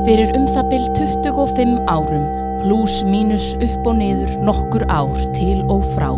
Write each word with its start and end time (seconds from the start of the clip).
Fyrir 0.00 0.30
um 0.32 0.46
það 0.48 0.68
byll 0.70 0.86
25 0.96 1.74
árum, 1.92 2.22
pluss 2.62 3.02
mínus 3.04 3.50
upp 3.60 3.88
og 3.90 3.98
niður 3.98 4.32
nokkur 4.48 4.86
ár 4.88 5.12
til 5.36 5.60
og 5.68 5.84
frá, 5.92 6.08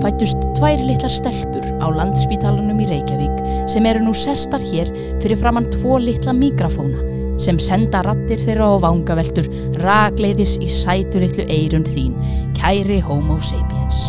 fættust 0.00 0.48
tvær 0.56 0.80
litlar 0.88 1.12
stelpur 1.12 1.66
á 1.84 1.86
landspítalunum 1.92 2.80
í 2.80 2.88
Reykjavík 2.88 3.68
sem 3.68 3.88
eru 3.88 4.06
nú 4.06 4.16
sestar 4.16 4.64
hér 4.64 4.88
fyrir 5.20 5.36
framann 5.40 5.68
tvo 5.74 6.00
litla 6.00 6.32
mikrafóna 6.36 7.04
sem 7.36 7.60
senda 7.60 8.00
rattir 8.06 8.40
þeirra 8.40 8.72
á 8.72 8.74
vangaveltur 8.86 9.50
ragleiðis 9.84 10.56
í 10.64 10.70
sætu 10.72 11.20
litlu 11.20 11.44
eirun 11.52 11.84
þín, 11.84 12.16
kæri 12.56 13.02
homo 13.04 13.36
sapiens. 13.44 14.08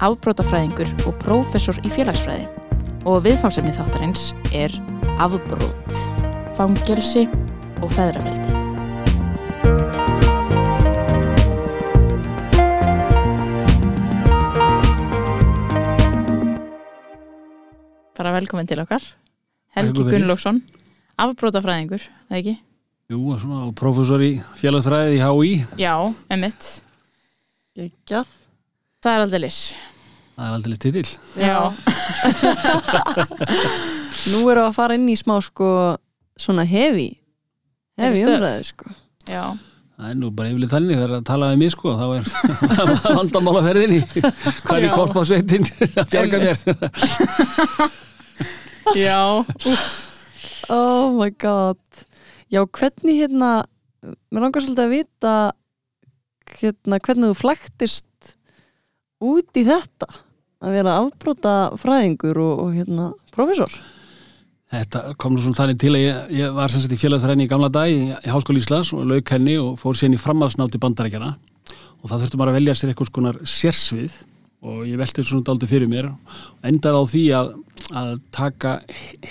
afbrótafræðingur 0.00 0.88
og 1.04 1.16
prófessor 1.20 1.76
í 1.84 1.90
félagsfræði 1.92 2.46
og 3.08 3.20
viðfangsefni 3.26 3.72
þáttarins 3.76 4.30
er 4.56 4.72
afbrót, 5.20 6.00
fangelsi 6.56 7.26
og 7.84 7.92
feðraveldið. 7.92 8.56
Bara 18.16 18.34
velkomin 18.36 18.68
til 18.68 18.80
okkar, 18.80 19.04
Helgi. 19.76 20.04
Gunnlaugsson, 20.08 20.64
afbrótafræðingur, 21.20 22.08
það 22.28 22.40
ekki? 22.40 22.58
Jú, 23.10 23.20
svona 23.40 23.64
og 23.68 23.76
prófessor 23.76 24.22
í 24.24 24.34
félagsfræði 24.60 25.16
í 25.16 25.24
HÍ 25.24 25.54
Já, 25.80 25.94
emitt, 26.32 26.76
Gekja. 27.76 28.24
Það 29.00 29.12
er 29.16 29.24
aldrei 29.24 29.40
lis. 29.46 29.60
það 30.36 30.46
er 30.48 30.54
aldrei 30.58 30.76
titill 30.84 31.10
Já. 31.40 31.56
Nú 34.30 34.38
erum 34.50 34.60
við 34.60 34.66
að 34.66 34.76
fara 34.76 34.96
inn 34.98 35.08
í 35.10 35.16
smá 35.18 35.36
sko 35.44 35.68
svona 36.40 36.64
hefi. 36.68 37.08
Hefi 38.00 38.22
umræðu 38.26 38.64
sko. 38.70 38.92
Já. 39.28 39.44
Það 40.00 40.08
er 40.10 40.16
nú 40.16 40.30
bara 40.32 40.48
yfirlega 40.48 40.72
þannig 40.72 40.96
þegar 40.96 41.12
að 41.18 41.24
tala 41.28 41.48
við 41.52 41.58
mig 41.60 41.72
sko 41.74 41.92
þá 42.00 42.06
er 42.16 42.24
vandamálaferðinni 43.18 43.98
hvað 44.08 44.76
er 44.78 44.86
í 44.86 44.92
korpásveitin 44.94 45.66
að 46.00 46.06
fjarga 46.14 46.40
mér 46.40 46.56
Já. 48.96 49.18
Oh 50.72 51.12
my 51.18 51.28
god. 51.38 51.78
Já, 52.50 52.64
hvernig 52.64 53.20
hérna, 53.20 53.50
mér 54.32 54.46
langar 54.46 54.64
svolítið 54.64 54.86
að 54.86 54.94
vita 54.96 55.34
hérna 56.60 56.98
hvernig 57.04 57.30
þú 57.30 57.36
flæktist 57.44 58.06
út 59.20 59.60
í 59.60 59.64
þetta 59.68 60.08
að 60.60 60.76
vera 60.76 60.98
afbróta 61.00 61.54
fræðingur 61.80 62.40
og, 62.40 62.52
og 62.64 62.76
hérna 62.76 63.10
professor. 63.34 63.72
Þetta 64.70 65.14
kom 65.18 65.34
nú 65.34 65.42
svona 65.42 65.58
þannig 65.58 65.78
til 65.82 65.92
að 65.96 66.02
ég, 66.04 66.18
ég 66.44 66.52
var 66.54 66.70
sagt 66.70 66.92
í 66.94 66.98
félagsfræðinni 67.00 67.48
í 67.48 67.50
gamla 67.50 67.70
dag 67.74 67.90
í, 67.90 68.10
í 68.14 68.30
Háskóli 68.30 68.62
Íslands 68.62 68.92
og 68.94 69.08
lauk 69.10 69.32
henni 69.34 69.56
og 69.58 69.78
fór 69.80 69.98
síðan 69.98 70.14
í 70.14 70.20
framhalsnátt 70.22 70.76
í 70.76 70.82
bandarækjana 70.82 71.30
og 72.00 72.08
það 72.08 72.22
þurfti 72.22 72.40
maður 72.40 72.52
að 72.52 72.58
velja 72.60 72.76
sér 72.78 72.92
eitthvað 72.92 73.10
skonar 73.10 73.40
sérsvið 73.50 74.18
og 74.60 74.82
ég 74.86 75.00
velti 75.00 75.24
svona 75.24 75.46
dálítið 75.48 75.72
fyrir 75.72 75.90
mér 75.90 76.10
og 76.12 76.68
endaði 76.70 77.00
á 77.00 77.04
því 77.14 77.22
að, 77.36 77.54
að 78.00 78.10
taka 78.36 78.74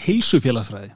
heilsufélagsfræði 0.05 0.91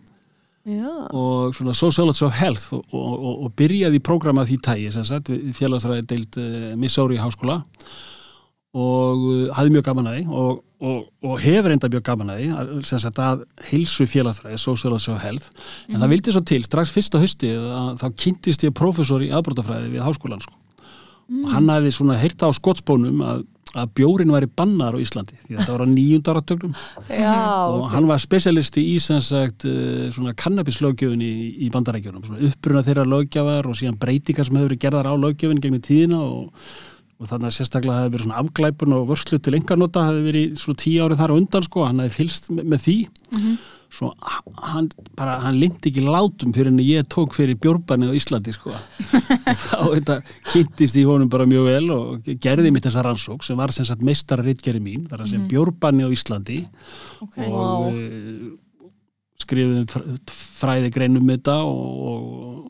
Já. 0.64 0.92
og 1.12 1.56
svona 1.56 1.76
Sociology 1.76 2.24
of 2.26 2.36
Health 2.40 2.74
og, 2.78 2.84
og, 2.96 3.32
og, 3.34 3.50
byrjaði 3.60 4.00
í 4.00 4.04
prógrama 4.04 4.46
því 4.48 4.58
tægi 4.64 4.92
sem 4.96 5.06
sagt, 5.08 5.32
félagsræði 5.58 6.06
deild 6.08 6.40
uh, 6.40 6.70
Missouri 6.80 7.20
háskóla 7.20 7.62
og 8.74 9.26
uh, 9.30 9.50
hafði 9.54 9.76
mjög 9.76 9.86
gaman 9.86 10.10
að 10.10 10.16
því 10.18 10.24
og, 10.34 10.62
og, 10.82 11.00
og 11.30 11.42
hefur 11.44 11.76
enda 11.76 11.90
mjög 11.94 12.06
gaman 12.08 12.34
að 12.34 12.42
því 12.42 12.82
sem 12.90 13.02
sagt 13.04 13.22
að 13.22 13.46
heilsu 13.70 14.08
félagsræði 14.10 14.60
Sociology 14.62 15.14
of 15.14 15.22
Health 15.22 15.66
en 15.92 16.02
það 16.02 16.14
vildi 16.16 16.34
svo 16.34 16.42
til 16.50 16.62
strax 16.66 16.94
fyrsta 16.94 17.22
hausti 17.22 17.54
að 17.54 17.92
þá 18.02 18.08
kynntist 18.26 18.66
ég 18.66 18.76
prófessor 18.78 19.26
í 19.26 19.30
aðbrótafræði 19.30 19.94
við 19.94 20.06
háskólan 20.08 20.42
sko. 20.42 20.58
og 21.44 21.52
hann 21.54 21.70
hafði 21.70 21.92
svona 21.94 22.18
heyrta 22.18 22.50
á 22.50 22.52
skotspónum 22.58 23.22
að, 23.28 23.44
að 23.78 23.92
bjórin 24.00 24.34
væri 24.34 24.50
bannar 24.50 24.98
á 24.98 25.04
Íslandi 25.06 25.38
því 25.44 25.60
þetta 25.60 25.76
var 25.76 25.86
á 25.86 25.94
nýjundar 25.94 26.40
áratögnum 26.40 26.74
Já. 27.14 27.36
og 27.70 27.86
hann 27.94 28.10
var 28.10 28.24
specialisti 28.24 28.82
í 28.96 28.96
sem 29.06 29.22
sagt 29.22 29.68
uh, 29.70 30.10
svona 30.16 30.34
kannabislögjöfun 30.34 31.22
í, 31.22 31.36
í 31.62 31.70
bandarækjunum, 31.74 32.26
svona 32.26 32.50
uppruna 32.50 32.82
þeirra 32.90 33.06
lögjafar 33.06 33.70
og 33.70 33.78
síðan 33.78 34.02
breytingar 34.02 34.50
sem 34.50 34.58
hefur 34.58 34.76
gerðar 34.82 35.14
á 35.14 35.14
lögjöfun 35.14 35.62
gegnum 35.62 35.86
tíðina 35.86 36.24
og, 37.20 37.28
þannig 37.30 37.50
að 37.50 37.56
sérstaklega 37.60 38.00
hefði 38.02 38.14
verið 38.16 38.26
svona 38.28 38.42
afglæpun 38.44 38.98
og 38.98 39.06
vörslu 39.12 39.40
til 39.44 39.56
engarnota 39.60 40.08
hefði 40.10 40.26
verið 40.30 40.58
svona 40.64 40.82
tíu 40.84 41.06
árið 41.06 41.22
þar 41.24 41.34
á 41.34 41.40
undan 41.40 41.68
sko, 41.68 41.86
hann 41.88 42.04
hefði 42.04 42.18
fylst 42.20 42.50
með, 42.58 42.80
því 42.84 42.98
svo 43.94 44.10
hann 44.74 44.88
bara, 45.14 45.36
hann 45.44 45.60
lindi 45.62 45.92
ekki 45.92 46.02
látum 46.02 46.54
fyrir 46.56 46.72
en 46.72 46.80
ég 46.82 47.06
tók 47.14 47.36
fyrir 47.38 47.60
bjórbannið 47.62 48.10
á 48.10 48.18
Íslandi 48.18 48.54
sko 48.56 48.72
og 48.74 49.60
þá 49.62 49.78
þetta 49.94 50.16
kynntist 50.50 50.98
í 50.98 51.04
honum 51.06 51.30
bara 51.30 51.46
mjög 51.46 51.68
vel 51.70 51.92
og 51.94 52.32
gerði 52.42 52.72
mitt 52.74 52.88
þessa 52.88 53.04
rannsók 53.06 53.46
sem 53.46 53.60
var 53.60 53.74
sem 53.76 53.86
sagt 53.86 54.02
meistara 54.02 54.42
ritgeri 54.48 54.82
mín, 54.82 55.06
þar 55.12 55.28
að 55.28 55.36
segja 55.36 55.52
bjórbannið 55.52 56.10
á 56.10 56.16
Íslandi 56.18 56.60
Ok. 57.22 57.38
og 57.46 57.54
wow. 57.54 58.02
skrifuðum 59.46 59.88
fr- 59.94 60.10
fræði 60.34 60.90
greinum 60.98 61.30
þetta 61.36 61.60
og, 61.68 62.04
og, 62.10 62.20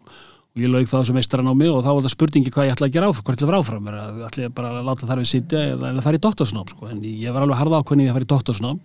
og 0.03 0.22
ég 0.53 0.69
lauk 0.69 0.85
það 0.85 1.07
sem 1.07 1.15
meistaran 1.17 1.49
á 1.49 1.53
mig 1.57 1.69
og 1.73 1.79
þá 1.81 1.87
var 1.89 2.03
það 2.05 2.11
spurningi 2.13 2.51
hvað 2.53 2.67
ég 2.67 2.75
ætla 2.75 2.85
að 2.85 2.93
gera 2.93 3.07
áfram, 3.09 3.23
hvað 3.25 3.33
ég 3.33 3.37
ætla 3.39 3.45
að 3.45 3.49
vera 3.49 3.61
áfram. 3.63 3.87
Er 3.89 4.35
ég 4.43 4.51
bara 4.53 4.69
að 4.69 4.83
láta 4.85 5.07
þar 5.09 5.21
við 5.23 5.29
sitja 5.31 5.61
eða, 5.71 5.87
eða 5.89 6.03
fara 6.05 6.19
í 6.19 6.21
doktorsnám 6.21 6.67
sko. 6.69 6.89
en 6.93 6.99
ég 7.09 7.33
var 7.33 7.45
alveg 7.45 7.57
harða 7.57 7.79
ákveðin 7.81 8.03
í 8.03 8.05
að 8.05 8.13
fara 8.13 8.27
í 8.27 8.29
doktorsnám 8.29 8.81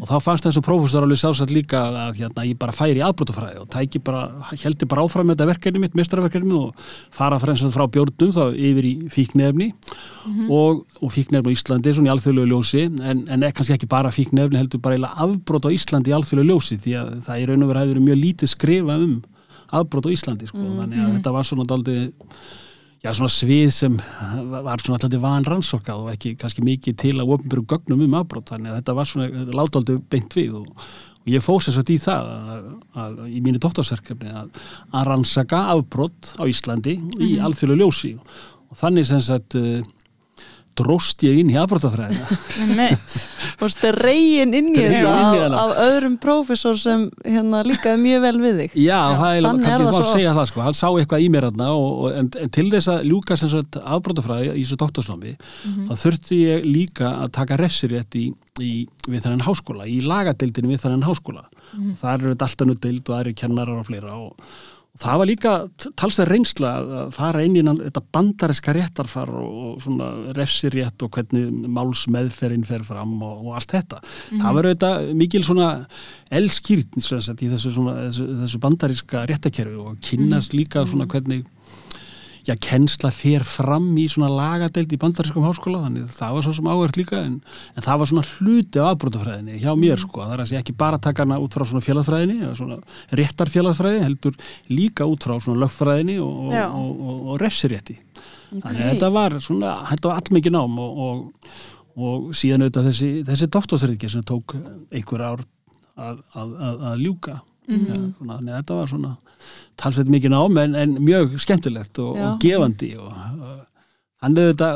og 0.00 0.08
þá 0.10 0.14
fannst 0.24 0.48
þessu 0.48 0.62
prófessor 0.66 1.06
alveg 1.06 1.20
sjálfsagt 1.22 1.52
líka 1.54 1.84
að 1.86 2.18
hérna, 2.18 2.46
ég 2.48 2.58
bara 2.58 2.74
færi 2.74 2.98
í 2.98 3.04
aðbrótafræði 3.06 3.62
og 3.62 3.68
tæki 3.70 4.02
bara, 4.02 4.24
heldi 4.58 4.88
bara 4.90 5.04
áfram 5.06 5.30
með 5.30 5.38
þetta 5.38 5.48
verkefni 5.52 5.82
mitt, 5.84 5.94
meistarverkefni 5.94 6.58
og 6.58 6.88
fara 7.14 7.38
fremst 7.38 7.70
frá 7.70 7.86
bjórnum 7.94 8.34
þá 8.34 8.42
yfir 8.50 8.88
í 8.90 8.94
fíknefni 9.14 9.70
og, 10.50 10.82
og 10.98 11.14
fíknefni 11.14 11.46
á 11.46 11.54
Íslandi 11.54 11.94
svona 11.94 12.10
í 12.10 12.14
alþjóðlegu 12.16 12.50
ljósi. 12.50 12.88
En, 13.06 13.22
en 13.30 13.46
kannski 13.54 13.76
ekki 13.76 13.90
bara 13.90 14.10
fíknefni 14.14 14.58
heldur 14.58 14.82
bara 14.82 15.12
afbrót 15.14 15.70
á 15.70 15.74
Íslandi 15.74 16.10
í 16.10 16.16
alþjóðlegu 16.18 16.50
ljósi 16.50 16.80
því 16.82 16.98
að 16.98 17.14
það 17.28 17.44
í 17.44 17.46
raun 17.50 17.64
og 17.64 17.70
verið 17.70 17.84
hefur 17.84 17.94
verið 17.94 18.08
mjög 18.08 18.20
lítið 18.24 18.54
skrifa 18.54 18.98
um 18.98 19.14
afbrót 19.80 20.08
á 20.08 20.14
Íslandi 20.14 20.50
sko. 20.50 20.60
þannig 20.60 21.02
að 21.04 21.16
þetta 21.18 21.34
var 21.34 21.48
svona 21.48 21.66
daldið 21.70 22.04
já 23.04 23.10
svona 23.12 23.32
svið 23.32 23.72
sem 23.76 23.96
var 24.64 24.80
svona 24.80 24.96
alltaf 24.96 25.16
van 25.20 25.48
rannsókað 25.48 26.04
og 26.04 26.12
ekki 26.14 26.36
kannski 26.40 26.64
mikið 26.64 27.00
til 27.02 27.16
að 27.18 27.34
ofnbjörgu 27.36 27.66
gögnum 27.74 28.06
um 28.06 28.16
afbrót 28.20 28.54
þannig 28.54 28.72
að 28.72 28.78
þetta 28.80 28.94
var 28.96 29.10
svona 29.10 29.44
látaldið 29.58 29.98
beint 30.12 30.36
við 30.38 30.54
og, 30.62 30.86
og 31.20 31.28
ég 31.34 31.44
fór 31.44 31.60
sér 31.64 31.76
satt 31.76 31.92
í 31.92 31.98
það 32.00 32.30
að, 32.32 32.70
að, 33.04 33.18
í 33.28 33.42
mínu 33.44 33.60
doktorsverkefni 33.60 34.32
að, 34.32 34.62
að 34.92 35.10
rannsaka 35.10 35.60
afbrót 35.74 36.32
á 36.40 36.44
Íslandi 36.48 36.96
í 37.20 37.34
alþjóðlegu 37.44 37.84
ljósi. 37.84 38.14
Og 38.72 38.80
þannig 38.80 39.10
sem 39.10 39.20
sagt 39.24 39.58
uh, 39.60 39.84
dróst 40.78 41.22
ég 41.26 41.38
inn 41.40 41.50
í 41.52 41.56
afbrótafræðina. 41.60 42.26
Fórstu 43.60 43.90
reygin 43.94 44.54
inn 44.58 44.72
í 44.72 44.82
þetta 44.82 45.12
af, 45.14 45.54
af 45.60 45.72
öðrum 45.84 46.16
prófessor 46.22 46.78
sem 46.80 47.06
hérna 47.22 47.62
líkaði 47.66 48.00
mjög 48.02 48.24
vel 48.24 48.34
við 48.42 48.60
þig. 48.62 48.76
Já, 48.82 48.98
það 49.20 49.38
er 49.38 49.46
Þannig 49.48 49.68
kannski 49.68 49.84
það 49.84 49.86
má 49.86 49.98
svo 49.98 50.10
segja 50.10 50.34
það 50.38 50.50
sko, 50.50 50.62
hann 50.66 50.78
sá 50.78 50.86
eitthvað 50.90 51.24
í 51.24 51.30
mér 51.34 51.48
og, 51.52 52.04
en, 52.10 52.30
en 52.42 52.52
til 52.58 52.66
þess 52.72 52.90
að 52.94 53.08
ljúka 53.10 53.38
sem 53.40 53.52
sagt 53.52 53.80
afbrótafræði 53.80 54.52
í 54.52 54.64
þessu 54.64 54.80
doktorsnámi 54.82 55.34
þá 55.88 55.94
þurfti 56.04 56.40
ég 56.42 56.68
líka 56.68 57.14
að 57.24 57.34
taka 57.38 57.58
refsirétt 57.60 58.18
í, 58.18 58.26
í, 58.60 58.72
við 59.08 59.26
þennan 59.26 59.46
háskóla 59.46 59.88
í 59.90 60.00
lagadeildinu 60.04 60.74
við 60.74 60.86
þennan 60.86 61.06
háskóla. 61.06 61.46
Þar 62.00 62.20
eru 62.20 62.34
þetta 62.34 62.48
alltaf 62.48 62.68
nú 62.68 62.78
deild 62.78 63.02
og 63.04 63.12
það 63.14 63.24
eru 63.24 63.36
kennarar 63.40 63.80
og 63.80 63.88
fleira 63.88 64.16
og 64.18 64.54
það 65.02 65.20
var 65.20 65.28
líka 65.28 65.52
talsað 65.98 66.28
reynsla 66.30 66.72
að 66.78 67.14
fara 67.16 67.42
inn 67.44 67.56
í 67.58 67.62
þetta 67.64 68.02
bandariska 68.14 68.74
réttarfar 68.76 69.32
og, 69.40 69.80
svona 69.82 70.10
refsirétt 70.36 71.02
og 71.02 71.16
hvernig 71.16 71.66
málsmeðferinn 71.74 72.66
fer 72.68 72.84
fram 72.86 73.16
og, 73.18 73.48
og 73.48 73.58
allt 73.58 73.74
þetta. 73.74 74.02
Það 74.30 74.58
var 74.58 74.68
auðvitað 74.70 75.08
mikil 75.18 75.42
svona 75.46 75.70
elskýrn 76.34 77.02
í 77.02 77.50
þessu, 77.50 77.74
svona, 77.74 77.96
þessu, 78.06 78.28
þessu 78.44 78.62
bandariska 78.62 79.24
réttakerfi 79.30 79.82
og 79.82 79.98
kynnast 80.04 80.54
líka 80.54 80.86
svona 80.86 81.08
hvernig 81.10 81.42
já, 82.44 82.54
kennsla 82.60 83.10
fer 83.14 83.44
fram 83.46 83.86
í 84.00 84.04
svona 84.10 84.28
lagadeild 84.32 84.92
í 84.92 84.98
bandarískum 85.00 85.46
háskóla 85.46 85.82
þannig 85.86 86.10
það 86.14 86.36
var 86.36 86.46
svo 86.46 86.54
sem 86.58 86.70
áhört 86.70 86.98
líka 87.00 87.20
en, 87.24 87.38
en 87.74 87.86
það 87.86 88.00
var 88.02 88.10
svona 88.10 88.26
hluti 88.34 88.82
af 88.82 88.90
afbrótafræðinni 88.92 89.60
hjá 89.62 89.70
mér 89.80 90.02
sko, 90.02 90.24
það 90.24 90.36
er 90.36 90.44
að 90.44 90.50
sé 90.50 90.60
ekki 90.60 90.76
bara 90.84 91.00
taka 91.02 91.24
hana 91.24 91.40
út 91.42 91.56
frá 91.56 91.66
svona 91.68 91.84
félagsfræðinni 91.84 92.52
svona 92.58 92.80
réttar 93.20 93.52
félagsfræði 93.52 94.04
heldur 94.04 94.36
líka 94.72 95.08
út 95.08 95.26
frá 95.26 95.36
svona 95.38 95.64
lögfræðinni 95.64 96.18
og, 96.22 96.52
og, 96.52 96.84
og, 96.84 97.16
og 97.32 97.40
refsirétti. 97.42 97.98
Okay. 98.54 98.60
þannig 98.60 98.90
þetta 98.92 99.10
var 99.14 99.38
svona, 99.42 99.74
þetta 99.90 100.10
var 100.10 100.20
allmikið 100.22 100.54
nám 100.54 100.78
og 101.94 102.30
síðan 102.34 102.66
auðvitað 102.66 102.88
þessi, 102.90 103.10
þessi 103.26 103.50
doktorsreiki 103.56 104.10
sem 104.10 104.24
tók 104.26 104.56
einhver 104.90 105.24
ár 105.24 105.44
að, 105.94 106.22
að, 106.34 106.54
að, 106.68 106.86
að 106.90 107.02
ljúka 107.04 107.36
mm 107.68 107.78
-hmm. 107.78 107.88
ja, 107.88 108.00
þannig 108.18 108.52
að 108.52 108.58
þetta 108.58 108.74
var 108.80 108.88
svona 108.88 109.16
talsveit 109.76 110.08
mikið 110.08 110.30
nám 110.30 110.58
en, 110.58 110.74
en 110.74 110.98
mjög 111.02 111.38
skemmtilegt 111.40 111.98
og, 111.98 112.18
og 112.18 112.40
gefandi 112.40 112.96
og 112.96 113.12
hann 114.24 114.36
hefur 114.36 114.54
þetta 114.54 114.70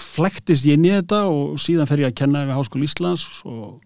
flektist 0.00 0.68
ég 0.68 0.78
inn 0.78 0.86
í 0.88 0.94
þetta 0.94 1.24
og 1.30 1.58
síðan 1.60 1.90
fer 1.90 2.04
ég 2.04 2.12
að 2.12 2.20
kenna 2.22 2.46
við 2.46 2.56
Háskóli 2.56 2.88
Íslands 2.88 3.26
og, 3.44 3.82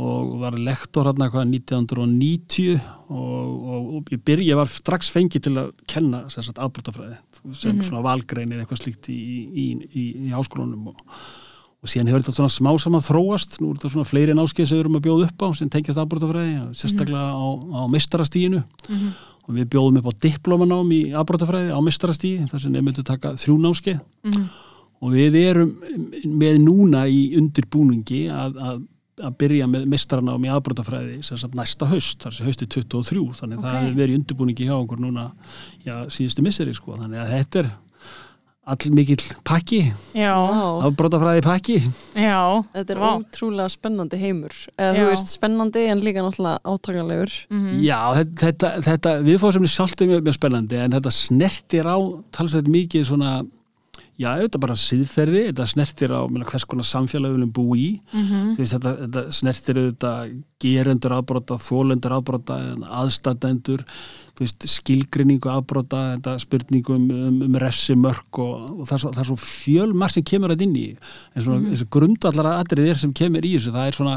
og 0.00 0.32
var 0.40 0.56
lektor 0.56 1.10
hérna 1.10 1.28
hvað 1.32 1.52
1990 1.58 2.80
og, 3.10 3.68
og 3.74 4.14
ég, 4.14 4.22
byrj, 4.24 4.46
ég 4.48 4.56
var 4.56 4.70
strax 4.70 5.10
fengið 5.12 5.46
til 5.48 5.54
að 5.60 5.74
kenna 5.90 6.24
sérstaklega 6.28 6.66
afbrótafræði 6.68 7.18
sem 7.52 7.74
mm 7.74 7.78
-hmm. 7.78 7.84
svona 7.88 8.02
valgrein 8.06 8.52
eða 8.52 8.64
eitthvað 8.64 8.82
slíkt 8.82 9.08
í, 9.12 9.20
í, 9.64 9.66
í, 9.92 10.04
í 10.26 10.32
háskólanum 10.32 10.88
og 10.88 10.96
og 11.80 11.88
síðan 11.88 12.10
hefur 12.10 12.26
þetta 12.26 12.36
svona 12.36 12.52
smá 12.52 12.70
saman 12.78 13.04
þróast. 13.04 13.58
Nú 13.60 13.70
er 13.70 13.78
þetta 13.78 13.92
svona 13.94 14.10
fleiri 14.10 14.36
náskeið 14.36 14.68
sem 14.68 14.76
við 14.76 14.84
erum 14.84 14.98
að 14.98 15.06
bjóða 15.06 15.28
upp 15.30 15.44
á 15.44 15.48
sem 15.56 15.70
tengjast 15.72 16.02
afbrótafræði, 16.02 16.56
sérstaklega 16.76 17.26
á, 17.32 17.46
á 17.80 17.82
mistarastíginu 17.88 18.60
mm 18.60 18.96
-hmm 18.96 19.12
og 19.50 19.58
við 19.58 19.68
bjóðum 19.74 20.00
upp 20.00 20.12
á 20.14 20.20
diplomanám 20.26 20.94
í 20.94 21.00
afbrótafræði 21.18 21.74
á 21.74 21.80
mistrastíði 21.82 22.46
þar 22.50 22.62
sem 22.62 22.76
nefndu 22.76 23.04
taka 23.06 23.34
þrjú 23.40 23.56
námskeið. 23.64 23.98
Mm 23.98 24.32
-hmm. 24.32 24.46
og 25.00 25.12
við 25.16 25.36
erum 25.40 25.74
með 26.38 26.62
núna 26.62 27.06
í 27.08 27.34
undirbúningi 27.40 28.22
að, 28.30 28.58
að, 28.60 28.80
að 29.26 29.36
byrja 29.42 29.66
með 29.66 29.86
mistranám 29.90 30.44
í 30.46 30.52
afbrótafræði 30.54 31.22
sagt 31.22 31.54
næsta 31.58 31.88
haust, 31.90 32.22
þar 32.22 32.36
sem 32.36 32.46
hausti 32.46 32.66
23 32.66 33.26
þannig 33.40 33.58
okay. 33.58 33.70
það 33.70 33.80
hefur 33.82 34.00
verið 34.02 34.14
í 34.14 34.18
undirbúningi 34.20 34.68
hjá 34.68 34.76
okkur 34.76 35.00
núna 35.00 35.30
já, 35.84 35.94
síðustu 36.08 36.42
misseri 36.46 36.74
sko. 36.74 36.94
Þannig 36.94 37.24
að 37.24 37.32
þetta 37.34 37.64
er 37.64 37.72
all 38.70 38.94
mikill 38.94 39.22
pakki 39.46 39.80
afbrótafræði 40.16 41.44
pakki. 41.44 41.78
Já, 42.14 42.62
þetta 42.74 42.94
er 42.94 43.02
ótrúlega 43.10 43.68
spennandi 43.72 44.20
heimur. 44.20 44.56
Eða 44.76 44.90
Já. 44.90 44.98
þú 44.98 45.06
veist 45.10 45.32
spennandi 45.34 45.86
en 45.90 46.02
líka 46.04 46.24
náttúrulega 46.24 46.60
átakanlegur. 46.64 47.32
Mm 47.50 47.62
-hmm. 47.62 47.80
Já, 47.84 48.00
þetta, 48.44 48.68
þetta 48.88 49.16
viðfóðsefni 49.28 49.70
sjálft 49.70 50.00
er 50.00 50.06
mjög, 50.06 50.22
mjög 50.24 50.38
spennandi 50.38 50.76
en 50.76 50.92
þetta 50.92 51.10
snertir 51.10 51.84
á 51.86 51.98
talsveit 52.30 52.68
mikið 52.68 53.06
svona 53.06 53.42
Já, 54.20 54.34
þetta 54.36 54.58
er 54.58 54.60
bara 54.66 54.76
síðferði, 54.76 55.42
þetta 55.48 55.66
snertir 55.70 56.12
á 56.12 56.20
mjög, 56.28 56.50
hvers 56.50 56.66
konar 56.68 56.84
samfélag 56.84 57.30
við 57.30 57.38
viljum 57.38 57.52
bú 57.56 57.64
í. 57.72 58.00
Mm 58.12 58.24
-hmm. 58.26 58.56
veist, 58.58 58.74
þetta, 58.74 58.92
þetta 59.00 59.22
snertir 59.32 59.78
auðvitað 59.80 60.34
gerendur 60.60 61.14
afbróta, 61.16 61.56
þólendur 61.56 62.12
afbróta 62.12 62.58
aðstatendur 63.00 63.84
veist, 64.40 64.66
skilgrinningu 64.72 65.50
afbróta 65.52 66.02
þetta 66.14 66.36
spurningu 66.42 66.96
um, 66.96 67.06
um, 67.10 67.38
um 67.46 67.58
refsimörk 67.60 68.40
og, 68.42 68.80
og 68.80 68.88
það, 68.88 68.96
er 68.96 69.16
það 69.18 69.22
er 69.24 69.30
svo 69.30 69.38
fjölmar 69.44 70.14
sem 70.14 70.26
kemur 70.32 70.54
að 70.54 70.66
inn 70.66 70.76
í 70.80 70.88
en 70.90 71.44
svona 71.44 71.60
mm 71.60 71.70
-hmm. 71.70 71.90
grundvallara 71.96 72.58
atriðir 72.60 72.98
sem 72.98 73.12
kemur 73.12 73.44
í 73.44 73.56
þessu, 73.56 73.74
það 73.76 73.86
er 73.86 73.98
svona 74.00 74.16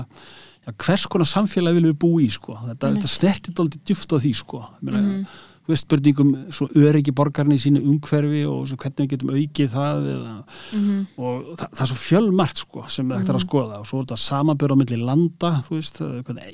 já, 0.66 0.72
hvers 0.86 1.08
konar 1.08 1.28
samfélag 1.28 1.76
viljum 1.76 1.94
við 1.94 2.00
bú 2.00 2.12
í 2.22 2.30
sko. 2.30 2.58
þetta, 2.68 2.94
þetta 2.96 3.16
snertir 3.16 3.54
doldið 3.54 3.82
djúft 3.86 4.14
á 4.14 4.18
því 4.18 4.34
sko. 4.36 4.66
mm 4.82 4.94
-hmm 4.94 5.26
þú 5.64 5.72
veist, 5.72 5.86
spurningum 5.86 6.32
öryggi 6.76 7.14
borgarni 7.16 7.56
í 7.56 7.62
sínu 7.64 7.82
umhverfi 7.88 8.42
og 8.50 8.74
hvernig 8.74 9.06
við 9.06 9.12
getum 9.14 9.32
aukið 9.32 9.70
það 9.72 10.10
eða, 10.14 10.34
mm 10.74 10.82
-hmm. 10.84 11.06
og 11.18 11.58
það, 11.58 11.68
það 11.72 11.84
er 11.86 11.92
svo 11.92 12.00
fjölmart 12.02 12.58
sko, 12.58 12.84
sem 12.88 13.08
við 13.08 13.18
ættum 13.18 13.36
að 13.36 13.40
mhm. 13.40 13.48
skoða 13.48 13.80
og 13.80 13.88
svo 13.88 14.00
er 14.00 14.04
þetta 14.04 14.18
samanbyrð 14.28 14.74
á 14.76 14.82
milli 14.82 15.00
landa 15.00 15.52
veist, 15.70 16.02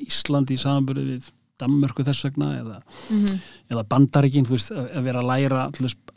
Íslandi 0.06 0.54
í 0.54 0.62
samanbyrði 0.62 1.04
við 1.10 1.30
Danmörku 1.60 2.04
þess 2.06 2.26
vegna 2.26 2.50
eða, 2.58 2.78
mm 2.80 3.20
-hmm. 3.20 3.38
eða 3.74 3.84
bandaríkin, 3.92 4.46
þú 4.48 4.56
veist, 4.56 4.72
að 4.72 5.04
vera 5.06 5.20
að 5.20 5.30
læra 5.30 5.60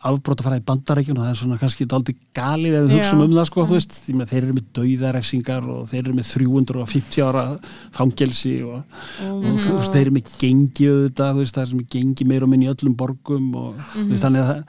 afbrót 0.04 0.42
að 0.42 0.48
fara 0.48 0.60
í 0.60 0.66
bandaríkin 0.68 1.18
og 1.18 1.24
það 1.24 1.32
er 1.34 1.40
svona 1.42 1.60
kannski 1.62 1.88
aldrei 1.90 2.16
galið 2.36 2.78
ef 2.80 2.88
við 2.88 2.98
hugsaum 2.98 3.24
um 3.26 3.38
það 3.38 3.48
sko, 3.50 3.68
þú 3.68 3.78
veist, 3.78 4.00
því 4.06 4.18
að 4.22 4.34
þeir 4.34 4.44
eru 4.44 4.58
með 4.58 4.66
dauðarefsingar 4.80 5.70
og 5.76 5.88
þeir 5.92 6.04
eru 6.04 6.18
með 6.18 6.28
350 6.34 7.24
ára 7.28 7.46
fangelsi 7.92 8.56
og, 8.64 8.84
oh 9.24 9.38
og 9.38 9.62
þú 9.64 9.78
veist, 9.78 9.94
þeir 9.94 10.06
eru 10.06 10.18
með 10.18 10.36
gengi 10.42 10.90
auðvitað, 10.92 11.34
þú 11.34 11.40
veist, 11.44 11.56
það 11.56 11.64
er 11.64 11.72
sem 11.72 11.88
gengi 11.96 12.28
meir 12.28 12.44
og 12.44 12.50
minn 12.52 12.66
í 12.66 12.72
öllum 12.74 12.96
borgum 12.96 13.56
og 13.56 13.74
mm 13.76 14.04
-hmm. 14.04 14.22
þannig 14.24 14.42
að 14.42 14.48
það 14.54 14.66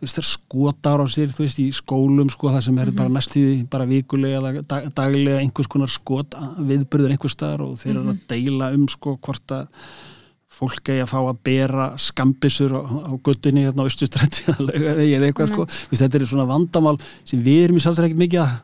þú 0.00 0.06
veist, 0.06 0.16
þeir 0.16 0.28
skotar 0.30 1.02
á 1.04 1.06
sér, 1.12 1.32
þú 1.36 1.44
veist, 1.44 1.58
í 1.60 1.66
skólum 1.76 2.30
sko, 2.32 2.52
það 2.54 2.62
sem 2.66 2.78
er 2.80 2.92
bara 2.94 3.10
mhm. 3.10 3.18
næstíði, 3.18 3.56
bara 3.72 3.88
vikulega 3.90 4.40
eða 4.40 4.62
dag, 4.64 4.86
daglega 4.96 5.42
einhvers 5.42 5.68
konar 5.68 5.92
skot 5.92 6.38
viðbyrður 6.56 7.12
einhvers 7.12 7.36
staðar 7.36 7.66
og 7.66 7.76
þeir 7.82 7.92
eru 7.92 8.06
að 8.06 8.14
mhm. 8.14 8.24
deila 8.32 8.72
um 8.78 8.88
sko 8.88 9.18
hvort 9.20 9.56
að 9.58 9.68
fólk 10.60 10.90
eigi 10.90 11.04
að 11.04 11.12
fá 11.12 11.18
að 11.20 11.38
bera 11.46 11.86
skambisur 12.00 12.74
á, 12.74 12.82
á 12.84 13.12
guttunni 13.24 13.64
hérna 13.64 13.86
á 13.86 13.88
Östustrætti 13.88 14.48
eða 14.50 15.28
eitthvað 15.28 15.52
sko 15.52 15.68
Vist, 15.68 16.02
þetta 16.02 16.18
er 16.18 16.26
svona 16.28 16.48
vandamál 16.48 16.96
sem 17.22 17.40
við 17.44 17.68
erum 17.68 17.78
í 17.78 17.84
sálsar 17.84 18.08
ekkert 18.08 18.24
mikið 18.24 18.42
að 18.42 18.58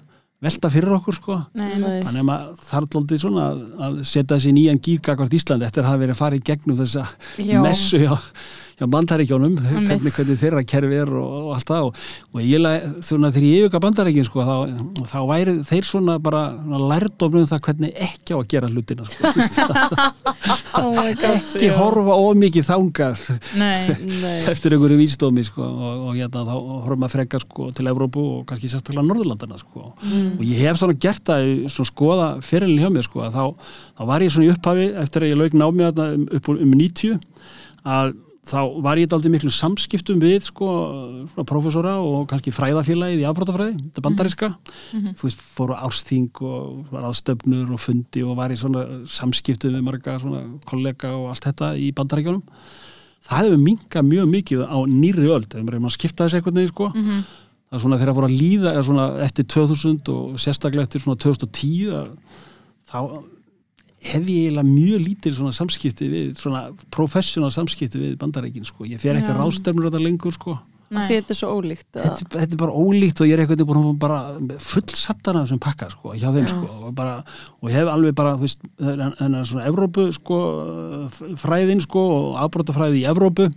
velta 0.47 0.71
fyrir 0.73 0.97
okkur 0.99 1.17
sko 1.17 1.39
Nei, 1.57 1.71
þannig 1.79 2.21
að 2.21 2.29
maður 2.29 2.67
þarf 2.67 2.99
alltaf 3.01 3.23
svona 3.23 3.47
að 3.87 3.99
setja 4.03 4.35
þessi 4.35 4.55
nýjan 4.57 4.83
gýrgakvart 4.85 5.37
Íslandi 5.39 5.69
eftir 5.69 5.85
að 5.85 5.91
hafa 5.93 6.03
verið 6.03 6.17
að 6.17 6.21
fara 6.21 6.39
í 6.39 6.45
gegnum 6.51 6.81
þessa 6.83 7.07
Já. 7.41 7.61
messu 7.65 8.03
hjá 8.03 8.13
hjá 8.77 8.87
bandaríkjónum, 8.93 9.55
hvernig, 9.57 10.13
hvernig 10.13 10.37
þeirra 10.41 10.63
kerfi 10.69 10.99
er 11.01 11.11
og, 11.17 11.37
og 11.47 11.53
allt 11.57 11.71
það. 11.71 11.87
Og, 11.87 12.01
og 12.37 12.43
ég 12.45 12.67
svona 13.09 13.31
þegar 13.33 13.47
ég 13.49 13.63
yfirka 13.63 13.81
bandaríkin 13.81 14.27
sko, 14.27 14.45
þá, 14.45 14.57
þá 15.09 15.17
væri 15.31 15.55
þeir 15.65 15.89
svona 15.89 16.17
bara 16.21 16.43
lærdofnum 16.93 17.47
það 17.49 17.63
hvernig 17.71 17.95
ekki 18.07 18.37
á 18.37 18.39
að 18.39 18.51
gera 18.53 18.69
hlutina 18.69 19.07
sko, 19.09 19.31
oh 20.83 21.01
ekki 21.09 21.71
horfa 21.77 22.19
ómikið 22.27 22.69
þángar 22.69 23.23
eftir 24.53 24.77
einhverju 24.77 25.01
vísdómi 25.01 25.47
sko, 25.49 25.65
og, 25.65 26.05
og 26.11 26.21
hérna, 26.21 26.45
þá 26.45 26.53
horfum 26.59 27.03
maður 27.05 27.15
frekar 27.15 27.47
sko, 27.47 27.71
til 27.77 27.89
Evrópu 27.89 28.27
og 28.35 28.45
kannski 28.51 28.71
sérstaklega 28.73 29.07
Norðurlandana 29.09 29.61
sko. 29.63 29.95
mm. 30.05 30.37
og 30.37 30.45
ég 30.45 30.61
hef 30.67 30.83
svona 30.83 30.99
gert 31.01 31.25
það 31.33 31.49
svona 31.73 31.93
skoða 31.95 32.29
fyrirlin 32.45 32.85
hjá 32.85 32.93
mér 32.93 33.09
sko, 33.09 33.25
þá, 33.33 33.73
þá 33.97 34.07
var 34.13 34.27
ég 34.27 34.37
svona 34.37 34.51
í 34.51 34.53
upphafi 34.53 34.93
eftir 35.07 35.25
að 35.25 35.33
ég 35.33 35.41
laug 35.41 35.59
námið 35.65 36.05
um, 36.05 36.29
um 36.53 36.77
90 36.77 37.19
að 37.87 38.15
þá 38.47 38.59
var 38.85 39.01
ég 39.01 39.13
aldrei 39.13 39.33
miklu 39.33 39.51
samskiptum 39.51 40.21
við 40.23 40.45
sko, 40.47 40.67
profesora 41.49 41.97
og 41.99 42.29
kannski 42.31 42.53
fræðafélagið 42.55 43.23
í 43.25 43.27
afbrótafræði, 43.27 43.79
þetta 43.89 44.05
bandariska 44.05 44.49
mm 44.51 45.01
-hmm. 45.01 45.15
þú 45.19 45.29
veist, 45.29 45.43
fóru 45.57 45.75
ársþing 45.75 46.43
og 46.43 46.93
var 46.93 47.09
aðstöfnur 47.11 47.73
og 47.75 47.81
fundi 47.83 48.23
og 48.23 48.37
var 48.37 48.55
í 48.55 48.59
svona 48.61 48.85
samskiptum 49.07 49.75
við 49.75 49.83
marga 49.83 50.19
kollega 50.65 51.17
og 51.17 51.31
allt 51.31 51.49
þetta 51.49 51.75
í 51.77 51.93
bandaríkjónum 51.93 52.43
það 53.27 53.43
hefur 53.43 53.59
minkað 53.59 54.03
mjög 54.07 54.27
mikið 54.31 54.63
á 54.63 54.79
nýri 54.87 55.27
öld, 55.27 55.51
þegar 55.51 55.81
maður 55.81 55.99
skipta 55.99 56.25
þessu 56.25 56.37
eitthvað 56.39 56.55
neði 56.55 56.69
sko, 56.69 56.91
mm 56.95 57.03
-hmm. 57.03 57.23
það 57.69 57.77
er 57.77 57.81
svona 57.83 57.99
þegar 57.99 58.13
það 58.13 58.19
voru 58.19 58.29
að 58.31 58.41
líða 58.43 58.83
svona, 58.83 59.07
eftir 59.27 59.45
2000 59.45 60.09
og 60.09 60.39
sérstaklega 60.39 60.83
eftir 60.83 61.01
2010 61.01 62.07
þá 62.87 62.99
hef 64.13 64.31
ég 64.31 64.47
eiginlega 64.47 64.69
mjög 64.69 65.05
lítið 65.05 65.37
svona 65.39 65.57
samskipti 65.57 66.09
við, 66.13 66.31
svona 66.41 66.63
professional 66.95 67.53
samskipti 67.55 68.01
við 68.01 68.17
bandarækin 68.21 68.67
sko, 68.69 68.87
ég 68.89 69.03
fer 69.03 69.19
ekki 69.19 69.33
að 69.35 69.43
rástefnur 69.43 69.89
þetta 69.89 70.03
lengur 70.03 70.35
sko. 70.37 70.57
Þetta 70.87 71.35
er 71.35 71.39
svo 71.41 71.49
ólíkt 71.51 71.97
þetta, 71.97 72.27
þetta 72.31 72.55
er 72.55 72.61
bara 72.61 72.75
ólíkt 72.79 73.19
og 73.19 73.27
ég 73.27 73.35
er 73.35 73.41
eitthvað 73.43 73.65
búin 73.67 73.81
að 73.81 73.97
bara 74.05 74.19
fullsattana 74.63 75.43
þessum 75.43 75.59
pakka 75.65 75.89
sko, 75.91 76.13
hjá 76.15 76.29
þeim 76.31 76.47
Já. 76.47 76.53
sko 76.53 76.69
og, 76.77 76.93
bara, 76.95 77.17
og 77.59 77.73
ég 77.73 77.81
hef 77.81 77.91
alveg 77.91 78.15
bara, 78.15 78.37
þú 78.39 78.47
veist, 78.47 78.63
þennan 78.79 79.49
svona 79.51 79.67
Evrópu 79.67 80.05
sko, 80.15 80.39
fræðin 81.43 81.83
sko 81.83 82.05
og 82.21 82.39
afbrótafræði 82.45 83.03
í 83.03 83.09
Evrópu 83.11 83.49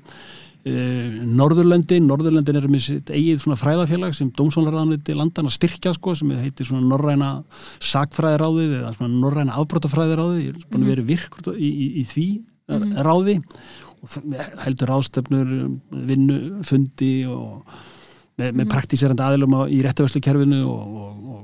Norðurlöndin, 0.67 2.03
Norðurlöndin 2.03 2.57
er 2.59 2.65
með 2.67 2.81
sitt 2.83 3.11
eigið 3.13 3.45
svona 3.45 3.55
fræðafélag 3.59 4.15
sem 4.17 4.27
Dómsvonarraðanviti 4.35 5.15
landan 5.15 5.47
að 5.47 5.55
styrkja 5.55 5.93
sko 5.95 6.15
sem 6.19 6.33
heitir 6.35 6.67
svona 6.67 6.83
Norræna 6.83 7.29
sakfræðiráðið 7.79 8.73
eða 8.81 8.91
svona 8.97 9.21
Norræna 9.21 9.55
afbrótafræðiráðið 9.61 10.41
ég 10.43 10.49
er 10.51 10.65
búin 10.65 10.81
að 10.81 10.83
mhm. 10.83 10.89
vera 10.91 11.07
virkur 11.13 11.55
í, 11.55 11.69
í, 11.69 11.87
í 12.01 12.03
því 12.11 12.27
mm 12.35 12.83
-hmm. 12.83 12.99
ráði 13.07 13.37
og 13.99 14.35
heldur 14.65 14.91
ráðstöfnur, 14.93 15.55
vinnu 15.91 16.39
fundi 16.67 17.13
og 17.27 17.63
með, 18.39 18.51
með 18.51 18.51
mm 18.51 18.59
-hmm. 18.59 18.73
praktíserandi 18.73 19.23
aðilum 19.23 19.55
á, 19.55 19.61
í 19.67 19.79
réttavörslu 19.83 20.21
kerfinu 20.23 20.61
og, 20.67 20.83
og, 21.03 21.15
og 21.35 21.41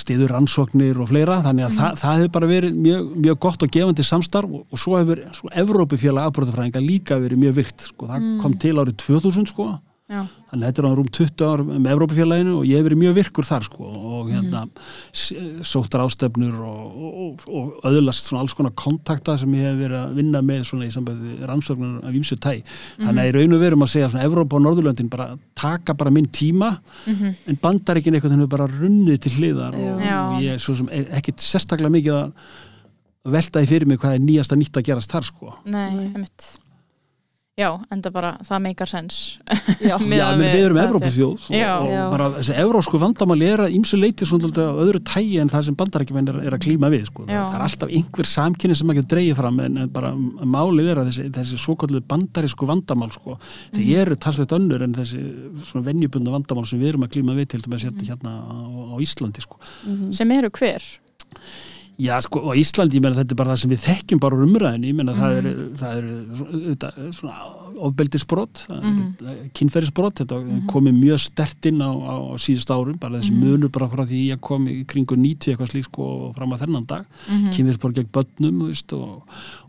stiður 0.00 0.34
rannsóknir 0.34 1.00
og 1.00 1.10
fleira 1.10 1.40
þannig 1.44 1.68
að 1.68 1.76
það, 1.78 2.00
það 2.02 2.16
hefur 2.18 2.32
bara 2.36 2.50
verið 2.50 2.80
mjög, 2.86 3.12
mjög 3.26 3.38
gott 3.46 3.66
og 3.66 3.74
gefandi 3.76 4.06
samstarf 4.06 4.56
og, 4.58 4.64
og 4.70 4.82
svo 4.82 4.96
hefur 4.98 5.22
Evrópufélag 5.62 6.30
afbrótafræðinga 6.30 6.82
líka 6.84 7.20
verið 7.20 7.44
mjög 7.44 7.56
virt 7.60 7.86
sko. 7.90 8.10
það 8.10 8.28
kom 8.42 8.58
til 8.60 8.76
árið 8.80 8.98
2000 9.04 9.50
sko 9.52 9.70
Já. 10.10 10.24
þannig 10.50 10.64
að 10.64 10.66
þetta 10.66 10.80
er 10.82 10.86
á 10.90 10.98
rúm 10.98 11.08
20 11.14 11.44
ár 11.46 11.60
með 11.70 11.90
Evrópufélaginu 11.94 12.54
og 12.58 12.64
ég 12.66 12.80
hef 12.80 12.86
verið 12.88 12.98
mjög 12.98 13.12
virkur 13.20 13.46
þar 13.46 13.62
sko 13.68 13.84
og 13.86 14.30
hérna 14.32 14.62
s- 15.14 15.34
sóttar 15.70 16.02
ástefnur 16.02 16.56
og, 16.66 16.96
og, 16.98 17.44
og 17.46 17.84
öðlast 17.86 18.26
svona 18.26 18.42
alls 18.42 18.56
konar 18.58 18.72
kontakta 18.74 19.36
sem 19.38 19.54
ég 19.54 19.68
hef 19.68 19.78
verið 19.84 19.98
að 20.00 20.16
vinna 20.18 20.40
með 20.42 20.64
svona 20.66 20.88
í 20.88 20.90
sambandi 20.90 21.36
rannsóknur 21.46 22.00
af 22.10 22.16
ímsu 22.18 22.38
tæ 22.42 22.56
þannig 22.98 23.20
að 23.22 23.30
í 23.30 23.34
raun 23.38 23.54
og 23.54 23.62
verum 23.62 23.86
að 23.86 23.92
segja 23.94 24.08
svona 24.10 24.26
Evrópa 24.26 24.58
og 24.58 24.64
Norðurlöndin 24.66 25.10
bara 25.14 25.28
taka 25.54 25.94
bara 25.94 26.10
minn 26.10 26.26
tíma 26.26 26.72
Mhm. 27.06 27.30
en 27.46 27.56
bandaríkin 27.62 28.14
eitthvað 28.18 28.34
þannig 28.34 28.48
bara 28.50 28.66
runnið 28.66 29.20
til 29.20 29.32
hliðar 29.38 29.74
og, 29.78 30.02
Já. 30.02 30.18
og 30.34 30.42
ég 30.42 30.52
er 30.54 30.58
svo 30.58 30.74
sem 30.76 30.88
er 30.90 31.06
ekkit 31.20 31.38
sérstaklega 31.38 31.90
mikið 31.94 32.18
að 32.18 32.32
velta 33.30 33.60
því 33.62 33.68
fyrir 33.68 33.86
mig 33.86 33.98
hvað 34.02 34.14
er 34.18 34.22
nýjasta 34.26 34.56
nýtt 34.58 34.76
að 34.80 34.86
gerast 34.90 35.10
þar 35.14 35.22
sko 35.30 35.54
Nei, 35.66 36.10
Já, 37.60 37.68
enda 37.92 38.10
bara, 38.14 38.30
það 38.46 38.60
meikar 38.64 38.88
sens 38.88 39.16
Já, 39.84 39.96
Já, 40.20 40.26
menn 40.38 40.40
við 40.40 40.54
erum 40.64 40.78
hvað 40.78 40.86
Evrópufjóð 40.86 41.48
og, 41.50 41.88
og 41.90 42.12
bara 42.14 42.28
þessi 42.38 42.54
evrósku 42.62 43.00
vandamáli 43.02 43.48
er 43.52 43.62
að 43.66 43.74
ímsu 43.76 43.98
leiti 44.00 44.28
svona 44.28 44.48
öðru 44.70 45.00
tægi 45.10 45.40
en 45.42 45.50
það 45.52 45.66
sem 45.68 45.76
bandarækjumenn 45.82 46.30
er, 46.32 46.38
er 46.48 46.56
að 46.56 46.62
klíma 46.64 46.90
við 46.94 47.04
sko. 47.10 47.26
Það 47.28 47.56
er 47.58 47.64
alltaf 47.66 47.92
einhver 48.00 48.30
samkynni 48.30 48.78
sem 48.78 48.88
maður 48.88 49.02
getur 49.02 49.12
dreigið 49.16 49.38
fram 49.42 49.60
en, 49.66 49.76
en 49.84 49.92
bara 49.98 50.12
málið 50.56 50.90
er 50.94 51.02
að 51.02 51.10
þessi, 51.10 51.26
þessi 51.36 51.60
svokallið 51.66 52.06
bandarísku 52.14 52.70
vandamál 52.70 53.10
sko. 53.14 53.36
þeir 53.74 53.84
Mhm. 53.84 54.00
eru 54.04 54.16
talsveit 54.24 54.56
önnur 54.56 54.86
en 54.86 54.94
þessi 54.96 55.20
svona 55.68 55.84
venjubundna 55.90 56.32
vandamál 56.38 56.66
sem 56.70 56.80
við 56.80 56.94
erum 56.94 57.04
að 57.08 57.12
klíma 57.18 57.36
við 57.36 57.50
til 57.54 57.60
dæmis 57.66 57.84
hérna, 57.88 58.06
hérna 58.08 58.32
á, 58.40 58.56
á 58.94 58.96
Íslandi 59.04 59.44
sko. 59.44 59.60
sem 60.16 60.30
eru 60.38 60.50
hver 60.50 60.80
Já, 62.00 62.16
sko, 62.24 62.40
á 62.48 62.52
Íslandi, 62.56 62.96
ég 62.96 63.02
meina 63.04 63.18
þetta 63.18 63.34
er 63.34 63.38
bara 63.42 63.52
það 63.52 63.60
sem 63.60 63.72
við 63.74 63.82
þekkjum 63.84 64.20
bara 64.24 64.36
umræðinu, 64.46 64.86
ég 64.88 64.94
meina 64.96 65.12
það 65.18 65.34
Mhm. 65.34 65.38
eru 65.40 65.66
það 65.80 65.98
eru 65.98 66.12
svona, 66.40 66.92
svona 67.12 67.34
ofbeldisbrot, 67.80 68.66
mm 68.68 68.76
Mhm. 68.76 69.14
-hmm. 69.20 69.50
kynferðisbrot 69.54 70.14
þetta 70.20 70.36
komið 70.66 70.94
mjög 71.00 71.18
stert 71.20 71.66
inn 71.66 71.78
á, 71.80 71.90
á, 71.90 72.14
á 72.32 72.36
síðust 72.38 72.70
árum, 72.70 72.98
bara 72.98 73.18
þessi 73.18 73.32
Mhm. 73.32 73.40
munur 73.44 73.68
bara 73.72 73.88
frá 73.88 74.04
því 74.06 74.32
að 74.34 74.40
komi 74.40 74.84
kringu 74.86 75.16
90 75.16 75.50
eitthvað 75.56 75.70
slík 75.72 75.84
sko 75.84 76.32
fram 76.34 76.50
að 76.52 76.60
þennan 76.66 76.86
dag, 76.86 77.04
Mhm. 77.28 77.50
kynferðisbrot 77.52 77.94
gegn 77.94 78.08
börnum, 78.12 78.66
veist, 78.68 78.92
og, 78.92 79.22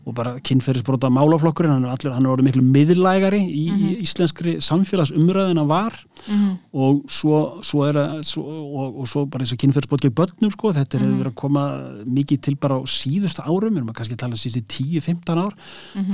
og 0.06 0.14
bara 0.14 0.38
kynferðisbrot 0.40 1.00
að 1.00 1.12
málaflokkurinn, 1.12 1.70
hann 1.72 1.84
er 1.84 1.90
allir, 1.96 2.12
hann 2.12 2.24
er 2.26 2.30
orðið 2.36 2.48
miklu 2.50 2.62
miðlægari 2.62 3.40
í, 3.48 3.70
í 3.70 4.02
íslenskri 4.02 4.56
samfélagsumræðina 4.60 5.66
var 5.66 5.92
Mhm. 6.28 6.58
og 6.74 7.02
svo, 7.08 7.60
svo 7.62 7.84
er 7.88 7.94
að 7.94 8.22
svo, 8.24 8.42
og, 8.42 9.00
og 9.00 9.06
svo 9.08 9.26
bara 9.28 9.42
eins 9.44 9.52
og 9.52 9.58
kynferðsbótt 9.58 10.00
gegn 10.02 10.14
börnum 10.14 10.50
sko, 10.52 10.72
þetta 10.72 10.94
er 10.94 11.00
Mhm. 11.06 11.22
verið 11.22 11.30
að 11.32 11.34
koma 11.34 12.04
mikið 12.06 12.40
til 12.40 12.54
bara 12.56 12.74
á 12.78 12.82
síðustu 12.86 13.42
árum, 13.44 13.76
erum 13.76 13.88
að 13.88 13.94
kannski 13.94 14.16
tala 14.16 14.32
um 14.32 14.38
síðustu 14.38 14.62
10-15 14.66 15.38
ár 15.38 15.52
Mhm. 15.94 16.12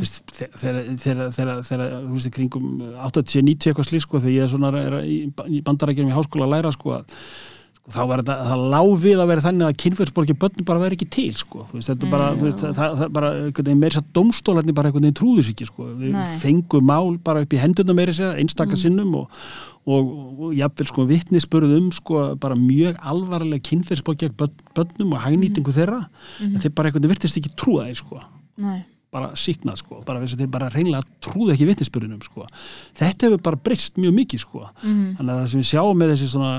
Þegar- 0.58 1.32
þegar, 1.32 1.62
þú 1.92 2.16
veist, 2.16 2.30
í 2.30 2.34
kringum 2.38 2.66
80-90 3.08 3.70
eitthvað 3.72 3.88
slík 3.92 4.06
sko, 4.06 4.22
þegar 4.24 4.36
ég 4.38 4.46
er 4.48 4.52
svona 4.54 4.72
er 4.82 4.98
í, 5.04 5.62
bandarækjum 5.66 6.10
í 6.10 6.16
háskóla 6.16 6.48
að 6.48 6.54
læra 6.56 6.74
sko, 6.74 6.96
að 6.98 7.06
sko, 7.08 7.46
þá 7.88 8.02
var 8.04 8.20
þetta, 8.20 8.34
það 8.44 8.62
lág 8.74 8.90
við 9.00 9.20
að 9.22 9.28
vera 9.30 9.42
þannig 9.46 9.64
að 9.70 9.76
kynferðsbótt 9.80 10.26
gegn 10.28 10.38
börnum 10.42 10.66
bara 10.68 10.82
veri 10.82 10.96
ekki 10.98 11.06
til 11.14 11.30
sko, 11.40 11.62
þú 11.70 11.78
veist, 11.78 11.88
þetta 11.88 12.04
er 12.04 12.10
bara, 12.12 12.26
Mm. 12.34 12.38
þú 12.42 12.44
veist, 12.48 12.58
það, 12.60 12.74
það, 12.76 12.96
það 13.00 13.12
bara, 13.16 13.30
einhvern 13.38 13.64
veginn 13.70 13.80
meira 13.80 13.94
þess 13.94 14.02
að 14.02 14.10
dómstólarnir 14.18 14.74
bara 14.76 14.90
einhvern 14.90 15.06
veginn 15.08 15.16
trúðu 15.22 15.44
sig 15.46 15.54
ekki 15.54 15.68
sko, 15.70 15.86
við 16.02 16.12
Nei. 16.12 16.36
fengum 16.42 16.84
mál 16.84 17.16
bara 17.24 17.40
upp 17.46 17.56
í 17.56 17.62
hendurna 17.62 17.96
meira 17.96 18.12
segja, 18.12 18.34
einstaka 18.42 18.76
sinnum 18.76 19.14
og 19.22 19.40
og, 19.88 20.08
og 20.36 20.52
jafnvel 20.52 20.84
sko 20.90 21.06
vittnisspörð 21.08 21.70
um 21.78 21.86
sko 21.96 22.34
bara 22.36 22.52
mjög 22.60 22.98
alvarlega 23.00 23.64
kynferðsbók 23.70 24.18
gegn 24.20 24.34
börn, 24.36 24.52
börnum 24.76 25.14
og 25.16 25.22
hagnýtingu 25.24 25.72
þeirra 25.72 26.02
en 26.44 26.58
þeir 26.60 26.74
bara 26.76 26.90
einhvern 26.90 27.06
veginn 27.06 27.14
virtist 27.14 27.38
ekki 27.40 27.54
trúa 27.56 27.86
þeir 27.88 27.96
sko 28.02 28.20
Nei. 28.60 28.82
Bara 29.14 29.30
síknað 29.38 29.78
sko, 29.80 30.02
bara 30.06 30.20
þess 30.22 30.36
að 30.36 30.42
þeir 30.44 30.50
bara 30.56 30.72
reynilega 30.72 31.20
trúðu 31.24 31.54
ekki 31.54 31.68
vittnisspörðunum 31.70 32.24
sko. 32.26 32.48
Þetta 32.98 33.28
hefur 33.28 33.44
bara 33.46 33.62
breyst 33.68 34.00
mjög 34.00 34.18
mikið 34.22 34.44
sko. 34.44 34.66
Mhm. 34.82 35.06
þannig 35.18 35.32
að 35.32 35.38
það 35.40 35.48
sem 35.52 35.62
við 35.62 35.70
sjáum 35.72 36.02
með 36.02 36.12
þessi 36.14 36.32
svona 36.34 36.52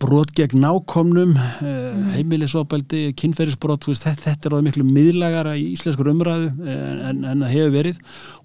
brot 0.00 0.30
gegn 0.32 0.62
nákomnum 0.62 1.34
uh, 1.36 2.12
heimilisofbeldi, 2.14 3.02
kynferðisbrot 3.20 3.84
þetta, 3.90 4.14
þetta 4.22 4.48
er 4.48 4.54
alveg 4.56 4.70
miklu 4.70 4.84
miðlægara 4.88 5.52
í 5.60 5.66
íslenskur 5.74 6.08
umræðu 6.08 6.48
en, 6.64 7.02
en, 7.10 7.20
en 7.28 7.44
það 7.44 7.52
hefur 7.52 7.74
verið. 7.74 7.98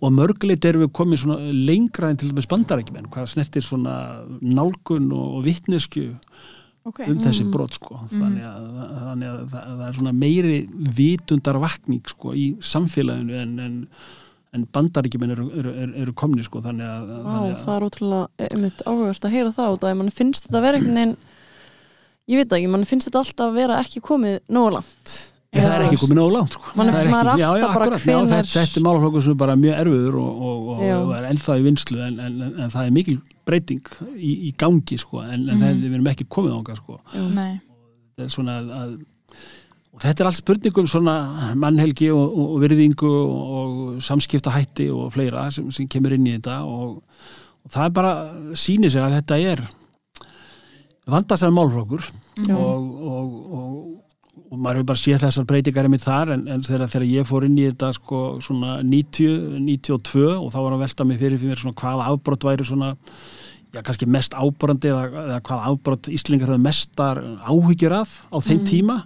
Og 0.03 0.15
mörguleit 0.17 0.67
erum 0.67 0.83
við 0.83 0.91
komið 0.99 1.23
svona 1.23 1.53
lengra 1.69 2.11
en 2.11 2.19
til 2.19 2.33
dæmis 2.33 2.49
bandarækjumenn 2.51 3.07
hvað 3.13 3.31
snertir 3.31 3.63
svona 3.63 3.95
nálgun 4.43 5.07
og, 5.15 5.39
og 5.39 5.45
vittnesku 5.47 6.09
Ok. 6.89 6.99
um 7.07 7.19
þessi 7.23 7.45
brot 7.53 7.77
sko. 7.77 7.99
Þannig 8.11 8.45
að, 8.49 8.67
þannig 9.03 9.29
að 9.31 9.39
það, 9.53 9.69
það 9.79 9.85
er 9.89 9.97
svona 9.99 10.13
meiri 10.23 10.57
vitundarvakning 10.99 12.03
sko 12.13 12.33
í 12.37 12.47
samfélaginu 12.73 13.39
en, 13.43 13.55
en, 13.65 13.79
en 14.57 14.67
bandaríkjumenn 14.73 15.33
eru, 15.35 15.47
eru, 15.61 15.73
eru, 15.85 15.95
eru 16.03 16.13
komni 16.17 16.45
sko 16.45 16.61
þannig 16.65 16.87
að, 16.89 17.09
Vá, 17.09 17.31
þannig 17.31 17.55
að 17.57 17.65
það 17.65 17.75
er 17.79 17.87
ótrúlega 17.89 18.47
einmitt 18.49 18.85
áhugavert 18.89 19.27
að 19.29 19.35
heyra 19.37 19.55
það 19.57 19.75
út 19.77 19.87
að 19.89 19.97
mann 20.01 20.15
finnst 20.21 20.47
þetta 20.49 20.63
einhvern 20.69 20.95
veginn 21.01 21.17
ég 22.29 22.37
veit 22.41 22.49
það 22.51 22.59
ekki, 22.61 22.71
mann 22.75 22.87
finnst 22.89 23.09
þetta 23.09 23.21
alltaf 23.23 23.49
að 23.49 23.55
vera 23.59 23.77
ekki 23.83 24.01
komið 24.05 24.35
nógu 24.53 24.73
langt. 24.77 25.13
Ég, 25.49 25.63
það 25.65 25.71
er 25.79 25.83
ekki 25.87 25.97
komið 26.03 26.17
nógu 26.19 26.33
langt 26.35 26.53
sko. 26.53 26.73
Man- 26.77 26.89
Það 26.91 26.97
er 26.99 27.07
er 27.09 27.09
ekki- 27.09 27.41
já, 27.41 27.49
já, 27.57 27.63
bara 27.73 27.85
akkurat, 27.87 28.03
já, 28.05 28.17
þetta, 28.29 28.51
þetta 28.53 28.77
er 28.77 28.83
málaflokkur 28.85 29.23
sem 29.25 29.31
er 29.33 29.39
bara 29.41 29.55
mjög 29.57 29.79
erfiður 29.81 30.17
og, 30.21 30.43
og, 30.49 30.67
og, 30.75 30.83
og 30.99 31.13
er 31.17 31.25
ennþá 31.31 31.55
í 31.57 31.63
vinslu 31.65 31.97
en, 32.05 32.19
en, 32.21 32.35
en, 32.45 32.51
en 32.65 32.69
það 32.75 32.85
er 32.85 32.93
mikil 32.99 33.15
breyting 33.49 33.93
í, 34.15 34.35
í 34.49 34.51
gangi 34.59 34.99
sko, 35.01 35.23
en, 35.25 35.47
en 35.49 35.57
það, 35.61 35.81
við 35.81 35.97
erum 35.97 36.11
ekki 36.13 36.29
komið 36.31 36.59
ánga 36.59 36.77
sko. 36.79 36.99
Nei. 37.35 37.59
þetta 38.13 38.27
er 38.27 38.35
svona 38.35 38.59
að, 38.83 38.93
og 39.89 40.03
þetta 40.03 40.23
er 40.23 40.29
allt 40.29 40.39
spurningum 40.39 40.87
svona 40.89 41.15
mannhelgi 41.59 42.11
og, 42.13 42.23
og, 42.23 42.55
og 42.55 42.63
virðingu 42.63 43.11
og, 43.11 43.77
samskiptahætti 44.05 44.89
og 44.93 45.09
fleira 45.15 45.49
sem, 45.53 45.67
sem 45.75 45.89
kemur 45.91 46.15
inn 46.15 46.27
í 46.29 46.37
þetta 46.37 46.61
og, 46.67 46.99
og 47.65 47.73
það 47.73 47.87
er 47.87 47.95
bara 47.97 48.13
sýnir 48.57 48.93
sig 48.93 49.03
að 49.03 49.17
þetta 49.19 49.39
er 49.53 49.65
vandasæðan 51.09 51.57
málflokkur 51.57 52.05
og, 52.53 52.53
og, 52.53 53.33
og, 53.57 53.73
og 54.49 54.57
maður 54.57 54.79
hefur 54.79 54.89
bara 54.91 55.01
séð 55.01 55.23
þessar 55.25 55.47
breytingar 55.49 55.89
einmitt 55.89 56.05
þar 56.05 56.33
en, 56.35 56.45
en 56.53 56.63
þegar, 56.65 56.91
þegar 56.93 57.07
ég 57.09 57.27
fór 57.29 57.45
inn 57.47 57.57
í 57.59 57.67
þetta 57.67 57.91
sko 57.97 58.21
svona 58.45 58.79
90, 58.85 59.59
92 59.65 60.25
og 60.35 60.49
þá 60.53 60.59
var 60.61 60.77
að 60.77 60.83
velta 60.85 61.07
mig 61.07 61.21
fyrir 61.21 61.41
fyrir 61.41 61.53
mér 61.53 61.63
svona 61.63 61.79
hvaða 61.81 62.09
afbrott 62.13 62.47
væri 62.49 62.67
svona 62.67 62.93
já, 63.75 63.81
kannski 63.85 64.07
mest 64.09 64.33
ábrandi 64.33 64.89
eða, 64.91 65.05
eða 65.27 65.39
hvaða 65.45 65.69
afbrott 65.73 66.09
Íslingar 66.11 66.51
höfðu 66.53 66.65
mestar 66.65 67.23
áhyggjur 67.45 67.95
af 68.01 68.19
á 68.33 68.37
þeim 68.41 68.65
tíma. 68.67 68.99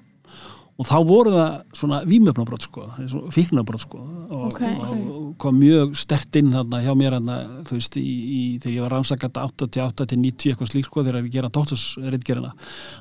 Og 0.81 0.87
þá 0.89 0.95
voru 1.05 1.29
það 1.35 1.51
svona 1.77 1.97
vímöfnabrott 2.09 2.63
sko, 2.65 2.87
fíknabrott 3.31 3.83
sko. 3.83 3.99
Og, 4.25 4.47
Ok. 4.47 4.61
og, 4.63 5.03
og 5.13 5.27
kom 5.37 5.59
mjög 5.61 5.93
stert 6.01 6.33
inn 6.39 6.49
þarna 6.49 6.79
hjá 6.81 6.95
mér 6.97 7.13
þarna, 7.19 7.35
þú 7.69 7.77
veist, 7.77 7.97
í, 8.01 8.01
í, 8.09 8.39
þegar 8.63 8.73
ég 8.79 8.81
var 8.87 8.95
rannsakað 8.95 9.37
88 9.43 10.07
til 10.09 10.17
90 10.23 10.49
eitthvað 10.55 10.71
slík 10.71 10.89
sko 10.89 11.03
þegar 11.05 11.21
við 11.27 11.35
gera 11.37 11.51
dóttursreitgerina 11.53 12.55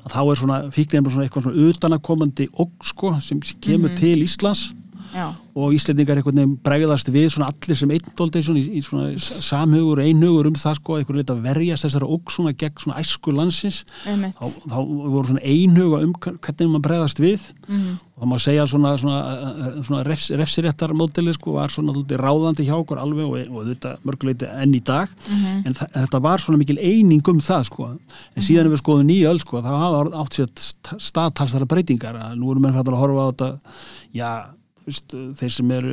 að 0.05 0.13
þá 0.13 0.21
er 0.21 0.41
svona 0.43 0.59
fíknefnum 0.77 1.15
svona 1.15 1.25
eitthvað 1.25 1.47
svona 1.47 1.65
utanakomandi 1.73 2.47
okk 2.61 2.87
sko 2.93 3.15
sem 3.25 3.41
kemur 3.65 3.97
til 3.97 4.21
Íslands 4.21 4.67
Já. 5.13 5.27
og 5.55 5.73
Íslendingar 5.77 6.17
einhvern 6.17 6.39
veginn 6.41 6.57
bregðast 6.65 7.09
við 7.13 7.27
svona 7.29 7.51
allir 7.53 7.77
sem 7.77 7.91
einn 7.93 8.13
dóldi 8.17 8.41
í, 8.41 8.63
í 8.79 8.81
svona 8.81 9.11
samhugur 9.19 9.99
og 10.01 10.05
einhugur 10.07 10.47
um 10.49 10.55
það 10.57 10.79
sko 10.79 10.95
einhvern 10.97 11.19
veginn 11.21 11.35
að 11.35 11.43
verjast 11.45 11.85
þessara 11.85 12.09
okk 12.15 12.31
svona 12.33 12.53
gegn 12.57 12.79
svona 12.81 12.97
æsku 13.03 13.31
landsins. 13.35 13.83
Þá, 14.33 14.47
þá 14.73 14.77
voru 15.13 15.27
svona 15.29 15.43
einhuga 15.45 15.99
um 16.07 16.13
hvernig 16.23 16.71
maður 16.73 16.87
bregðast 16.89 17.19
við. 17.21 17.51
Mhm. 17.67 17.93
og 18.13 18.21
það 18.23 18.29
má 18.29 18.37
segja 18.43 18.63
svona, 18.69 18.89
svona, 19.01 19.19
uh, 19.33 19.77
svona 19.83 20.03
refs, 20.05 20.27
refsiréttar 20.37 20.91
mótilið 20.93 21.33
sko 21.37 21.53
var 21.55 21.69
svona 21.73 21.93
ráðandi 22.05 22.65
hjá 22.67 22.75
okkur 22.77 22.99
alveg 23.01 23.25
og, 23.25 23.55
og 23.57 23.65
þetta 23.71 23.93
mörguleiti 24.05 24.49
enn 24.61 24.75
í 24.77 24.81
dag. 24.85 25.09
Mhm. 25.29 25.63
en 25.65 25.73
þa- 25.73 25.89
þetta 25.95 26.21
var 26.21 26.37
svona 26.43 26.57
mikil 26.61 26.77
eining 26.77 27.21
um 27.27 27.39
það 27.39 27.63
sko. 27.69 27.87
En 28.35 28.41
síðan 28.43 28.65
ef 28.69 28.73
við 28.75 28.83
skoðum 28.83 29.07
nýja 29.09 29.29
öll 29.33 29.39
sko 29.41 29.61
þá 29.61 29.71
hafa 29.71 30.03
átt 30.21 30.37
sér 30.37 30.99
staðtalsara 30.99 31.65
breytingar. 31.67 32.15
Að 32.19 32.37
nú 32.37 32.51
erum 32.51 32.61
menn 32.67 32.73
fættur 32.75 32.93
að 32.93 33.01
horfa 33.01 33.23
á 33.23 33.29
þetta 33.31 33.49
já 34.13 34.29
Vist, 34.83 35.13
þeir 35.39 35.51
sem 35.53 35.69
eru 35.71 35.91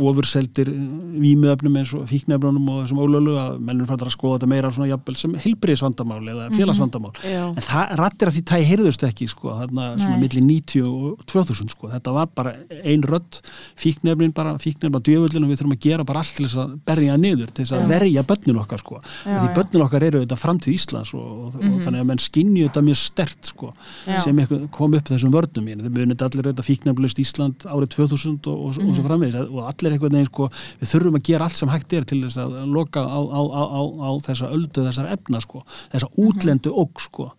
ofurseldir 0.00 0.70
vímuöfnum 0.70 1.74
eins 1.76 1.90
og 1.96 2.06
fíknefnunum 2.08 2.68
og 2.72 2.78
þessum 2.84 3.00
ólölu 3.04 3.34
að 3.36 3.58
mennum 3.60 3.88
fættur 3.88 4.08
að 4.08 4.14
skoða 4.14 4.38
þetta 4.38 4.48
meira 4.48 4.70
svona 4.72 4.88
jafnvel 4.88 5.16
sem 5.20 5.34
heilbriðisvandamál 5.42 6.30
eða 6.32 6.46
félagsvandamál 6.54 7.12
Já. 7.20 7.42
en 7.50 7.66
það 7.66 7.92
rattir 8.00 8.30
að 8.30 8.34
því 8.38 8.42
tæði 8.48 8.68
heyrðust 8.70 9.04
ekki 9.04 9.28
sko, 9.28 9.52
þarna 9.58 9.88
svona 9.98 10.14
Nei. 10.14 10.22
milli 10.22 10.40
90 10.46 10.86
og 10.88 11.24
2000 11.28 11.74
sko, 11.74 11.90
þetta 11.92 12.14
var 12.16 12.30
bara 12.32 12.54
ein 12.80 13.04
rödd 13.04 13.40
fíknefnin 13.76 14.32
bara, 14.32 14.56
fíknefnin 14.62 14.94
bara 14.96 15.04
djöfullin 15.04 15.44
og 15.44 15.52
við 15.52 15.60
þurfum 15.60 15.76
að 15.76 15.84
gera 15.84 16.08
bara 16.08 16.24
allt 16.24 16.34
til 16.38 16.46
þess 16.48 16.60
að 16.64 16.74
berja 16.88 17.18
niður, 17.20 17.52
til 17.52 17.64
þess 17.64 17.76
að 17.76 17.92
verja 17.92 18.24
börnin 18.28 18.62
okkar 18.64 18.80
sko, 18.80 19.00
Já, 19.04 19.36
því 19.36 19.48
já. 19.50 19.54
börnin 19.60 19.84
okkar 19.84 20.02
eru 20.08 20.24
þetta 20.24 20.40
framtíð 20.40 20.74
Íslands 20.78 21.12
og, 21.12 21.28
og, 21.28 21.60
og 21.60 21.78
þannig 21.84 22.00
að 22.00 22.08
menn 22.08 22.24
skinju 22.24 22.68
þetta 22.70 22.84
mjög 22.88 23.00
stert 23.04 23.52
sko, 23.52 23.72
Já. 24.08 24.16
sem 24.24 24.44
kom 24.72 24.96
upp 24.96 25.12
þessum 25.12 25.34
vörnum 25.34 25.68
mín, 28.18 28.38
þið 28.44 28.44
munið 28.44 28.44
allir 28.44 28.44
auðvitað 28.44 28.44
fíknefnlust 28.44 28.44
Ísland 28.44 28.44
árið 28.44 28.44
2000 28.44 28.44
2000 28.44 28.50
og, 28.50 28.58
og, 28.58 28.78
og 28.80 28.96
svo 28.96 29.04
framvegis. 29.04 29.36
Og 29.44 29.60
allir 29.68 29.94
einhvern 29.94 30.18
veginn 30.18 30.30
sko, 30.30 30.48
við 30.80 30.92
þurfum 30.92 31.18
að 31.18 31.26
gera 31.28 31.48
allt 31.48 31.60
sem 31.60 31.72
hægt 31.72 31.92
er 31.92 32.04
til 32.04 32.20
þess 32.24 32.40
að 32.44 32.56
loka 32.74 33.04
á, 33.04 33.20
á, 33.20 33.40
á, 33.40 33.62
á, 33.64 33.82
á 33.84 34.10
þessa 34.24 34.50
öldu 34.54 34.84
þessar 34.88 35.10
efna 35.14 35.40
sko, 35.44 35.64
þessa 35.92 36.10
útlendu 36.16 36.74
óg 36.74 37.00
sko, 37.02 37.30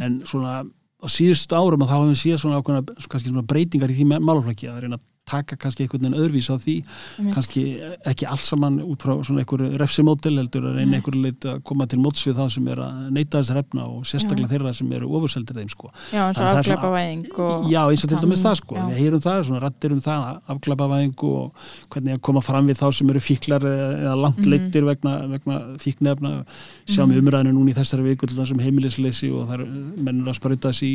en 0.00 0.22
svona 0.26 0.64
á 0.96 1.06
síðustu 1.12 1.56
árum 1.56 1.84
að 1.84 1.90
þá 1.90 1.96
hefum 1.96 2.14
við 2.14 2.22
séð 2.22 2.40
svona 2.42 2.60
ákveðna 2.60 3.08
kannski 3.10 3.30
svona 3.30 3.46
breytingar 3.46 3.92
í 3.92 3.98
því 3.98 4.06
málaflöki 4.16 4.70
að 4.70 4.80
reyna 4.84 4.98
að 4.98 5.04
taka 5.26 5.56
kannski 5.58 5.84
einhvern 5.84 6.04
veginn 6.04 6.18
öðruvís 6.20 6.48
á 6.52 6.56
því 6.56 6.74
Einmitt. 7.18 7.34
kannski 7.34 7.62
ekki 8.06 8.28
alls 8.30 8.46
saman 8.46 8.78
út 8.84 9.02
frá 9.02 9.14
svona 9.26 9.42
einhverju 9.42 9.78
refsimódel 9.80 10.36
heldur 10.38 10.68
að 10.70 10.78
reyna 10.78 11.00
einhverju 11.00 11.22
leit 11.24 11.46
að 11.50 11.62
koma 11.66 11.86
til 11.90 11.98
móts 12.02 12.22
við 12.26 12.38
þá 12.38 12.44
sem 12.54 12.68
er 12.70 12.82
að 12.84 13.00
neyta 13.16 13.40
þessar 13.40 13.60
efna 13.62 13.86
og 13.90 14.04
sérstaklega 14.06 14.52
þeirra 14.52 14.72
sem 14.78 14.92
eru 14.94 15.10
ofurseldir 15.18 15.58
þeim 15.58 15.72
sko. 15.72 15.90
Já, 16.12 16.22
eins 16.28 16.38
og 16.38 16.46
það 16.46 16.60
afglæpavæðing 16.60 17.40
og... 17.46 17.66
Já, 17.72 17.80
eins 17.82 18.04
og 18.06 18.12
til 18.12 18.20
dæmis 18.22 18.44
það 18.46 18.58
sko, 18.60 18.76
Já. 18.78 18.84
við 18.90 19.00
heyrum 19.02 19.24
það, 19.26 19.40
svona 19.48 19.62
rættir 19.64 19.96
um 19.96 20.02
það, 20.04 20.28
afglæpavæðingu 20.54 21.32
og 21.40 21.66
hvernig 21.94 22.18
að 22.18 22.22
koma 22.28 22.44
fram 22.46 22.70
við 22.70 22.80
þá 22.82 22.86
sem 23.00 23.10
eru 23.14 23.24
fíklar 23.26 23.66
eða 23.72 24.14
langt 24.20 24.46
leittir 24.46 24.86
vegna, 24.86 25.16
vegna 25.32 25.58
fíknefna, 25.82 26.34
sjáum 26.86 27.14
við 27.14 27.24
umræðinu 27.24 27.56
núna 27.56 27.74
í 27.74 27.78
þessari 27.80 28.06
viku 28.12 28.30
til 28.30 28.38
þessum 28.38 28.62
heimilisleysi 28.62 29.32
og 29.34 29.50
það 29.50 29.58
er 29.58 29.74
mennur 30.06 30.30
að 30.30 30.38
sprauta 30.38 30.70
þessi 30.70 30.92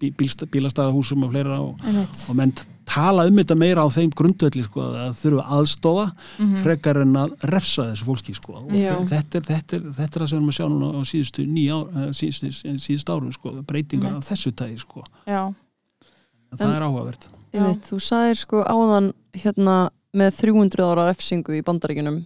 í 0.00 0.12
bílastæðahúsum 0.16 1.26
og 1.26 1.34
fleira 1.34 1.60
og, 1.60 1.76
og 1.76 2.40
menn 2.40 2.56
tala 2.86 3.24
um 3.26 3.36
þetta 3.40 3.56
meira 3.58 3.82
á 3.82 3.88
þeim 3.90 4.10
grundvelli 4.14 4.62
sko, 4.64 4.80
að 4.94 5.14
þurfa 5.20 5.44
aðstóða 5.56 6.04
Mhm. 6.38 6.56
frekar 6.62 7.00
en 7.02 7.12
að 7.18 7.34
refsa 7.50 7.88
þessu 7.90 8.04
fólki 8.06 8.34
sko. 8.38 8.52
og 8.62 8.70
þetta 8.70 9.40
er, 9.40 9.46
þetta, 9.50 9.76
er, 9.76 9.86
þetta 9.98 10.16
er 10.16 10.22
það 10.22 10.28
sem 10.28 10.38
við 10.38 10.40
erum 10.40 10.50
að 10.52 10.58
sjá 10.58 10.66
núna 10.70 10.90
á 10.94 11.00
síðustu, 11.10 11.46
ný 11.50 11.64
ár, 11.74 11.86
eh, 11.96 12.10
síðustu, 12.14 12.50
síðustu 12.86 13.12
árum 13.16 13.32
sko, 13.34 13.50
breytingar 13.66 14.12
Einmitt. 14.12 14.24
af 14.24 14.30
þessu 14.30 14.52
tægi 14.54 14.78
sko. 14.80 15.02
Það 15.26 16.60
En- 16.60 16.76
er 16.76 16.82
áhugavert. 16.86 17.28
Einmitt, 17.52 17.82
þú 17.90 17.98
sagðir 18.00 18.36
sko 18.38 18.62
áðan 18.64 19.12
hérna 19.34 19.90
með 20.14 20.30
300 20.40 20.84
ára 20.86 21.08
refsingu 21.10 21.52
í 21.58 21.62
bandaríkinum 21.66 22.24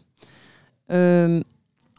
um, 0.91 1.43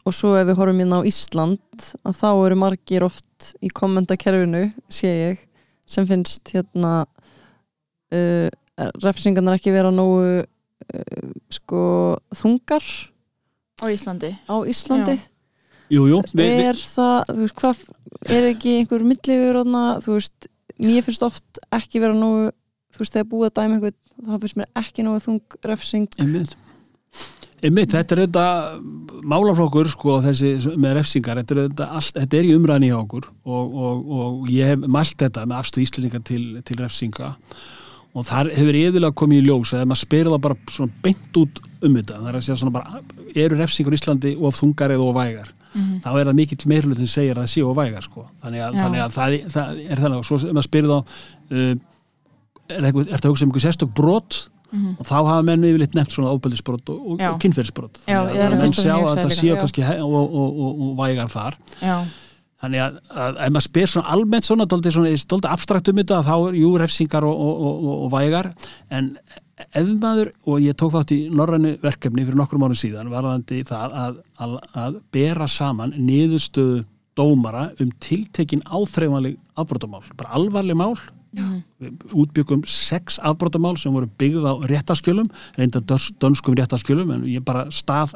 og 0.06 0.12
svo 0.16 0.32
ef 0.38 0.46
við 0.48 0.56
horfum 0.58 0.80
hérna 0.82 1.00
á 1.02 1.06
Ísland 1.06 1.58
að 2.06 2.16
þá 2.18 2.28
eru 2.46 2.56
margir 2.62 3.04
oft 3.06 3.52
í 3.62 3.68
kommentakerfinu, 3.74 4.72
sé 4.90 5.10
ég 5.32 5.38
sem 5.86 6.06
finnst 6.06 6.42
hérna 6.54 7.04
uh, 8.12 8.48
refsingarnar 9.02 9.58
ekki 9.58 9.74
vera 9.74 9.92
nógu 9.94 10.42
uh, 10.42 11.34
sko 11.52 11.82
þungar 12.36 12.86
á 13.82 13.86
Íslandi. 13.90 14.32
á 14.46 14.56
Íslandi. 14.68 15.18
Já. 15.18 15.28
Jú, 15.92 16.06
jú, 16.08 16.22
við, 16.32 16.54
er 16.70 16.78
það, 16.78 17.18
þú 17.28 17.42
veist, 17.42 17.56
hvað 17.60 17.80
er 18.32 18.48
ekki 18.52 18.76
einhver 18.78 19.02
millifur 19.04 19.58
þú 20.00 20.14
veist, 20.16 20.46
mér 20.80 21.04
finnst 21.04 21.24
oft 21.26 21.60
ekki 21.74 22.00
vera 22.00 22.16
nógu, 22.16 22.48
þú 22.94 23.02
veist, 23.02 23.16
þegar 23.16 23.28
búið 23.28 23.50
að 23.50 23.56
dæma 23.58 23.76
einhvern, 23.76 23.98
þá 24.22 24.36
finnst 24.44 24.60
mér 24.60 24.70
ekki 24.80 25.04
nógu 25.04 25.24
þung 25.26 25.58
refsing. 25.68 26.08
Einmitt. 26.22 26.54
Einmitt, 27.62 27.92
þetta 27.92 28.16
er 28.16 28.22
þetta 28.24 28.46
málaflokkur 29.30 29.92
sko 29.92 30.16
þessi 30.24 30.72
með 30.80 30.96
refsingar. 30.98 31.42
Þetta 31.42 31.54
er, 31.54 31.60
þetta, 31.68 31.90
allt, 32.00 32.16
þetta 32.16 32.40
er 32.40 32.48
í 32.48 32.56
umræðin 32.56 32.88
í 32.88 32.90
okkur 32.96 33.28
og, 33.28 33.76
og, 33.84 34.16
og 34.16 34.50
ég 34.50 34.72
hef 34.72 34.88
mælt 34.88 35.20
þetta 35.20 35.44
með 35.44 35.60
afstöð 35.60 35.84
Íslandinga 35.84 36.22
til, 36.26 36.42
til 36.66 36.80
refsinga. 36.80 37.34
og 37.36 37.81
þar 38.20 38.50
hefur 38.52 38.78
yfirlega 38.82 39.16
komið 39.16 39.40
í 39.40 39.46
ljós 39.46 39.72
að 39.72 39.86
maður 39.88 40.02
spyrir 40.02 40.30
það 40.34 40.42
bara 40.44 40.56
svona 40.76 40.92
beint 41.06 41.40
út 41.40 41.60
um 41.82 41.96
þetta 41.96 42.18
það 42.20 42.28
er 42.28 42.38
að 42.38 42.44
segja 42.46 42.58
svona 42.60 42.74
bara 42.76 43.02
eru 43.44 43.58
refsingar 43.58 43.96
í 43.96 43.98
Íslandi 43.98 44.32
of 44.36 44.58
þungar 44.60 44.94
eða 44.96 45.08
of 45.08 45.16
vægar? 45.16 45.52
Mhm. 45.72 46.00
þá 46.04 46.08
er 46.12 46.26
það 46.28 46.36
mikill 46.36 46.68
meirhlut 46.68 46.98
sem 47.00 47.08
segir 47.08 47.38
að 47.38 47.46
það 47.46 47.52
sé 47.54 47.62
of 47.64 47.76
vægar 47.78 48.04
sko. 48.04 48.26
þannig 48.42 48.60
að, 48.60 48.74
þannig 48.76 49.00
að 49.00 49.14
það, 49.16 49.36
það 49.54 49.78
er 49.88 50.02
þannig 50.02 50.18
og 50.18 50.26
svo 50.28 50.40
maður 50.52 50.68
spyrir 50.68 50.90
þá 50.92 50.98
uh, 51.00 51.74
er 52.68 52.82
það 52.82 53.24
að 53.24 53.30
hugsa 53.30 53.46
um 53.46 53.48
einhver 53.48 53.64
sérstök 53.64 53.94
brot? 53.96 54.48
Mhm. 54.72 54.96
og 54.98 55.04
þá 55.04 55.16
hafa 55.20 55.42
menn 55.44 55.64
yfirleitt 55.68 55.94
nefnt 55.96 56.14
svona 56.14 56.30
ofbeldisbrot 56.32 56.88
og, 56.88 57.00
og, 57.12 57.20
og 57.20 57.40
kynferðisbrot. 57.44 57.98
Þannig 58.06 58.38
að 58.40 58.44
að 58.46 58.62
menn 58.62 58.72
sjá 58.72 58.94
að 58.96 59.08
þetta 59.10 59.26
líka, 59.26 59.36
séu 59.36 59.56
kannski 59.60 59.82
og, 60.00 60.14
og, 60.16 60.60
og, 60.64 60.78
og 60.86 60.94
vægar 61.02 61.28
þar. 61.28 61.58
Já, 61.82 61.96
þannig 62.62 62.82
að, 62.84 62.98
að 63.24 63.40
ef 63.44 63.52
maður 63.54 63.66
spyr 63.66 63.92
svona 63.92 64.16
almennt 64.16 64.48
svona 64.48 64.66
dóldi, 64.70 64.92
svona, 64.94 65.14
dóldi 65.32 65.50
abstrakt 65.50 65.90
um 65.90 66.00
þetta 66.02 66.20
þá 66.26 66.34
er 66.36 66.58
jú 66.60 66.74
refsingar 66.80 67.26
og, 67.28 67.40
og, 67.46 67.64
og, 67.70 67.88
og, 67.94 68.04
vægar. 68.12 68.52
En 68.94 69.10
ef 69.62 69.90
maður 70.02 70.32
og 70.46 70.62
ég 70.62 70.78
tók 70.78 70.94
þátt 70.94 71.14
í 71.16 71.20
norrænu 71.32 71.74
verkefni 71.82 72.26
fyrir 72.26 72.38
nokkur 72.38 72.62
mánu 72.62 72.78
síðan 72.78 73.12
varðandi 73.12 73.62
það 73.68 73.96
að, 74.04 74.20
að, 74.46 74.56
að 74.84 75.00
bera 75.14 75.48
saman 75.50 75.96
niðurstöðu 75.98 76.84
dómara 77.18 77.66
um 77.82 77.90
tiltekin 78.00 78.62
áþreifanleg 78.64 79.36
afbrotamál, 79.60 80.04
bara 80.16 80.38
alvarleg 80.38 80.78
mál 80.78 80.94
útbyggum 82.12 82.62
sex 82.68 83.18
afbrotamál 83.22 83.76
sem 83.80 83.92
voru 83.94 84.08
byggð 84.20 84.44
á 84.44 84.52
réttaskjölum 84.68 85.30
reynda 85.56 85.80
dönskum 86.20 86.54
réttaskjölum 86.58 87.10
en 87.14 87.24
ég 87.30 87.44
bara 87.44 87.64
stað 87.72 88.14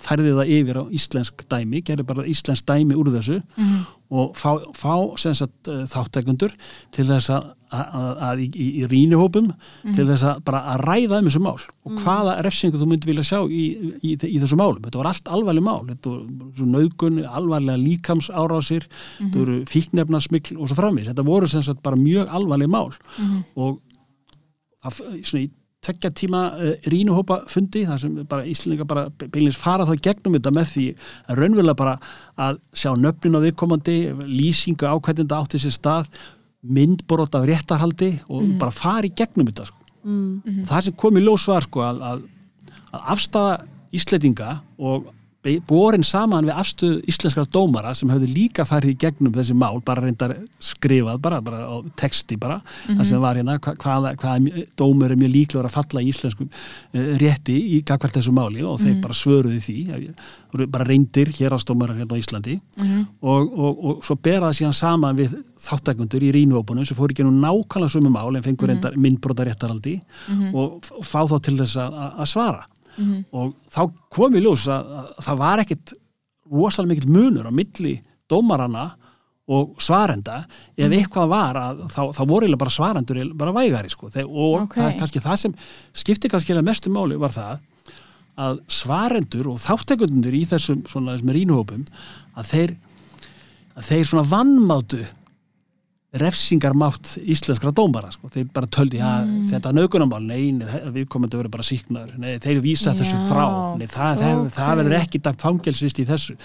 færði 0.00 0.32
það 0.38 0.52
yfir 0.58 0.80
á 0.80 0.84
íslensk 0.90 1.44
dæmi, 1.50 1.82
gerði 1.84 2.06
bara 2.08 2.24
íslensk 2.30 2.64
dæmi 2.66 2.96
úr 2.96 3.12
þessu 3.14 3.42
Mhm. 3.56 3.84
Og 4.14 4.34
fá, 4.38 4.50
fá 4.78 4.92
sagt, 5.18 5.68
eh, 5.72 5.84
þáttekundur 5.90 6.52
til 6.94 7.06
þess 7.08 7.32
að, 7.34 7.46
að, 7.74 8.10
að 8.28 8.42
í, 8.44 8.46
í, 8.54 8.66
í 8.78 8.82
rínihópum 8.90 9.48
til 9.96 10.04
þess 10.06 10.22
að 10.30 10.42
bara 10.46 10.60
að 10.74 10.84
ræða 10.86 11.18
um 11.18 11.28
þessu 11.30 11.42
mál 11.42 11.56
og 11.88 11.96
hvaða 12.04 12.36
refsingu 12.46 12.78
þú 12.78 12.86
myndi 12.92 13.10
vilja 13.10 13.24
sjá 13.26 13.40
í, 13.48 13.64
í, 14.06 14.12
í 14.14 14.36
þessu 14.42 14.58
málum. 14.60 14.78
Þetta 14.84 15.00
var 15.02 15.08
allt 15.10 15.32
alvarleg 15.38 15.66
mál. 15.66 15.80
Þetta 15.90 16.12
voru 16.14 16.68
nauðgun, 16.76 17.18
alvarlega 17.26 17.80
líkams 17.82 18.30
árásir, 18.30 18.86
þetta 19.18 19.42
voru 19.42 19.58
fíknefnarsmikl 19.72 20.60
og 20.60 20.70
svo 20.70 20.78
framvís. 20.78 21.10
Þetta 21.10 21.26
voru 21.26 21.50
sagt 21.50 21.82
bara 21.82 21.98
mjög 21.98 22.30
alvarleg 22.38 22.70
mál 22.70 22.92
Mhm. 23.18 23.42
og 23.56 23.80
það, 24.84 25.02
svona 25.24 25.44
í 25.44 25.50
tekja 25.84 26.10
tíma 26.16 26.42
uh, 26.54 26.72
rínuhópa 26.90 27.40
fundi 27.50 27.84
þar 27.88 28.00
sem 28.02 28.20
bara 28.30 28.46
Íslandinga 28.50 28.86
bara 28.88 29.06
beinleins 29.24 29.58
fara 29.60 29.86
þá 29.88 29.94
í 29.96 30.04
gegnum 30.08 30.38
þetta 30.38 30.54
með 30.54 30.70
því 30.72 30.86
að 31.28 31.40
raunverulega 31.40 31.80
bara 31.80 31.96
að 32.46 32.60
sjá 32.76 32.90
nöfnin 32.98 33.38
á 33.38 33.44
viðkomandi 33.44 33.98
lýsingu 34.28 34.88
ákvæðinda 34.90 35.40
átti 35.40 35.62
sér 35.62 35.76
stað 35.76 36.10
myndborot 36.64 37.36
af 37.36 37.46
réttarhaldi 37.48 38.10
og 38.32 38.54
bara 38.60 38.74
fara 38.74 39.08
í 39.08 39.12
gegnum 39.16 39.50
þetta 39.50 39.68
sko. 39.68 39.80
mm. 40.04 40.62
það 40.70 40.86
sem 40.88 40.96
kom 41.00 41.20
í 41.20 41.24
ljós 41.24 41.44
var 41.48 41.66
sko, 41.66 41.84
að, 41.84 42.00
að, 42.10 42.24
að 42.92 43.12
afstafa 43.14 43.58
Íslandinga 43.94 44.56
og 44.78 45.12
borin 45.68 46.04
saman 46.06 46.46
við 46.48 46.56
afstöðu 46.56 47.00
íslenskara 47.10 47.50
dómara 47.52 47.90
sem 47.94 48.08
höfðu 48.08 48.28
líka 48.32 48.64
farið 48.64 48.94
í 48.94 48.98
gegnum 49.04 49.32
þessi 49.34 49.54
mál, 49.60 49.80
bara 49.84 50.00
reyndar 50.06 50.32
skrifað 50.64 51.18
bara, 51.20 51.40
bara 51.44 51.58
á 51.68 51.76
texti 52.00 52.38
bara 52.40 52.60
það 52.88 53.04
sem 53.10 53.20
var 53.20 53.36
hérna, 53.36 53.58
hva, 53.60 53.74
hvaða, 53.76 54.14
hvaða 54.22 54.64
dómur 54.80 55.12
er 55.12 55.20
mjög 55.20 55.34
líklegur 55.34 55.68
að 55.68 55.74
falla 55.76 56.00
í 56.04 56.08
íslenskum 56.12 56.48
uh, 56.48 57.10
rétti 57.20 57.58
í 57.76 57.82
gagvart 57.84 58.16
þessu 58.16 58.32
máli 58.32 58.64
og 58.64 58.80
þeir 58.80 59.00
bara 59.04 59.14
svöruði 59.20 59.60
því 59.64 60.66
bara 60.70 60.84
reyndir 60.86 61.28
hérastómarar 61.34 61.96
hérna 61.98 62.14
á 62.14 62.22
Íslandi. 62.22 62.60
Mhm. 62.78 63.00
og, 63.26 63.48
og, 63.58 63.84
og 63.90 64.04
svo 64.06 64.14
bera 64.22 64.48
það 64.52 64.58
síðan 64.60 64.76
saman 64.78 65.16
við 65.18 65.32
þáttakundur 65.64 66.22
í 66.22 66.30
rínuvópunum 66.36 66.86
sem 66.86 66.96
fór 66.96 67.10
ekki 67.10 67.24
nú 67.26 67.32
nákvæmlega 67.42 67.90
sömu 67.96 68.12
mál 68.14 68.36
en 68.36 68.42
fengur 68.44 68.68
Mhm. 68.68 68.70
reyndar 68.72 68.96
myndbrota 68.96 69.44
réttaraldi 69.48 69.96
og 70.54 70.80
fá 71.02 71.20
þá 71.26 71.36
til 71.42 71.56
þess 71.58 71.76
að, 71.76 71.92
að- 71.92 72.14
svara 72.96 73.04
Mhm. 73.04 73.24
og 73.32 73.54
þá 73.70 73.92
kom 74.10 74.34
í 74.34 74.40
ljós 74.44 74.66
að, 74.68 74.94
að, 74.96 75.14
það 75.24 75.38
var 75.38 75.58
ekkit 75.64 75.92
rosalega 76.52 76.94
mikill 76.94 77.10
munur 77.10 77.46
á 77.46 77.52
milli 77.52 78.00
dómarana 78.30 78.92
og 79.48 79.74
svarenda 79.78 80.46
ef 80.76 80.88
Mhm. 80.88 80.92
eitthvað 80.98 81.28
var 81.28 81.54
að 81.54 81.82
þá, 81.90 82.12
þá 82.16 82.26
voru 82.26 82.46
bara 82.56 82.70
svarendur 82.70 83.34
bara 83.36 83.52
vægari 83.52 83.90
sko. 83.90 84.08
Þeir, 84.08 84.24
og 84.28 84.62
Ok. 84.62 84.74
það 84.76 84.98
kannski 84.98 85.20
það 85.20 85.36
sem 85.38 85.54
skipti 85.92 86.28
kannski 86.30 86.52
mestu 86.64 86.90
máli 86.90 87.18
var 87.18 87.30
það 87.30 87.60
að 88.38 88.60
svarendur 88.66 89.46
og 89.52 89.58
þáttekundur 89.58 90.32
í 90.34 90.44
þessum, 90.46 90.82
svona, 90.88 91.16
þessum 91.18 91.30
rínuhópum 91.34 91.86
að 92.36 92.44
þeir 92.50 92.76
að 93.76 93.82
þeir 93.90 94.04
svona 94.06 94.24
vannmátu 94.30 95.04
refsingarmátt 96.20 97.16
íslenskra 97.26 97.72
dómara 97.74 98.10
sko. 98.14 98.28
þeir 98.32 98.46
bara 98.54 98.66
töldi 98.66 99.00
að 99.02 99.24
Mm. 99.24 99.48
þetta 99.50 99.72
nögunamál, 99.74 100.22
nei, 100.26 100.52
nei, 100.52 100.66
við 100.94 101.06
komandi 101.08 101.38
verið 101.38 101.50
bara 101.50 101.62
síknar, 101.66 102.12
nei, 102.18 102.38
þeir 102.38 102.60
vísa 102.62 102.92
þessu 102.94 103.16
Já, 103.16 103.26
frá 103.28 103.46
nei, 103.78 103.86
það, 103.86 104.18
það, 104.22 104.38
ok. 104.44 104.52
það 104.54 104.76
verður 104.80 104.96
ekki 105.00 105.20
dagt 105.22 105.40
fangelsvist 105.42 105.98
í 106.02 106.06
þessu 106.06 106.36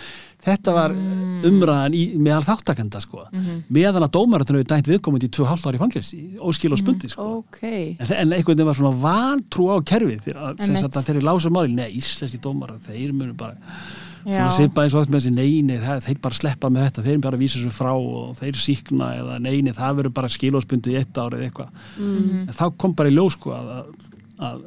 þetta 0.45 0.73
var 0.73 0.89
Mm. 0.93 1.41
umræðan 1.49 1.93
í, 1.93 2.03
meðal 2.17 2.43
þáttakenda 2.47 3.01
sko. 3.01 3.25
Mhm. 3.33 3.63
meðan 3.71 4.03
að 4.07 4.11
dómaratunum 4.17 4.63
við 4.63 4.67
dæmt 4.71 4.87
viðkomandi 4.87 5.27
í 5.27 5.33
2,5 5.37 5.65
ári 5.67 5.77
fangelsi, 5.77 6.37
óskil 6.39 6.71
og 6.71 6.79
spundi 6.79 7.09
sko. 7.09 7.21
ok 7.43 7.63
En, 7.99 8.07
en 8.13 8.31
einhvern 8.33 8.55
veginn 8.57 8.65
var 8.65 8.75
svona 8.75 8.95
vantrú 9.01 9.69
á 9.69 9.77
kerfið 9.83 10.33
að, 10.33 10.55
að 10.59 11.03
þeir 11.05 11.21
lása 11.21 11.49
máli, 11.51 11.73
nei, 11.73 11.91
íslenski 11.97 12.39
dómarar, 12.39 12.79
þeir 12.79 13.11
munu 13.13 13.33
bara 13.35 13.55
Já. 14.25 14.33
svona 14.35 14.49
svipa 14.55 14.83
eins 14.83 14.95
og 14.95 15.03
oft 15.03 15.13
með 15.13 15.21
þessi 15.21 15.33
nei, 15.35 15.61
nei, 15.65 15.77
það, 15.83 16.01
þeir 16.07 16.19
bara 16.25 16.39
sleppa 16.39 16.71
með 16.73 16.87
þetta, 16.87 17.05
þeir 17.07 17.21
bara 17.23 17.39
vísa 17.39 17.59
þessu 17.59 17.75
frá 17.75 17.91
og 17.95 18.33
þeir 18.39 18.59
síkna 18.59 19.11
eða 19.19 19.37
nei, 19.43 19.61
nei, 19.65 19.71
það 19.77 20.01
verður 20.01 20.15
bara 20.19 20.31
skilóspundi 20.33 20.93
í 20.93 20.97
eitt 20.99 21.17
ári 21.21 21.39
eða 21.39 21.49
eitthvað. 21.49 21.85
Mhm. 21.97 22.41
En 22.47 22.57
þá 22.59 22.65
kom 22.77 22.95
bara 22.99 23.09
í 23.11 23.15
ljós 23.15 23.37
sko 23.37 23.53
að, 23.55 23.71
að, 23.75 23.93
að 24.49 24.65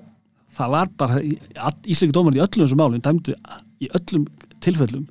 það 0.57 0.77
var 0.77 0.95
bara, 1.01 1.21
íslenski 1.23 2.15
dómarar 2.15 2.39
í 2.39 2.45
öllum 2.45 2.67
þessum 2.67 2.81
málum 2.83 3.05
dæmdu 3.05 3.37
í 3.83 3.91
öllum 3.99 4.29
tilfellum 4.63 5.09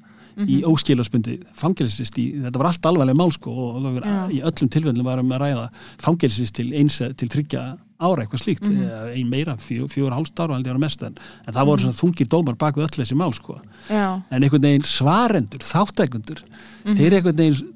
í 0.47 0.61
óskilóspundi 0.65 1.37
fangelsist 1.57 2.17
í, 2.17 2.27
þetta 2.45 2.61
var 2.61 2.69
allt 2.71 2.87
alvarlega 2.87 3.19
mál 3.19 3.33
sko 3.35 3.51
og 3.51 3.79
það 3.83 3.97
var, 3.97 4.05
Já. 4.07 4.21
í 4.31 4.39
öllum 4.47 4.69
tilfellum 4.73 5.05
varum 5.05 5.33
að 5.35 5.41
ræða 5.43 5.65
fangelsist 6.01 6.55
til 6.57 6.69
eins 6.77 6.97
til 7.19 7.29
þryggja 7.29 7.65
ára 8.01 8.23
eitthvað 8.25 8.41
slíkt, 8.43 8.65
Mhm. 8.67 8.81
eða 8.87 9.15
ein 9.15 9.29
meira 9.29 9.55
fjó, 9.57 9.85
fjóra 9.87 10.17
hálft 10.17 10.35
ára 10.39 10.55
held 10.57 10.65
ég 10.65 10.71
að 10.71 10.73
vera 10.73 10.85
mest 10.85 11.03
en, 11.03 11.17
en 11.47 11.53
það 11.53 11.65
voru 11.69 11.81
Mhm. 11.81 11.91
svona 11.91 12.01
þungir 12.01 12.27
dómar 12.27 12.57
bak 12.57 12.75
við 12.75 12.83
öll 12.87 12.97
þessi 13.05 13.15
mál 13.15 13.33
sko 13.33 13.59
já, 13.89 14.21
en 14.31 14.41
einhvern 14.43 14.61
veginn 14.61 14.83
svarendur, 14.83 15.59
þáttækundur 15.61 16.41
Mhm. 16.85 16.95
þeir 16.97 17.13
einhvern 17.21 17.35
veginn 17.37 17.73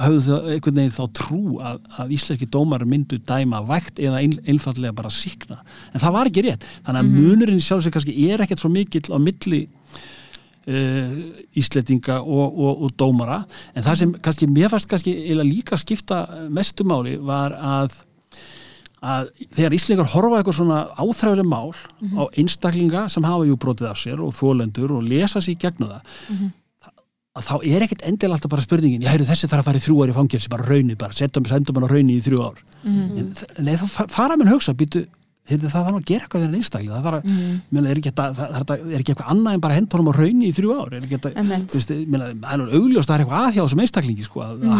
höfðu 0.00 0.20
það, 0.24 0.44
einhvern 0.54 0.74
veginn 0.80 0.96
þá 0.96 1.12
trú 1.12 1.60
að, 1.60 1.78
að 1.98 2.12
íslenski 2.16 2.46
dómar 2.48 2.84
myndu 2.88 3.18
dæma 3.20 3.60
vægt 3.68 3.98
eða 4.00 4.16
ein, 4.22 4.32
einfallega 4.48 4.94
bara 4.94 5.10
síkna 5.10 5.58
en 5.92 6.00
það 6.00 6.12
var 6.12 6.26
ekki 6.26 6.42
rétt, 6.46 6.64
þannig 6.86 7.00
að 7.00 7.10
Mhm. 7.10 7.20
munurinn 7.20 7.60
sjálf 7.60 7.82
sig 7.82 7.92
kannski 7.92 8.30
er 8.32 8.38
ekkert 8.40 8.60
svo 8.60 8.70
mikill 8.70 9.12
á 9.12 9.18
milli 9.20 9.68
uh, 10.68 11.16
Íslendinga 11.56 12.20
og, 12.20 12.58
og, 12.58 12.82
og 12.84 12.90
dómara 12.96 13.40
en 13.74 13.82
það 13.84 13.96
sem 14.02 14.12
kannski 14.24 14.46
mér 14.50 14.70
fannst 14.72 14.88
kannski 14.90 15.14
eiginlega 15.16 15.48
líka 15.48 15.78
skipta 15.80 16.20
mestumáli 16.52 17.16
var 17.18 17.52
að 17.56 17.96
að 19.02 19.28
þegar 19.56 19.72
Íslingar 19.78 20.08
horfa 20.12 20.40
eitthvað 20.42 20.56
svona 20.60 20.78
áþræðuleg 21.00 21.46
mál 21.48 21.72
á 22.20 22.22
einstaklinga 22.36 23.08
sem 23.08 23.24
hafa 23.24 23.46
jú 23.48 23.56
brotið 23.56 23.88
af 23.90 23.96
sér 23.96 24.20
og 24.20 24.34
þólendur 24.36 24.90
og 24.98 25.02
lesa 25.08 25.40
sér 25.40 25.54
í 25.56 25.60
gegnum 25.62 25.88
það 25.88 26.02
Mhm. 26.30 26.50
að 27.38 27.46
þá 27.46 27.54
er 27.64 27.82
ekkert 27.86 28.02
endilega 28.04 28.34
alltaf 28.36 28.50
bara 28.50 28.62
spurningin 28.66 29.02
já, 29.02 29.08
heyrðu, 29.14 29.28
þessi 29.30 29.46
þarf 29.48 29.62
að 29.62 29.68
fara 29.70 29.78
í 29.78 29.84
þrjú 29.86 30.02
ár 30.04 30.10
í 30.10 30.16
fangelsi, 30.18 30.48
bara 30.50 30.64
raunið 30.66 30.98
bara 30.98 31.12
setjum, 31.14 31.46
sendum 31.46 31.74
hann 31.78 31.86
á 31.86 31.92
raunið 31.94 32.18
í 32.18 32.24
þrjú 32.26 32.40
ár 32.44 32.58
Mhm. 32.84 33.18
en, 33.18 33.32
þ- 33.32 33.62
nei, 33.64 33.74
þá 33.76 33.86
fa- 33.88 34.06
fara 34.08 34.36
menn 34.36 34.48
hugsa 34.52 34.74
býtu, 34.74 35.06
heyrðu, 35.48 35.70
það 35.70 35.84
þarf 35.86 35.96
að 36.00 36.04
gera 36.10 36.24
eitthvað 36.26 36.40
við 36.40 36.44
hann 36.50 36.54
einstakling 36.60 36.90
það 36.90 37.04
þarf 37.06 37.18
að, 37.20 37.24
Mhm. 37.24 37.60
er, 37.86 37.96
ekki, 37.96 38.10
þetta- 38.10 38.34
það, 38.34 38.64
það, 38.66 38.92
er 38.92 38.98
ekki 39.00 39.14
eitthvað 39.14 39.30
annað 39.32 39.54
en 39.54 39.60
bara 39.60 39.74
hendur 39.74 39.98
honum 40.00 40.12
á 40.12 40.18
raunið 40.20 40.48
í 40.50 40.54
þrjú 40.58 40.70
ár 40.80 40.92
er 40.92 41.00
ekki 41.00 41.14
nú 42.58 42.70
augljóst 42.76 43.08
að 43.08 43.14
það 43.14 43.18
er 43.20 43.24
eitthvað 43.24 43.46
að 43.46 43.54
hjá 43.54 43.62
þessum 43.64 43.80
einstaklingi 43.86 44.24
sko, 44.24 44.40
að, 44.40 44.60
að 44.66 44.78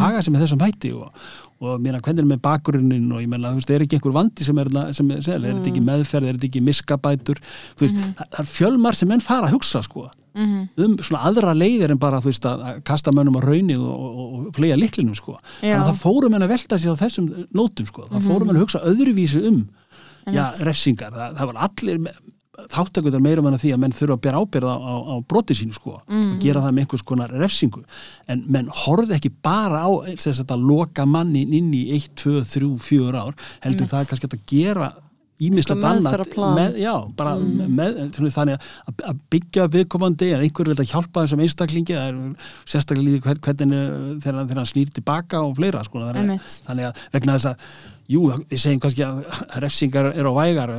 og, 1.61 1.67
og 1.75 1.81
meina, 1.85 1.99
hvernig 2.01 2.25
er 2.25 2.29
með 2.31 2.41
bakgrunnin 2.47 3.11
og 3.13 3.21
ég 3.21 3.29
meina, 3.29 3.51
þú 3.53 3.61
veist, 3.61 3.71
er 3.77 3.85
ekki 3.85 3.99
einhver 3.99 4.15
vandi 4.17 4.47
sem 4.47 4.59
er, 4.63 4.71
sem 4.97 5.11
er, 5.13 5.21
sem 5.27 5.37
er, 5.37 5.51
er 5.51 5.59
þetta 5.59 5.71
ekki 5.75 5.83
meðferð, 5.85 6.29
er 6.31 6.39
þetta 6.39 6.49
ekki 6.51 6.63
miskabætur? 6.71 7.43
Þú 7.77 7.85
veist, 7.87 8.01
það, 8.01 8.31
það 8.33 8.41
er 8.45 8.51
fjölmar 8.55 8.97
sem 9.01 9.13
menn 9.13 9.21
fara 9.25 9.51
að 9.51 9.57
hugsa 9.59 9.83
sko, 9.85 10.09
Mhm. 10.31 10.69
um 10.79 10.93
svona 11.03 11.25
aðra 11.27 11.53
leiðir 11.59 11.91
en 11.91 11.99
bara, 11.99 12.21
þú 12.23 12.29
veist, 12.31 12.45
að, 12.47 12.61
að 12.63 12.77
kasta 12.87 13.11
mönnum 13.11 13.35
á 13.35 13.43
raunið 13.43 13.81
og, 13.83 14.05
og, 14.07 14.19
og 14.47 14.53
flega 14.55 14.77
liklinum 14.79 15.17
sko. 15.19 15.33
Já. 15.59 15.73
þannig 15.75 15.81
að 15.83 15.89
það 15.91 15.99
fórum 16.05 16.31
menn 16.37 16.45
að 16.47 16.53
velta 16.53 16.79
sig 16.79 16.87
á 16.87 17.01
þessum 17.01 17.27
nótum 17.59 17.89
sko, 17.91 18.05
það 18.13 18.29
fórum 18.29 18.47
menn 18.47 18.61
að 18.61 18.63
hugsa 18.63 18.83
öðruvísi 18.87 19.43
um 19.51 19.59
já, 20.31 20.45
refsingar, 20.63 21.11
það, 21.19 21.35
það 21.41 21.51
var 21.51 21.59
allir 21.67 21.99
þáttakundar 22.69 23.21
meirum 23.25 23.47
en 23.47 23.55
að 23.55 23.63
því 23.65 23.73
að 23.75 23.79
menn 23.85 23.93
þurfa 23.97 24.17
að 24.17 24.21
bera 24.27 24.41
ábyrða 24.45 24.75
á, 24.77 24.95
á, 25.01 25.15
broti 25.27 25.55
sínu 25.55 25.75
sko 25.75 25.97
Mhm. 26.09 26.33
og 26.35 26.41
gera 26.41 26.61
það 26.61 26.73
með 26.77 26.85
einhvers 26.85 27.05
konar 27.05 27.31
refsingu 27.31 27.85
en 28.29 28.45
menn 28.49 28.69
horfði 28.85 29.17
ekki 29.19 29.33
bara 29.43 29.85
á 29.87 29.91
þess 30.17 30.45
að 30.45 30.61
loka 30.67 31.07
mannin 31.07 31.53
inn 31.53 31.73
í 31.73 31.87
1, 31.95 32.09
2, 32.17 32.43
3, 32.45 32.79
4 32.79 33.15
ár 33.21 33.35
heldur 33.63 33.87
Einmitt. 33.87 33.91
það 33.91 34.01
er 34.01 34.11
kannski 34.11 34.29
að 34.29 34.45
gera 34.47 34.93
ímislegt 35.41 35.81
meðferðarplan. 35.81 36.53
með, 36.59 36.75
já, 36.83 36.93
bara 37.17 37.31
með, 37.41 38.11
þannig 38.13 38.59
að, 38.61 39.05
að 39.09 39.21
byggja 39.33 39.65
viðkomandi 39.73 40.35
en 40.35 40.43
einhver 40.45 40.69
vil 40.69 40.75
að 40.77 40.91
hjálpa 40.93 41.23
þessum 41.25 41.41
einstaklingi 41.41 41.95
það 41.97 42.09
er 42.11 42.19
sérstaklega 42.69 43.07
líði 43.07 43.21
hvern- 43.25 43.41
hvernig 43.41 44.21
þegar, 44.21 44.45
þegar 44.51 44.61
hann 44.61 44.69
snýr 44.69 44.91
tilbaka 44.93 45.41
og 45.41 45.57
fleira 45.57 45.81
sko, 45.83 45.99
þannig 46.13 46.91
að 46.91 47.01
vegna 47.17 47.39
þess 47.39 47.47
að 47.55 47.57
jú, 48.11 48.25
við 48.51 48.63
segjum 48.63 48.81
kannski 48.83 49.05
að 49.07 49.21
refsingar 49.65 50.11
eru 50.13 50.33
á 50.33 50.35
vægar 50.41 50.73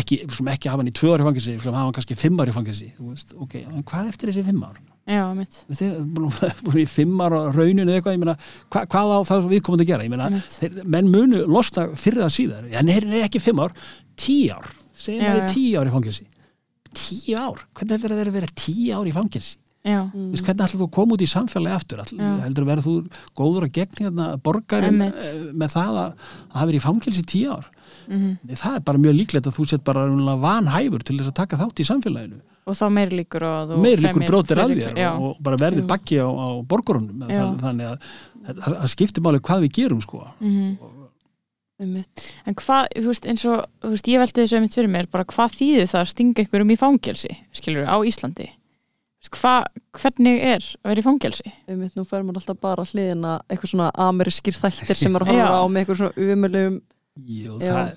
ekki, 0.00 0.22
við 0.24 0.50
ekki 0.54 0.70
hafa 0.72 0.82
hann 0.82 0.90
í 0.90 0.94
tvö 0.96 1.12
ári 1.14 1.26
fangilsi 1.26 1.56
við 1.56 1.68
hafa 1.68 1.84
hann 1.84 1.96
kannski 1.98 2.16
fimm 2.18 2.40
ári 2.42 2.54
fangilsi 2.56 2.88
veist, 2.98 3.34
ok, 3.36 3.58
en 3.62 3.86
hvað 3.88 4.10
eftir 4.12 4.32
þessi 4.32 4.46
fimm 4.48 4.66
ár? 4.66 4.80
já, 5.06 5.22
mitt 5.36 5.62
Við 5.68 5.80
þið, 5.82 5.96
búin 6.62 6.82
í 6.82 6.86
fimm 6.90 7.24
ára 7.24 7.40
á 7.42 7.50
rauninu 7.52 7.86
eða 7.86 7.98
eitthvað, 7.98 8.16
ég 8.16 8.22
meina, 8.22 8.36
hva, 8.72 8.84
hvað 8.94 9.14
á 9.14 9.18
það 9.30 9.48
viðkomandi 9.52 9.86
að 9.86 9.92
gera? 9.92 10.06
Ég 10.06 10.14
meina, 10.14 10.44
þeir, 10.56 10.78
menn 10.96 11.10
munu 11.12 11.42
losna 11.50 11.88
fyrir 11.98 12.24
það 12.24 12.36
síðar, 12.36 12.70
en 12.80 12.92
er, 12.94 13.08
er 13.10 13.26
ekki 13.26 13.42
fimm 13.42 13.64
ár 13.64 13.74
tíu 14.18 14.54
ár, 14.54 14.70
segjum 14.94 15.26
maður 15.26 15.42
já. 15.42 15.52
tíu 15.56 15.82
ár 15.82 15.90
í 15.90 15.96
fangilsi 15.96 16.28
tíu 16.92 17.36
ár, 17.40 17.60
hvernig 17.76 17.96
heldur 17.96 18.14
það 18.14 18.28
að 18.28 18.36
vera 18.36 18.54
tíu 18.56 18.96
ár 18.96 19.08
í 19.08 19.14
fangilsi? 19.14 19.58
Já, 19.82 19.98
Vist, 20.14 20.44
hvernig 20.46 20.62
ætlar 20.62 20.78
þú 20.78 20.86
að 20.86 20.92
koma 20.94 21.16
út 21.16 21.24
í 21.24 21.28
samfélagi 21.30 21.74
aftur? 21.74 22.02
Já. 22.14 22.30
heldur 22.44 22.64
að 22.64 22.70
vera 22.70 22.84
þú 22.86 22.94
góður 23.38 23.66
að 23.66 23.72
gegn 23.78 23.98
hérna, 24.04 24.26
borgarinn 24.46 24.94
Einmitt. 25.00 25.22
eh, 25.26 25.44
með 25.52 25.74
það 25.74 25.98
að, 26.02 26.12
að 26.12 26.56
hafa 26.56 26.68
verið 26.70 26.78
í 26.80 26.84
fangelsi 26.86 27.24
í 27.24 27.28
tíu 27.32 27.50
ár? 27.56 27.66
Mhm. 28.08 28.30
Nei, 28.46 28.54
það 28.56 28.76
er 28.78 28.80
bara 28.86 28.98
mjög 28.98 29.16
líklegt 29.18 29.46
að 29.50 29.56
þú 29.58 29.68
sett 29.68 29.84
bara 29.84 30.06
vanhæfur 30.42 31.02
til 31.04 31.18
þess 31.18 31.32
að 31.32 31.38
taka 31.42 31.58
þátt 31.60 31.82
í 31.82 31.86
samfélaginu. 31.90 32.40
Og 32.62 32.78
þá 32.78 32.84
meir 32.94 33.10
líkur 33.10 33.44
meir 33.82 33.98
líkur 33.98 34.26
brótir 34.28 34.60
að 34.62 34.76
þér 34.78 35.00
og, 35.16 35.22
og 35.22 35.42
bara 35.42 35.56
verði 35.58 35.82
bakki 35.86 36.18
á, 36.22 36.30
á 36.30 36.48
borgarunum 36.62 37.26
þannig 37.58 37.88
að 37.90 37.98
það, 38.46 38.62
það 38.62 38.90
skiptir 38.94 39.22
máli 39.26 39.42
hvað 39.42 39.66
við 39.66 39.72
gerum 39.80 40.02
sko. 40.02 40.22
Mhm. 40.38 40.78
Einmitt. 41.82 42.26
en 42.46 42.54
hvað, 42.54 42.86
þú 42.94 43.08
veist, 43.10 43.26
eins 43.26 43.44
og 43.50 43.64
veist, 43.82 44.06
ég 44.06 44.20
velti 44.22 44.44
þessu 44.44 44.58
einmitt 44.58 44.76
fyrir 44.76 44.90
mér, 44.92 45.08
bara 45.10 45.24
hvað 45.26 45.56
þýðir 45.58 45.88
það 45.90 46.02
að 46.04 46.10
stinga 46.12 46.42
einhverjum 46.44 46.70
í 46.70 46.78
fangelsi, 46.78 47.30
skilur 47.58 47.88
á 47.90 47.96
Íslandi 48.06 48.46
Hva, 49.30 49.52
hvernig 49.96 50.40
er 50.42 50.58
að 50.82 50.88
vera 50.90 51.00
í 51.00 51.04
fangelsi 51.06 51.52
Einmitt, 51.70 51.94
nú 51.96 52.04
fer 52.08 52.22
maður 52.26 52.40
alltaf 52.42 52.58
bara 52.60 52.82
hliðina 52.84 53.36
eitthvað 53.48 53.70
svona 53.70 53.90
amerískir 53.94 54.56
þættir 54.58 54.98
sem 54.98 55.14
er 55.16 55.22
að 55.24 55.30
horfa 55.32 55.60
á 55.62 55.64
með 55.70 55.80
eitthvað 55.84 56.00
svona 56.02 56.26
umöluðum 56.34 56.80
Jú, 57.28 57.58
það, 57.60 57.92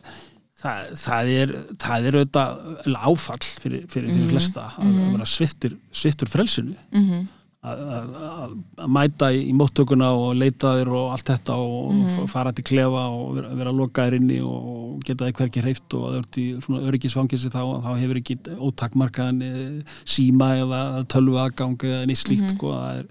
það, 0.61 0.91
það 1.01 1.31
er 1.41 1.53
það 1.85 2.05
er 2.11 2.17
auðvitað 2.19 2.93
áfall 3.09 3.39
fyrir, 3.47 3.87
fyrir, 3.87 4.09
fyrir 4.11 4.21
Mhm. 4.21 4.29
flesta 4.29 4.67
að 4.75 4.85
Mhm. 4.85 5.11
vera 5.15 5.25
sviftur, 5.25 5.75
sviftur 5.91 6.27
frelsinu 6.29 6.75
mm 6.91 7.03
-hmm. 7.09 7.25
Að, 7.73 8.51
mæta 8.97 9.29
í 9.33 9.53
móttökuna 9.57 10.09
og 10.15 10.35
leita 10.37 10.73
þér 10.79 10.91
og 10.93 11.11
allt 11.15 11.29
þetta 11.31 11.55
og 11.57 11.93
Mhm. 11.95 12.27
fara 12.31 12.51
til 12.53 12.63
klefa 12.63 13.03
og 13.09 13.35
vera, 13.35 13.53
vera 13.55 13.71
lokaðir 13.71 14.17
inni 14.19 14.39
og 14.41 14.99
geta 15.05 15.25
þið 15.25 15.33
hverki 15.39 15.61
hreift 15.65 15.93
og 15.97 16.03
að 16.09 16.17
ert 16.19 16.37
í 16.41 16.45
svona 16.61 16.83
öryggisfangilsi 16.89 17.49
þá, 17.49 17.61
þá 17.83 17.89
hefur 18.01 18.19
ekki 18.21 18.37
ótakmarkaðan 18.69 19.41
eh, 19.41 19.81
síma 20.05 20.51
eða 20.61 21.05
tölvu 21.07 21.37
aðgang 21.41 21.77
eða 21.77 22.05
neitt 22.05 22.21
slíkt 22.23 22.49
Mhm. 22.51 22.55
sko, 22.57 22.67
það 22.71 22.99
er, 22.99 23.07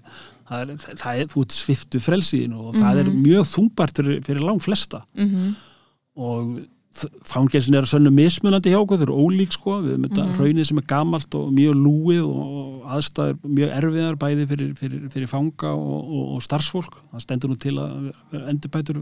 það 0.49 0.61
er, 0.61 0.75
það 0.95 1.19
er, 1.19 1.27
ert 1.35 1.49
sviftu 1.51 1.99
frelsiðinu 1.99 2.59
og 2.67 2.73
það 2.75 2.99
er 2.99 3.09
Mhm. 3.11 3.23
mjög 3.25 3.45
þungbært 3.55 3.95
fyrir, 4.01 4.21
fyrir 4.23 4.41
lang 4.45 4.59
flesta 4.61 5.03
Mm 5.17 5.55
og 6.17 6.61
fangelsin 7.27 7.75
er 7.75 7.83
að 7.83 7.91
sönnu 7.91 8.11
mismunandi 8.15 8.71
hjá 8.71 8.77
okkur, 8.79 8.97
þau 9.01 9.05
eru 9.07 9.15
ólík 9.25 9.51
sko, 9.51 9.81
við 9.83 9.91
erum 9.95 10.05
þetta 10.07 10.25
Mhm. 10.25 10.35
hraunið 10.37 10.65
sem 10.69 10.77
er 10.77 10.85
gamalt 10.87 11.35
og 11.35 11.51
mjög 11.51 11.73
lúið 11.75 12.23
og 12.23 12.85
aðstæður 12.95 13.35
mjög 13.57 13.73
erfiðar 13.79 14.15
bæði 14.21 14.47
fyrir, 14.47 14.69
fyrir, 14.79 15.09
fyrir 15.11 15.27
fanga 15.27 15.73
og, 15.73 16.05
og, 16.05 16.35
og 16.35 16.41
starfsfólk 16.45 16.93
það 17.13 17.21
stendur 17.25 17.49
nú 17.49 17.57
til 17.59 17.75
að 17.75 18.13
endurbætur 18.47 19.01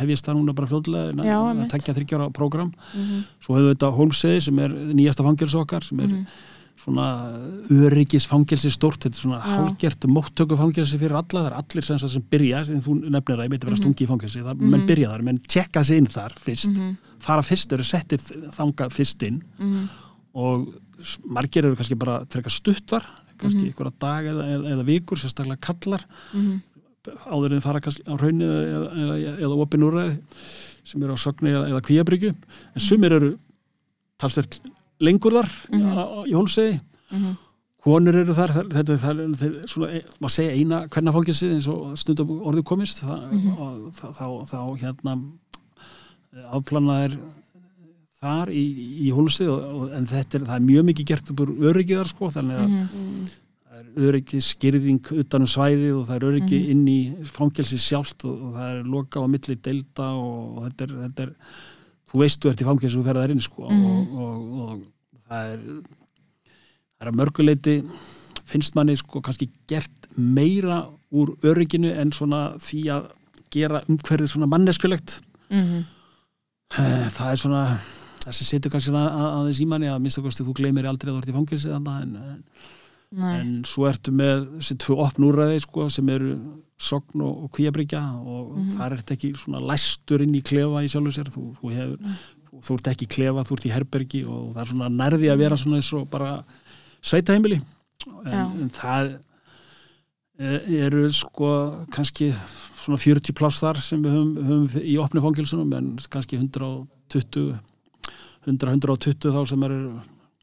hefjast 0.00 0.24
það 0.26 0.36
núna 0.40 0.54
bara 0.54 0.68
fljóðlega 0.68 1.24
Já, 1.24 1.38
að 1.52 1.68
tekja 1.74 1.94
þryggjára 1.94 2.32
program 2.32 2.72
-hmm. 2.72 3.22
svo 3.40 3.56
hefur 3.56 3.74
þetta 3.74 3.92
Holmseði 3.96 4.40
sem 4.42 4.58
er 4.58 4.68
nýjasta 4.70 5.22
fangels 5.24 5.54
okkar 5.54 5.82
sem 5.84 6.00
er 6.00 6.06
Mhm. 6.06 6.26
svona 6.84 7.38
öryggis 7.70 8.26
fangelsi 8.26 8.70
stórt, 8.70 8.98
þetta 9.04 9.14
er 9.14 9.22
svona 9.22 9.40
hálgert 9.40 10.04
móttöku 10.10 10.56
fangelsi 10.58 10.98
fyrir 10.98 11.12
alla, 11.16 11.40
það 11.44 11.46
er 11.46 11.56
allir 11.60 11.82
sem, 11.84 11.98
sem 11.98 12.22
byrja 12.30 12.64
sem 12.66 12.80
þú 12.80 12.96
nefnir 13.10 13.38
að 13.38 13.44
ég 13.46 13.50
meiti 13.50 13.64
vera 13.66 13.76
Mhm. 13.76 13.82
stungi 13.82 14.04
í 14.04 14.08
fangelsi 14.08 14.42
það, 14.42 14.54
Mhm. 14.60 14.70
menn 14.70 14.86
byrja 14.86 15.08
þar, 15.12 15.22
menn 15.22 15.38
tjekka 15.48 15.84
sig 15.84 15.98
inn 15.98 16.06
þar 16.06 16.32
fyrst, 16.34 16.70
Mhm. 16.76 16.96
Fara 17.24 17.42
fyrst, 17.46 17.72
eru 17.72 17.84
settir 17.86 18.20
þangað 18.54 18.92
fyrst 18.94 19.22
inn 19.26 19.40
Mhm. 19.58 19.88
og 20.34 20.68
s- 21.00 21.18
margir 21.24 21.64
eru 21.64 21.76
kannski 21.76 21.96
bara 21.98 22.24
frekar 22.26 22.52
stuttar, 22.52 23.04
kannski 23.38 23.64
Mhm. 23.64 23.72
einhverja 23.72 23.98
dag 23.98 24.24
eða, 24.30 24.44
eða, 24.54 24.64
eða 24.74 24.84
vikur, 24.84 25.16
sérstaklega 25.18 25.60
kallar 25.60 26.04
Mhm. 26.34 26.60
áður 27.26 27.52
en 27.52 27.60
fara 27.60 27.80
kannski 27.80 28.02
á 28.06 28.14
hraunni 28.16 28.44
eða, 28.44 28.90
eða, 28.94 29.38
eða 29.40 29.58
opin 29.60 29.80
úrræði 29.82 30.18
sem 30.84 31.02
eru 31.02 31.12
á 31.12 31.16
sögni 31.18 31.50
eða, 31.50 31.68
eða 31.70 31.80
kvíabryggju 31.82 32.34
en 32.74 32.80
sumir 32.80 33.12
eru 33.12 33.38
talsvert 34.18 34.60
lengur 35.00 35.32
þar 35.32 35.48
Mhm. 35.70 36.28
í 36.28 36.32
hólsegi 36.32 36.80
Mhm. 37.12 37.36
konur 37.84 38.14
eru 38.14 38.32
þar, 38.32 38.48
þetta 38.70 38.92
er- 38.94 39.02
það, 39.04 39.66
svona, 39.68 39.88
e- 39.92 40.04
maður 40.20 40.30
segja 40.32 40.52
eina 40.56 40.88
hvernafangilsið 40.88 41.52
eins 41.54 41.68
og 41.68 41.98
stundum 41.98 42.28
orðið 42.40 42.62
komist 42.64 43.02
það, 43.04 43.30
Mhm. 43.32 43.58
og 43.58 43.92
þá, 43.92 44.06
þá, 44.14 44.48
þá 44.48 44.78
hérna 44.80 45.32
afplanaðir 46.54 47.16
þar 48.20 48.50
í, 48.56 48.64
í 49.06 49.10
hólsið 49.14 49.48
og, 49.52 49.64
og, 49.82 49.88
en 49.98 50.06
þetta 50.08 50.38
er, 50.40 50.44
er 50.56 50.60
mjög 50.64 50.86
mikið 50.90 51.08
gert 51.12 51.30
upp 51.34 51.40
úr 51.44 51.52
öryggiðar 51.70 52.08
sko, 52.08 52.30
þannig 52.32 52.60
að 52.62 52.68
Mhm. 52.68 53.26
það 53.74 53.80
er 53.80 54.08
öryggi 54.08 54.40
skýrðing 54.40 55.10
utan 55.20 55.42
um 55.44 55.50
svæðið 55.50 55.94
og 55.98 56.06
það 56.08 56.16
er 56.16 56.26
öryggi 56.30 56.58
Mhm. 56.60 56.70
inn 56.70 56.86
í 56.88 57.00
fangelsi 57.26 57.78
sjálft 57.78 58.24
og, 58.24 58.42
og 58.42 58.54
það 58.54 58.70
er 58.78 58.82
lokað 58.84 59.24
á 59.24 59.28
milli 59.34 59.56
deilda 59.60 60.08
og, 60.14 60.58
og 60.58 60.64
þetta, 60.70 60.84
er, 60.84 60.94
þetta 61.08 61.22
er 61.22 61.32
þú 62.10 62.18
veist 62.22 62.40
þú 62.40 62.50
ert 62.50 62.60
í 62.62 62.68
fangelsi 62.70 62.98
og 62.98 63.04
ferðar 63.04 63.30
inn 63.30 63.40
sko, 63.40 63.68
Mhm. 63.68 63.84
og, 63.84 64.14
og, 64.14 64.60
og 64.60 64.80
það 65.28 65.52
er 65.52 65.58
það 66.94 67.06
er 67.06 67.10
að 67.10 67.18
mörguleiti 67.20 67.76
finnst 68.44 68.74
manni 68.74 68.96
sko 68.96 69.20
kannski 69.20 69.48
gert 69.68 70.08
meira 70.16 70.86
úr 71.12 71.36
örygginu 71.42 71.92
en 71.98 72.10
svona 72.12 72.54
því 72.58 72.84
að 72.94 73.10
gera 73.50 73.82
umhverfið 73.88 74.28
svona 74.32 74.46
manneskulegt 74.48 75.20
Mhm. 75.50 75.84
Eh, 76.80 77.08
það 77.14 77.28
er 77.34 77.40
svona 77.42 77.64
það 78.24 78.32
sem 78.38 78.48
setur 78.48 78.72
kannski 78.72 78.94
aðeins 78.96 79.60
í 79.62 79.66
manni 79.68 79.86
að 79.92 80.00
minnst 80.02 80.18
okkur 80.18 80.32
þú 80.40 80.54
gleymir 80.58 80.88
aldrei 80.90 81.10
að 81.12 81.18
þú 81.18 81.20
ert 81.22 81.30
í 81.32 81.36
fangelsi 81.36 81.70
þannig 81.74 82.00
en, 82.02 82.16
en 82.16 82.42
en 83.30 83.50
svo 83.68 83.84
ertu 83.86 84.10
með 84.10 84.40
þessi 84.58 84.74
tvö 84.82 84.94
opn 85.04 85.26
úrræði 85.28 85.60
sko, 85.62 85.84
sem 85.92 86.08
eru 86.10 86.32
sogn 86.82 87.20
og, 87.22 87.44
og 87.44 87.50
kvíabryggja 87.54 88.00
og 88.18 88.56
Mhm. 88.56 88.72
þar 88.74 88.96
ert 88.96 89.12
ekki 89.14 89.30
svona 89.38 89.60
læstur 89.62 90.24
inn 90.24 90.34
í 90.34 90.40
klefa 90.42 90.82
í 90.82 90.88
sjálfu 90.90 91.12
sér. 91.14 91.30
Þú, 91.30 91.44
þú, 91.60 91.70
hefur, 91.76 92.16
þú 92.64 92.74
ert 92.74 92.88
ekki 92.90 93.06
klefa, 93.14 93.44
þú 93.46 93.54
ert 93.58 93.66
í 93.68 93.72
herbergi 93.76 94.24
og 94.26 94.50
það 94.56 94.60
er 94.64 94.70
svona 94.72 94.88
nærði 94.90 95.30
að 95.30 95.38
vera 95.44 95.56
svona 95.60 95.78
eins 95.78 95.92
og 95.94 96.08
bara 96.10 96.32
sveitaheimili. 97.04 97.60
En, 98.26 98.34
en 98.64 98.70
það 98.74 99.12
eh, 99.12 99.18
eru 100.38 101.04
sko 101.14 101.50
kannski 101.94 102.32
svona 102.34 102.98
40 102.98 103.32
pláss 103.38 103.60
þar 103.62 103.78
sem 103.80 104.02
við 104.02 104.16
höfum, 104.16 104.32
höfum 104.48 104.82
í 104.82 104.96
opni 104.98 105.22
fangilsunum 105.22 105.72
en 105.78 105.92
kannski 106.10 106.36
120 106.40 107.54
100-120 108.44 109.30
þá 109.32 109.40
sem 109.48 109.62
eru 109.64 109.78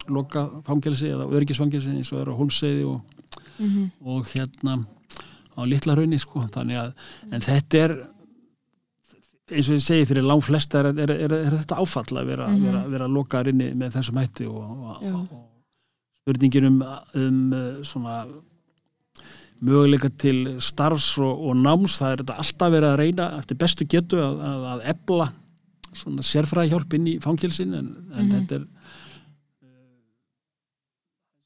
loka 0.10 0.48
fangilsi 0.66 1.12
eða 1.14 1.28
örgisfangilsi 1.38 1.92
eins 1.94 2.10
og 2.16 2.22
eru 2.24 2.34
á 2.34 2.40
Holmseiði 2.40 2.86
og, 2.90 3.02
Mhm. 3.60 3.92
og 4.06 4.26
hérna 4.32 4.80
á 5.58 5.62
litla 5.68 5.96
raunni 5.96 6.18
sko 6.20 6.48
þannig 6.50 6.78
að 6.80 6.94
en 7.32 7.42
þetta 7.42 7.78
er 7.84 7.92
eins 9.52 9.68
og 9.70 9.76
ég 9.76 9.84
segi 9.84 10.06
fyrir 10.08 10.24
lang 10.24 10.42
flesta 10.42 10.80
er, 10.80 10.86
er, 10.98 11.12
er, 11.12 11.32
er 11.34 11.52
þetta 11.60 11.78
áfall 11.78 12.18
að 12.18 12.26
vera, 12.26 12.48
Mhm. 12.48 12.64
vera, 12.64 12.88
vera 12.88 13.08
lokaður 13.08 13.50
inni 13.50 13.74
með 13.76 13.92
þessum 14.00 14.18
hætti 14.18 14.48
og, 14.48 14.64
og, 14.64 15.04
og 15.04 15.28
spurningin 16.24 16.66
um, 16.66 16.82
um 17.14 17.84
svona 17.84 18.26
möguleika 19.62 20.10
til 20.18 20.58
starfs 20.64 21.14
og, 21.22 21.44
og 21.52 21.56
náms, 21.62 22.00
það 22.02 22.12
er 22.16 22.22
þetta 22.24 22.38
alltaf 22.44 22.74
verið 22.74 22.90
að 22.90 23.00
reyna 23.04 23.28
eftir 23.38 23.60
bestu 23.62 23.86
getu 23.90 24.22
að, 24.22 24.40
að, 24.50 24.64
að 24.74 24.86
ebla 24.96 25.28
svona 25.92 26.24
sérfræðihjálp 26.26 26.96
inn 26.98 27.10
í 27.12 27.18
fangilsin 27.24 27.74
en, 27.78 27.92
en 28.16 28.26
Mhm. 28.26 28.32
þetta 28.32 28.56
er 28.56 28.64
uh, 28.64 29.76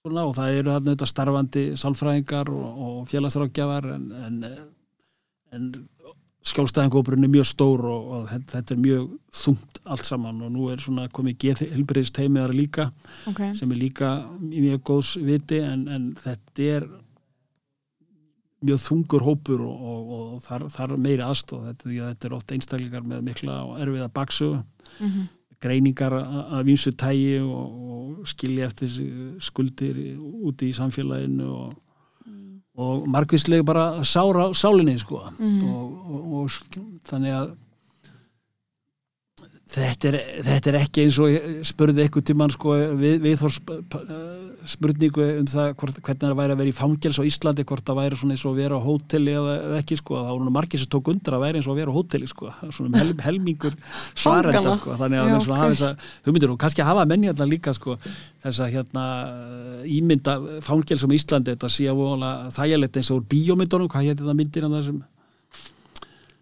svona 0.06 0.25
og 0.30 0.36
það 0.38 0.60
eru 0.60 0.73
þarna 0.75 0.93
þetta 0.95 1.10
starfandi 1.12 1.65
sálfræðingar 1.82 2.54
og, 2.54 2.86
og 2.88 3.10
félagsrákjafar 3.12 3.89
en, 3.95 4.08
en, 4.28 4.39
en 5.56 5.69
skjálfstæðingópurinn 6.45 7.25
er 7.25 7.32
mjög 7.34 7.47
stór 7.49 7.82
og, 7.89 8.10
og 8.19 8.25
þetta, 8.30 8.75
er 8.75 8.82
mjög 8.84 9.06
þungt 9.34 9.80
allt 9.89 10.06
saman. 10.06 10.43
Og 10.45 10.51
nú 10.54 10.67
er 10.69 10.84
svona 10.84 11.08
komið 11.10 11.39
geðhelbriðist 11.41 12.13
teimiðar 12.13 12.54
líka 12.54 12.91
ok, 13.32 13.41
sem 13.58 13.71
er 13.73 13.80
líka 13.82 14.12
mjög 14.43 14.84
góðs 14.86 15.15
viti 15.25 15.58
en, 15.65 15.88
en 15.89 16.06
þetta 16.21 16.67
er 16.75 16.86
mjög 18.65 18.82
þungur 18.86 19.23
hópur 19.28 19.62
og, 19.65 19.86
og, 19.91 20.12
og 20.15 20.43
þar, 20.45 20.67
þar 20.73 20.95
meiri 20.97 21.23
aðstof 21.25 21.63
þetta, 21.69 21.93
þetta 22.12 22.28
er 22.30 22.36
oft 22.38 22.51
einstaklingar 22.56 23.06
með 23.08 23.23
mikla 23.30 23.58
og 23.69 23.80
erfiða 23.86 24.10
baksugu 24.13 24.60
mhm, 24.99 25.25
greiningar 25.65 26.13
a- 26.17 26.45
af 26.60 26.65
vímsu 26.67 26.91
tægi 26.99 27.39
og, 27.41 27.82
og 27.95 28.28
skilja 28.30 28.67
eftir 28.69 28.91
skuldir 29.41 29.97
úti 30.19 30.69
í 30.69 30.75
samfélaginu 30.78 31.47
og, 31.49 31.73
og 32.75 33.06
margvíslega 33.08 33.63
bara 33.65 33.86
sára 34.04 34.49
sálinni 34.54 34.97
sko. 34.99 35.21
Mhm. 35.39 35.69
og, 35.69 36.10
og, 36.41 36.58
þannig 37.08 37.32
að 37.39 37.54
þetta 39.75 40.09
er, 40.11 40.17
þetta 40.45 40.71
er 40.71 40.77
ekki 40.79 41.05
eins 41.05 41.17
og 41.21 41.51
spurði 41.67 42.03
eitthvað 42.05 42.25
tímann 42.29 42.53
sko 42.53 42.75
við, 42.99 43.15
við 43.23 43.41
þór 43.41 43.55
spurningu 44.65 45.25
um 45.41 45.47
það 45.49 45.71
hvort, 45.79 45.99
hvernig 45.99 46.23
það 46.23 46.38
væri 46.39 46.55
að 46.55 46.61
vera 46.61 46.71
í 46.71 46.75
fangels 46.75 47.19
á 47.21 47.23
Íslandi 47.27 47.65
hvort 47.67 47.85
það 47.85 47.99
væri 47.99 48.19
svona 48.19 48.35
eins 48.35 48.45
og 48.45 48.53
að 48.53 48.61
vera 48.63 48.79
á 48.79 48.85
hóteli 48.85 49.33
eða, 49.35 49.55
eða 49.67 49.79
ekki 49.81 49.97
sko, 49.99 50.19
þá 50.19 50.31
voru 50.31 50.47
nú 50.47 50.53
margir 50.55 50.81
sem 50.81 50.91
tók 50.91 51.09
undir 51.13 51.38
að 51.38 51.45
væri 51.45 51.61
eins 51.61 51.69
og 51.69 51.75
að 51.75 51.81
vera 51.81 51.93
á 51.93 51.97
hóteli 51.97 52.29
sko, 52.31 52.51
svona 52.77 53.01
hel, 53.01 53.15
helmingur 53.27 53.79
svarenda 54.13 54.75
sko, 54.79 54.99
þannig 55.01 55.21
að 55.21 55.31
það 55.31 55.38
er 55.39 55.47
svona 55.47 55.57
ok. 55.57 55.63
hafa 55.63 55.73
þess 55.73 55.88
að 55.89 56.13
hugmyndir 56.27 56.53
og 56.55 56.61
kannski 56.65 56.88
hafa 56.89 57.07
menni 57.11 57.31
hérna 57.31 57.49
líka 57.49 57.75
sko 57.77 57.97
þess 57.99 58.61
að 58.65 58.77
hérna 58.77 59.07
ímynda 59.97 60.38
fangelsum 60.65 61.13
í 61.13 61.19
Íslandi 61.19 61.55
þetta 61.55 61.71
sé 61.71 61.89
að 61.91 62.55
þægilegt 62.55 63.01
eins 63.01 63.11
og 63.11 63.21
úr 63.21 63.27
bíómyndunum, 63.35 63.91
hvað 63.91 64.09
hétt 64.09 64.23
þetta 64.23 64.39
myndir 64.39 64.69
það 64.69 65.03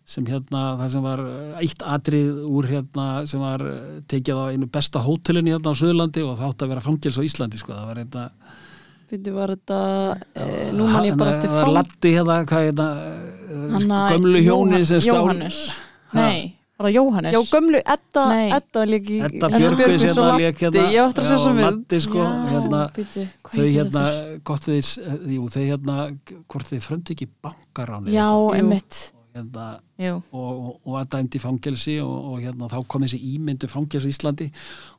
sem 0.03 0.25
hérna, 0.27 0.63
það 0.81 0.89
sem 0.91 1.05
var 1.05 1.21
eitt 1.61 1.83
atrið 1.87 2.41
úr 2.43 2.67
hérna 2.67 3.05
sem 3.29 3.39
var 3.39 3.63
eh, 3.69 4.01
tekið 4.11 4.41
á 4.41 4.43
einu 4.51 4.67
besta 4.71 4.99
hótelinu 5.03 5.53
hérna 5.53 5.71
á 5.71 5.79
Suðurlandi 5.79 6.25
og 6.27 6.35
það 6.39 6.49
átti 6.49 6.65
að 6.65 6.73
vera 6.73 6.83
fangels 6.83 7.19
á 7.19 7.23
Íslandi 7.23 7.61
sko, 7.61 7.71
það 7.77 7.89
var 7.91 8.01
hérna 8.03 8.25
Fyrir 9.13 9.35
var 9.35 9.51
þetta, 9.53 9.77
e, 10.33 10.45
nú 10.73 10.87
man 10.89 11.05
ég 11.05 11.15
bara 11.19 11.35
eftir 11.35 11.51
það 11.51 11.59
var 11.59 11.71
Latti 11.77 12.11
hérna, 12.15 12.37
hvað 12.49 12.67
hérna 12.67 12.87
Hanna, 13.75 14.01
gömlu 14.09 14.41
hjónin 14.41 14.85
sem 14.89 15.01
stál 15.03 15.19
Jóhannes. 15.19 15.59
Nei, 16.17 16.55
var 16.79 16.87
það 16.87 16.95
Jóhannes? 16.97 17.35
Já, 17.35 17.41
gömlu, 17.51 17.81
Edda. 17.93 18.23
Edda 18.57 18.85
lék 18.89 19.11
í 19.13 19.19
Edda 19.27 19.49
og 19.49 19.57
hérna 19.59 20.29
lék 20.39 20.63
hérna. 20.65 20.85
Ég 20.89 21.03
átti 21.03 21.23
að 21.23 21.43
sem 21.45 21.59
við 21.59 21.67
Latti 21.67 21.99
sko, 22.07 22.29
hérna 22.49 22.83
þau 23.53 23.67
hérna, 23.67 24.05
gott 24.49 24.65
þeir 24.65 24.93
jú, 25.35 25.49
þau 25.53 25.61
hérna, 25.61 25.99
hvort 26.49 26.71
þeir 26.71 26.87
fröndi 26.87 27.17
ekki 27.17 27.29
bankaráni? 27.45 28.15
Já, 28.17 28.29
Jú. 28.33 28.71
Hérna, 29.33 29.67
og, 30.31 30.79
og, 30.85 30.97
dæmt 31.09 31.35
í 31.37 31.41
fangelsi 31.41 31.95
og, 32.03 32.13
og 32.33 32.41
hérna 32.43 32.67
þá 32.71 32.77
kom 32.87 33.05
þessi 33.05 33.19
ímyndu 33.33 33.69
fangelsi 33.71 34.11
í 34.11 34.13
Íslandi 34.13 34.47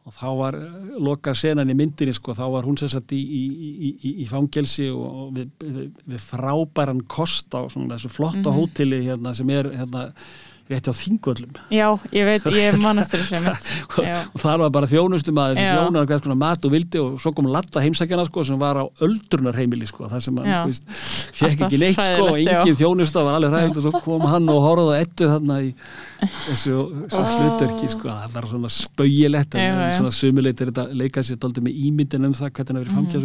og 0.04 0.14
þá 0.16 0.26
var 0.40 0.58
eh, 0.58 0.88
loka 0.98 1.34
senan 1.38 1.70
í 1.70 1.76
myndinni 1.78 2.14
sko, 2.16 2.34
þá 2.34 2.44
var 2.56 2.66
hún 2.68 2.78
sér 2.80 2.90
satt 2.96 3.14
í, 3.14 3.20
í, 3.20 3.42
í, 4.00 4.14
í, 4.24 4.26
fangelsi 4.30 4.88
og, 4.90 5.30
við, 5.36 5.52
við, 6.04 6.18
frábæran 6.24 7.04
kost 7.06 7.54
á 7.54 7.62
svona 7.70 7.94
þessu 7.96 8.10
flotta 8.10 8.48
Mhm. 8.50 8.56
hóteli 8.58 9.02
hérna 9.06 9.34
sem 9.34 9.50
er 9.50 9.70
hérna 9.78 10.08
rétti 10.70 10.88
á 10.88 10.94
þingvöllum. 10.96 11.52
Já, 11.74 11.86
ég 12.14 12.24
veit, 12.28 12.46
ég 12.56 12.78
man 12.84 12.98
eftir 13.02 13.20
þessu 13.20 13.36
einmitt. 13.36 13.66
Já, 14.00 14.16
og 14.32 14.40
þar 14.40 14.58
var 14.62 14.70
bara 14.72 14.88
þjónustum 14.88 15.40
að 15.42 15.58
þjónar 15.60 16.08
hvers 16.08 16.24
konar 16.24 16.38
mat 16.40 16.64
og 16.64 16.72
vildi 16.72 16.98
og 17.02 17.18
svo 17.20 17.30
kom 17.36 17.48
Latta 17.52 17.82
heimsækjana 17.84 18.24
sko 18.28 18.44
sem 18.48 18.58
var 18.60 18.80
á 18.80 18.84
öldrunarheimili 19.04 19.86
sko 19.90 20.08
þar 20.08 20.22
sem 20.24 20.34
hann, 20.40 20.48
þú 20.54 20.72
veist, 20.72 20.84
fekk 21.36 21.58
ekki 21.68 21.78
neitt 21.82 22.00
sko 22.00 22.24
og 22.30 22.36
engin 22.40 22.78
þjónusta 22.80 23.18
var 23.26 23.34
alveg 23.38 23.52
hræðilegt. 23.52 23.76
Og 23.76 23.84
svo 23.84 23.92
kom 24.08 24.24
hann 24.32 24.46
og 24.54 24.60
horfði 24.64 24.92
á 24.96 24.96
ettu 25.04 25.24
þarna 25.34 25.56
í 25.60 25.70
þessu, 26.48 26.76
hlutverki 27.12 27.86
sko 27.92 28.06
það 28.08 28.28
var 28.38 28.44
svona 28.54 28.70
spauilegt 28.72 29.52
en 29.58 29.60
Já, 29.64 29.72
já. 29.84 29.92
svona 29.98 30.14
sumuleit 30.16 30.58
er 30.64 30.72
þetta 30.72 30.84
leikað 30.96 31.28
sér 31.28 31.38
daldið 31.44 31.62
með 31.68 31.74
ímyndin 31.90 32.26
um 32.30 32.36
það 32.36 32.48
hvernig 32.56 32.72
það 32.72 32.80
verið 32.80 32.96
fangja 32.98 33.18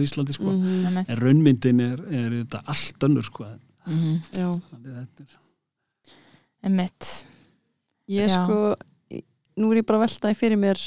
einmitt 6.65 7.09
ég 8.09 8.29
Já. 8.29 8.35
sko 8.35 8.75
nú 9.59 9.71
er 9.71 9.81
ég 9.81 9.87
bara 9.87 10.01
að 10.01 10.05
veltaði 10.07 10.39
fyrir 10.39 10.59
mér 10.59 10.81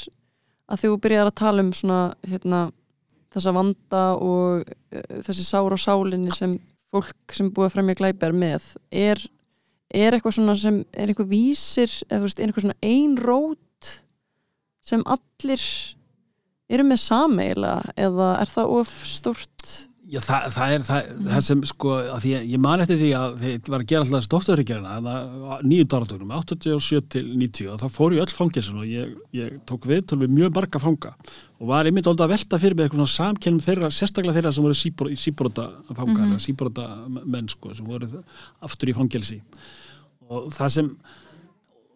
að 0.71 0.83
þú 0.83 0.93
byrjar 1.03 1.29
að 1.29 1.39
tala 1.39 1.63
um 1.63 1.71
svona 1.75 1.99
hérna, 2.27 2.61
þessa 3.33 3.53
vanda 3.55 4.03
og 4.17 4.63
uh, 4.63 5.21
þessi 5.25 5.45
sár 5.45 5.75
á 5.75 5.77
sálinni 5.79 6.33
sem 6.35 6.57
fólk 6.93 7.35
sem 7.35 7.49
búið 7.53 7.73
fremja 7.73 7.97
glæpi 7.97 8.27
er 8.27 8.37
með 8.37 8.69
er, 8.93 9.21
er 9.89 10.15
eitthvað 10.15 10.37
svona 10.37 10.55
sem 10.59 10.81
er 10.93 11.09
eitthvað 11.09 11.33
vísir 11.33 11.91
eða 12.07 12.21
þú 12.21 12.27
veist, 12.27 12.39
er 12.39 12.49
eitthvað 12.51 12.67
svona 12.67 12.93
ein 12.93 13.17
rót 13.17 13.91
sem 14.83 15.03
allir 15.07 15.65
eru 16.73 16.85
með 16.87 17.01
sameila 17.03 17.73
eða 17.99 18.29
er 18.41 18.51
það 18.51 18.75
of 18.79 18.93
stort 19.07 19.73
Já, 20.13 20.19
það, 20.21 20.43
það 20.53 20.73
er 20.73 20.83
það, 20.85 21.07
það 21.25 21.45
sem 21.47 21.61
sko, 21.65 21.93
að 22.13 22.19
því 22.21 22.31
að 22.37 22.51
ég 22.51 22.61
man 22.61 22.81
eftir 22.83 22.99
því 22.99 23.07
að 23.17 23.45
ég 23.47 23.69
var 23.73 23.81
að 23.81 23.87
gera 23.89 24.03
alltaf 24.03 24.25
stofturríkjarina 24.27 25.15
nýju 25.65 25.87
daratögnum, 25.89 26.33
87 26.37 27.07
til 27.15 27.23
90 27.31 27.71
og 27.73 27.79
þá 27.81 27.95
fór 27.95 28.13
ég 28.13 28.21
öll 28.21 28.35
fangelsun 28.37 28.83
og 28.83 28.91
ég, 28.91 29.15
ég 29.33 29.57
tók 29.69 29.87
viðtöl 29.89 30.19
við 30.21 30.35
mjög 30.35 30.53
marga 30.59 30.83
fanga 30.83 31.15
og 31.57 31.71
var 31.71 31.89
einmitt 31.89 32.11
alltaf 32.11 32.27
að 32.27 32.35
velta 32.35 32.61
fyrir 32.61 32.77
mig 32.77 32.85
eitthvað 32.85 33.01
svona 33.01 33.15
samkennum 33.15 33.65
þeirra, 33.65 33.89
sérstaklega 33.89 34.37
þeirra 34.37 34.53
sem 34.53 34.67
voru 34.67 34.77
síbor, 34.77 35.09
í 35.09 35.17
síbrota 35.17 35.67
fanga, 35.89 36.29
mm 36.29 36.37
síbrota 36.43 36.87
menn 37.09 37.49
sko, 37.49 37.73
sem 37.73 37.89
voru 37.89 38.21
aftur 38.67 38.93
í 38.93 38.97
fangelsi. 38.97 39.41
Og 40.29 40.49
það 40.53 40.73
sem 40.77 40.95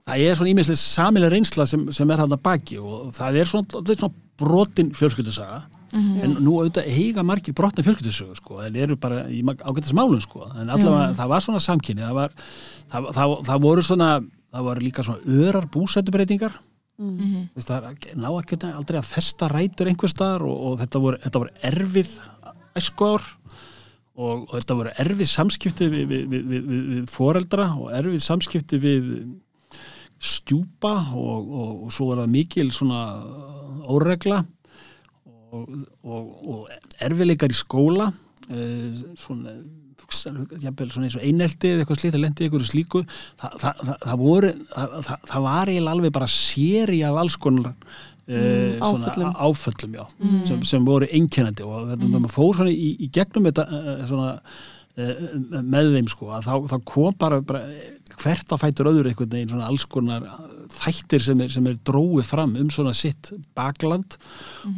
það 0.08 0.26
er 0.26 0.38
svona 0.40 0.56
ímislega 0.56 0.82
samilega 0.82 1.36
reynsla 1.36 1.70
sem, 1.70 1.86
sem 1.94 2.12
er 2.14 2.24
hann 2.24 2.34
að 2.34 2.46
baki 2.50 2.82
og 2.82 3.12
það 3.18 3.42
er 3.44 3.50
svona, 3.52 3.74
svona, 3.76 3.98
svona 4.02 4.16
brotin 4.42 4.94
fjölskyldusaga 4.98 5.66
Mhm. 5.98 6.24
en 6.24 6.38
nú 6.46 6.56
auðvitað 6.62 6.90
eiga 6.94 7.24
margir 7.24 7.56
brotna 7.58 7.84
fjölskyldusögu 7.84 8.36
sko, 8.38 8.62
en 8.66 8.76
eru 8.76 8.96
bara 8.96 9.26
í 9.30 9.42
ágættis 9.42 9.94
málum 9.98 10.22
sko, 10.22 10.46
en 10.56 10.70
allavega 10.70 11.14
það 11.18 11.32
var 11.34 11.46
svona 11.46 11.60
samkynni 11.64 12.06
það, 12.06 12.14
var, 12.14 12.32
það, 12.92 13.12
það, 13.18 13.36
það 13.50 13.62
voru 13.68 13.86
svona 13.86 14.10
það 14.54 14.68
voru 14.70 14.86
líka 14.86 15.06
svona 15.06 15.44
örar 15.48 15.68
búsættubreitingar 15.74 16.54
mm. 17.00 17.10
Mhm, 17.18 17.50
Veist, 17.56 17.70
það 17.70 18.16
ná 18.18 18.30
ekki 18.42 18.60
aldrei 18.72 19.02
að 19.02 19.10
festa 19.12 19.50
rætur 19.52 19.92
einhver 19.92 20.12
staðar 20.12 20.46
og, 20.48 20.58
og 20.72 20.80
þetta, 20.82 21.02
voru, 21.04 21.20
þetta 21.26 21.44
voru 21.44 21.54
erfið 21.72 22.14
æskuár 22.78 23.28
og, 24.18 24.48
og 24.48 24.54
þetta 24.56 24.78
voru 24.80 24.94
erfið 25.04 25.32
samskipti 25.32 25.90
við, 25.94 26.08
við, 26.12 26.24
við, 26.32 26.72
við, 26.72 27.04
foreldra 27.12 27.70
og 27.78 27.92
erfið 27.98 28.24
samskipti 28.26 28.80
við 28.82 29.12
stjúpa 30.18 30.96
og, 31.14 31.46
og, 31.46 31.74
og 31.86 31.94
svo 31.94 32.10
var 32.10 32.24
það 32.24 32.34
mikil 32.34 32.72
svona 32.74 33.02
óregla 33.88 34.42
og, 35.58 35.84
og, 36.04 36.32
og 36.54 37.04
erfiðleikar 37.10 37.54
í 37.54 37.60
skóla 37.60 38.12
eh, 38.50 39.04
svona 39.20 39.58
jafnvel 40.08 40.92
svona 40.94 41.08
eins 41.10 41.18
og 41.20 41.24
einelti 41.28 41.72
eða 41.74 41.84
eitthvað 41.84 42.00
slítið 42.00 42.22
lendi 42.24 42.46
ykkur 42.48 42.64
slíku 42.68 43.02
Þa, 43.10 43.50
það, 43.60 43.82
það, 43.82 43.96
það 44.06 44.22
voru 44.22 44.52
það, 44.76 44.94
það, 45.32 45.42
var 45.48 45.72
eiginlega 45.74 45.96
alveg 45.98 46.14
bara 46.16 46.30
séri 46.32 47.02
af 47.08 47.24
alls 47.24 47.40
konar 47.42 47.74
Mm, 48.28 48.82
svona 48.84 49.08
áföllum. 49.08 49.36
áföllum 49.40 49.94
já, 49.96 50.06
Mhm. 50.20 50.48
sem, 50.48 50.64
sem 50.68 50.84
voru 50.86 51.08
einkennandi 51.08 51.64
og 51.64 51.86
þetta 51.94 52.08
mm. 52.20 52.26
fór 52.28 52.58
í, 52.68 52.90
í 53.00 53.08
gegnum 53.10 53.46
þetta 53.48 53.64
eh, 53.72 54.02
svona 54.04 54.42
eh, 54.98 55.62
með 55.64 55.94
þeim 55.96 56.10
sko 56.12 56.26
þá, 56.44 56.68
þá 56.68 56.76
kom 56.84 57.16
bara, 57.16 57.40
bara 57.40 57.62
hvert 58.20 58.52
að 58.52 58.60
fætur 58.66 58.90
öðru 58.92 59.14
einhvern 59.14 59.32
veginn 59.32 59.64
alls 59.64 59.86
konar 59.88 60.28
þættir 60.74 61.24
sem 61.24 61.42
er, 61.46 61.52
sem 61.54 61.68
er 61.70 61.80
dróið 61.88 62.28
fram 62.28 62.56
um 62.60 62.70
svona 62.74 62.94
sitt 62.98 63.32
bakland 63.58 64.18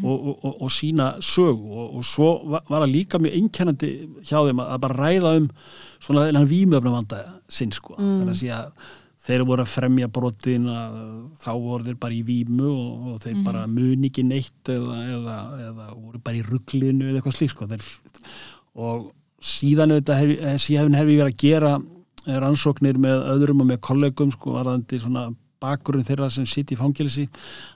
og, 0.04 0.15
og, 0.15 0.32
og, 0.36 0.56
og 0.65 0.71
sína 0.73 1.12
sög 1.23 1.60
og 1.60 1.99
svo 2.08 2.32
var, 2.54 2.65
það 2.69 2.88
líka 2.93 3.21
mjög 3.21 3.38
einkennandi 3.39 3.91
hjá 4.23 4.39
þeim 4.47 4.63
að, 4.63 4.71
að 4.75 4.82
bara 4.86 4.99
ræða 5.04 5.36
um 5.41 5.52
svona 5.99 6.25
þennan 6.30 6.49
vímöfnavanda 6.49 7.21
sinn 7.52 7.75
sko. 7.75 7.97
Mm. 7.97 8.17
þannig 8.21 8.34
að 8.36 8.41
sé 8.41 8.52
að 8.56 8.89
þeir 9.30 9.45
voru 9.45 9.65
að 9.65 9.73
fremja 9.73 10.10
brotin 10.15 10.67
að 10.71 10.97
þá 11.41 11.52
voru 11.60 11.86
þeir 11.86 11.99
bara 12.02 12.15
í 12.15 12.23
vímu 12.25 12.69
og, 12.71 13.13
og 13.13 13.21
þeir 13.25 13.43
bara 13.45 13.65
muni 13.69 14.10
ekki 14.10 14.25
neitt 14.25 14.71
eða, 14.71 14.97
eða, 15.17 15.38
eða 15.67 15.88
voru 15.93 16.21
bara 16.23 16.39
í 16.39 16.43
rugglinu 16.47 17.10
eða 17.10 17.19
eitthvað 17.19 17.38
slík 17.38 17.54
sko. 17.54 17.67
Og 18.80 19.10
síðan 19.43 19.95
auðvitað 19.95 20.21
hef, 20.23 20.63
síðan 20.63 20.97
hef 20.97 21.12
ég 21.12 21.21
verið 21.21 21.34
að 21.34 21.43
gera 21.43 21.73
rannsóknir 22.43 22.99
með 23.02 23.23
öðrum 23.34 23.63
og 23.63 23.69
með 23.69 23.82
kollegum 23.86 24.34
sko 24.34 24.56
varðandi 24.58 24.99
svona 25.02 25.30
bakgrunn 25.63 26.07
þeirra 26.07 26.29
sem 26.33 26.47
sitt 26.49 26.73
í 26.73 26.79
fangilsi 26.79 27.27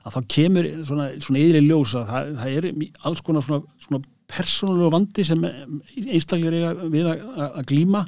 að 0.04 0.18
þá 0.18 0.20
kemur 0.36 0.70
svona, 0.88 1.10
svona 1.24 1.44
yðri 1.44 1.64
ljós 1.66 1.96
að 2.00 2.12
það, 2.12 2.34
það 2.42 2.58
er 2.58 2.70
alls 3.10 3.24
konar 3.26 3.48
svona, 3.48 3.78
svona 3.86 4.04
persónulegu 4.34 4.94
vandi 4.94 5.26
sem 5.28 5.44
einstaklega 5.44 6.72
er 6.72 6.86
við 6.94 7.10
að, 7.12 7.26
að 7.50 7.68
glíma 7.70 8.06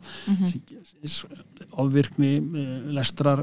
ofvirkni, 1.75 2.31
eh, 2.39 2.73
lestrar 2.95 3.41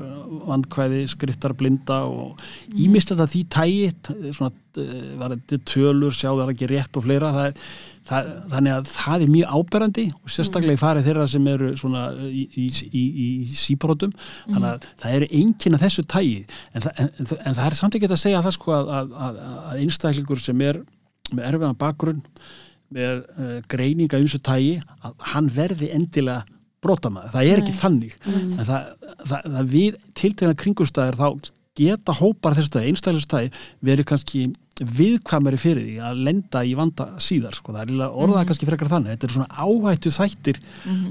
vandkvæði, 0.49 1.03
skriftar 1.13 1.55
blinda 1.59 2.03
og 2.09 2.41
ímislega 2.73 3.27
því 3.29 3.43
tægi 3.53 3.91
svona, 4.33 4.53
eh, 4.81 5.13
var 5.21 5.37
þetta 5.37 5.61
tölur 5.69 6.17
sjáðu 6.17 6.43
það 6.47 6.55
ekki 6.55 6.71
rétt 6.73 6.97
og 6.97 7.07
fleira 7.07 7.33
það, 7.37 7.61
það, 8.09 8.31
þannig 8.55 8.75
að 8.77 8.89
það 8.93 9.25
er 9.25 9.33
mjög 9.37 9.53
áberandi 9.59 10.07
og 10.17 10.33
sérstaklega 10.37 10.79
í 10.79 10.81
farið 10.81 11.09
þeirra 11.09 11.27
sem 11.33 11.51
eru 11.53 11.71
svona 11.81 12.05
í, 12.29 12.47
í, 12.65 12.67
í, 12.89 13.05
í 13.27 13.29
síbrótum 13.57 14.15
þannig 14.49 14.69
að 14.73 14.89
það 15.05 15.19
eru 15.19 15.31
enginn 15.43 15.79
af 15.79 15.85
þessu 15.87 16.07
tægi 16.15 16.41
en, 16.43 16.83
en, 16.83 17.13
en, 17.13 17.31
en 17.37 17.59
það 17.59 17.65
er 17.69 17.79
samt 17.79 17.99
ekki 17.99 18.11
að 18.11 18.23
segja 18.25 18.43
það 18.45 18.59
sko 18.59 18.75
að, 18.79 18.93
að, 18.99 19.15
að, 19.29 19.41
að 19.63 19.85
einstaklingur 19.87 20.43
sem 20.43 20.67
er 20.67 20.83
með 21.33 21.47
erfiðan 21.49 21.81
bakgrunn 21.81 22.25
með 22.93 23.23
uh, 23.39 23.55
greininga 23.73 24.21
um 24.21 24.27
þessu 24.27 24.43
tægi 24.45 24.75
að 25.01 25.15
hann 25.33 25.49
verði 25.53 25.93
endilega 25.97 26.43
brotamaður, 26.83 27.33
það 27.37 27.49
er 27.49 27.61
ekki 27.63 27.73
Nei. 27.73 27.79
þannig. 27.79 28.15
En 28.27 28.67
það, 28.67 28.87
það, 29.23 29.51
það 29.57 29.69
við 29.71 29.99
tiltegna 30.19 30.57
kringustæðir 30.59 31.19
þá 31.21 31.29
geta 31.79 32.15
hópar 32.19 32.57
þess 32.59 32.77
að 32.77 32.91
einstaklega 32.91 33.51
verið 33.85 34.09
kannski 34.11 34.43
viðkvæmari 34.83 35.59
fyrir 35.61 35.85
því 35.85 35.99
að 36.03 36.23
lenda 36.27 36.63
í 36.67 36.73
vanda 36.77 37.07
síðar 37.23 37.55
sko. 37.55 37.75
það 37.75 37.83
er 37.83 37.93
líka 37.93 38.09
orðað 38.25 38.47
kannski 38.49 38.69
frekar 38.69 38.91
þannig. 38.91 39.13
Þetta 39.13 39.29
er 39.29 39.35
svona 39.37 39.67
áhættu 39.67 40.13
þættir 40.17 40.61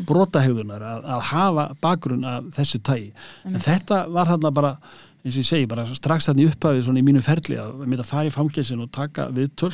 brotahegðunar 0.10 0.88
að, 0.88 1.06
að 1.16 1.22
hafa 1.30 1.68
bakgrunn 1.84 2.28
af 2.28 2.50
þessu 2.58 2.82
tægi 2.82 3.12
en 3.48 3.62
þetta 3.62 4.02
var 4.12 4.32
þarna 4.32 4.54
bara 4.58 4.74
eins 5.22 5.36
og 5.36 5.44
ég 5.44 5.48
segi, 5.52 5.70
bara 5.70 5.86
strax 5.86 6.28
þannig 6.30 6.56
upphafið 6.56 6.88
svona 6.88 7.02
í 7.02 7.06
mínu 7.06 7.22
ferli 7.22 7.58
að 7.62 7.84
mynda 7.86 8.02
að 8.02 8.10
fara 8.10 8.32
í 8.32 8.34
fangelsin 8.34 8.82
og 8.82 8.90
taka 8.96 9.28
viðtöl 9.36 9.74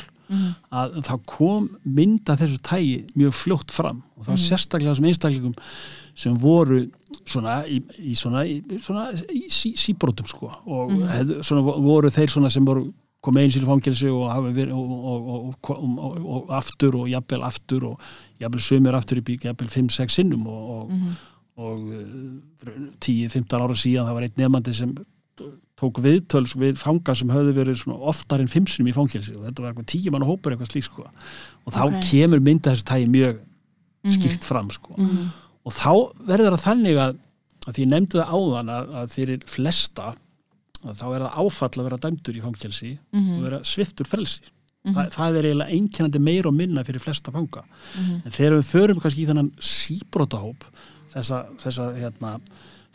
að 0.68 0.98
þá 1.08 1.14
kom 1.24 1.70
mynda 1.84 2.36
þessu 2.36 2.58
tægi 2.68 2.98
mjög 3.16 3.32
fljótt 3.38 3.72
fram. 3.72 4.02
Og 4.18 4.26
það 4.26 4.34
var 4.34 4.42
sérstaklega 4.44 4.92
þessum 4.92 5.08
einstaklingum 5.08 5.54
sem 6.18 6.34
voru 6.38 6.80
svona 7.28 7.60
í, 7.70 7.78
í 8.02 8.14
svona, 8.18 8.44
í, 8.48 8.58
svona 8.82 9.10
í 9.30 9.44
sí, 9.52 9.74
síbrotum 9.78 10.26
sko 10.28 10.50
og 10.66 10.94
hef, 11.12 11.36
svona 11.46 11.62
voru 11.62 12.10
þeir 12.14 12.32
svona 12.34 12.50
sem 12.52 12.66
voru 12.66 12.88
komið 13.24 13.44
eins 13.44 13.58
í 13.58 13.64
fangelsi 13.66 14.10
og 14.14 14.26
og, 14.30 14.58
og, 14.78 15.28
og, 15.34 15.70
og, 15.70 16.18
og 16.36 16.52
aftur 16.58 17.00
og 17.00 17.08
jafnvel 17.10 17.44
aftur 17.46 17.90
og 17.92 18.10
jafnvel 18.40 18.62
sömur 18.62 18.98
aftur 18.98 19.20
í 19.22 19.26
bík 19.26 19.48
jafnvel 19.48 19.70
5-6 19.72 20.18
sinnum 20.20 20.46
og, 20.50 20.92
og 21.58 21.80
uh, 21.82 22.82
10-15 23.02 23.58
ára 23.58 23.78
síðan 23.78 24.06
það 24.06 24.18
var 24.18 24.28
einn 24.28 24.42
nefandi 24.42 24.76
sem 24.78 24.94
tók 25.78 26.00
viðtöls 26.02 26.54
við 26.58 26.78
fanga 26.80 27.14
sem 27.14 27.30
höfðu 27.30 27.54
verið 27.60 27.82
svona 27.82 27.98
oftar 28.10 28.42
en 28.42 28.50
fimmsunum 28.50 28.90
í 28.90 28.94
fangelsi 28.96 29.36
og 29.36 29.44
þetta 29.46 29.62
var 29.62 29.72
eitthvað 29.72 29.90
tíu 29.92 30.14
mann 30.14 30.26
hópur 30.26 30.54
eitthvað 30.54 30.72
slík 30.72 30.88
sko. 30.88 31.04
Og 31.66 31.74
þá 31.74 31.82
Ok. 31.86 32.00
kemur 32.10 32.42
mynda 32.42 32.72
þessu 32.72 32.88
tægi 32.90 33.10
mjög 33.12 33.44
skýrt 34.14 34.46
fram 34.46 34.70
sko 34.74 34.96
og 35.68 35.74
þá 35.76 35.90
verður 36.30 36.54
það 36.56 36.64
þannig 36.64 37.00
að, 37.04 37.16
að 37.66 37.74
því 37.76 37.84
ég 37.84 37.90
nefndi 37.92 38.20
það 38.20 38.34
áðan 38.38 38.72
að, 38.74 38.92
að 39.02 39.14
fyrir 39.16 39.42
flesta 39.52 40.06
að 40.78 40.94
þá 41.00 41.06
er 41.08 41.24
það 41.24 41.40
áfall 41.42 41.72
að 41.74 41.86
vera 41.88 41.98
dæmdur 42.04 42.36
í 42.38 42.44
fangelsi 42.44 42.92
og 43.34 43.42
vera 43.44 43.58
sviftur 43.66 44.08
frelsi. 44.08 44.52
Þa, 44.88 45.02
það 45.12 45.36
er 45.36 45.46
eiginlega 45.48 45.74
einkennandi 45.74 46.20
meira 46.22 46.48
og 46.48 46.54
minna 46.56 46.84
fyrir 46.86 47.02
flesta 47.02 47.32
fanga. 47.34 47.64
En 48.24 48.30
þegar 48.32 48.54
við 48.60 48.68
förum 48.70 49.00
kannski 49.02 49.24
í 49.24 49.26
þennan 49.28 49.50
síbrótahóp 49.58 50.64
þessa, 51.12 51.40
þessa 51.60 51.88
hérna, 51.98 52.30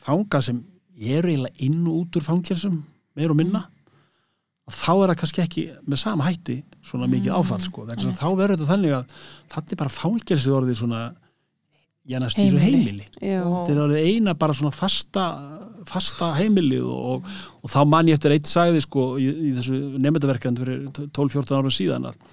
fanga 0.01 0.41
sem 0.41 0.63
eru 0.97 1.29
eiginlega 1.29 1.59
inn 1.67 1.83
og 1.83 1.99
út 2.05 2.17
úr 2.17 2.25
fangelsum 2.25 2.79
meira 3.19 3.35
og 3.35 3.37
minna 3.37 3.65
þá 4.71 4.93
er 4.95 5.11
það 5.11 5.19
kannski 5.19 5.43
ekki 5.43 5.63
með 5.83 5.99
sama 5.99 6.23
hætti 6.29 6.57
svona 6.87 7.09
mikið 7.11 7.35
áfall 7.35 7.59
sko. 7.61 7.85
Þess 7.91 8.07
að 8.07 8.19
þá 8.21 8.27
verður 8.39 8.55
þetta 8.55 8.71
þannig 8.71 8.95
að 8.95 9.17
þetta 9.53 9.75
er 9.75 9.81
bara 9.83 9.97
fangelsið 9.99 10.55
orðið 10.55 10.79
svona 10.79 11.01
jænast 12.09 12.39
í 12.39 12.47
Heimili. 12.49 12.63
heimili 12.63 13.05
Já. 13.21 13.43
Þetta 13.43 13.73
er 13.73 13.81
orðið 13.85 14.09
eina 14.09 14.33
bara 14.39 14.55
svona 14.57 14.73
fasta 14.75 15.27
fasta 15.89 16.31
heimilið 16.37 16.87
og, 16.87 17.29
og 17.63 17.71
þá 17.71 17.79
man 17.89 18.09
ég 18.11 18.19
eftir 18.19 18.35
eitt 18.35 18.49
sagði 18.49 18.83
sko 18.83 19.13
í, 19.21 19.29
í 19.29 19.53
þessu 19.57 19.79
nefndaverkand 20.03 20.61
fyrir 20.61 20.83
12-14 21.15 21.57
ára 21.59 21.73
síðan 21.73 22.09
að, 22.11 22.27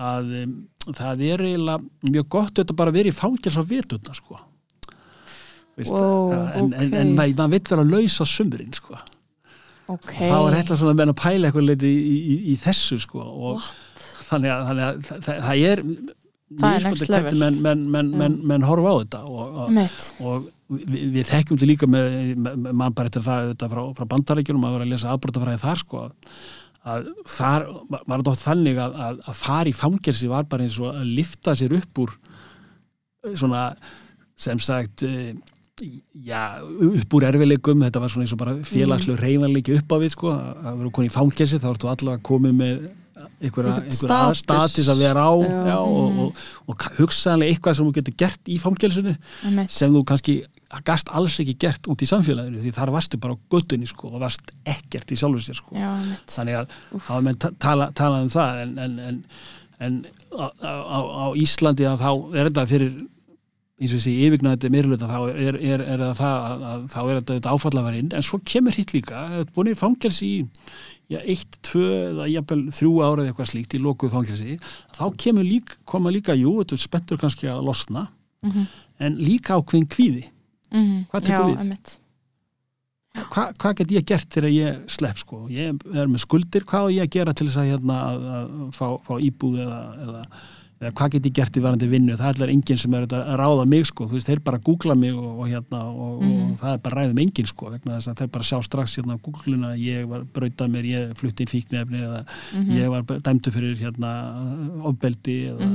að 0.00 0.30
um, 0.42 0.54
það 0.96 1.24
er 1.28 1.44
eiginlega 1.48 2.12
mjög 2.14 2.28
gott 2.36 2.54
þetta 2.60 2.76
bara 2.78 2.92
að 2.92 3.00
vera 3.00 3.12
í 3.12 3.16
fangels 3.16 3.60
á 3.60 3.64
vituna 3.64 4.16
sko 4.16 4.40
Veist, 5.78 5.94
Wow, 5.94 6.32
en, 6.34 6.72
en, 6.74 6.92
en 6.92 7.12
ok. 7.14 7.36
maður 7.38 7.52
vill 7.54 7.66
vera 7.70 7.84
að 7.84 7.92
lausa 7.94 8.26
sumrin 8.28 8.74
sko 8.76 8.98
ok 9.90 10.10
þá 10.18 10.38
er 10.38 10.56
þetta 10.60 10.80
svona 10.80 10.94
að 10.94 11.02
menna 11.02 11.14
að 11.16 11.22
pæla 11.22 11.48
eitthvað 11.50 11.68
leiti 11.70 11.90
í, 11.90 12.16
í, 12.20 12.38
í 12.52 12.56
þessu 12.60 12.98
sko 13.00 13.22
og 13.24 13.68
þannig 14.30 14.52
að, 14.54 14.64
þannig 14.70 14.88
að 14.88 15.04
það, 15.08 15.44
það 15.46 15.68
er 15.70 15.84
Hvernig 16.50 17.38
menn, 17.38 17.60
menn, 17.62 18.08
menn, 18.18 18.38
menn, 18.42 18.64
horfa 18.66 18.90
á 18.90 18.96
þetta 19.04 19.20
og, 19.30 19.58
og, 19.62 20.00
og 20.26 20.48
við, 20.70 21.04
við 21.14 21.28
þekkjum 21.28 21.58
þetta 21.60 21.68
líka 21.68 21.88
með, 21.90 22.16
með, 22.42 22.72
mann 22.80 22.96
bara 22.96 23.10
eftir 23.10 23.22
það 23.22 23.52
þetta 23.52 23.68
frá, 23.70 23.82
frá 23.98 24.08
bandaríkjunum 24.14 24.66
að 24.66 24.74
vera 24.74 24.88
að 24.88 24.94
lesa 24.94 25.12
afbrotafræði 25.14 25.62
þar 25.62 25.82
sko 25.84 26.02
að 26.90 27.10
þar 27.28 27.66
var 27.92 28.16
þetta 28.16 28.32
oft 28.32 28.44
þannig 28.46 28.80
að, 28.80 28.98
að, 29.06 29.22
að 29.30 29.38
fara 29.44 29.70
í 29.70 29.76
fangelsi 29.76 30.30
var 30.30 30.48
bara 30.50 30.66
eins 30.66 30.78
og 30.80 30.90
að 30.94 31.14
lifta 31.20 31.54
sér 31.58 31.76
upp 31.76 32.02
úr 32.02 32.14
eh, 32.16 33.34
svona 33.36 33.64
sem 34.40 34.62
sagt 34.64 35.04
eh, 35.06 35.34
já, 36.24 36.60
upp 36.64 37.18
úr 37.18 37.28
erfileikum 37.28 37.84
þetta 37.84 38.02
var 38.02 38.12
svona 38.12 38.26
eins 38.26 38.34
og 38.34 38.40
bara 38.40 38.56
félagslega 38.64 39.22
reyfanleiki 39.22 39.76
upp 39.76 39.92
á 39.92 39.96
við 40.00 40.14
sko, 40.16 40.32
að 40.32 40.80
vera 40.80 40.94
konið 40.98 41.12
í 41.12 41.14
fangelsi 41.18 41.60
þá 41.60 41.68
ertu 41.74 41.92
allavega 41.92 42.26
komið 42.30 42.58
með 42.62 42.88
einhverja, 43.40 43.74
status. 43.94 44.88
að 44.92 45.02
vera 45.04 45.26
á 45.26 45.34
Já. 45.40 45.76
og, 45.80 46.22
og, 46.24 46.40
og 46.70 46.86
hugsaðanlega 46.98 47.54
eitthvað 47.54 47.78
sem 47.78 47.88
þú 47.90 47.94
getur 47.98 48.16
gert 48.24 48.50
í 48.50 48.58
fangelsinu 48.62 49.14
Mitt. 49.56 49.74
sem 49.74 49.94
þú 49.94 50.02
kannski 50.10 50.36
gast 50.86 51.10
alls 51.10 51.38
ekki 51.42 51.56
gert 51.66 51.88
út 51.90 52.02
í 52.04 52.08
samfélaginu 52.08 52.62
því 52.62 52.74
þar 52.76 52.92
varstu 52.94 53.18
bara 53.22 53.34
á 53.34 53.38
göttunni 53.50 53.88
sko 53.90 54.12
og 54.14 54.20
varst 54.22 54.52
ekkert 54.64 55.10
í 55.10 55.18
sjálfur 55.18 55.42
sér 55.42 55.58
sko 55.58 55.74
Já, 55.74 55.90
þannig 56.30 56.60
að 56.60 56.76
hafa 57.08 57.22
menn 57.26 57.40
ta- 57.42 57.54
tala, 57.58 57.90
talað 57.96 58.28
um 58.28 58.34
það 58.36 58.60
en, 58.64 58.76
en, 58.84 58.98
en, 59.08 59.22
en 59.80 59.96
á, 60.30 60.46
á, 60.62 60.98
á 61.02 61.26
Íslandi 61.34 61.88
að 61.90 62.04
þá 62.04 62.10
er 62.38 62.50
þetta 62.52 62.68
fyrir 62.70 63.00
eins 63.80 63.94
og 63.94 64.00
þessi 64.02 64.12
yfirgnæði 64.26 64.70
meirluta 64.74 65.08
þá 65.08 65.18
er, 65.32 65.56
er, 65.56 65.82
er 65.94 66.02
það, 66.12 66.34
að, 66.36 66.64
að, 66.70 66.82
þá 66.92 66.98
er 67.00 67.20
þetta, 67.22 67.52
áfallavarinn 67.54 68.10
en 68.16 68.24
svo 68.26 68.40
kemur 68.44 68.76
hitt 68.76 68.92
líka 68.92 69.22
þetta 69.32 69.54
búin 69.56 69.70
í 69.72 69.76
fangelsi 69.78 70.28
í 70.28 70.40
já, 71.10 71.18
eitt, 71.24 71.58
tvö 71.66 71.86
eða 72.10 72.28
jafnvel 72.30 72.60
þrjú 72.78 72.92
ára 73.02 73.24
eða 73.24 73.32
eitthvað 73.32 73.50
slíkt 73.52 73.74
í 73.74 73.80
lokuð 73.82 74.12
fangelsi 74.14 74.58
þá 74.96 75.04
kemur 75.18 75.44
líka, 75.48 75.76
koma 75.84 76.10
líka, 76.14 76.36
jú, 76.38 76.52
þetta 76.62 76.76
er 76.78 76.84
spenntur 76.84 77.18
kannski 77.22 77.50
að 77.50 77.64
losna 77.66 78.08
Mhm. 78.46 78.66
en 79.00 79.16
líka 79.18 79.58
ákveðin 79.58 79.88
kvíði 79.90 80.24
Mhm. 80.70 81.06
Hvað 81.10 81.24
tekur 81.26 81.48
Já, 81.50 81.64
við? 81.64 81.98
Hva, 83.30 83.44
hvað 83.58 83.74
get 83.80 83.88
ég 83.90 84.04
gert 84.06 84.28
þegar 84.30 84.52
ég 84.54 84.76
slepp 84.88 85.18
sko, 85.18 85.48
ég 85.50 85.74
er 85.98 86.06
með 86.06 86.20
skuldir 86.22 86.62
hvað 86.62 86.86
á 86.86 86.94
ég 86.94 87.02
að 87.02 87.10
gera 87.16 87.32
til 87.34 87.46
þess 87.48 87.58
að, 87.58 87.70
hérna, 87.72 87.96
að, 88.06 88.28
að 88.30 88.70
fá, 88.76 88.86
fá 89.02 89.14
íbúð 89.18 89.56
eða, 89.64 89.80
eða, 90.04 90.20
eða 90.80 90.94
hvað 90.96 91.10
get 91.12 91.26
ég 91.28 91.34
gert 91.36 91.56
í 91.58 91.60
varandi 91.60 91.86
vinnu? 91.90 92.14
Það 92.16 92.42
er 92.46 92.50
enginn 92.54 92.78
sem 92.80 92.94
er 92.96 93.04
að 93.04 93.32
ráða 93.36 93.64
mig 93.68 93.84
sko, 93.90 94.06
þú 94.08 94.16
veist, 94.16 94.28
þeir 94.30 94.40
bara 94.46 94.60
googla 94.64 94.94
mig 94.96 95.12
og, 95.12 95.26
og, 95.34 95.42
hérna, 95.50 95.80
og, 95.92 96.22
og 96.24 96.54
það 96.62 96.72
er 96.72 96.80
bara 96.86 97.02
ræðum 97.02 97.20
enginn 97.20 97.50
sko, 97.50 97.68
vegna 97.74 97.98
þess 97.98 98.12
að 98.12 98.22
þeir 98.22 98.30
bara 98.36 98.48
sjá 98.48 98.60
strax 98.64 98.94
hérna 98.96 99.18
á 99.20 99.24
googluna, 99.26 99.74
ég 99.76 100.08
var 100.08 100.24
brautað 100.38 100.72
mér 100.72 100.88
ég 100.88 101.12
flutti 101.20 101.44
inn 101.44 101.52
fíknefni 101.52 102.00
eða 102.06 102.22
ég 102.78 102.94
var 102.94 103.20
dæmdu 103.28 103.52
fyrir 103.52 103.76
hérna 103.82 104.14
ofbeldi 104.88 105.36
eða, 105.52 105.68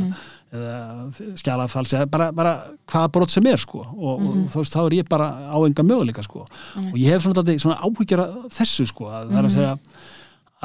eða 0.57 1.37
skjalafalsi, 1.43 1.99
eða 2.01 2.11
bara, 2.17 2.31
bara 2.41 2.57
hvaða 2.89 3.13
brot 3.13 3.35
sem 3.35 3.53
er 3.53 3.61
sko. 3.61 3.85
Og, 3.85 4.25
og 4.25 4.43
þú 4.49 4.63
veist, 4.63 4.73
þá 4.73 4.81
er 4.87 4.99
ég 5.03 5.13
bara 5.13 5.29
á 5.53 5.57
enga 5.61 5.85
möguleika 5.85 6.25
sko. 6.25 6.47
Og 6.81 6.97
ég 6.97 7.13
hef 7.13 7.27
svona, 7.27 7.45
svona 7.61 7.77
áhyggjur 7.85 8.25
af 8.25 8.53
þessu 8.57 8.89
sko, 8.89 9.13
að 9.13 9.29
það 9.35 9.41
er 9.43 9.49
að 9.51 9.57
segja 9.59 9.75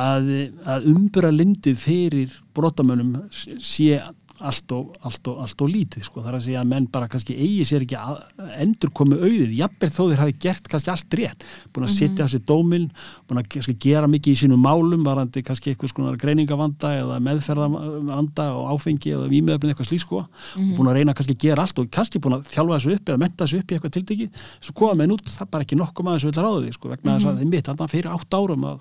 að, 0.00 0.32
að 0.64 0.88
umbura 0.94 1.30
lindið 1.34 1.78
fyrir 1.80 2.40
brotamönnum 2.56 3.16
sé 3.30 4.00
allt 4.40 4.72
og, 4.74 4.94
allt 5.06 5.28
og, 5.30 5.40
allt 5.44 5.62
og 5.64 5.70
lítið 5.70 6.04
sko. 6.06 6.22
það 6.22 6.30
er 6.30 6.36
að 6.38 6.44
segja 6.46 6.60
að 6.62 6.70
menn 6.70 6.86
bara 6.92 7.08
kannski 7.10 7.36
eigi 7.36 7.66
sér 7.68 7.84
ekki 7.84 7.98
að 7.98 8.20
endur 8.64 8.92
komu 8.96 9.18
auðið, 9.20 9.52
jafnveg 9.58 9.94
þó 9.94 10.00
þeir 10.02 10.22
hafi 10.22 10.36
gert 10.44 10.70
kannski 10.72 10.92
allt 10.94 11.16
rétt, 11.20 11.46
búin 11.74 11.86
að 11.86 11.94
sitja 11.96 12.26
á 12.26 12.28
sér 12.32 12.44
dóminn, 12.48 12.86
búin 13.28 13.42
að 13.42 13.48
kannski 13.54 13.74
gera 13.84 14.10
mikið 14.10 14.36
í 14.36 14.40
sínum 14.42 14.62
málum, 14.64 15.04
varandi 15.06 15.42
kannski 15.46 15.72
eitthvað 15.72 15.92
skonar 15.94 16.20
greiningavanda 16.20 16.92
eða 17.00 17.18
meðferðavanda 17.26 18.46
og 18.56 18.70
áfengi 18.76 19.14
eða 19.16 19.28
výmiðöfnið 19.32 19.74
eitthvað 19.74 19.90
slík 19.90 20.04
sko, 20.04 20.24
og 20.24 20.72
búin 20.78 20.92
að 20.92 21.00
reyna 21.00 21.16
kannski 21.16 21.36
að 21.36 21.44
gera 21.46 21.66
allt 21.66 21.82
og 21.82 21.90
kannski 21.92 22.22
búin 22.22 22.38
að 22.38 22.48
þjálfa 22.52 22.78
þessu 22.78 22.96
upp 22.96 23.12
eða 23.12 23.24
menta 23.24 23.44
þessu 23.44 23.60
upp 23.60 23.70
í 23.74 23.78
eitthvað 23.78 23.96
tildegi, 23.98 24.30
svo 24.60 24.76
koma 24.80 24.96
menn 25.02 25.16
út 25.16 25.28
það 25.28 25.44
er 25.46 25.52
bara 25.52 25.66
ekki 25.66 25.80
nokkuð 25.80 26.08
maður 26.08 26.24
sem 26.24 26.32
vil 26.32 26.64
því 26.64 26.74
sko, 26.78 26.94
vegna 26.94 27.18
þess 27.20 27.90
fyrir 27.90 28.12
átt 28.14 28.36
árum 28.36 28.66
að 28.70 28.80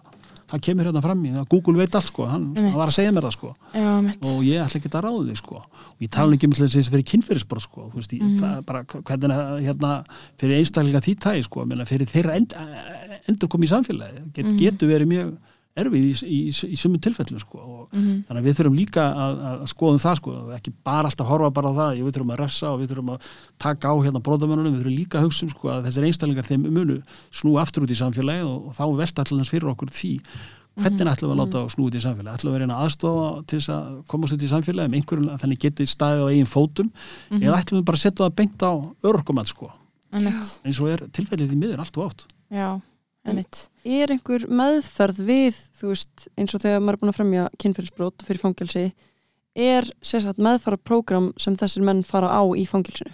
það 0.49 0.63
kemur 0.65 0.89
hérna 0.89 1.03
fram 1.03 1.21
í, 1.25 1.33
Google 1.51 1.79
veit 1.79 1.95
allt 1.97 2.09
sko, 2.09 2.25
hann, 2.29 2.47
hann 2.57 2.73
var 2.75 2.89
að 2.89 2.95
segja 2.97 3.13
mér 3.15 3.27
það 3.27 3.35
sko. 3.35 3.51
Já, 3.73 3.89
og 4.31 4.39
ég 4.47 4.63
ætla 4.63 4.81
ekki 4.81 4.91
að 4.91 5.05
ráða 5.05 5.25
því 5.27 5.37
sko. 5.39 5.61
Og 5.91 6.05
ég 6.05 6.13
tala 6.15 6.37
ekki 6.37 6.49
um 6.49 6.55
þess 6.57 6.79
að 6.79 6.91
fyrir 6.95 7.07
kynfyrirsbara 7.11 7.65
sko. 7.65 7.85
Þú 7.91 8.01
veist, 8.01 8.15
mm. 8.17 8.33
það 8.39 8.55
er 8.55 8.65
bara 8.69 8.83
hvernig 9.11 9.67
hérna 9.67 9.93
fyrir 10.41 10.57
einstaklega 10.57 11.03
því 11.05 11.15
tægi 11.25 11.45
sko. 11.47 11.67
Fyrir 11.89 12.11
þeirra 12.13 12.39
end, 12.39 12.57
endur 13.29 13.51
komið 13.51 13.69
í 13.69 13.73
samfélagi 13.75 14.25
Get, 14.35 14.51
getur 14.59 14.91
verið 14.91 15.13
mjög 15.13 15.31
erfið 15.77 16.05
í, 16.05 16.13
í, 16.25 16.37
í, 16.49 16.75
sumum 16.75 16.99
tilfellu 16.99 17.39
sko 17.39 17.59
og 17.59 17.93
Mhm. 17.93 18.25
þannig 18.27 18.41
að 18.41 18.45
við 18.49 18.57
þurfum 18.59 18.75
líka 18.77 19.03
að, 19.15 19.39
að 19.49 19.67
skoðum 19.71 19.99
það 20.03 20.15
sko 20.19 20.31
ekki 20.57 20.73
bara 20.83 21.07
alltaf 21.09 21.27
horfa 21.29 21.49
bara 21.53 21.69
á 21.69 21.73
það 21.79 22.01
við 22.03 22.13
þurfum 22.17 22.33
að 22.33 22.39
refsa 22.43 22.67
og 22.73 22.79
við 22.81 22.89
þurfum 22.91 23.11
að 23.15 23.27
taka 23.57 23.87
á 23.89 23.95
hérna 24.03 24.21
bróðamönunum, 24.21 24.73
við 24.75 24.81
þurfum 24.83 24.97
líka 24.99 25.17
að 25.19 25.25
hugsa 25.29 25.43
um 25.45 25.49
sko 25.53 25.69
að 25.73 25.85
þessir 25.87 26.05
einstaklingar 26.09 26.45
þeim 26.49 26.67
munu 26.69 27.01
snú 27.31 27.55
aftur 27.61 27.83
út 27.87 27.93
í 27.93 27.97
samfélagið 28.01 28.45
og, 28.49 28.67
og 28.67 28.73
þá 28.77 28.83
er 28.89 28.97
velta 29.01 29.23
allans 29.25 29.49
fyrir 29.49 29.69
okkur 29.73 29.89
því. 29.93 30.13
Hvernig 30.79 31.09
ætlum 31.11 31.31
við 31.31 31.33
að 31.33 31.39
láta 31.41 31.59
að 31.63 31.71
snú 31.73 31.87
út 31.89 31.95
í 31.97 31.99
samfélagið? 32.03 32.35
Ætlum 32.39 32.53
við 32.53 32.55
að 32.55 32.61
reyna 32.63 32.77
aðstofa 32.85 33.29
til 33.49 33.59
þess 33.59 33.71
að 33.73 33.87
komast 34.07 34.33
út 34.37 34.43
í 34.45 34.51
samfélagið 34.53 34.91
með 34.93 34.99
einhverjum 35.01 35.29
að 35.33 35.41
þannig 35.43 35.59
geti 35.65 35.87
staðið 35.89 36.21
á 36.23 36.27
eigin 36.31 36.47
fótum? 36.47 36.91
Eða 37.35 37.57
ætlum 37.59 37.79
við 37.81 37.85
bara 37.89 37.97
að 37.99 38.03
setja 38.05 38.23
það 38.29 38.35
beint 38.39 38.63
á 38.63 38.71
örorkumat 39.03 39.47
sko? 39.51 39.71
Einmitt. 40.13 40.53
eins 40.65 40.79
og 40.81 40.87
er 40.89 41.03
tilfellið 41.13 41.51
í 41.53 41.57
miður 41.59 41.79
allt 41.83 41.97
og 41.99 42.07
átt 42.09 42.23
Já. 42.49 42.79
Er 43.89 44.11
einhver 44.15 44.45
meðferð 44.49 45.19
við 45.27 45.59
þú 45.79 45.91
veist, 45.93 46.27
eins 46.37 46.55
og 46.57 46.61
þegar 46.63 46.81
maður 46.83 46.97
er 46.97 47.01
búin 47.03 47.13
að 47.13 47.17
fremja 47.19 47.45
kynferðisbrót 47.63 48.25
fyrir 48.27 48.41
fangelsi 48.43 48.85
er 49.59 49.87
sérsagt 50.05 50.39
meðfara 50.43 50.77
prógram 50.77 51.31
sem 51.41 51.55
þessir 51.59 51.83
menn 51.87 52.03
fara 52.07 52.29
á 52.31 52.43
í 52.55 52.65
fangelsinu? 52.69 53.11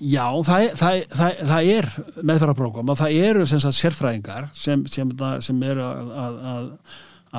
Já, 0.00 0.24
það, 0.46 0.62
er- 0.64 0.76
það, 0.80 0.96
er- 0.96 1.08
það, 1.12 1.40
það 1.50 1.70
er 1.76 1.88
meðferðarprógram 2.30 2.90
og 2.94 2.96
það 3.00 3.16
eru 3.28 3.46
sem 3.46 3.60
sagt, 3.60 3.76
sérfræðingar 3.76 4.46
sem, 4.56 4.84
sem, 4.88 5.10
sem 5.44 5.62
eru 5.68 5.84
að, 5.84 6.10
að, 6.24 6.38
að, 6.52 6.68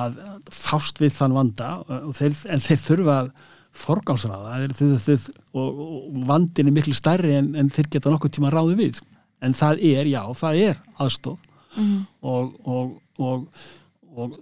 að 0.04 0.18
fást 0.54 1.02
við 1.02 1.16
þann 1.16 1.34
vanda 1.34 1.70
og 1.98 2.12
þeir, 2.18 2.36
en 2.54 2.62
þeir 2.62 2.82
þurfa 2.84 3.16
að 3.24 3.32
forgámsraða 3.78 4.54
og, 5.52 5.82
og 5.82 6.22
vandin 6.30 6.70
er 6.70 6.74
miklu 6.78 6.94
stærri 6.96 7.34
en, 7.38 7.52
en 7.58 7.68
þeir 7.74 7.90
geta 7.96 8.10
nokkuð 8.14 8.32
tíma 8.38 8.50
ráði 8.54 8.78
við. 8.78 9.02
En 9.44 9.54
það 9.54 9.82
er, 9.86 10.08
já, 10.10 10.22
það 10.34 10.62
er 10.64 10.80
aðstóð 10.98 11.36
Mhm. 11.76 12.06
og, 12.22 12.54
og, 12.64 12.94
og, 13.18 13.48
og 14.18 14.32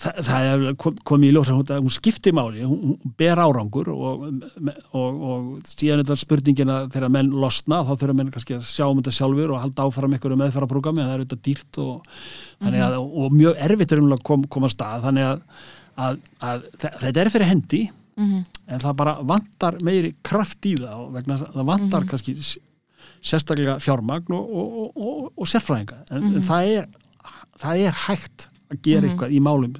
það, 0.00 0.20
það 0.24 0.46
er 0.50 0.62
kom, 0.80 0.94
komið 1.04 1.28
í 1.28 1.32
ljósa 1.34 1.56
hún, 1.58 1.90
skiptir 1.92 2.32
máli, 2.32 2.62
hún, 2.64 2.78
hún 2.94 3.14
ber 3.18 3.40
árangur 3.42 3.90
og, 3.92 4.22
og, 4.96 5.18
og 5.30 5.48
síðan 5.68 6.00
er 6.00 6.04
þetta 6.06 6.16
spurningina 6.22 6.76
þegar 6.94 7.12
menn 7.12 7.28
losna 7.42 7.82
þá 7.84 7.92
þurfa 8.00 8.16
menn 8.16 8.30
kannski 8.32 8.56
að 8.56 8.64
sjá 8.70 8.86
um 8.88 9.00
þetta 9.02 9.12
sjálfur 9.18 9.52
og 9.56 9.60
halda 9.64 9.84
áfram 9.90 10.14
einhverju 10.16 10.38
meðferðarprogrammi 10.40 11.04
það 11.04 11.12
er 11.18 11.24
auðvitað 11.24 11.44
dýrt 11.50 11.82
og, 11.84 12.10
þannig 12.62 12.86
að, 12.86 12.98
og 13.02 13.36
mjög 13.42 13.60
erfitt 13.68 13.92
er 13.96 14.00
um 14.04 14.12
að 14.16 14.24
kom, 14.30 14.46
koma 14.56 14.70
að 14.70 14.76
stað 14.78 15.04
þannig 15.08 15.28
að, 15.34 15.44
að, 16.06 16.20
að 16.52 16.64
þe- 16.84 16.96
þetta 17.06 17.24
er 17.26 17.34
fyrir 17.36 17.52
hendi 17.54 17.82
Mhm. 18.20 18.40
en 18.68 18.80
það 18.82 18.96
bara 18.98 19.12
vantar 19.24 19.76
meiri 19.86 20.10
kraft 20.26 20.66
í 20.68 20.74
það 20.76 20.96
og 21.06 21.12
vegna 21.14 21.36
það 21.40 21.64
vantar 21.64 22.04
kannski 22.10 22.34
s- 22.36 22.58
sérstaklega 23.22 23.78
fjármagn 23.82 24.32
og, 24.36 24.50
og, 24.50 24.72
og, 24.72 24.96
og, 24.96 25.30
og 25.36 25.46
sérfræðinga. 25.50 26.00
En, 26.10 26.24
en 26.38 26.42
það, 26.46 26.70
er, 26.78 26.88
það 27.60 27.84
er 27.86 27.98
hægt 28.06 28.48
að 28.70 28.82
gera 28.86 29.08
eitthvað 29.10 29.34
í 29.36 29.40
málum 29.44 29.74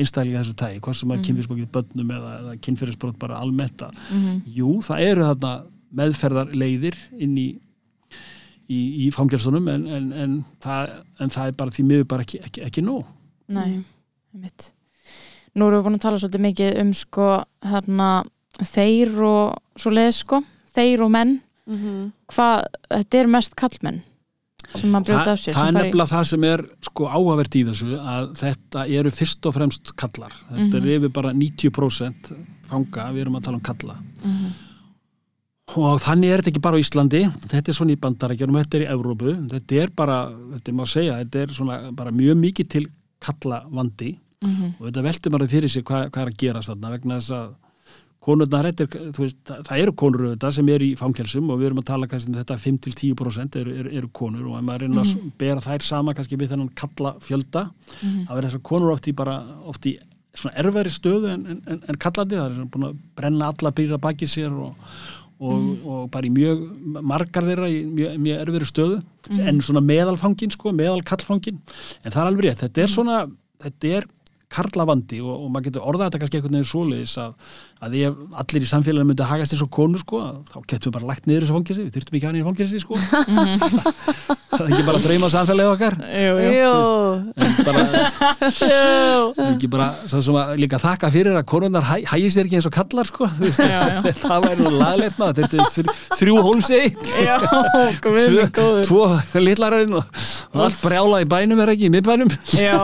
einstaklega 0.00 0.40
þessu 0.42 0.54
tægi, 0.58 0.80
hvað 0.82 0.96
sem 0.98 1.10
er 1.14 1.20
kynfyrirsbókið 1.26 1.66
bönnum 1.74 2.10
eða, 2.16 2.30
eða 2.40 2.54
kynfyrirsbrót 2.64 3.18
bara 3.20 3.38
almennt 3.44 3.82
að 3.84 3.98
Mhm. 4.10 4.38
jú, 4.56 4.70
það 4.82 5.02
eru 5.10 5.26
þarna 5.28 5.52
meðferðarleiðir 6.00 6.96
inn 7.22 7.36
í 7.38 7.46
í, 8.72 8.78
í 9.04 9.08
fangelsunum 9.12 9.66
en, 9.68 9.82
en, 9.92 10.06
en, 10.16 10.36
það, 10.64 10.92
en 11.20 11.32
það 11.34 11.50
er 11.50 11.56
bara 11.58 11.74
því 11.76 11.84
miður 11.90 12.06
bara 12.08 12.24
ekki, 12.24 12.38
ekki, 12.46 12.62
ekki 12.64 12.84
nóg. 12.86 13.02
Nei, 13.52 13.82
einmitt. 14.32 14.70
Nú 15.52 15.66
erum 15.68 15.82
við 15.82 15.86
búin 15.90 15.98
að 15.98 16.04
tala 16.06 16.20
svolítið 16.22 16.44
mikið 16.46 16.78
um 16.80 16.92
sko 16.96 17.26
hérna 17.68 18.06
þeir 18.72 19.12
og 19.28 19.58
svo 19.82 19.92
leið 19.92 20.12
sko, 20.22 20.40
þeir 20.72 21.02
og 21.04 21.12
menn 21.12 21.34
mm 21.72 21.78
-hmm. 21.82 22.12
hvað, 22.32 22.64
þetta 22.90 23.18
er 23.22 23.26
mest 23.36 23.54
kallmenn 23.56 24.00
sem 24.76 24.92
að 24.94 25.04
brjóta 25.04 25.24
Þa, 25.24 25.32
af 25.32 25.38
sér 25.42 25.52
það 25.54 25.66
er 25.68 25.72
fara 25.72 25.72
í- 25.72 25.82
nefnilega 25.82 26.12
það 26.14 26.24
sem 26.30 26.44
er 26.44 26.60
sko 26.86 27.06
áhugavert 27.08 27.54
í 27.56 27.64
þessu 27.66 27.96
að 27.98 28.28
þetta 28.42 28.84
eru 28.98 29.10
fyrst 29.10 29.46
og 29.46 29.54
fremst 29.54 29.92
kallar 29.96 30.32
þetta 30.52 30.76
Mhm. 30.78 30.86
er 30.86 30.98
yfir 30.98 31.08
bara 31.12 31.32
90% 31.32 32.32
fanga, 32.68 33.12
við 33.12 33.20
erum 33.24 33.36
að 33.36 33.42
tala 33.44 33.56
um 33.56 33.60
kalla 33.60 33.96
Mhm. 34.24 34.52
og 35.76 36.00
þannig 36.00 36.30
er 36.32 36.38
þetta 36.42 36.50
ekki 36.52 36.62
bara 36.62 36.76
á 36.76 36.82
Íslandi 36.82 37.22
þetta 37.48 37.68
er 37.68 37.74
svona 37.74 37.92
í 37.96 38.00
bandarækjunum, 38.00 38.58
þetta 38.62 38.74
er 38.80 38.84
í 38.86 38.90
Evrópu 38.94 39.48
þetta 39.48 39.82
er 39.82 39.88
bara, 39.96 40.18
þetta 40.54 40.72
má 40.72 40.84
segja 40.86 41.18
þetta 41.24 41.42
er 41.42 41.46
svona 41.48 41.92
bara 41.96 42.10
mjög 42.10 42.36
mikið 42.38 42.68
til 42.68 42.86
kalla 43.20 43.64
vandi 43.70 44.18
Mhm. 44.42 44.74
og 44.80 44.86
þetta 44.92 45.02
veltir 45.06 45.30
maður 45.32 45.48
fyrir 45.50 45.70
sig 45.70 45.84
hvað, 45.84 46.10
hvað 46.10 46.22
er 46.22 46.30
að 46.30 46.36
gerast 46.36 46.68
þarna 46.68 46.90
vegna 46.90 47.16
þess 47.20 47.30
að 47.30 47.54
konurnar, 48.22 48.68
þetta 48.70 48.84
er, 48.86 49.08
veist, 49.18 49.40
það, 49.50 49.72
eru 49.82 49.92
konur 49.98 50.24
auðvitað 50.28 50.52
sem 50.58 50.68
eru 50.76 50.86
í 50.86 50.92
fangelsum 51.00 51.48
og 51.50 51.58
við 51.60 51.68
erum 51.70 51.80
að 51.82 51.88
tala 51.90 52.08
kannski 52.10 52.30
um 52.30 52.36
þetta 52.38 52.58
5-10% 52.62 53.58
eru, 53.62 53.74
eru, 53.82 53.92
eru 53.98 54.10
konur 54.14 54.46
og 54.52 54.60
ef 54.60 54.66
maður 54.68 54.84
reynir 54.86 55.02
að 55.02 55.24
bera 55.42 55.64
þær 55.64 55.86
sama 55.88 56.14
kannski 56.14 56.38
við 56.38 56.52
þennan 56.54 56.70
kalla 56.78 57.16
fjölda 57.24 57.64
Mhm. 58.02 58.20
það 58.28 58.36
verður 58.36 58.48
þessar 58.50 58.62
konur 58.70 58.92
oft 58.94 59.08
í 59.10 59.14
bara 59.18 59.34
oft 59.66 59.90
í 59.90 59.96
svona 60.32 60.54
erfæri 60.62 60.94
stöðu 60.94 61.32
en, 61.34 61.42
en, 61.66 61.82
en, 61.88 61.98
kallandi, 62.00 62.38
það 62.38 62.46
er 62.46 62.54
svona 62.56 62.70
búin 62.72 62.86
að 62.88 63.02
brenna 63.18 63.50
alla 63.52 63.72
byrja 63.76 63.98
baki 64.00 64.28
sér 64.30 64.54
og, 64.54 64.94
og, 65.42 65.66
og 65.84 66.06
bara 66.14 66.24
í 66.30 66.32
mjög 66.32 66.62
margar 67.02 67.44
þeirra 67.50 67.68
í 67.68 67.82
mjög, 67.90 68.14
mjög 68.22 68.40
erfæri 68.46 68.70
stöðu 68.70 69.02
en 69.50 69.60
svona 69.66 69.82
meðalfangin 69.84 70.54
sko, 70.54 70.72
meðal 70.72 71.02
kallfangin 71.04 71.58
en 71.58 72.10
það 72.14 72.22
er 72.22 72.30
alveg 72.30 72.46
rétt, 72.48 72.62
þetta 72.64 72.86
er 72.86 72.92
svona 72.94 73.18
þetta 73.66 73.92
er 73.98 74.08
karlavandi 74.52 75.20
og, 75.24 75.32
og 75.46 75.52
maður 75.52 75.68
getur 75.70 75.84
orðað 75.88 76.08
þetta 76.10 76.18
kannski 76.22 76.38
einhvern 76.40 76.56
veginn 76.58 76.70
svoleiðis 76.72 77.14
að, 77.22 77.52
að 77.82 77.96
ef 77.98 78.18
allir 78.42 78.62
í 78.62 78.68
samfélaginu 78.70 79.08
myndi 79.10 79.26
hagast 79.26 79.56
eins 79.56 79.64
og 79.64 79.70
konur 79.74 80.02
sko, 80.04 80.20
þá 80.52 80.58
getum 80.70 80.88
við 80.92 80.96
bara 80.98 81.08
lagt 81.10 81.26
niður 81.26 81.46
þessu 81.48 81.56
fangilsi, 81.56 81.86
við 81.88 81.96
þurftum 81.96 82.18
ekki 82.18 82.26
að 82.26 82.30
hann 82.30 82.40
í 82.40 82.46
fangilsi 82.46 82.82
sko. 82.82 82.94
Það 84.52 84.66
er 84.66 84.72
ekki 84.76 84.84
bara 84.84 84.98
að 85.00 85.04
dreyma 85.06 85.28
samfélagið 85.32 85.70
okkar. 85.72 85.94
Jú, 86.12 86.32
jú. 86.44 86.72
En 87.40 87.52
bara, 87.64 87.82
ekki 89.48 89.70
bara 89.72 89.86
að 89.96 90.50
líka 90.60 90.76
þakka 90.82 91.08
fyrir 91.14 91.38
að 91.40 91.46
konunnar 91.48 91.86
hæ, 91.88 91.94
hægist 92.10 92.36
þér 92.36 92.50
ekki 92.50 92.58
eins 92.60 92.68
og 92.68 92.74
kallar 92.76 93.08
sko 93.08 93.28
veist, 93.40 93.62
Já, 93.64 93.80
já. 93.96 94.12
það 94.26 94.44
væri 94.44 94.66
nú 94.66 94.72
laglegt 94.76 95.16
maður. 95.22 95.40
Þetta 95.40 95.56
er 95.56 95.72
þr- 95.72 95.94
þrjú 96.20 96.36
hólseitt 96.44 97.00
góður. 98.04 98.84
tvo 98.86 99.02
litlararinn 99.40 99.96
og, 100.02 100.20
og 100.52 100.66
allt 100.68 100.78
brjála 100.84 101.22
í 101.24 101.28
bænum 101.32 101.64
er 101.64 101.72
ekki, 101.72 101.88
í 101.88 101.94
miðbænum? 101.96 102.30
Já, 102.60 102.76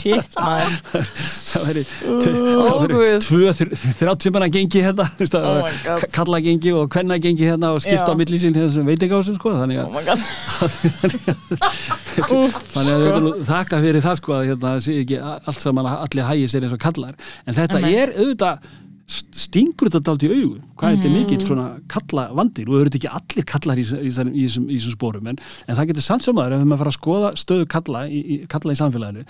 shit 0.00 0.40
maður. 0.40 1.12
Það 1.50 1.64
væri 1.66 1.82
Ó, 2.06 2.66
Guð. 2.86 3.24
tvö, 3.26 3.50
þrjáttumanna 4.40 4.48
gengi 4.48 4.80
hérna 4.82 5.06
Oh 5.40 6.04
kalla 6.12 6.40
gengi 6.40 6.72
og 6.72 6.88
kvenna 6.90 7.18
gengi 7.20 7.44
hérna 7.48 7.72
og 7.74 7.80
skipta 7.82 8.12
á 8.12 8.16
milli 8.16 8.38
sín 8.40 8.54
þessum 8.56 8.86
veitingásum 8.88 9.36
sko 9.36 9.52
þannig 9.56 9.80
Oh 9.80 9.86
að, 9.86 9.92
my 9.94 10.02
god. 10.06 10.20
Úff, 12.40 12.56
þannig 12.74 12.92
að 12.92 13.04
er 13.06 13.44
þakka 13.48 13.80
fyrir 13.84 14.04
það 14.04 14.16
sko 14.20 14.34
að 14.36 14.46
hérna 14.50 14.74
sé 14.82 14.96
ekki 15.02 15.20
allt 15.22 15.62
saman 15.62 15.88
að 15.88 16.04
allir 16.06 16.28
hægir 16.28 16.52
sér 16.52 16.66
eins 16.66 16.76
og 16.76 16.82
kallar. 16.82 17.14
En 17.46 17.56
þetta 17.56 17.80
Nei. 17.80 17.92
er 17.96 18.12
auðvitað 18.16 18.70
stingur 19.40 19.88
þetta 19.90 20.02
dalt 20.10 20.24
í 20.26 20.30
augu. 20.34 20.58
Hvað 20.80 20.94
þetta 20.96 21.08
er 21.08 21.14
mikill 21.16 21.40
svona 21.44 21.66
kalla 21.90 22.26
vandir 22.36 22.68
og 22.68 22.76
auðvitað 22.78 23.00
ekki 23.00 23.10
allir 23.20 23.46
kallar 23.48 23.80
í, 23.80 23.86
þessum- 23.88 24.92
spórum 24.94 25.30
en, 25.32 25.40
en 25.66 25.76
það 25.78 25.90
getur 25.92 26.06
samt 26.06 26.26
sem 26.26 26.38
aður 26.40 26.58
ef 26.58 26.64
maður 26.66 26.82
fara 26.84 26.92
að 26.94 26.98
skoða 26.98 27.32
stöðu 27.40 27.66
kalla 27.70 28.04
í, 28.08 28.20
í, 28.20 28.38
kalla 28.50 28.74
í 28.74 28.80
samfélaginu 28.80 29.24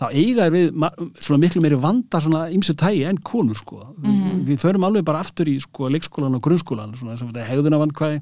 þá 0.00 0.04
eiga 0.16 0.46
er 0.48 0.54
við 0.54 0.68
svona 1.20 1.40
miklu 1.42 1.60
meiri 1.60 1.76
vanda 1.80 2.20
svona 2.24 2.46
ymsu 2.54 2.72
tægi 2.80 3.02
en 3.10 3.18
konur 3.20 3.58
sko. 3.58 3.82
Við, 4.00 4.20
við 4.48 4.62
förum 4.62 4.86
alveg 4.88 5.04
bara 5.04 5.20
aftur 5.20 5.50
í 5.52 5.58
sko 5.60 5.90
leikskólan 5.92 6.38
og 6.38 6.44
grunnskólan 6.46 6.94
svona 6.96 7.18
sem 7.20 7.28
þetta 7.28 7.48
hegðuna 7.50 7.82
vandkvæði 7.84 8.20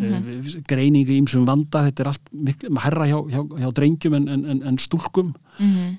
mm 0.00 0.62
greiningu 0.64 1.12
ýmsum 1.12 1.42
vanda. 1.44 1.82
Þetta 1.90 2.00
er 2.04 2.08
allt 2.08 2.30
miklu, 2.32 2.70
herra 2.80 3.04
hjá, 3.10 3.18
hjá, 3.34 3.42
hjá 3.60 3.72
drengjum 3.76 4.14
en, 4.16 4.28
en, 4.32 4.46
en, 4.70 4.78
stúlkum. 4.80 5.34
Mhm. 5.58 5.98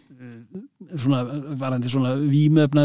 svona 0.98 1.20
varandi 1.62 1.90
svona 1.90 2.16
vímöfna 2.18 2.84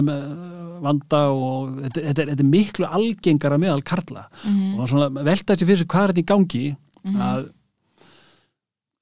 vanda 0.83 1.20
og 1.33 1.77
þetta, 1.85 2.01
þetta, 2.09 2.22
er, 2.22 2.31
þetta 2.35 2.45
er 2.45 2.51
miklu 2.51 2.87
algengara 2.99 3.59
meðal 3.59 3.83
karla 3.85 4.27
Mhm. 4.45 4.79
og 4.81 4.89
svona 4.89 5.11
velta 5.24 5.55
þessi 5.55 5.66
fyrir 5.66 5.79
sig 5.79 5.89
hvað 5.89 6.05
er 6.05 6.12
þetta 6.12 6.24
í 6.24 6.31
gangi 6.35 6.77
að 7.16 7.49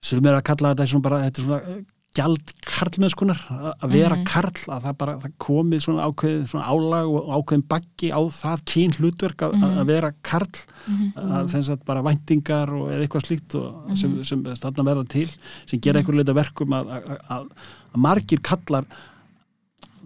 sumir 0.04 0.36
að 0.36 0.44
kalla 0.44 0.74
þetta 0.74 0.86
svona 0.90 1.02
bara 1.08 1.20
þetta 1.24 1.38
er 1.40 1.44
svona 1.48 1.84
gjald 2.14 2.50
karlmennskunar 2.62 3.38
að- 3.50 3.72
að 3.82 3.90
vera 3.90 4.14
Mhm. 4.16 4.24
karl 4.24 4.58
að 4.70 4.82
það 4.84 4.98
bara 4.98 5.14
það 5.18 5.32
komið 5.42 5.80
svona 5.82 6.04
ákveðið 6.06 6.44
svona 6.46 6.66
álag 6.70 7.06
og 7.10 7.22
ákveðin 7.34 7.64
baggi 7.66 8.10
á 8.14 8.20
það 8.30 8.62
kyn 8.70 8.92
hlutverk 8.94 9.36
að, 9.42 9.54
Mhm. 9.54 9.78
að 9.80 9.86
vera 9.86 10.12
karl 10.22 10.52
Mhm. 10.86 11.12
að 11.16 11.50
sem 11.50 11.62
sagt 11.62 11.84
bara 11.84 12.02
væntingar 12.02 12.68
og 12.70 12.88
eða 12.92 13.02
eitthvað 13.08 13.26
slíkt 13.26 13.54
og 13.56 13.96
sem, 13.98 14.10
Mhm. 14.14 14.24
sem 14.24 14.44
þarna 14.44 14.84
verða 14.84 15.08
til 15.08 15.28
sem 15.66 15.80
gera 15.80 15.98
einhver 16.00 16.14
leita 16.14 16.34
verkum 16.34 16.68
að, 16.68 16.86
að, 16.86 17.18
að, 17.30 17.48
að 17.94 18.00
margir 18.00 18.38
kallar 18.42 18.84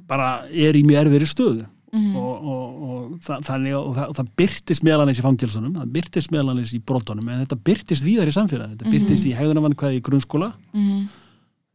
bara 0.09 0.31
er 0.51 0.75
í 0.79 0.85
mjög 0.87 1.05
erfiðri 1.07 1.29
stöðu 1.35 1.67
Mhm. 1.89 2.17
og, 2.21 2.49
og, 2.53 2.83
og, 2.85 3.13
það, 3.25 3.45
þannig, 3.49 3.73
og, 3.79 3.95
það, 3.97 4.11
það 4.19 4.27
byrtist 4.37 4.83
meðalanis 4.85 5.19
í 5.21 5.23
fangilsunum, 5.25 5.71
það 5.79 5.93
byrtist 5.95 6.31
meðalanis 6.35 6.73
í 6.77 6.81
brotunum 6.85 7.29
en 7.33 7.47
þetta 7.47 7.57
byrtist 7.65 8.05
víðar 8.05 8.29
í 8.29 8.35
samfélagi 8.37 8.75
þetta 8.77 8.93
byrtist 8.93 9.25
í 9.25 9.33
hegðunarvannkvæði 9.39 9.97
í 9.97 10.03
grunnskóla 10.05 10.51
Mhm. 10.75 11.09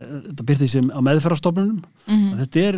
þetta 0.03 0.45
byrtist 0.51 0.75
í- 0.77 0.91
á 0.93 0.99
meðferðarstofnunum 1.01 1.79
Mhm. 2.07 2.37
þetta 2.43 2.61
er, 2.67 2.77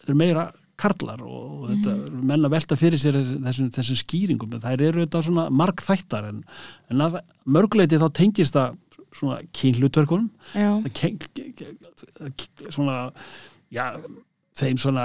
þetta 0.00 0.08
er 0.14 0.14
meira 0.22 0.46
karlar 0.80 1.20
og, 1.20 1.68
þetta 1.68 1.90
er 2.06 2.10
menn 2.24 2.40
að 2.48 2.50
velta 2.56 2.76
fyrir 2.80 2.96
sér 2.96 3.12
þessum, 3.44 3.68
þessum 3.76 4.00
skýringum 4.00 4.48
þær 4.64 4.80
eru 4.80 5.04
þetta 5.04 5.22
svona 5.26 5.50
margþættar 5.52 6.28
en, 6.30 6.42
en 6.90 6.96
að 7.04 7.20
mörguleiti 7.46 8.00
þá 8.00 8.08
tengist 8.16 8.54
það 8.56 8.78
svona 9.12 9.42
kynhlutverkunum 9.52 10.30
Já. 10.54 10.80
það 10.80 10.92
ken, 10.94 11.18
ke- 11.18 11.52
ke- 11.52 12.70
svona 12.72 13.12
já, 13.70 14.00
þeim 14.60 14.78
svona 14.82 15.04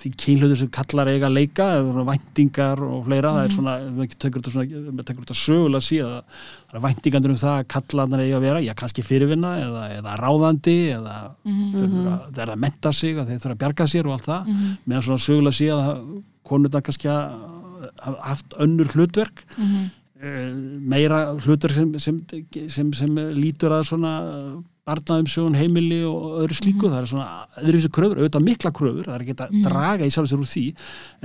því 0.00 0.10
kynhlutur 0.22 0.58
sem 0.60 0.68
kallar 0.74 1.08
eiga 1.10 1.26
að 1.28 1.34
leika 1.36 1.66
svona 1.82 2.04
væntingar 2.08 2.82
og 2.86 3.04
fleira 3.06 3.32
það 3.36 3.44
er 3.48 3.54
svona, 3.56 3.74
við 3.98 4.14
tekur 4.22 4.40
þetta 4.42 4.52
svona 4.54 4.66
við 4.70 5.04
tekur 5.08 5.24
þetta 5.26 5.38
sögulega 5.40 5.86
síðan 5.88 6.24
það 6.70 6.78
er 6.78 6.84
væntingandur 6.86 7.34
um 7.34 7.40
það 7.42 7.56
að 7.60 7.68
kallarnar 7.74 8.22
eiga 8.24 8.38
að 8.40 8.44
vera, 8.46 8.62
já 8.64 8.74
kannski 8.80 9.04
fyrirvinna 9.06 9.52
eða, 9.64 9.84
eða 9.98 10.16
ráðandi 10.22 10.76
eða 10.96 11.16
Mhm. 11.44 11.70
þurfa 11.74 12.10
að- 12.14 12.26
þeir 12.34 12.42
eru 12.46 12.52
að 12.56 12.62
menta 12.66 12.92
sig 12.92 13.16
að 13.16 13.26
þeir 13.30 13.40
þurfa 13.44 13.54
að 13.56 13.62
bjarga 13.64 13.86
sér 13.94 14.06
og 14.06 14.12
allt 14.18 14.28
það 14.30 14.46
Mhm. 14.46 14.76
meðan 14.86 15.06
svona 15.08 15.24
sögulega 15.26 15.58
síðan 15.60 15.86
að 15.90 16.22
konurnar 16.44 16.82
kannski 16.82 17.08
hafa 17.08 18.20
haft 18.22 18.54
önnur 18.60 18.88
hlutverk 18.94 19.44
Mhm. 19.58 19.90
eh, 20.22 20.52
meira 20.80 21.34
hlutur 21.40 21.70
sem, 21.72 21.98
sem, 21.98 22.20
sem, 22.68 22.92
sem 22.92 23.08
lítur 23.34 23.70
að 23.72 23.86
svona 23.88 24.62
barnaumsjón, 24.90 25.56
heimili 25.58 26.02
og 26.04 26.42
öðru 26.42 26.60
slíku, 26.60 26.90
það 26.90 27.00
er 27.00 27.10
svona 27.14 27.30
öðru 27.62 27.80
þessu 27.80 27.94
kröfur, 27.96 28.20
auðvitað 28.20 28.46
mikla 28.50 28.76
kröfur, 28.76 29.08
það 29.08 29.16
er 29.16 29.26
ekki 29.26 29.40
að 29.40 29.58
draga 29.64 30.06
í 30.06 30.14
sjálf 30.14 30.30
sér 30.30 30.44
úr 30.44 30.50
því, 30.50 30.68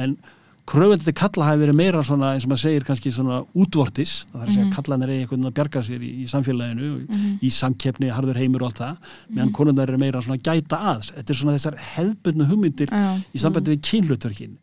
en 0.06 0.18
kröfundið 0.66 1.10
til 1.10 1.14
kalla 1.18 1.50
hafi 1.50 1.62
verið 1.62 1.78
meira 1.78 2.02
svona, 2.06 2.32
eins 2.34 2.46
og 2.48 2.52
maður 2.52 2.62
segir 2.64 2.86
kannski 2.88 3.12
svona 3.14 3.42
útvortis, 3.54 4.14
það 4.32 4.42
er 4.42 4.48
að 4.48 4.56
segja 4.56 4.72
kallanir 4.74 5.12
er 5.12 5.20
einhvern 5.20 5.38
veginn 5.38 5.52
að 5.52 5.56
bjarga 5.60 5.84
sér 5.86 6.06
í, 6.06 6.10
í 6.24 6.26
samfélaginu 6.32 6.90
í, 6.90 7.20
í 7.46 7.52
samkeppni, 7.54 8.10
harður 8.14 8.40
heimur 8.42 8.66
og 8.66 8.72
allt 8.72 8.82
það 8.82 9.14
meðan 9.30 9.54
konundar 9.60 9.94
eru 9.94 10.02
meira 10.02 10.24
svona 10.26 10.42
gæta 10.42 10.82
að. 10.94 11.12
Þetta 11.20 11.36
er 11.36 11.40
svona 11.42 11.56
þessar 11.60 11.78
hefbundnu 11.92 12.50
hugmyndir 12.50 12.94
í 12.96 13.42
sambandi 13.42 13.76
við 13.76 13.86
kynhlutverkin. 13.92 14.58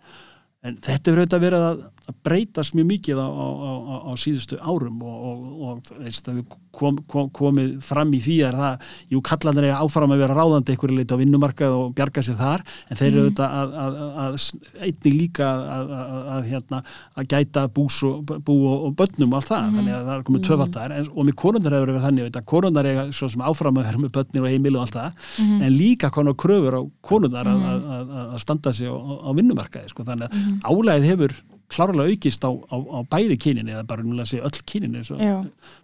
En 0.62 0.76
þetta 0.78 1.10
hefur 1.10 1.22
auðvitað 1.22 1.42
verið 1.42 1.68
að, 1.68 1.86
að 2.10 2.18
breytast 2.26 2.76
mjög 2.78 2.90
mikið 2.90 3.22
á, 3.22 3.28
á, 3.30 3.46
á, 3.46 3.94
á 4.10 4.12
síðustu 4.18 4.58
árum 4.58 5.00
og, 5.06 5.24
og, 5.30 5.48
og 5.68 5.96
veist, 6.02 6.28
við 6.30 6.58
kom, 6.72 6.98
kom, 7.10 7.28
komið 7.34 7.72
fram 7.84 8.12
í 8.16 8.20
því 8.22 8.36
er 8.48 8.56
það, 8.58 8.86
jú 9.12 9.22
kallanir 9.26 9.68
er 9.68 9.76
áfram 9.78 10.14
að 10.14 10.22
vera 10.24 10.36
ráðandi 10.38 10.74
einhverju 10.74 10.98
leiti 10.98 11.16
á 11.16 11.20
vinnumarkað 11.20 11.76
og 11.76 11.92
bjarga 11.98 12.24
sér 12.24 12.38
þar 12.40 12.64
en 12.88 13.00
þeir 13.00 13.08
eru 13.10 13.24
auðvitað 13.26 13.56
að, 13.58 13.76
að, 13.82 13.98
að, 14.02 14.16
að 14.24 14.86
einnig 14.88 15.16
líka 15.18 15.48
að, 15.48 15.92
að, 15.98 16.16
að, 16.36 16.48
hérna, 16.50 16.82
að 17.18 17.28
gæta 17.34 17.66
bús 17.76 18.00
og, 18.08 18.34
bú 18.46 18.58
og, 18.70 18.88
og 18.88 18.96
börnum 18.98 19.32
og 19.32 19.40
allt 19.40 19.52
það, 19.52 19.68
þannig 19.78 19.96
að 19.96 20.10
það 20.10 20.14
er 20.16 20.26
komið 20.28 20.46
tvöfaldar 20.48 20.96
en, 20.96 21.12
og 21.12 21.28
með 21.28 21.38
konundar 21.44 21.76
hefur 21.76 21.92
verið 21.92 22.06
þannig 22.08 22.30
að 22.32 22.48
konundar 22.54 22.90
er 22.92 23.00
svo 23.12 23.30
sem 23.32 23.46
áfram 23.46 23.80
að 23.80 23.88
vera 23.90 24.02
með 24.02 24.14
börnir 24.18 24.46
og 24.46 24.52
heimil 24.52 24.76
og 24.76 24.86
allt 24.86 24.98
það, 24.98 25.30
en 25.52 25.72
líka 25.76 26.12
konar 26.14 26.38
kröfur 26.38 26.78
á 26.78 26.82
konundar 27.04 27.50
að, 27.52 27.64
að, 27.72 27.88
að, 27.98 28.12
að 28.24 28.44
standa 28.44 28.74
sig 28.76 28.90
á, 28.90 28.96
á 28.96 29.30
vinnumarkaði, 29.36 29.92
sko, 29.92 30.06
þannig 30.08 30.28
að 30.32 30.72
álæðið 30.72 31.10
hefur 31.12 31.36
klárlega 31.72 32.12
aukist 32.12 32.44
á, 32.44 32.50
á, 32.52 32.76
á 32.76 32.98
bæði 33.12 33.38
kyninni 33.42 33.74
eða 33.74 33.86
bara 33.88 34.04
núlega 34.06 34.28
segja 34.30 34.48
öll 34.48 35.18
Já. 35.22 35.38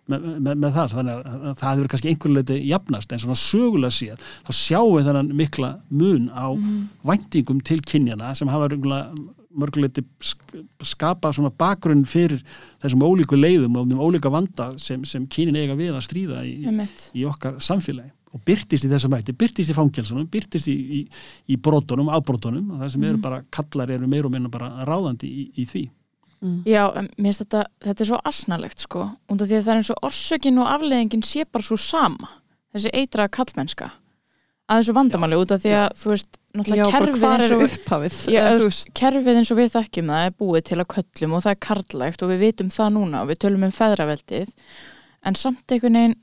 með, 0.08 0.28
með, 0.38 0.52
með 0.54 0.76
það, 0.76 0.92
þannig 0.96 1.14
að, 1.14 1.40
að 1.40 1.56
það 1.62 1.72
hefur 1.72 1.90
kannski 1.94 2.12
einhverju 2.12 2.36
leiti 2.36 2.60
jafnast 2.68 3.12
en 3.12 3.24
svona 3.24 3.40
sögulega 3.40 3.96
séð 3.98 4.28
þá 4.46 4.52
sjáum 4.60 4.94
við 4.96 5.10
þennan 5.10 5.32
mikla 5.40 5.72
mun 5.90 6.30
á 6.32 6.46
væntingum 7.08 7.64
til 7.64 7.80
kynjana 7.84 8.34
sem 8.38 8.52
hafa 8.52 8.70
mörguleiti 9.58 10.04
skapa 10.84 11.32
svona 11.34 11.50
bakgrunn 11.58 12.04
fyrir 12.08 12.42
þessum 12.82 13.02
ólíku 13.06 13.38
leiðum 13.38 13.78
og 13.80 13.88
um 13.88 14.02
ólíka 14.04 14.30
vanda 14.32 14.70
sem, 14.82 15.02
sem 15.08 15.24
kynin 15.30 15.58
eiga 15.58 15.76
við 15.78 15.96
að 15.96 16.04
stríða 16.06 16.44
í, 16.46 16.54
í 17.16 17.24
okkar 17.28 17.58
samfélagi 17.64 18.12
og 18.34 18.42
byrtist 18.44 18.84
í 18.84 18.90
þessum 18.90 19.14
hætti, 19.16 19.34
byrtist 19.38 19.72
í 19.72 19.76
fangelsunum, 19.76 20.26
byrtist 20.32 20.68
í, 20.68 20.74
í, 20.74 21.04
í 21.48 21.60
brotunum, 21.60 22.10
ábrotunum 22.12 22.74
og 22.74 22.82
það 22.82 22.90
sem 22.94 23.06
eru 23.08 23.22
bara, 23.24 23.42
kallar 23.54 23.94
eru 23.94 24.10
meir 24.10 24.28
og 24.28 24.34
minna 24.34 24.50
bara 24.52 24.84
ráðandi 24.88 25.30
í, 25.30 25.46
í 25.62 25.68
því. 25.68 25.84
Já, 26.68 26.84
en 26.94 27.08
mér 27.16 27.32
finnst 27.32 27.42
þetta, 27.42 27.64
þetta 27.82 28.04
er 28.04 28.08
svo 28.12 28.18
asnalegt 28.30 28.84
sko, 28.84 29.06
út 29.26 29.40
af 29.42 29.48
því 29.48 29.56
að 29.58 29.64
það 29.64 29.72
er 29.72 29.80
eins 29.80 29.94
og 29.94 30.04
orsökin 30.06 30.60
og 30.62 30.68
afleðingin 30.70 31.24
sé 31.26 31.42
bara 31.50 31.66
svo 31.66 31.78
sama 31.82 32.28
þessi 32.76 32.92
eitraða 32.94 33.32
kallmennska 33.34 33.88
að 34.68 34.82
þessu 34.82 34.94
vandamáli 34.98 35.38
út 35.40 35.54
af 35.54 35.62
því 35.64 35.72
að 35.78 35.88
þú 35.98 36.12
veist, 36.12 36.38
Já, 36.38 36.58
náttúrulega 36.58 36.84
bara 36.84 36.98
kerfið 36.98 37.26
eins 37.28 37.44
er 37.46 37.54
og 37.56 37.64
upphafið 37.66 38.18
Já, 38.34 38.42
veist, 38.62 38.90
kerfið 39.00 39.40
eins 39.40 39.52
og 39.52 39.58
við 39.58 39.72
þekkjum 39.74 40.12
það 40.12 40.26
er 40.28 40.36
búið 40.42 40.64
til 40.68 40.78
að 40.78 40.88
köllum 40.94 41.34
og 41.34 41.44
það 41.44 41.54
er 41.54 41.60
karlægt 41.66 42.24
og 42.24 42.32
við 42.32 42.44
vitum 42.44 42.72
það 42.74 42.94
núna 42.98 43.22
og 43.24 43.30
við 43.32 43.40
tölum 43.44 43.66
um 43.66 43.74
feðraveldið 43.74 44.52
en 45.28 45.38
samt 45.42 45.74
einhvern 45.74 45.98
veginn 45.98 46.18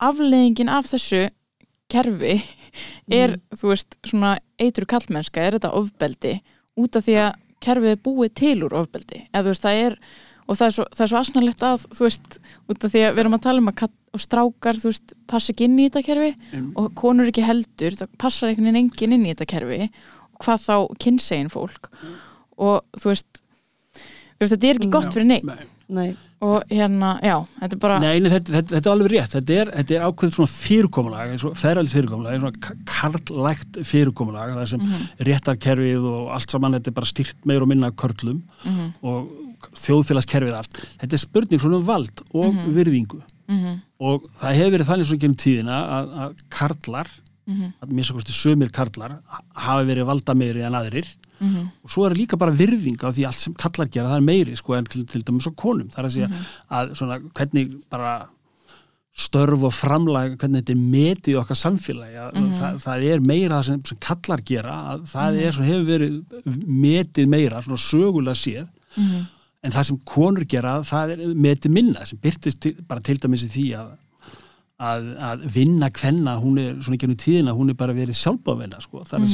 afleiðingin 0.00 0.68
af 0.72 0.86
þessu 0.92 1.24
kerfi 1.88 2.34
er, 3.10 3.36
þú 3.56 3.70
veist, 3.72 3.96
svona 4.06 4.36
eitru 4.60 4.86
kallmennska, 4.88 5.40
er 5.42 5.56
þetta 5.58 5.70
ofbeldi? 5.78 6.34
Út 6.78 6.96
af 7.00 7.06
því 7.06 7.14
að 7.24 7.38
kerfið 7.64 7.94
er 7.94 8.02
búið 8.04 8.34
til 8.38 8.56
úr 8.66 8.74
ofbeldi, 8.82 9.24
eða 9.32 9.46
þú 9.48 9.54
veist, 9.54 9.64
það 9.64 9.80
er 9.86 9.96
og 10.48 10.56
það 10.56 10.66
er 10.68 10.74
svo, 10.76 10.84
það 10.96 11.04
er 11.04 11.10
svo 11.12 11.18
asnalegt 11.20 11.64
að, 11.68 11.82
þú 11.92 12.04
veist 12.06 12.36
út 12.72 12.84
af 12.86 12.92
því 12.94 13.00
að 13.04 13.10
við 13.16 13.22
erum 13.24 13.34
að 13.36 13.42
tala 13.44 13.60
um 13.62 13.66
að 13.72 13.74
kall, 13.82 13.90
og 14.16 14.22
strákar, 14.24 14.78
þú 14.80 14.88
veist, 14.92 15.12
passa 15.28 15.52
ekki 15.52 15.66
inn 15.68 15.74
í 15.82 15.88
þetta 15.88 16.04
kerfi 16.06 16.30
Mm. 16.54 16.70
og 16.80 16.86
konur 16.96 17.28
ekki 17.28 17.44
heldur, 17.44 17.96
það 17.98 18.14
passar 18.22 18.48
einhvern 18.48 18.70
veginn 18.70 18.80
enginn 18.86 19.12
inn 19.18 19.26
í 19.26 19.34
þetta 19.34 19.48
kerfi 19.50 19.80
og 19.90 20.38
hvað 20.46 20.62
þá 20.64 20.76
kynsegin 21.04 21.50
fólk. 21.52 21.90
Og 22.56 22.80
þú 22.96 23.10
veist, 23.12 23.42
þú 23.92 24.40
veist 24.46 24.54
þetta 24.54 24.70
er 24.70 24.78
ekki 24.80 24.90
gott 24.94 25.10
Já. 25.10 25.12
fyrir 25.18 25.28
neitt 25.28 25.44
Nei, 25.44 25.66
Nei, 25.88 26.08
og 26.40 26.62
hérna, 26.70 27.10
já, 27.24 27.34
þetta 27.60 27.74
er 27.74 27.80
bara 27.82 27.98
Nei 27.98 28.20
þetta, 28.20 28.52
þetta, 28.52 28.74
þetta 28.76 28.88
er 28.88 28.92
alveg 28.94 29.10
rétt, 29.14 29.32
þetta 29.34 29.56
er, 29.62 29.70
þetta 29.78 29.94
er 29.96 30.04
ákveð 30.06 30.34
svona 30.36 30.52
fyrirkomulag, 30.52 31.32
feralið 31.58 31.94
fyrirkomulag, 31.96 32.38
svona 32.40 32.60
ka- 32.62 32.76
karlægt 32.92 33.80
fyrirkomulag, 33.88 34.54
það 34.58 34.68
sem 34.74 34.86
réttarkerfið 35.28 36.06
og 36.12 36.30
allt 36.36 36.54
saman, 36.54 36.76
þetta 36.78 36.92
er 36.92 36.96
bara 37.00 37.10
styrt 37.10 37.44
meir 37.48 37.64
og 37.66 37.68
minna 37.72 37.90
körlum 37.90 38.42
Mhm, 38.64 38.92
og 39.02 39.28
þjóðfélagskerfið 39.74 40.54
allt. 40.54 40.76
Þetta 41.00 41.16
er 41.16 41.22
spurning 41.24 41.60
svona 41.62 41.80
um 41.80 41.86
vald 41.88 42.20
og 42.32 42.54
virðingu. 42.76 43.18
Mhm, 43.48 43.80
og 44.00 44.26
það 44.38 44.54
hefur 44.60 44.74
verið 44.76 44.88
þannig 44.92 45.08
svona 45.08 45.22
genið 45.24 45.40
tíðina 45.42 45.78
að, 45.96 46.12
að 46.22 46.42
karlar, 46.54 47.08
mhm, 47.48 47.72
að 47.82 47.96
mér 47.96 48.06
svo 48.06 48.18
kosti 48.18 48.36
sömur 48.36 48.70
karlar, 48.74 49.18
hafa 49.56 49.86
verið 49.88 50.08
valda 50.08 50.36
meiri 50.38 50.64
en 50.68 50.78
aðrir. 50.78 51.10
Mhm, 51.38 51.68
og 51.86 51.92
svo 51.92 52.06
er 52.08 52.16
líka 52.18 52.38
bara 52.38 52.54
virðing 52.54 52.98
á 52.98 53.08
því 53.14 53.26
allt 53.28 53.42
sem 53.42 53.54
kallar 53.54 53.90
gera, 53.90 54.10
það 54.10 54.20
er 54.20 54.26
meiri 54.26 54.56
sko 54.58 54.74
en 54.74 54.88
til, 54.90 55.04
til 55.06 55.22
dæmis 55.22 55.46
á 55.46 55.52
konum, 55.54 55.86
það 55.92 56.02
er 56.02 56.08
að 56.08 56.16
segja 56.16 56.30
að 56.80 56.96
svona 56.98 57.20
hvernig 57.38 57.76
bara 57.90 58.16
störf 59.18 59.64
og 59.66 59.74
framlag, 59.74 60.36
hvernig 60.38 60.62
þetta 60.62 60.74
er 60.74 60.82
metið 60.94 61.38
okkar 61.40 61.58
samfélagi, 61.58 62.18
að 62.22 62.50
það, 62.58 62.76
það 62.84 63.06
er 63.08 63.24
meira 63.26 63.56
það 63.56 63.64
sem, 63.68 63.80
sem 63.90 64.00
kallar 64.06 64.44
gera, 64.46 64.76
að 64.92 65.08
það 65.10 65.40
er 65.42 65.56
svona 65.56 65.70
hefur 65.72 65.88
verið 65.88 66.68
metið 66.86 67.32
meira 67.32 67.62
svona 67.64 67.82
sögulega 67.82 68.38
séð. 68.38 68.68
Mhm, 68.98 69.24
en 69.66 69.74
það 69.74 69.88
sem 69.88 69.98
konur 70.06 70.46
gera, 70.46 70.76
það 70.86 71.14
er 71.14 71.24
metið 71.34 71.74
minna, 71.74 72.04
sem 72.06 72.20
byrtist 72.22 72.60
til, 72.62 72.76
bara 72.86 73.02
til 73.04 73.18
dæmis 73.18 73.46
í 73.46 73.50
því 73.52 73.66
að 73.80 73.88
að, 74.78 75.06
að 75.26 75.40
vinna 75.56 75.88
kvenna, 75.90 76.36
hún 76.38 76.58
er 76.62 76.76
svona 76.76 76.98
ekki 76.98 77.08
nú 77.10 77.16
tíðina, 77.18 77.54
hún 77.56 77.72
er 77.72 77.78
bara 77.78 77.96
verið 77.96 78.18
sjálfbávinna 78.20 78.78
sko. 78.82 79.02
það 79.08 79.24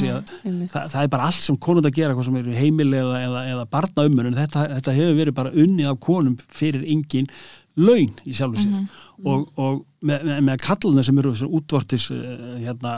einmitt. 0.45 0.71
það, 0.73 0.87
það 0.95 1.03
er 1.03 1.11
bara 1.13 1.27
allt 1.29 1.43
sem 1.45 1.59
konund 1.67 1.89
að 1.89 1.99
gera, 1.99 2.15
hvað 2.17 2.31
sem 2.31 2.39
eru 2.41 2.57
heimili 2.57 3.01
eða, 3.01 3.19
eða, 3.27 3.43
eða 3.53 3.67
barnaumönun, 3.75 4.39
þetta, 4.39 4.65
þetta 4.79 4.97
hefur 4.97 5.21
verið 5.21 5.37
bara 5.37 5.53
unnið 5.65 5.91
af 5.91 6.01
konum 6.07 6.39
fyrir 6.49 6.87
engin 6.95 7.29
laun 7.77 8.15
í 8.25 8.33
sjálfu 8.37 8.63
sér 8.63 8.81
og, 9.27 9.47
og 9.59 9.83
með, 10.07 10.25
með, 10.31 10.41
með 10.49 10.59
kalluna 10.63 11.05
sem 11.05 11.21
eru 11.21 11.35
útvortis 11.59 12.09
eh, 12.15 12.45
hérna 12.63 12.95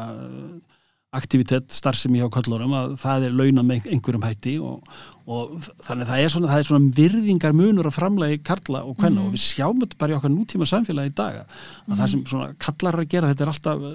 aktivitet 1.16 1.74
starfsemi 1.74 2.20
hjá 2.20 2.30
kallunum 2.32 2.74
að 2.76 2.96
það 3.02 3.28
er 3.28 3.36
launa 3.36 3.64
með 3.66 3.86
einhverjum 3.90 4.24
hætti 4.26 4.54
og, 4.62 4.90
og 5.26 5.68
þannig 5.82 6.04
að 6.04 6.10
það 6.10 6.22
er 6.22 6.32
svona, 6.34 6.50
það 6.52 6.62
er 6.62 6.68
svona 6.68 6.92
virðingar 6.98 7.56
munur 7.56 7.88
að 7.90 7.96
framlegi 7.96 8.40
karla 8.46 8.82
og 8.86 9.00
hvenna 9.00 9.24
og 9.24 9.34
við 9.34 9.42
sjáum 9.42 9.82
þetta 9.82 10.00
bara 10.02 10.14
í 10.14 10.18
okkar 10.18 10.34
nútíma 10.34 10.68
samfélagi 10.70 11.12
í 11.12 11.16
dag 11.18 11.40
að 11.42 11.94
það 11.96 12.12
sem 12.14 12.24
svona 12.30 12.48
kallar 12.66 13.00
að 13.02 13.10
gera 13.14 13.32
þetta 13.32 13.46
er 13.46 13.52
alltaf 13.54 13.86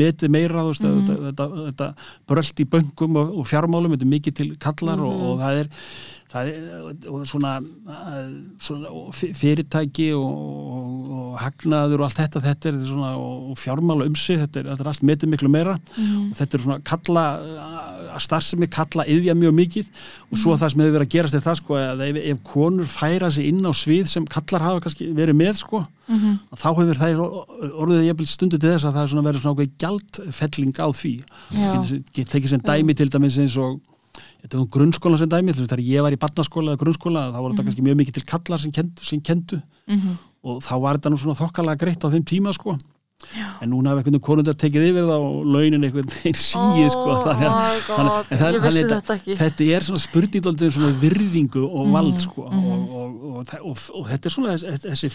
metið 0.00 0.34
meira 0.36 0.66
veist, 0.70 0.88
þetta, 0.88 1.18
þetta, 1.28 1.48
þetta 1.68 1.90
brölt 2.32 2.64
í 2.64 2.68
böngum 2.76 3.20
og, 3.22 3.38
og 3.40 3.48
fjármálum, 3.50 3.96
þetta 3.96 4.08
er 4.08 4.14
mikið 4.14 4.38
til 4.40 4.50
kallar 4.62 5.04
og, 5.04 5.24
og 5.30 5.42
það 5.44 5.64
er 5.64 5.72
það 6.34 6.48
er 6.50 7.26
svona, 7.30 7.52
svona 8.62 8.90
fyrirtæki 9.38 10.08
og, 10.16 10.24
og, 10.74 11.12
og 11.14 11.38
hagnaður 11.42 12.02
og 12.02 12.06
allt 12.08 12.20
þetta, 12.20 12.42
þetta 12.48 12.70
er 12.72 12.80
svona 12.88 13.12
og, 13.20 13.52
fjármála 13.60 14.08
umsið, 14.10 14.42
þetta 14.44 14.60
er, 14.62 14.68
þetta 14.72 14.84
er 14.86 14.90
allt 14.92 15.06
metið 15.10 15.32
miklu 15.34 15.50
meira. 15.54 15.76
Mhm. 15.94 16.30
og 16.32 16.38
þetta 16.40 16.58
er 16.58 16.64
svona 16.66 16.78
kalla 16.90 17.24
að 18.14 18.22
starfsemi 18.26 18.68
kalla 18.70 19.06
yðja 19.10 19.34
mjög 19.38 19.56
mikið. 19.58 19.90
Og 20.30 20.38
svo 20.42 20.56
það 20.58 20.74
sem 20.74 20.84
hefur 20.84 20.96
verið 20.98 21.08
að 21.08 21.14
gerast 21.16 21.38
er 21.38 21.44
það 21.46 21.60
sko 21.62 21.78
að 21.80 22.04
ef, 22.08 22.20
ef 22.34 22.42
konur 22.50 22.90
færa 22.90 23.30
sig 23.34 23.50
inn 23.50 23.62
á 23.66 23.72
svið 23.74 24.10
sem 24.10 24.26
kallar 24.30 24.66
hafa 24.68 24.84
kannski 24.86 25.10
verið 25.14 25.38
með 25.40 25.60
sko 25.64 25.84
Mhm. 26.04 26.32
að 26.52 26.60
þá 26.60 26.66
hefur 26.76 26.98
það 27.00 27.20
orðið 27.80 28.02
ég 28.10 28.26
stundu 28.28 28.58
til 28.60 28.68
þess 28.74 28.84
að 28.84 28.92
það 28.92 29.02
er 29.06 29.10
svona 29.12 29.24
verið 29.24 29.40
svona 29.40 29.54
ákveð 29.56 29.70
gjaldfelling 29.80 30.74
á 30.76 30.88
því. 30.92 31.12
Get, 32.12 32.28
tekið 32.28 32.48
sem 32.52 32.60
dæmi 32.60 32.96
til 32.98 33.08
dæmis 33.08 33.38
eins 33.40 33.56
og 33.56 33.80
þetta 34.44 34.60
er 34.60 34.70
grunnskóla 34.76 35.18
sem 35.20 35.28
dæmi 35.32 35.54
þegar 35.56 35.80
ég 35.84 36.04
var 36.04 36.12
í 36.12 36.20
barnaskóla 36.20 36.74
eða 36.74 36.82
grunnskóla 36.84 37.26
þá 37.32 37.38
var 37.40 37.50
þetta 37.54 37.64
kannski 37.68 37.84
mjög 37.86 38.00
mikið 38.02 38.18
til 38.20 38.26
kallar 38.28 38.60
sem 38.60 38.72
kendu, 38.76 39.04
sem 39.04 39.20
kendu 39.24 39.62
Mhm. 39.88 40.18
og 40.44 40.60
þá 40.64 40.74
var 40.80 40.98
þetta 40.98 41.10
nú 41.12 41.18
svona 41.20 41.38
þokkalega 41.40 41.80
greitt 41.80 42.04
á 42.04 42.08
þeim 42.12 42.24
tíma 42.24 42.52
sko. 42.54 42.78
En 43.62 43.70
núna 43.70 43.90
hef 43.92 43.98
einhvern 44.02 44.12
veginn 44.12 44.20
konundar 44.26 44.56
tekið 44.58 44.88
yfir 44.90 45.06
það 45.08 45.22
og 45.24 45.46
launin 45.46 45.84
einhvern 45.86 46.08
veginn 46.10 46.34
síið 46.36 46.90
sko. 46.92 47.04
Oh 47.14 47.24
þannig 47.24 48.66
að 48.66 48.78
þetta 48.90 49.14
ekki. 49.14 49.36
þetta 49.38 49.68
er 49.76 49.86
svona 49.86 50.02
spurningdóldið 50.02 50.72
svona 50.74 50.90
virðingu 51.00 51.62
og 51.64 51.92
vald 51.94 52.20
sko. 52.20 52.48
mhm. 52.50 52.66
og, 52.74 52.90
og, 52.90 53.54
og, 53.70 53.78
og, 53.94 54.08
þetta 54.10 54.28
er 54.28 54.34
svona 54.34 54.56
þessi, 54.58 55.10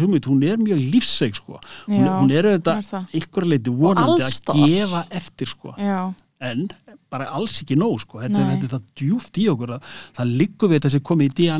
hugmynd, 0.00 0.26
hún 0.26 0.42
er 0.48 0.58
mjög 0.58 0.82
lífseg 0.94 1.38
sko, 1.38 1.60
hún, 1.86 2.04
Já, 2.06 2.12
hún 2.18 2.32
er 2.32 2.48
það 2.48 2.50
auðvitað 2.54 2.76
er 2.82 2.90
það. 2.90 3.06
einhverja 3.20 3.52
leiti 3.54 3.76
vonandi 3.84 4.28
að 4.28 4.68
gefa 4.68 5.04
eftir 5.22 5.52
sko. 5.52 5.74
Já, 5.78 6.00
en 6.40 6.66
bara 7.14 7.30
alls 7.38 7.56
ekki 7.62 7.78
nóg 7.80 7.98
sko. 8.04 8.20
þetta, 8.24 8.42
er, 8.44 8.52
þetta 8.54 8.68
er 8.68 8.74
það 8.76 8.86
djúft 9.00 9.40
í 9.42 9.48
okkur 9.54 9.74
að, 9.78 9.90
það 10.20 10.36
liggur 10.44 10.70
við 10.72 10.78
þetta 10.80 10.94
sem 10.98 11.04
komið 11.10 11.26
í 11.26 11.50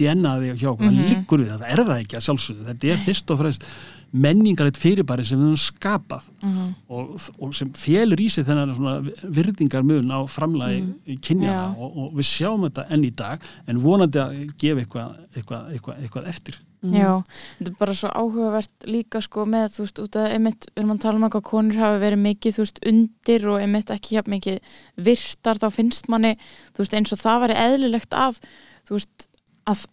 DNA-ði 0.00 0.52
hjá 0.60 0.68
okkur, 0.74 0.86
Mhm. 0.90 0.98
það 1.00 1.08
liggur 1.14 1.44
við 1.44 1.48
það, 1.54 1.64
það 1.64 1.72
er 1.76 1.84
það 1.90 2.04
ekki 2.04 2.18
að 2.20 2.26
sjálfsögðu, 2.28 2.68
þetta 2.70 2.92
er 2.94 3.02
fyrst 3.06 3.30
og 3.34 3.38
fremst 3.44 3.66
menningarleitt 4.10 4.78
fyrirbæri 4.80 5.22
sem 5.24 5.38
við 5.38 5.52
höfum 5.52 5.60
skapað 5.70 6.24
Mhm. 6.42 6.70
og, 6.90 7.20
og 7.38 7.52
sem 7.54 7.68
félur 7.78 8.18
í 8.18 8.28
sig 8.30 8.44
þennan 8.44 8.74
svona 8.74 8.94
virðingar 9.22 9.84
mun 9.86 10.10
á 10.10 10.18
framlagi 10.26 10.80
mm. 10.82 11.20
kynjana 11.22 11.68
Já. 11.70 11.78
og, 11.78 11.96
og 11.96 12.16
við 12.18 12.26
sjáum 12.26 12.64
þetta 12.66 12.86
enn 12.90 13.04
í 13.06 13.12
dag 13.14 13.40
en 13.68 13.78
vonandi 13.78 14.18
að 14.18 14.34
gefa 14.58 14.82
eitthvað, 14.82 15.14
eitthvað, 15.36 15.70
eitthvað, 15.76 16.02
eitthvað 16.02 16.26
eftir 16.32 16.58
já, 16.80 17.22
þetta 17.58 17.70
er 17.70 17.76
bara 17.78 17.94
svo 17.94 18.08
áhugavert 18.08 18.86
líka 18.88 19.20
sko 19.20 19.44
með, 19.46 19.66
þú 19.74 19.82
veist, 19.84 19.98
út 20.00 20.16
að 20.16 20.30
einmitt, 20.34 20.66
við 20.70 20.80
erum 20.82 20.92
að 20.94 21.00
tala 21.04 21.16
um 21.20 21.26
eitthvað 21.28 21.44
konur 21.50 21.76
hafi 21.82 21.98
verið 22.00 22.22
mikið, 22.24 22.54
þú 22.56 22.62
veist, 22.64 22.80
undir 22.88 23.48
og 23.52 23.58
einmitt 23.60 23.90
ekki 23.90 24.16
jafn 24.16 24.30
mikið 24.36 24.58
virtar, 24.96 25.60
þá 25.60 25.68
finnst 25.76 26.08
manni, 26.08 26.34
þú 26.72 26.84
veist, 26.84 26.94
eins 26.96 27.12
og 27.12 27.20
það 27.20 27.40
væri 27.44 27.58
eðlilegt 27.66 28.16
að, 28.16 28.40
þú 28.88 28.96
veist, 28.96 29.28
að, 29.68 29.84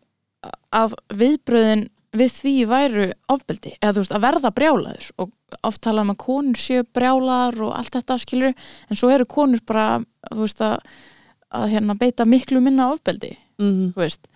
að 0.71 0.95
viðbröðin 1.19 1.88
við 2.17 2.31
því 2.33 2.53
væru 2.71 3.09
ofbeldi, 3.29 3.75
eða 3.81 3.93
þú 3.97 4.01
veist, 4.05 4.15
að 4.15 4.23
verða 4.23 4.51
brjálaður. 4.55 5.09
Og 5.21 5.33
oft 5.67 5.81
tala 5.83 6.01
um 6.01 6.13
að 6.15 6.17
konur 6.23 6.57
séu 6.59 6.85
brjálaðar 6.95 7.59
og 7.67 7.75
allt 7.77 7.93
þetta 7.99 8.17
skilur, 8.23 8.55
en 8.89 8.95
svo 8.99 9.11
eru 9.13 9.27
konur 9.29 9.59
bara, 9.67 9.99
þú 10.31 10.39
veist, 10.45 10.63
að, 10.63 10.79
að 11.51 11.67
hérna 11.75 11.97
beita 11.99 12.25
miklu 12.25 12.63
minna 12.63 12.88
ofbeldi, 12.95 13.35
Mhm. 13.59 13.91
þú 13.93 14.01
veist, 14.03 14.27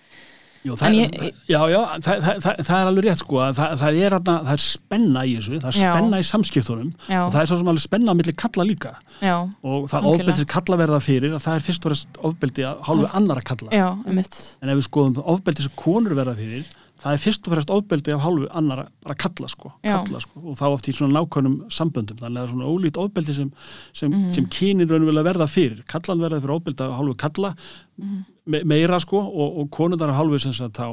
Jú, 0.61 0.75
það, 0.77 0.93
ég- 0.93 1.33
já, 1.49 1.59
já, 1.73 1.79
það, 2.05 2.19
það, 2.21 2.59
það, 2.67 2.75
er 2.81 2.89
alveg 2.91 3.05
rétt 3.07 3.21
sko 3.23 3.37
að 3.41 3.55
það, 3.57 3.71
það, 3.81 3.95
er, 4.05 4.15
það 4.27 4.51
er 4.53 4.61
spenna 4.61 5.23
í 5.25 5.31
þessu 5.39 5.55
það 5.63 5.69
er 5.71 5.77
Já. 5.81 5.93
spenna 5.95 6.19
í 6.21 6.27
samskiptunum 6.29 6.91
og 6.91 7.31
það 7.33 7.39
er 7.41 7.49
svo 7.49 7.57
sem 7.61 7.71
alveg 7.71 7.85
spenna 7.87 8.13
á 8.13 8.15
milli 8.19 8.35
kalla 8.37 8.65
líka 8.69 8.91
já, 9.25 9.37
og 9.41 9.87
það 9.89 9.97
Algjörlega. 9.97 10.11
ofbeldi 10.21 10.35
sem 10.37 10.51
kalla 10.53 10.77
verða 10.83 10.99
fyrir 11.01 11.33
að 11.33 11.41
það 11.47 11.55
er 11.57 11.65
fyrst 11.65 11.85
og 11.87 11.89
fremst 11.95 12.21
ofbeldi 12.29 12.67
að 12.69 12.85
hálfu 12.91 13.09
annara 13.17 13.41
kalla 13.41 13.73
já, 13.73 13.87
einmitt, 14.05 14.37
en 14.61 14.69
ef 14.69 14.77
við 14.83 14.87
skoðum 14.91 15.23
ofbeldi 15.33 15.65
sem 15.65 15.73
konur 15.81 16.13
verða 16.21 16.37
fyrir 16.37 16.69
það 17.01 17.15
er 17.17 17.21
fyrst 17.25 17.47
og 17.49 17.53
fremst 17.55 17.71
ofbeldi 17.73 18.13
af 18.13 18.21
hálfu 18.21 18.45
annara 18.53 18.83
bara 19.01 19.15
kalla 19.17 19.47
sko, 19.49 19.71
kalla, 19.81 20.19
sko 20.21 20.43
og 20.51 20.59
þá 20.61 20.65
oft 20.69 20.85
í 20.85 20.93
svona 20.93 21.17
nákvæmum 21.17 21.55
samböndum 21.73 22.19
þannig 22.21 22.37
að 22.37 22.37
það 22.37 22.45
er 22.45 22.51
svona 22.53 22.69
ólít 22.69 22.99
ofbeldi 23.01 23.33
sem, 23.33 23.49
sem, 23.97 24.11
Mhm. 24.13 24.31
sem 24.37 24.45
kynin 24.45 24.85
verða 25.25 25.47
fyrir 25.49 25.81
kallan 25.89 26.21
verða 26.21 26.37
fyrir 26.43 26.53
ofbeldi 26.59 26.85
af 26.85 26.93
hálfu 27.01 27.17
kalla 27.17 27.55
Mhm. 27.97 28.25
Me 28.51 28.61
meira 28.67 28.99
sko 29.03 29.19
og, 29.21 29.57
og 29.63 29.69
konundar 29.73 30.11
af 30.13 30.19
hálfu 30.19 30.39
sem 30.43 30.53
sagt 30.57 30.79
á 30.83 30.87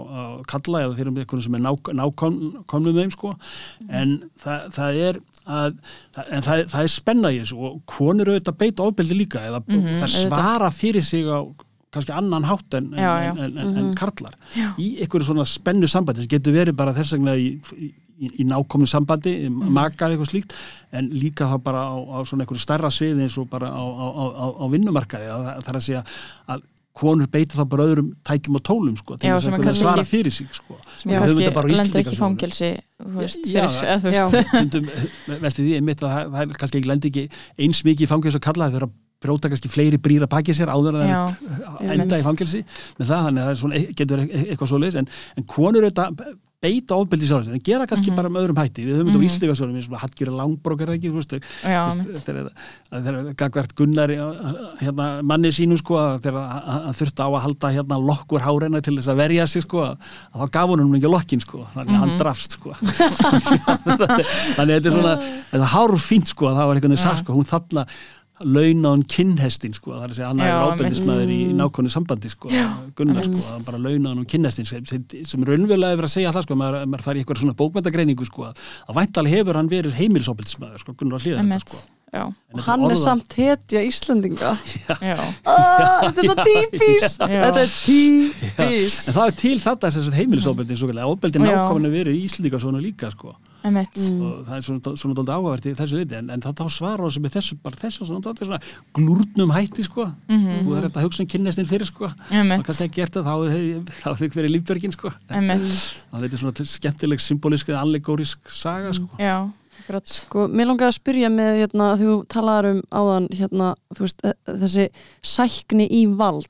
kalla 0.50 0.84
eða 0.86 0.96
þeir 0.96 1.04
eru 1.06 1.14
með 1.16 1.24
eitthvað 1.26 1.44
sem 1.46 1.58
er 1.58 1.64
nákom, 1.66 2.42
þeim 2.98 3.12
sko 3.14 3.32
Mhm. 3.34 3.90
en 4.00 4.16
það, 4.42 4.68
það 4.78 5.00
er 5.08 5.20
að, 5.48 5.78
það, 6.14 6.24
en 6.36 6.42
það, 6.48 6.64
það 6.72 6.82
er 6.88 6.92
spenna 6.92 7.30
í 7.32 7.38
þessu 7.42 7.56
og 7.68 7.78
konur 7.88 8.28
auðvitað 8.34 8.58
beita 8.60 8.82
ofbeldi 8.88 9.16
líka 9.16 9.40
eða 9.48 9.62
Mhm, 9.66 9.96
það 10.00 10.08
auðvitað. 10.08 10.28
svara 10.28 10.70
fyrir 10.70 11.02
sig 11.04 11.24
á 11.26 11.38
kannski 11.90 12.12
annan 12.12 12.44
hátt 12.44 12.74
en, 12.76 12.90
en, 12.92 13.00
Já, 13.00 13.12
já. 13.24 13.30
en, 13.30 13.38
en, 13.38 13.58
en, 13.58 13.76
en 13.78 13.94
karlar 13.96 14.34
Já. 14.54 14.74
í 14.78 14.98
einhverju 15.00 15.24
svona 15.30 15.46
spennu 15.48 15.88
sambandi 15.88 16.20
sem 16.20 16.28
getur 16.28 16.52
verið 16.52 16.76
bara 16.76 16.92
þess 16.92 17.14
vegna 17.16 17.32
í, 17.40 17.46
í, 17.80 17.92
í 18.42 18.44
nákomnu 18.44 18.84
sambandi, 18.86 19.32
mm. 19.48 19.54
Mhm. 19.62 19.72
makar 19.72 20.10
eitthvað 20.12 20.28
slíkt 20.34 20.52
en 20.92 21.08
líka 21.10 21.46
þá 21.48 21.56
bara 21.64 21.86
á, 21.88 21.96
á 21.96 22.18
svona 22.28 22.44
einhverju 22.44 22.60
stærra 22.60 22.90
sviði 22.92 23.22
eins 23.24 23.38
og 23.38 23.48
bara 23.48 23.68
á, 23.72 23.80
á, 23.80 24.06
á, 24.20 24.24
á- 24.36 24.56
á 24.60 24.64
vinnumarkaði 24.68 25.30
það, 25.32 25.62
það 25.64 25.68
er 25.72 25.78
að 25.80 25.86
segja 25.88 26.04
að 26.48 26.62
konur 26.98 27.30
beita 27.32 27.58
þá 27.58 27.64
bara 27.70 27.86
öðrum 27.88 28.12
tækjum 28.26 28.58
og 28.58 28.64
tólum 28.66 28.96
sko, 28.98 29.18
til 29.20 29.30
þess 29.30 29.50
að 29.54 29.80
svara 29.80 30.04
fyrir 30.08 30.34
sig 30.34 30.48
sko. 30.54 30.78
sem 30.98 31.12
Já. 31.12 31.20
kannski 31.22 31.48
Íslendinga 31.48 32.02
ekki 32.04 32.18
fangelsi 32.18 32.70
þú 32.98 33.18
veist, 33.18 33.44
fyrir, 33.46 33.76
eða 33.82 33.98
þú 34.02 34.14
já. 34.14 34.24
veist 34.32 34.54
Stundum, 34.54 34.88
velti 35.44 35.66
því 35.66 35.76
einmitt 35.78 36.02
að 36.02 36.14
það, 36.14 36.32
það 36.38 36.56
kannski 36.62 36.80
ekki 36.80 36.90
lendi 36.92 37.12
ekki 37.12 37.28
eins 37.66 37.84
mikið 37.86 38.08
í 38.08 38.10
fangelsi 38.10 38.40
og 38.40 38.46
kalla 38.48 38.68
það 38.68 38.78
fyrir 38.78 38.88
að 38.88 38.96
brjóta 39.18 39.50
kannski 39.50 39.70
fleiri 39.72 39.98
brýra 40.02 40.28
baki 40.30 40.54
sér 40.54 40.70
áður 40.70 41.00
en 41.02 41.14
það 41.38 41.94
enda 41.94 42.18
í 42.20 42.26
fangelsi 42.26 42.60
með 42.98 43.08
það, 43.08 43.24
þannig 43.28 43.42
að 43.42 43.48
það 43.48 43.54
er 43.54 43.62
svona, 43.62 43.80
getur 44.00 44.22
e- 44.22 44.28
e- 44.28 44.44
eitthvað 44.52 44.70
svo 44.72 44.82
leis 44.82 44.98
en, 44.98 45.08
en 45.38 45.48
konur 45.50 45.88
auðvitað 45.88 46.36
beita 46.58 46.96
ofbeldi 46.98 47.22
sjálfsins, 47.28 47.54
en 47.54 47.62
gera 47.62 47.84
kannski 47.86 48.10
Mhm. 48.10 48.16
bara 48.18 48.28
með 48.28 48.42
öðrum 48.48 48.56
hætti 48.58 48.82
við 48.82 48.96
höfum 48.98 49.06
þetta 49.06 49.14
á 49.14 49.18
Mhm. 49.18 49.22
Við 49.70 49.78
erum 49.78 49.86
svona 49.86 50.00
hattgjur 50.02 50.30
langbrók 50.34 50.80
er 50.80 50.86
það 50.88 50.96
ekki, 50.98 51.10
þú 51.12 51.18
veist, 51.18 51.34
þegar 52.26 52.50
þegar 52.90 53.34
gagvert 53.36 53.74
Gunnar 53.76 54.08
hérna, 54.80 55.22
manni 55.22 55.52
sínu 55.54 55.78
sko 55.78 55.94
þegar 56.18 56.90
þurfti 56.98 57.22
á 57.22 57.28
að 57.30 57.40
halda 57.46 57.70
hérna 57.76 57.96
lokkur 58.02 58.40
hárena 58.42 58.82
til 58.82 58.96
þess 58.96 59.06
að 59.06 59.16
verja 59.22 59.46
sig 59.46 59.62
sko 59.62 59.78
að, 59.86 59.98
þá 60.34 60.50
gaf 60.50 60.68
hún 60.68 60.96
ekki 60.98 61.10
lokkin 61.14 61.40
sko 61.40 61.66
þannig 61.74 61.94
að 61.94 61.98
hann 62.02 62.10
Mhm. 62.10 62.18
drafst 62.18 62.52
sko 62.58 62.72
þannig 64.58 64.74
að 64.74 64.82
þetta 64.82 64.86
er 64.86 64.94
svona 64.98 65.14
þetta 65.52 65.62
er 65.62 65.72
hár 65.74 65.94
fínt 65.96 66.26
sko 66.34 66.46
að 66.50 66.56
það 66.58 66.66
var 66.66 66.80
veginn 66.80 66.96
sagt 66.98 67.22
sko 67.24 67.32
hún 67.38 67.46
þarna 67.46 67.86
launa 68.46 68.92
hann 68.94 69.02
kinnhestin 69.10 69.74
sko 69.74 69.92
það 69.96 70.04
er 70.04 70.12
að 70.12 70.16
segja 70.18 70.28
hann 70.30 70.42
Já, 70.44 70.48
er 70.52 70.72
ábeldismæður 70.76 71.32
í 71.34 71.38
einmitt. 71.42 71.58
nákvæmni 71.58 71.90
sambandi 71.94 72.30
sko 72.32 72.52
Gunnar 72.98 73.26
sko, 73.26 73.42
hann 73.52 73.66
bara 73.66 73.80
launa 73.82 74.14
hann 74.14 74.24
kinnhestin 74.30 74.68
sem, 74.68 74.84
sem, 74.86 75.04
sem 75.26 75.44
raunverulega 75.48 75.92
er 75.96 76.00
verið 76.00 76.10
að 76.10 76.14
segja 76.14 76.30
alltaf 76.32 76.46
sko, 76.46 76.58
maður, 76.60 76.86
maður 76.86 77.06
fær 77.08 77.18
í 77.18 77.22
eitthvað 77.24 77.42
svona 77.42 77.58
bókmyndagreiningu 77.58 78.28
sko 78.30 78.48
að, 78.50 78.62
væntalega 78.98 79.36
hefur 79.40 79.58
hann 79.58 79.70
verið 79.72 79.96
heimilisóbeldismæður 79.98 80.84
sko, 80.84 80.94
Gunnar 81.00 81.18
að 81.18 81.26
hlýða 81.28 81.46
þetta 81.46 81.64
sko. 81.66 81.84
Já, 82.08 82.22
En 82.24 82.32
og 82.32 82.56
þetta 82.56 82.64
hann 82.70 82.80
er 82.80 82.86
orðað- 82.88 83.02
samt 83.04 83.34
hetja 83.36 83.80
Íslendinga. 83.84 84.52
Já, 85.10 85.16
ah, 85.44 86.06
þetta 86.06 86.22
er 86.22 86.28
svo 86.30 86.36
típist 86.46 87.20
Já. 87.20 87.42
þetta 87.42 87.60
er 87.66 87.74
típist 87.74 89.10
En 89.10 89.16
það 89.18 89.26
er 89.26 89.34
til 89.42 89.58
þetta 89.60 89.90
sem 89.92 90.06
sagt 90.06 90.16
heimilisofbeldi 90.16 90.78
svo 90.80 90.88
kallega, 90.88 91.10
ofbeldi 91.12 91.42
Já. 91.42 91.44
nákvæmlega 91.50 91.98
verið 91.98 92.16
í 92.16 92.22
Íslendinga 92.24 92.60
svona 92.64 92.80
líka 92.80 93.10
sko 93.12 93.34
Mm. 93.64 94.20
og 94.22 94.46
það 94.46 94.54
er 94.56 94.64
svona, 94.64 94.92
svona 95.00 95.14
dálítið 95.18 95.34
áhugavert 95.34 95.66
í 95.66 95.74
þessu 95.78 95.98
liti 95.98 96.14
en, 96.18 96.30
en 96.30 96.40
það 96.44 96.54
þá 96.60 96.64
svarar 96.70 97.04
þessu 97.08 97.22
með 97.24 97.32
þessu 97.36 97.56
bara 97.62 97.80
þessu 97.82 98.06
svona 98.06 98.34
svona 98.38 98.58
glúrnum 98.94 99.52
hætti 99.56 99.82
sko. 99.84 100.06
Mhm. 100.28 100.60
þú 100.64 100.76
er 100.78 100.86
þetta 100.88 101.00
að 101.00 101.06
hugsa 101.08 101.22
um 101.24 101.30
kynnestinn 101.32 101.68
fyrir 101.68 101.86
sko. 101.90 102.04
Og 102.06 102.32
einmitt, 102.38 102.64
kannski 102.68 102.86
ekki 102.86 103.00
gert 103.02 103.18
það 103.18 103.28
þá 103.28 104.10
hefði 104.14 104.30
verið 104.36 104.54
lífbjörgin 104.54 104.94
sko. 104.94 105.12
Einmitt. 105.28 105.72
Það 106.12 106.24
er 106.28 106.36
svona 106.38 106.54
til- 106.54 106.66
skemmtileg 106.70 107.20
symbolísk 107.24 107.68
eða 107.72 107.82
allegórisk 107.82 108.48
saga 108.48 108.92
sko. 108.92 109.08
Já, 109.18 109.50
Sko, 110.04 110.48
mér 110.50 110.66
langaði 110.66 110.90
að 110.90 110.96
spyrja 110.98 111.28
með 111.32 111.52
hérna, 111.62 111.86
þú 111.96 112.14
talaðar 112.28 112.66
um 112.74 112.80
áðan 112.92 113.28
hérna, 113.38 113.68
veist, 113.96 114.18
e- 114.26 114.34
þessi 114.46 114.88
sækni 115.22 115.86
í 115.88 116.02
vald 116.18 116.48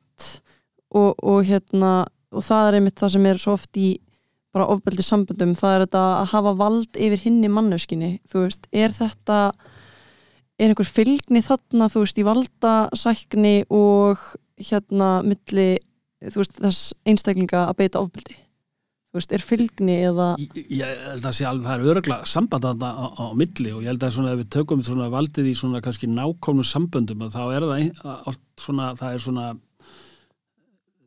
og, 0.90 1.14
og 1.22 1.44
hérna 1.44 2.06
og 2.32 2.42
það 2.44 2.68
er 2.68 2.78
einmitt 2.78 2.96
það 2.98 3.12
sem 3.14 3.26
er 3.30 3.38
svo 3.40 3.52
oft 3.52 3.76
í 3.80 3.98
bara 4.56 4.68
ofbeldi 4.72 5.04
samböndum, 5.04 5.54
það 5.58 5.74
er 5.74 5.84
þetta 5.86 6.04
að 6.22 6.30
hafa 6.32 6.54
vald 6.58 6.98
yfir 6.98 7.24
hinni 7.26 7.50
mannöskinni 7.52 8.12
þú 8.30 8.46
veist, 8.46 8.68
er 8.72 8.94
þetta 8.96 9.38
er 10.58 10.72
einhver 10.72 10.88
fylgni 10.88 11.42
þarna, 11.44 11.88
þú 11.92 12.04
veist, 12.04 12.18
í 12.18 12.26
valdasækni 12.26 13.54
og 13.70 14.22
hérna 14.58 15.18
milli, 15.26 15.70
þú 16.24 16.42
veist, 16.42 16.58
þess 16.58 16.92
einstaklinga 17.08 17.68
að 17.68 17.80
beita 17.82 18.02
ofbeldi? 18.02 18.38
Þú 19.08 19.20
veist, 19.20 19.30
er 19.32 19.44
fylgni 19.44 19.94
eða 20.04 20.32
Ég 20.42 20.72
ég 20.80 21.04
held 21.06 21.28
að 21.30 21.36
sé 21.38 21.46
alveg, 21.48 21.64
það 21.64 21.78
er 21.78 21.92
öruglega 21.92 22.28
samband 22.28 22.66
þarna 22.66 22.90
á, 22.92 23.06
á 23.16 23.26
milli 23.40 23.70
og 23.72 23.84
ég 23.84 23.92
held 23.92 24.04
að 24.04 24.16
svona 24.18 24.34
ef 24.34 24.42
við 24.42 24.50
tökum 24.58 24.82
svona 24.84 25.08
valdið 25.12 25.48
í 25.48 25.54
svona 25.56 25.80
kannski 25.84 26.10
nákomnum 26.12 26.66
samböndum 26.68 27.24
þá 27.32 27.40
er 27.46 27.64
það 27.64 27.76
ein, 27.78 27.94
allt 28.04 28.42
svona, 28.60 28.90
það 28.98 29.14
er 29.14 29.24
svona 29.24 29.46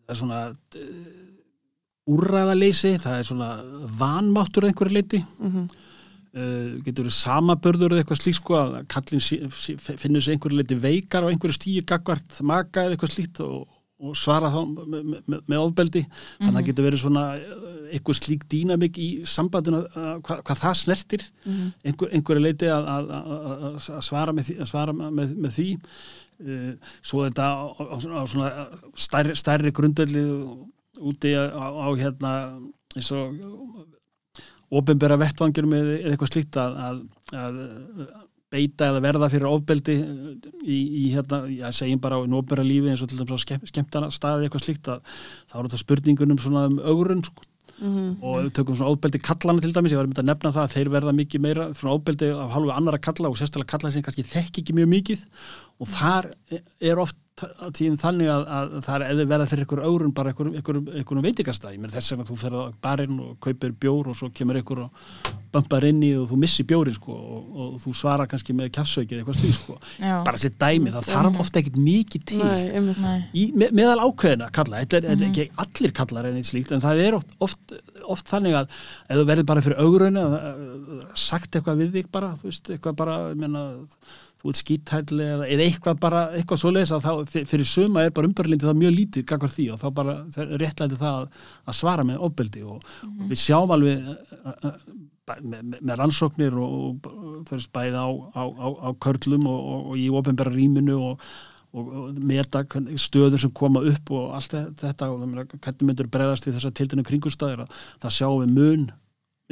það 0.02 0.16
er 0.16 0.22
svona 0.24 0.42
úrræðaleysi, 2.10 2.96
það 3.02 3.20
er 3.20 3.28
svona 3.28 3.50
vanmáttur 4.00 4.66
einhverju 4.68 4.96
leiti 4.96 5.20
mm 5.22 5.52
-hmm. 5.52 5.68
uh, 6.34 6.80
getur 6.86 7.06
verið 7.06 7.18
samabörður 7.18 7.94
eða 7.94 8.04
eitthvað 8.04 8.22
slíkt 8.22 8.40
sko 8.40 8.58
að 8.58 8.80
kallin 8.88 9.22
finnur 10.02 10.22
sig 10.22 10.34
einhverju 10.34 10.58
leiti 10.58 10.76
veikar 10.76 11.24
á 11.24 11.30
einhverju 11.30 11.60
stíu 11.60 11.84
gagvart 11.86 12.42
maka 12.42 12.86
eða 12.86 12.96
eitthvað 12.96 13.14
slíkt 13.14 13.40
og, 13.46 13.68
og 14.02 14.16
svara 14.18 14.50
þá 14.50 14.62
með, 14.66 15.04
með, 15.28 15.40
með 15.46 15.60
ofbeldi. 15.60 16.02
Þannig 16.40 16.50
að 16.50 16.58
það 16.58 16.68
getur 16.70 16.88
verið 16.88 17.02
svona 17.04 17.26
eh, 17.38 17.94
einhver 17.94 18.18
slík 18.18 18.48
dýnamik 18.50 18.98
í 18.98 19.10
sambandinu 19.26 19.84
uh, 19.86 20.18
hvað, 20.26 20.42
hvað 20.48 20.58
það 20.64 20.76
snertir. 20.80 21.28
Einhver, 21.86 22.10
einhverju 22.10 22.42
leiti 22.42 22.66
að, 22.66 22.90
að, 22.96 23.12
að, 23.12 23.78
að 23.94 24.04
svara 24.10 24.34
með 24.34 24.52
að 24.58 24.72
svara 24.74 24.94
með, 24.94 25.38
með 25.38 25.52
því. 25.60 25.70
Uh, 26.42 26.74
svo 27.06 27.28
þetta 27.28 27.46
á, 27.46 27.66
á, 27.78 27.84
á 27.94 28.24
svona 28.26 28.68
stærri, 28.98 29.36
stærri 29.38 29.72
grundöldi 29.72 30.26
úti 31.02 31.34
á, 31.36 31.50
á 31.50 31.88
hérna 31.98 32.34
eins 32.96 33.12
og 33.16 33.38
ofinbera 34.72 35.20
vettvangjum 35.20 35.74
eða 35.76 35.96
eitthvað 36.12 36.32
slíkt 36.32 36.60
að, 36.62 36.78
að, 36.88 37.02
að 37.42 37.62
beita 38.52 38.90
eða 38.92 39.04
verða 39.04 39.30
fyrir 39.32 39.48
ofbeldi 39.50 39.96
í, 40.64 40.78
í 40.78 41.06
hérna, 41.14 41.44
já, 41.52 41.70
segjum 41.76 42.02
bara 42.04 42.20
á 42.20 42.24
ofinbera 42.24 42.66
lífi 42.68 42.92
eins 42.92 43.04
og 43.04 43.12
til 43.12 43.22
dæmis 43.22 43.40
á 43.40 43.44
skemm, 43.46 43.64
skemmtana 43.70 44.12
staði 44.12 44.48
eitthvað 44.48 44.68
slíkt 44.68 44.92
að 44.92 45.16
þá 45.52 45.56
eru 45.58 45.70
þetta 45.70 45.82
spurningunum 45.86 46.42
svona 46.42 46.68
um 46.72 46.78
augurinn 46.84 47.24
sko. 47.28 47.48
Og 47.82 48.36
ef 48.38 48.44
við 48.46 48.52
tökum 48.60 48.76
svona 48.78 48.94
ofbeldi 48.94 49.22
kallana 49.26 49.64
til 49.64 49.72
dæmis, 49.74 49.94
ég 49.96 49.98
var 49.98 50.10
myndið 50.10 50.22
að 50.22 50.30
nefna 50.30 50.52
það 50.54 50.66
að 50.68 50.74
þeir 50.76 50.90
verða 50.94 51.14
mikið 51.18 51.42
meira 51.42 51.64
svona 51.74 51.96
ofbeldi 51.98 52.28
af 52.36 52.52
halvu 52.54 52.74
annara 52.76 53.00
kalla 53.02 53.32
og 53.32 53.40
sérstaklega 53.40 53.72
kalla 53.72 53.92
sem 53.94 54.04
kannski 54.06 54.26
þekk 54.28 54.60
ekki 54.62 54.76
mjög 54.78 54.92
mikið. 54.92 55.24
Og 55.82 55.90
þar 55.90 56.30
er 56.92 57.02
oft 57.02 57.18
á 57.42 57.68
tíðin 57.76 58.00
þannig 58.02 58.32
að, 58.32 58.44
að 58.58 58.74
það 58.86 58.96
er 58.96 59.06
eða 59.08 59.28
verða 59.32 59.48
fyrir 59.52 59.66
ykkur 59.66 59.84
aurun 59.86 60.16
bara 60.16 60.34
ykkur 60.34 61.22
veitikastæð, 61.26 61.78
þess 61.94 62.16
að 62.16 62.26
þú 62.30 62.38
fer 62.42 62.58
á 62.58 62.62
barinn 62.84 63.20
og 63.24 63.38
kaupir 63.44 63.76
bjór 63.82 64.12
og 64.12 64.18
svo 64.18 64.32
kemur 64.36 64.60
ykkur 64.62 64.84
og 64.86 65.32
bömpar 65.52 65.86
inn 65.90 66.00
í 66.06 66.12
og 66.16 66.30
þú 66.30 66.40
missir 66.40 66.68
bjórin 66.68 66.96
sko 66.96 67.16
og, 67.16 67.48
og 67.52 67.74
þú 67.84 67.94
svarar 67.98 68.30
kannski 68.32 68.56
með 68.56 68.72
kjafsveikið 68.78 69.22
eitthvað 69.22 69.40
slíð 69.42 69.58
sko, 69.58 69.78
bara 70.00 70.40
sér 70.40 70.56
dæmi 70.64 70.94
það 70.94 71.10
þarf 71.12 71.42
ofta 71.44 71.62
ekkit 71.62 71.80
mikið 71.82 72.26
til. 72.32 72.40
Nei. 72.42 72.96
Nei. 73.02 73.18
í, 73.36 73.46
me, 73.58 73.68
meðal 73.76 74.00
ákveðina 74.06 74.48
kalla, 74.56 74.84
þetta 74.84 75.00
er, 75.02 75.10
þetta 75.10 75.26
er 75.26 75.32
ekki 75.32 75.48
allir 75.66 75.96
kallar 76.00 76.30
en 76.30 76.40
eitt 76.40 76.52
slíkt, 76.52 76.72
en 76.76 76.84
það 76.84 77.04
er 77.04 77.20
oft, 77.20 77.36
oft, 77.44 77.78
oft 78.16 78.32
þannig 78.32 78.58
að 78.62 78.72
ef 78.72 79.20
þú 79.20 79.28
verður 79.34 79.50
bara 79.52 79.66
fyrir 79.66 79.84
augurinn 79.84 80.22
sagt 81.20 81.56
eitthvað 81.60 81.84
við 81.84 81.96
þig 82.00 82.12
bara, 82.16 82.34
þú 82.40 82.52
veist, 82.52 82.72
eitthvað 82.76 83.00
bara 83.02 83.18
ég 83.32 83.42
meina, 83.44 83.66
þú 84.42 84.50
ert 84.52 84.60
skítæli 84.62 85.28
eða, 85.28 85.46
eða 85.54 85.66
eitthvað 85.68 86.00
bara, 86.02 86.22
eitthvað 86.38 86.62
svoleiðis 86.64 86.94
að 86.98 87.06
þá 87.06 87.12
fyr- 87.36 87.46
fyrir 87.52 87.70
suma 87.70 88.04
er 88.08 88.14
bara 88.16 88.30
umbörlindi 88.32 88.66
það 88.68 88.80
mjög 88.82 88.96
lítið 88.98 89.26
gangvar 89.30 89.54
því 89.54 89.68
og 89.76 89.80
þá 89.84 89.88
bara 90.02 90.16
réttlæti 90.64 90.98
það 91.02 91.20
að, 91.22 91.40
að 91.70 91.78
svara 91.78 92.06
með 92.10 92.26
ofbeldi 92.28 92.64
og 92.66 92.90
við 93.30 93.42
sjáum 93.44 93.76
alveg 93.76 94.10
uh, 94.10 94.50
uh, 94.72 94.82
bæ- 95.30 95.40
með, 95.46 95.62
með- 95.76 95.86
með 95.92 96.02
rannsóknir 96.02 96.58
og, 96.58 97.06
og 97.06 97.46
fyrir 97.52 97.70
bæði 97.78 98.02
á, 98.02 98.10
á, 98.10 98.44
á, 98.50 98.68
á 98.82 98.90
körlum 99.06 99.46
og, 99.52 99.62
og, 99.76 99.88
og 99.94 100.02
í 100.02 100.10
ofinbæra 100.22 100.54
rýminu 100.56 100.98
og, 101.12 101.28
og, 101.72 101.92
og 102.02 102.18
meta 102.28 102.64
stöður 103.00 103.46
sem 103.46 103.54
koma 103.56 103.84
upp 103.94 104.10
og 104.18 104.34
allt 104.40 104.58
þe- 104.58 104.66
þetta 104.82 105.12
og 105.14 105.22
hvernig 105.30 105.86
myndur 105.88 106.10
bregðast 106.12 106.50
við 106.50 106.58
þessar 106.58 106.74
tildinu 106.82 107.06
kringustæður 107.08 107.68
það 108.02 108.18
sjáum 108.18 108.42
við 108.48 108.58
mun 108.58 108.90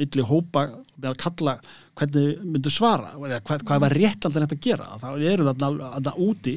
milli 0.00 0.26
hópa 0.26 0.66
með 0.96 1.08
að 1.12 1.20
kalla 1.24 1.56
hvernig 2.00 2.44
myndur 2.44 2.74
svara 2.74 3.14
eða 3.16 3.40
hvað, 3.46 3.64
hvað 3.68 3.82
var 3.86 3.96
rétt 4.00 4.26
alltaf 4.26 4.44
þetta 4.46 4.58
að 4.58 4.68
gera. 4.68 4.92
Þá 5.00 5.08
eru 5.14 5.48
þarna, 5.50 5.90
þarna 5.96 6.14
úti 6.26 6.56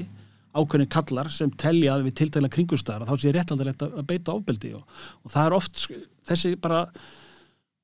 ákveðin 0.53 0.91
kallar 0.93 1.31
sem 1.33 1.51
telja 1.57 1.97
við 2.03 2.15
tiltæla 2.21 2.51
kringustæður 2.53 3.09
þá 3.09 3.15
sé 3.19 3.33
rétt 3.33 3.53
alltaf 3.53 3.89
að 3.89 4.07
beita 4.09 4.37
ofbeldi 4.37 4.73
og, 4.77 5.03
og 5.25 5.33
það 5.33 5.49
er 5.49 5.57
oft 5.57 5.85
þessi 6.29 6.55
bara 6.61 6.87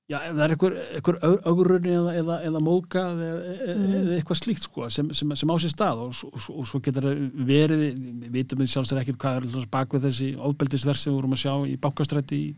Já, 0.09 0.15
ef 0.25 0.31
það 0.33 0.39
er 0.41 0.51
einhver, 0.55 1.17
augurunni 1.45 1.91
eða, 1.93 2.13
eða, 2.17 2.35
eða 2.47 2.59
móka 2.65 3.01
eða, 3.11 3.57
eða 3.75 4.15
eitthvað 4.15 4.39
slíkt 4.39 4.63
sko, 4.65 4.87
sem, 4.89 5.11
sem, 5.13 5.33
sem 5.37 5.51
á 5.53 5.55
sér 5.61 5.73
stað 5.75 6.01
og, 6.07 6.21
og, 6.25 6.47
og 6.49 6.65
svo 6.65 6.79
getur 6.81 7.05
það 7.05 7.19
verið, 7.45 7.83
við 8.23 8.31
vitum 8.33 8.63
við 8.63 8.71
sjálfsögur 8.71 9.03
ekkert 9.03 9.19
hvað 9.21 9.45
er 9.59 9.67
bak 9.69 9.93
við 9.93 10.07
þessi 10.07 10.31
ofbeldisverð 10.49 11.01
sem 11.03 11.13
við 11.13 11.19
vorum 11.19 11.35
að 11.37 11.41
sjá 11.43 11.53
í 11.69 11.75
bankastrætti 11.83 12.39
í, 12.41 12.49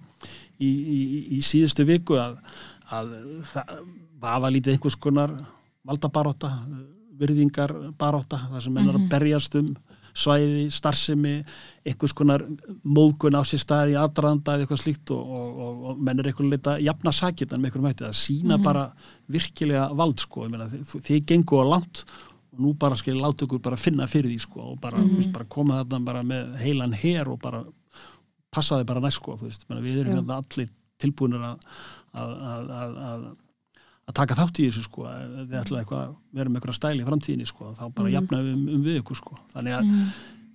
í, 0.63 0.69
í, 0.71 1.01
í 1.35 1.41
síðustu 1.43 1.83
viku 1.91 2.15
að, 2.23 2.39
að 2.91 3.13
það 3.51 4.41
var 4.45 4.51
lítið 4.55 4.75
einhvers 4.75 4.97
konar 4.99 5.33
valdabaróta, 5.87 6.51
virðingar 7.21 7.73
baróta, 7.99 8.39
það 8.51 8.63
sem 8.65 8.75
menn 8.75 8.91
er 8.91 8.99
að 8.99 9.09
berjast 9.11 9.57
um 9.59 9.71
svæði, 10.17 10.65
starfsemi 10.73 11.35
einhvers 11.87 12.13
konar 12.17 12.43
móðgun 12.83 13.37
á 13.39 13.41
sér 13.47 13.61
stað 13.63 13.93
í 13.93 13.97
aðdraðanda 13.99 14.55
eða 14.55 14.65
eitthvað 14.65 14.81
slíkt 14.83 15.13
og, 15.15 15.29
og, 15.37 15.85
og, 15.91 16.01
menn 16.03 16.19
er 16.19 16.29
eitthvað 16.31 16.51
leita 16.51 16.75
jafna 16.83 17.13
sakit 17.15 17.53
en 17.53 17.61
með 17.61 17.71
einhverjum 17.71 17.87
hætti, 17.89 18.07
það 18.09 18.17
sína 18.19 18.57
bara 18.61 18.83
virkilega 19.31 19.87
vald 20.01 20.23
sko, 20.23 20.47
ég 20.47 20.53
meina 20.53 20.67
þið, 20.71 21.21
gengur 21.29 21.63
á 21.63 21.71
langt 21.75 22.03
og 22.51 22.59
nú 22.65 22.73
bara 22.79 22.99
skil 22.99 23.15
láta 23.21 23.47
ykkur 23.47 23.63
bara 23.63 23.79
finna 23.79 24.09
fyrir 24.11 24.33
því 24.33 24.41
sko 24.43 24.73
og 24.73 24.81
bara, 24.83 24.99
mm 24.99 25.09
-hmm. 25.09 25.31
bara 25.31 25.45
koma 25.45 25.83
þarna 25.83 26.05
bara 26.05 26.23
með 26.23 26.57
heilan 26.59 26.93
her 26.93 27.29
og 27.29 27.39
bara 27.39 27.63
passa 28.51 28.81
þið 28.81 28.85
bara 28.85 28.99
næst 28.99 29.21
sko, 29.21 29.37
þú 29.37 29.47
veist, 29.47 29.69
menna, 29.69 29.81
við 29.81 29.99
erum 30.01 30.15
hérna 30.15 30.41
allir 30.43 30.69
tilbúinir 30.99 31.41
að 31.41 31.57
að, 32.11 32.35
að, 32.51 32.99
að, 33.11 33.23
að 34.09 34.17
taka 34.19 34.37
þátt 34.41 34.59
í 34.59 34.67
þessu 34.67 34.85
sko 34.87 35.07
við 35.07 35.57
ætlaði 35.61 35.81
eitthvað 35.83 36.03
að 36.03 36.13
vera 36.39 36.51
með 36.51 36.61
eitthvað 36.61 36.77
stæli 36.79 37.03
í 37.03 37.07
framtíðinni 37.07 37.49
sko, 37.49 37.71
þá 37.77 37.83
bara 37.87 38.11
mm. 38.11 38.29
við 38.31 38.53
um, 38.53 38.61
um 38.75 38.85
við 38.85 39.01
ykkur 39.01 39.19
sko 39.21 39.39
þannig 39.53 39.77
að 39.79 39.91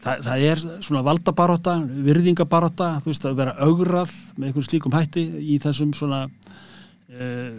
það, 0.03 0.25
það 0.27 0.47
er 0.51 0.65
svona 0.85 1.05
valdabaróta, 1.07 1.77
virðingabaróta 2.09 2.91
þú 3.03 3.13
veist 3.13 3.29
að 3.29 3.39
vera 3.41 3.55
augrað 3.63 4.17
með 4.37 4.49
einhvern 4.51 4.69
slíkum 4.69 4.97
hætti 4.97 5.25
í 5.41 5.59
þessum 5.63 5.95
svona 5.97 6.25
uh, 6.27 7.53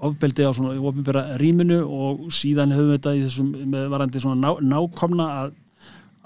ofbeldi 0.00 0.46
á 0.48 0.50
svona 0.56 0.76
ofnbæra 0.90 1.24
rýminu 1.40 1.82
og 1.84 2.28
síðan 2.34 2.72
höfum 2.72 2.94
við 2.94 2.96
þetta 2.98 3.16
í 3.16 3.24
þessum 3.26 3.50
með 3.74 3.90
varandi 3.92 4.22
svona 4.22 4.40
ná, 4.40 4.62
nákomna 4.72 5.26
að, 5.42 5.52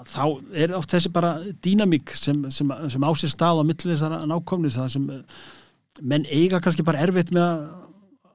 þá 0.05 0.23
er 0.63 0.75
oft 0.77 0.93
þessi 0.93 1.11
bara 1.15 1.35
dýnamík 1.65 2.13
sem, 2.15 2.45
sem, 2.53 2.71
sem 2.93 3.03
á 3.03 3.11
sér 3.19 3.33
stað 3.33 3.59
á 3.59 3.63
milli 3.67 3.91
þessara 3.91 4.23
nákomni 4.29 4.71
það 4.71 4.91
sem 4.95 5.09
menn 6.01 6.27
eiga 6.27 6.61
kannski 6.63 6.85
bara 6.85 7.03
erfitt 7.05 7.31
með 7.35 7.45
að 7.45 7.65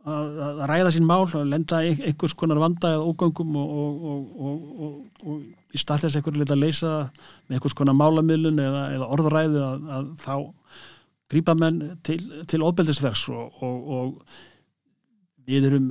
að 0.08 0.38
að 0.40 0.61
ræða 0.70 0.92
sín 0.94 1.08
mál 1.08 1.26
og 1.26 1.48
lenda 1.48 1.82
einhvers 1.84 2.34
konar 2.38 2.61
vanda 2.61 2.94
eða 2.94 3.08
ógöngum 3.11 3.56
og, 3.61 4.04
og, 4.11 4.20
og, 4.40 5.24
og 5.26 5.74
í 5.76 5.80
stað 5.80 6.06
þess 6.06 6.18
einhverju 6.18 6.40
leta 6.40 6.56
að 6.56 6.62
leysa 6.64 6.92
með 7.48 7.58
einhvers 7.58 7.76
konar 7.76 7.98
málamilun 7.98 8.62
eða, 8.64 8.84
eða 8.94 9.11
orðræðu 9.16 9.64
að, 9.66 9.90
að 9.96 10.06
þá 10.22 10.34
grípa 11.30 11.56
menn 11.58 11.82
til, 12.06 12.20
til 12.48 12.62
ofbeldisvers 12.66 13.26
og 13.30 14.22
við 15.46 15.68
erum 15.68 15.90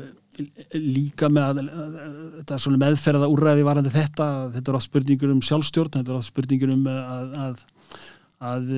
líka 0.74 1.30
með 1.32 1.46
að, 1.46 1.72
þetta 2.40 2.56
er 2.56 2.64
svona 2.64 2.82
meðferða 2.82 3.30
úrræði 3.32 3.66
varandi 3.68 3.94
þetta, 3.94 4.28
þetta 4.56 4.72
er 4.72 4.80
oft 4.80 4.90
spurningur 4.90 5.34
um 5.34 5.44
sjálfstjórn, 5.44 6.00
þetta 6.00 6.14
er 6.14 6.20
oft 6.20 6.32
spurningur 6.32 6.74
um 6.74 6.88
að, 6.90 7.36
að 7.46 7.66
að, 8.40 8.70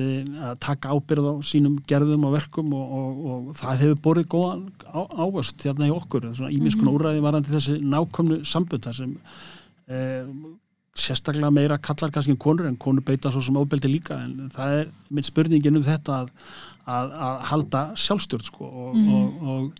að 0.42 0.56
taka 0.62 0.90
ábyrð 0.90 1.28
á 1.30 1.34
sínum 1.46 1.76
gerðum 1.88 2.26
og 2.26 2.34
verkum 2.34 2.72
og, 2.74 2.96
og, 2.98 3.20
og 3.34 3.52
það 3.60 3.84
hefur 3.84 4.00
borðið 4.06 4.30
góðan 4.34 4.64
á, 4.90 5.00
ávöst 5.22 5.62
hérna 5.62 5.86
í 5.86 5.94
okkur, 5.94 6.32
svona 6.34 6.50
ímiskun 6.50 6.82
mm 6.82 6.90
-hmm. 6.90 6.98
úræði 6.98 7.22
varandi 7.22 7.54
þessi 7.54 7.78
nákomnu 7.78 8.42
sambund 8.44 8.82
þar 8.82 8.96
sem 8.98 9.14
eh, 9.86 10.26
sérstaklega 10.92 11.50
meira 11.50 11.78
kallar 11.78 12.10
kannski 12.12 12.36
konur 12.36 12.66
en 12.68 12.76
konur 12.76 13.04
beita 13.06 13.30
svo 13.32 13.40
sem 13.40 13.56
ábeldi 13.56 13.88
líka. 13.88 14.18
En 14.20 14.50
það 14.52 14.74
er 14.80 14.90
mynd 15.08 15.24
spurningin 15.24 15.76
um 15.76 15.86
þetta 15.86 16.18
að, 16.20 16.28
að, 16.84 17.14
að 17.28 17.38
halda 17.48 17.84
sjálfstjórn 17.96 18.44
sko 18.44 18.66
og, 18.66 18.96
mm 18.96 19.70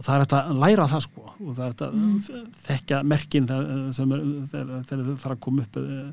og 0.00 0.04
það 0.06 0.14
er 0.14 0.22
þetta 0.24 0.38
að 0.40 0.60
læra 0.62 0.86
það 0.88 1.02
sko 1.04 1.24
og 1.26 1.56
það 1.56 1.64
er 1.64 1.72
þetta 1.72 1.88
mm 1.92 2.20
þekka 2.68 3.02
merkin 3.02 3.50
þegar 3.50 5.08
þau 5.10 5.16
fara 5.16 5.34
að 5.34 5.40
koma 5.40 5.66
upp 5.66 5.76
eða 5.76 6.06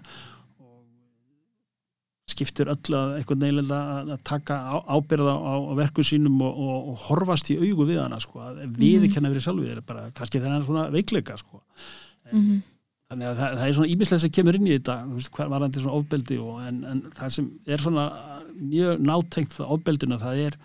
skiptir 2.28 2.68
öll 2.72 2.96
að 2.98 3.14
einhvern 3.18 3.44
veginn 3.44 3.72
að, 3.72 4.14
taka 4.28 4.58
ábyrða 4.84 5.36
á, 5.40 5.54
á 5.64 5.74
verku 5.80 6.04
sínum 6.06 6.42
og, 6.44 6.58
og, 6.60 6.90
og 6.92 7.04
horfast 7.08 7.52
í 7.54 7.60
augu 7.62 7.88
við 7.88 8.02
hana 8.04 8.20
sko, 8.20 8.42
að 8.44 8.66
við 8.76 9.08
ekki 9.08 9.20
hennar 9.20 9.32
verið 9.32 9.46
sjálfið 9.46 9.70
er 9.74 9.86
bara 9.88 10.10
kannski 10.18 10.42
þennan 10.44 10.66
svona 10.68 10.90
veikleika 10.92 11.38
sko. 11.40 11.62
mm 12.32 12.42
-hmm. 12.42 12.60
þannig 13.12 13.30
að 13.30 13.40
það, 13.40 13.56
það 13.60 13.68
er 13.68 13.78
svona 13.78 13.94
ímislega 13.94 14.20
sem 14.26 14.36
kemur 14.36 14.60
inn 14.60 14.68
í 14.68 14.76
þetta 14.76 14.98
hvað 15.38 15.50
var 15.54 15.62
hann 15.62 15.72
til 15.72 15.82
svona 15.86 16.00
ofbeldi 16.02 16.38
og, 16.38 16.60
en, 16.68 16.84
en 16.84 17.02
það 17.16 17.34
sem 17.38 17.50
er 17.66 17.80
svona 17.80 18.06
mjög 18.58 19.00
nátengt 19.00 19.54
það 19.56 19.74
ofbeldina 19.78 20.20
það 20.20 20.44
er 20.48 20.60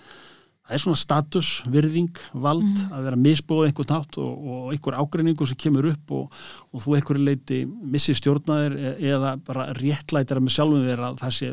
það 0.63 0.77
er 0.77 0.83
svona 0.85 1.01
status, 1.01 1.49
virðing, 1.71 2.21
vald 2.33 2.67
mm. 2.67 2.93
að 2.95 3.07
vera 3.09 3.19
misbúið 3.19 3.71
einhvern 3.71 3.91
nátt 3.97 4.19
og, 4.23 4.45
og 4.53 4.69
einhver 4.75 4.99
ágreiningu 5.01 5.49
sem 5.51 5.59
kemur 5.59 5.89
upp 5.91 6.15
og, 6.19 6.37
og 6.71 6.85
þú 6.85 6.95
einhverju 6.99 7.27
leiti 7.27 7.59
missi 7.67 8.15
stjórnaðir 8.19 8.79
eða 8.95 9.35
bara 9.47 9.73
réttlætira 9.79 10.43
með 10.43 10.57
sjálfum 10.57 10.87
að 10.93 11.19
það 11.25 11.37
sé 11.39 11.53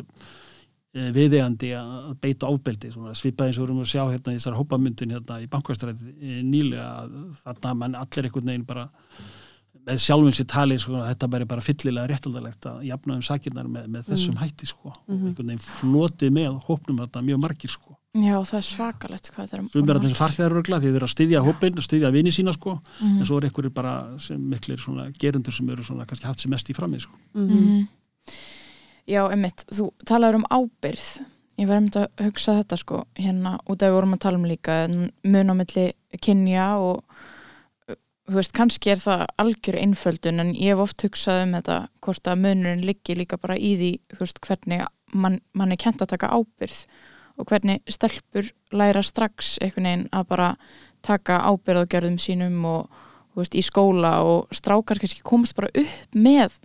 viðegandi 0.90 1.74
að 1.78 2.14
beita 2.22 2.50
ofbeldi 2.50 2.90
svipaði 2.90 3.52
eins 3.52 3.60
og 3.60 3.66
við 3.66 3.68
erum 3.68 3.82
að 3.84 3.92
sjá 3.92 4.02
hérna 4.08 4.34
í 4.34 4.40
þessar 4.40 4.58
hópamyndin 4.58 5.14
hérna 5.14 5.38
í 5.44 5.50
bankvæstræði 5.52 6.40
nýlega 6.46 6.88
þarna 7.44 7.74
mann 7.78 7.98
allir 8.00 8.30
einhvern 8.30 8.50
veginn 8.50 8.66
bara 8.70 8.88
með 9.86 10.02
sjálfum 10.02 10.34
sér 10.34 10.48
tali 10.50 10.80
sko, 10.82 10.98
þetta 11.06 11.30
væri 11.30 11.48
bara 11.50 11.66
fyllilega 11.66 12.10
réttaldalegt 12.10 12.66
að 12.72 12.82
jafna 12.90 13.20
um 13.20 13.24
sakirnar 13.26 13.70
með, 13.70 13.86
með 13.94 14.10
þessum 14.10 14.34
mm. 14.34 14.42
hætti 14.42 14.70
sko, 14.70 14.94
og 14.96 15.14
einhvern 15.14 15.54
veginn 15.54 15.64
flotið 15.66 16.36
með 16.36 16.58
hópnum 16.66 17.04
þetta 17.04 17.26
mjög 17.30 17.42
margir 17.46 17.74
sko 17.74 17.99
Já, 18.18 18.40
það 18.42 18.58
er 18.58 18.66
svakalegt 18.66 19.28
hvað 19.30 19.50
þetta 19.52 19.58
er 19.60 19.66
Sumir 19.70 19.98
að 20.00 20.06
þessi 20.08 20.18
farþegarurgla 20.18 20.80
því 20.82 20.90
þau 20.90 20.96
eru 20.98 21.06
að 21.06 21.12
styðja 21.14 21.42
hópin 21.46 21.76
að 21.78 21.86
styðja 21.86 22.10
vini 22.16 22.32
sína 22.34 22.54
sko. 22.56 22.72
Mm 22.74 23.08
-hmm. 23.08 23.20
en 23.20 23.26
svo 23.30 23.38
er 23.38 23.46
einhverjir 23.46 23.74
bara 23.74 23.94
sem 24.18 24.50
miklir 24.50 24.80
svona 24.82 25.12
gerundur 25.12 25.54
sem 25.54 25.70
eru 25.70 25.84
svona 25.84 26.06
kannski 26.06 26.26
haft 26.26 26.40
sem 26.40 26.50
mest 26.52 26.70
í 26.70 26.74
framið 26.74 27.06
sko. 27.06 27.18
Mm 27.34 27.50
-hmm. 27.50 27.88
Já, 29.08 29.30
einmitt, 29.30 29.66
þú 29.72 29.92
talaður 30.06 30.36
um 30.36 30.46
ábyrð 30.50 31.22
ég 31.60 31.68
var 31.68 31.76
einmitt 31.76 31.96
að 31.96 32.08
hugsa 32.24 32.56
þetta 32.60 32.78
sko 32.78 33.04
hérna 33.20 33.60
út 33.70 33.82
af 33.84 33.90
við 33.90 33.98
vorum 33.98 34.14
að 34.14 34.20
tala 34.20 34.38
um 34.38 34.46
líka 34.46 34.88
mun 35.24 35.52
á 35.52 35.54
milli 35.54 35.94
kynja 36.22 36.78
og 36.78 37.04
þú 38.30 38.38
veist, 38.38 38.54
kannski 38.54 38.94
er 38.94 39.02
það 39.02 39.26
algjör 39.38 39.78
einföldun 39.82 40.40
en 40.40 40.56
ég 40.56 40.74
hef 40.74 40.84
oft 40.86 41.04
hugsað 41.06 41.44
um 41.44 41.56
þetta 41.58 41.78
hvort 42.06 42.28
að 42.28 42.42
munurinn 42.46 42.86
liggi 42.86 43.18
líka 43.18 43.38
bara 43.38 43.58
í 43.58 43.76
því 43.80 43.92
þú 44.16 44.20
veist, 44.20 44.42
hvernig 44.46 44.86
mann 45.14 45.40
man 45.54 45.72
er 45.72 45.82
kent 45.82 46.02
að 46.02 46.14
taka 46.14 46.30
ábyrð 46.30 46.86
og 47.40 47.46
hvernig 47.48 47.80
stelpur 47.90 48.50
læra 48.76 49.02
strax 49.04 49.58
einhvern 49.64 49.86
veginn 49.88 50.10
að 50.12 50.28
bara 50.28 50.50
taka 51.02 51.40
ábyrð 51.48 51.86
á 51.88 51.92
gerðum 51.94 52.18
sínum 52.20 52.66
og 52.68 52.90
veist, 53.36 53.56
í 53.56 53.64
skóla 53.64 54.18
og 54.28 54.50
strákar 54.52 55.00
kannski 55.00 55.22
komast 55.24 55.56
bara 55.56 55.70
upp 55.74 56.16
með 56.16 56.60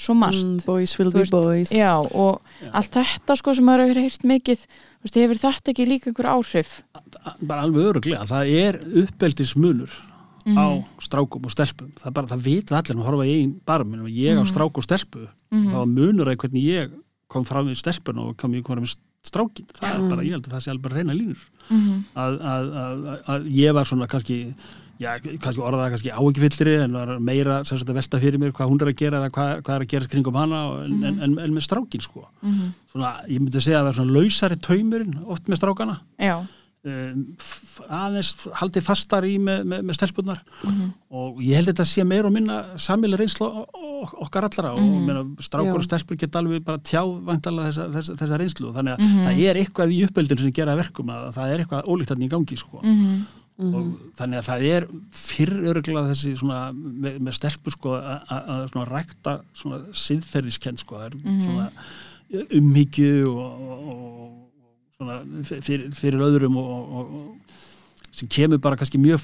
svo 0.00 0.14
margt 0.16 0.38
Mm, 0.40 0.60
boys 0.64 0.94
will 0.98 1.10
Þú 1.10 1.12
be 1.12 1.18
veist, 1.18 1.32
boys 1.34 1.70
Já, 1.74 1.96
og 1.98 2.40
Já. 2.62 2.70
allt 2.72 2.90
þetta 2.94 3.36
sko 3.36 3.52
sem 3.54 3.64
maður 3.66 3.88
hefur 3.90 4.00
heyrt 4.06 4.22
mikið 4.24 4.62
veist, 5.02 5.14
hefur 5.18 5.40
þetta 5.42 5.72
ekki 5.74 5.86
líka 5.90 6.08
einhver 6.12 6.30
áhrif 6.30 6.70
bara 7.42 7.62
alveg 7.66 7.90
öruglega, 7.90 8.24
það 8.24 8.54
er 8.62 8.78
uppeldismunur 9.02 9.90
Mhm. 10.46 10.56
á 10.56 10.66
strákum 11.04 11.44
og 11.44 11.50
stelpum 11.52 11.90
það, 12.00 12.12
bara, 12.14 12.26
það 12.26 12.40
vita 12.46 12.76
allir, 12.78 12.96
nú 12.96 13.04
horfa 13.04 13.26
ég 13.28 13.44
í 13.44 13.54
barm 13.66 13.92
ég 14.08 14.38
á 14.38 14.40
Mhm. 14.40 14.48
strák 14.48 14.78
og 14.78 14.84
stelpu 14.86 15.28
það 15.52 15.72
var 15.76 15.86
munur 15.86 16.26
að 16.32 16.36
hvernig 16.36 16.64
ég 16.64 16.92
kom 17.28 17.44
fram 17.44 17.66
við 17.68 17.76
stelpun 17.76 18.18
og 18.18 18.36
kom 18.38 18.52
ég 18.54 18.62
kom 18.64 18.76
fram 18.76 18.84
við 18.84 18.96
strákin 19.26 19.66
það 19.76 19.88
er 19.94 20.04
bara, 20.10 20.22
ég 20.26 20.32
held 20.36 20.46
að 20.48 20.54
það 20.54 20.62
sé 20.64 20.70
alveg 20.72 20.84
bara 20.86 21.00
reyna 21.00 21.16
línur. 21.16 21.42
Mhm. 21.70 21.96
að, 22.18 22.38
að, 22.52 22.70
að, 22.84 23.02
að 23.34 23.50
ég 23.54 23.74
var 23.76 23.84
svona 23.86 24.06
kannski 24.10 24.38
já, 25.00 25.10
kannski 25.22 25.62
orðaða 25.62 25.90
kannski 25.94 26.10
áhyggjufyllri 26.12 26.74
en 26.84 26.96
var 26.98 27.12
meira 27.20 27.58
að 27.62 27.92
velta 27.94 28.20
fyrir 28.20 28.40
mér 28.42 28.52
hvað 28.56 28.70
hún 28.72 28.80
er 28.82 28.90
að 28.90 28.96
gera 29.02 29.20
eða 29.20 29.30
hvað, 29.36 29.52
hvað 29.66 29.74
er 29.76 29.84
að 29.86 29.92
gera 29.94 30.10
kringum 30.14 30.40
hana 30.40 30.62
en, 30.84 30.96
en, 31.04 31.20
en, 31.26 31.36
en 31.46 31.54
með 31.58 31.66
strákin 31.68 32.02
sko. 32.04 32.24
Mhm. 32.42 32.72
svona, 32.92 33.12
ég 33.28 33.40
myndi 33.44 33.60
segja 33.62 33.80
að 33.82 33.90
vera 33.90 33.98
svona 34.00 34.16
lausari 34.18 34.56
taumurinn 34.66 35.14
oft 35.26 35.46
með 35.52 35.60
strákana. 35.62 36.00
Já, 36.18 36.36
um, 36.90 37.24
aðeins 37.92 38.32
haldið 38.60 38.86
fastar 38.88 39.26
í 39.28 39.36
með, 39.38 39.62
með, 39.68 39.82
með 39.88 39.98
stelpunar 40.00 40.40
Mhm. 40.64 40.90
og 41.12 41.40
ég 41.44 41.54
held 41.60 41.70
þetta 41.74 41.86
sé 41.86 42.04
meira 42.08 42.26
og 42.26 42.32
minna 42.34 42.62
samileg 42.80 43.20
reynsla 43.20 43.50
okkar 44.26 44.44
allara 44.48 44.72
og 44.74 44.80
Mhm. 44.80 45.06
meina, 45.06 45.22
strákur 45.40 45.72
Já. 45.72 45.74
og 45.74 45.84
stelpur 45.84 46.16
geta 46.16 46.38
alveg 46.38 46.64
bara 46.64 46.78
tjáð 46.78 47.22
vantalega 47.24 47.68
þessa, 47.72 47.86
þessa, 47.94 48.16
þessa 48.16 48.38
reynslu 48.38 48.72
þannig 48.72 48.96
að 48.96 49.00
Mhm. 49.00 49.24
það 49.26 49.42
er 49.48 49.54
eitthvað 49.62 49.92
í 49.92 50.04
uppeldinu 50.06 50.40
sem 50.40 50.52
gera 50.52 50.76
verkum 50.76 51.06
að 51.10 51.32
það 51.34 51.52
er 51.54 51.58
eitthvað 51.64 51.84
ólíkt 51.86 52.08
þarna 52.10 52.24
í 52.26 52.28
gangi 52.30 52.56
sko. 52.58 52.80
Mhm. 52.82 53.26
og 53.60 53.92
þannig 54.16 54.38
að 54.40 54.46
það 54.48 54.62
er 54.72 54.86
fyrr 55.12 55.50
örgulega 55.68 56.08
þessi 56.08 56.30
svona 56.38 56.72
með, 56.72 57.18
með 57.20 57.34
stelpur 57.36 57.70
sko 57.72 57.90
að- 58.00 58.88
rækta 58.88 59.42
svona 59.54 59.84
siðferðiskend 59.92 60.78
sko 60.78 60.96
það 60.96 61.04
er 61.04 61.16
Mhm. 61.18 61.42
svona 61.44 61.70
umhyggju 62.32 63.26
og, 63.28 63.60
og, 63.60 63.88
og 63.90 64.32
svona 64.96 65.20
fyrir, 65.60 65.90
fyrir 65.92 66.20
öðrum 66.24 66.56
og, 66.56 66.92
og, 66.92 67.36
sem 68.12 68.28
kemur 68.28 68.58
bara 68.58 68.76
kannski 68.76 68.98
mjög 68.98 69.20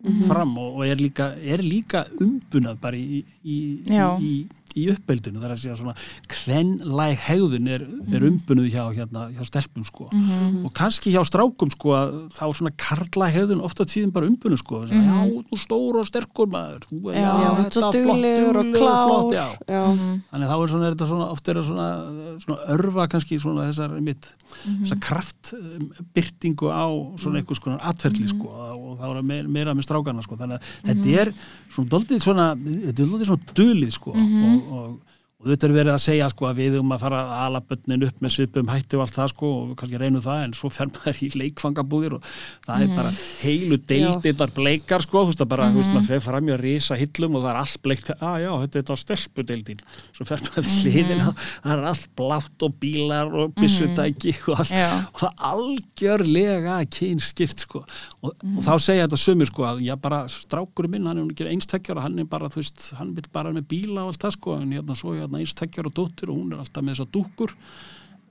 fljótt 0.00 0.26
fram 0.28 0.56
og, 0.58 0.78
og 0.80 0.86
er 0.86 0.96
líka, 0.96 1.34
er 1.42 1.60
líka 1.64 2.06
umbunað 2.20 2.78
bara 2.80 2.96
í, 2.96 3.20
í, 3.44 3.56
í, 3.84 4.32
í 4.78 4.84
uppeldinu 4.92 5.40
þar 5.42 5.52
að 5.56 5.58
segja 5.64 5.76
svona 5.76 5.94
kvenlæg 6.30 7.18
hegðun 7.26 7.66
er, 7.74 7.82
er 8.14 8.24
umbunuð 8.28 8.68
hjá, 8.72 8.84
hérna, 8.96 9.26
hjá 9.34 9.42
stelpum 9.48 9.84
sko 9.84 10.06
Mhm. 10.12 10.64
og 10.64 10.72
kannski 10.76 11.10
hjá 11.12 11.20
strákum 11.26 11.70
sko 11.74 11.90
að 11.96 12.12
þá 12.36 12.44
svona 12.54 12.72
karla 12.78 13.28
hegðun 13.34 13.60
ofta 13.66 13.84
tíðin 13.84 14.12
bara 14.14 14.26
umbunum 14.30 14.56
sko 14.60 14.80
mm 14.84 14.90
Mhm. 14.90 15.10
já, 15.10 15.44
þú 15.50 15.58
stór 15.58 15.98
og 16.00 16.06
sterkur 16.06 16.46
maður 16.48 16.86
þú, 16.86 17.00
Já, 17.10 17.20
Já, 17.20 17.50
þetta 17.58 17.66
er 17.66 17.82
flott, 17.82 17.94
duglegur 17.94 18.56
og 18.60 18.72
klár 18.76 19.04
flott, 19.06 19.34
já. 19.34 19.46
Mhm. 19.68 20.22
þannig 20.32 20.48
þá 20.48 20.56
er 20.62 20.68
svona, 20.72 20.86
er 20.86 20.94
þetta 20.94 21.08
svona 21.10 21.30
oft 21.30 21.48
er 21.48 21.54
það 21.54 21.66
svona, 21.70 21.88
svona 22.40 22.60
örfa 22.76 23.08
kannski 23.08 23.40
svona 23.40 23.68
þessar 23.70 24.00
mitt, 24.00 24.32
Mhm. 24.66 24.84
þessar 24.84 25.00
kraft 25.00 25.52
um, 25.54 25.90
byrtingu 26.14 26.66
á 26.70 26.86
svona 27.18 27.38
einhvers 27.42 27.60
konar 27.60 27.80
atferðli 27.80 28.28
sko 28.28 28.46
og 28.48 28.98
þá 28.98 29.04
er 29.10 29.16
það 29.20 29.24
meira, 29.24 29.48
meira 29.48 29.74
strákana 29.90 30.24
sko. 30.24 30.38
Þannig 30.40 30.58
að 30.58 30.74
þetta 30.88 31.14
er 31.24 31.32
svona 31.74 31.94
doldið 31.96 32.24
svona, 32.24 32.50
þetta 32.56 32.96
er 32.96 33.14
doldið 33.14 33.32
svona 33.34 33.56
dulið 33.60 33.96
sko. 33.98 34.16
Og, 34.16 34.74
og 34.80 35.09
og 35.40 35.48
þetta 35.48 35.68
er 35.68 35.76
verið 35.78 35.94
að 35.94 36.02
segja 36.04 36.30
sko 36.32 36.48
að 36.50 36.58
við 36.60 36.78
um 36.80 36.92
að 36.92 37.04
fara 37.06 37.20
að 37.24 37.30
ala 37.46 37.62
bönnin 37.64 38.06
upp 38.08 38.18
með 38.20 38.34
svipum 38.36 38.68
hætti 38.70 38.98
og 38.98 39.06
allt 39.06 39.16
það 39.16 39.32
sko 39.32 39.52
og 39.60 39.74
kannski 39.80 40.00
reynum 40.00 40.24
það 40.24 40.44
en 40.44 40.56
svo 40.58 40.68
fer 40.74 40.90
maður 40.92 41.22
í 41.24 41.30
leikfangabúðir 41.40 42.16
og 42.18 42.30
það 42.66 42.84
er 42.84 42.90
bara 42.96 43.12
heilu 43.40 43.78
deildirnar 43.88 44.52
bleikar 44.56 45.04
sko, 45.04 45.24
þú 45.24 45.32
veist 45.32 45.44
að 45.44 45.50
bara, 45.54 45.68
þú 45.72 45.80
veist 45.80 45.94
maður 45.94 46.08
fer 46.10 46.22
fram 46.24 46.50
í 46.50 46.54
að 46.54 46.62
risa 46.64 46.98
hillum 47.00 47.38
og 47.38 47.44
það 47.44 47.50
er 47.52 47.60
allt 47.60 47.80
bleikt. 47.84 48.10
Að 48.20 48.36
já, 48.44 48.50
þetta 48.50 48.78
er 48.78 48.84
þetta 48.84 48.96
stelpudeildin. 49.00 49.82
Svo 50.16 50.26
fer 50.28 50.44
maður 50.44 50.66
við 50.66 50.76
hliðina, 50.84 51.32
það 51.64 51.72
er 51.74 51.84
allt 51.90 52.08
blátt 52.20 52.66
og 52.66 52.76
bílar 52.82 53.32
og 53.40 53.54
byssutæki 53.56 54.34
og, 54.44 54.60
allt, 54.60 54.74
Já. 54.74 54.90
og 55.08 55.22
það 55.22 55.32
algjörlega 55.50 56.76
kynskipt 56.98 57.64
sko. 57.66 57.84
Og, 58.20 58.34
og 58.34 58.60
þá 58.66 58.72
segja 58.82 59.06
þetta 59.06 59.20
sumir 59.24 59.50
sko 59.50 59.66
að 59.70 59.82
já 59.86 59.94
bara 60.00 60.22
strákurinn 60.30 60.94
minn, 60.96 61.08
hann 61.08 61.22
er 61.30 61.50
einstekjar 61.54 62.00
og 62.00 62.04
hann 62.04 62.20
er 62.20 62.28
bara, 62.30 62.50
þú 62.52 62.60
veist, 62.62 62.90
með 65.30 65.46
bíla 65.46 65.88
og 65.88 65.96
einstekjar 65.96 66.32
og 66.32 66.38
hún 66.38 66.52
er 66.54 66.62
alltaf 66.62 66.84
með 66.84 66.96
þessar 66.96 67.10
dúkkur. 67.14 67.54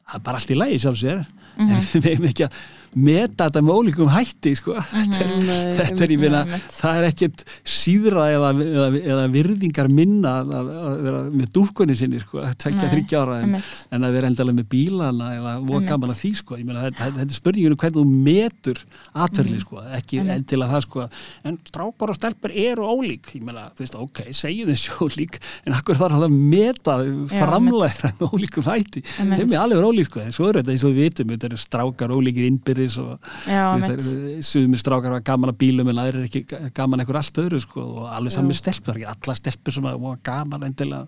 Það 0.09 0.19
er 0.19 0.25
bara 0.25 0.41
allt 0.41 0.51
í 0.51 0.57
lagi 0.57 0.79
sjálf 0.81 0.99
sér. 0.99 1.25
En 1.59 1.73
við 1.79 2.05
vegum 2.05 2.29
ekki 2.29 2.45
að 2.47 2.59
meta 2.97 3.47
þetta 3.47 3.61
með 3.65 3.79
ólíkum 3.79 4.09
hætti 4.13 4.53
sko. 4.57 4.75
þetta, 4.89 5.19
er, 5.23 5.33
Nei, 5.45 5.75
þetta 5.77 6.05
er, 6.05 6.13
ég 6.13 6.23
einmitt. 6.29 6.69
það 6.79 6.99
er 6.99 7.07
ekkit 7.09 7.43
síðra 7.69 8.25
eða, 8.33 8.51
eða, 8.65 8.87
eða 9.13 9.25
virðingar 9.33 9.89
minna 9.93 10.33
að, 10.41 10.53
að 10.59 11.03
vera 11.05 11.21
með 11.33 11.51
dúkkunni 11.57 11.97
sinni 11.99 12.21
sko, 12.23 12.43
tvekja 12.63 12.89
þryggja 12.93 13.21
ára 13.23 13.39
en, 13.43 13.57
en 13.95 14.07
að 14.07 14.15
vera 14.17 14.31
endalega 14.31 14.59
með 14.59 14.69
bílana 14.73 15.29
eða 15.37 15.55
Einmitt. 15.59 15.87
gaman 15.89 16.13
að 16.13 16.21
því 16.23 16.31
sko. 16.41 16.59
Meina, 16.59 16.85
þetta, 16.87 17.09
þetta 17.19 17.27
er 17.27 17.37
spurninginu 17.39 17.79
hvernig 17.79 17.99
þú 17.99 18.23
metur 18.29 18.81
atverli 19.25 19.59
sko, 19.61 19.83
ekki 19.99 20.21
endilega 20.23 20.73
það 20.75 20.85
sko. 20.87 21.07
En 21.49 21.59
strákar 21.69 22.13
og 22.13 22.19
stelpur 22.19 22.53
eru 22.53 22.89
ólík. 22.89 23.33
Ég 23.37 23.45
meina, 23.47 23.67
þú 23.77 23.85
veist, 23.85 23.99
ok, 23.99 24.23
segjum 24.35 24.71
þessu 24.73 24.97
ólík 25.05 25.39
en 25.65 25.77
akkur 25.77 25.99
þarf 25.99 26.25
að 26.25 26.35
meta 26.35 26.97
framlega 27.33 28.13
með 28.19 28.33
ólíkum 28.33 28.67
hætti? 28.69 29.03
Þeim 29.19 29.53
er 29.53 29.59
alveg 29.61 29.87
ólík 29.89 30.09
sko, 30.09 30.23
en 30.25 30.35
svo 30.35 30.49
er 30.49 30.59
þetta 30.61 30.73
eins 30.75 30.85
og 30.87 30.95
við 30.95 31.09
vitum 31.09 31.33
þetta 31.33 31.49
eru 31.49 31.59
strákar 31.59 32.13
ólíkir 32.15 32.47
innbyrðis 32.79 32.97
og 33.03 34.45
sumir 34.49 34.81
strákar 34.81 35.11
var 35.17 35.23
gaman 35.25 35.51
að 35.53 35.59
bílum 35.63 35.89
en 35.91 36.01
aðrir 36.03 36.23
er 36.23 36.29
ekki 36.29 36.71
gaman 36.77 36.99
eitthvað 37.03 37.21
allt 37.21 37.41
öðru 37.43 37.61
sko, 37.63 37.85
og 38.01 38.09
alveg 38.15 38.35
saman 38.35 38.57
stelpur, 38.57 38.97
ekki 38.99 39.09
alla 39.13 39.35
stelpur 39.39 39.75
sem 39.75 39.83
var 39.89 40.19
gaman 40.23 40.67
endilega 40.69 41.07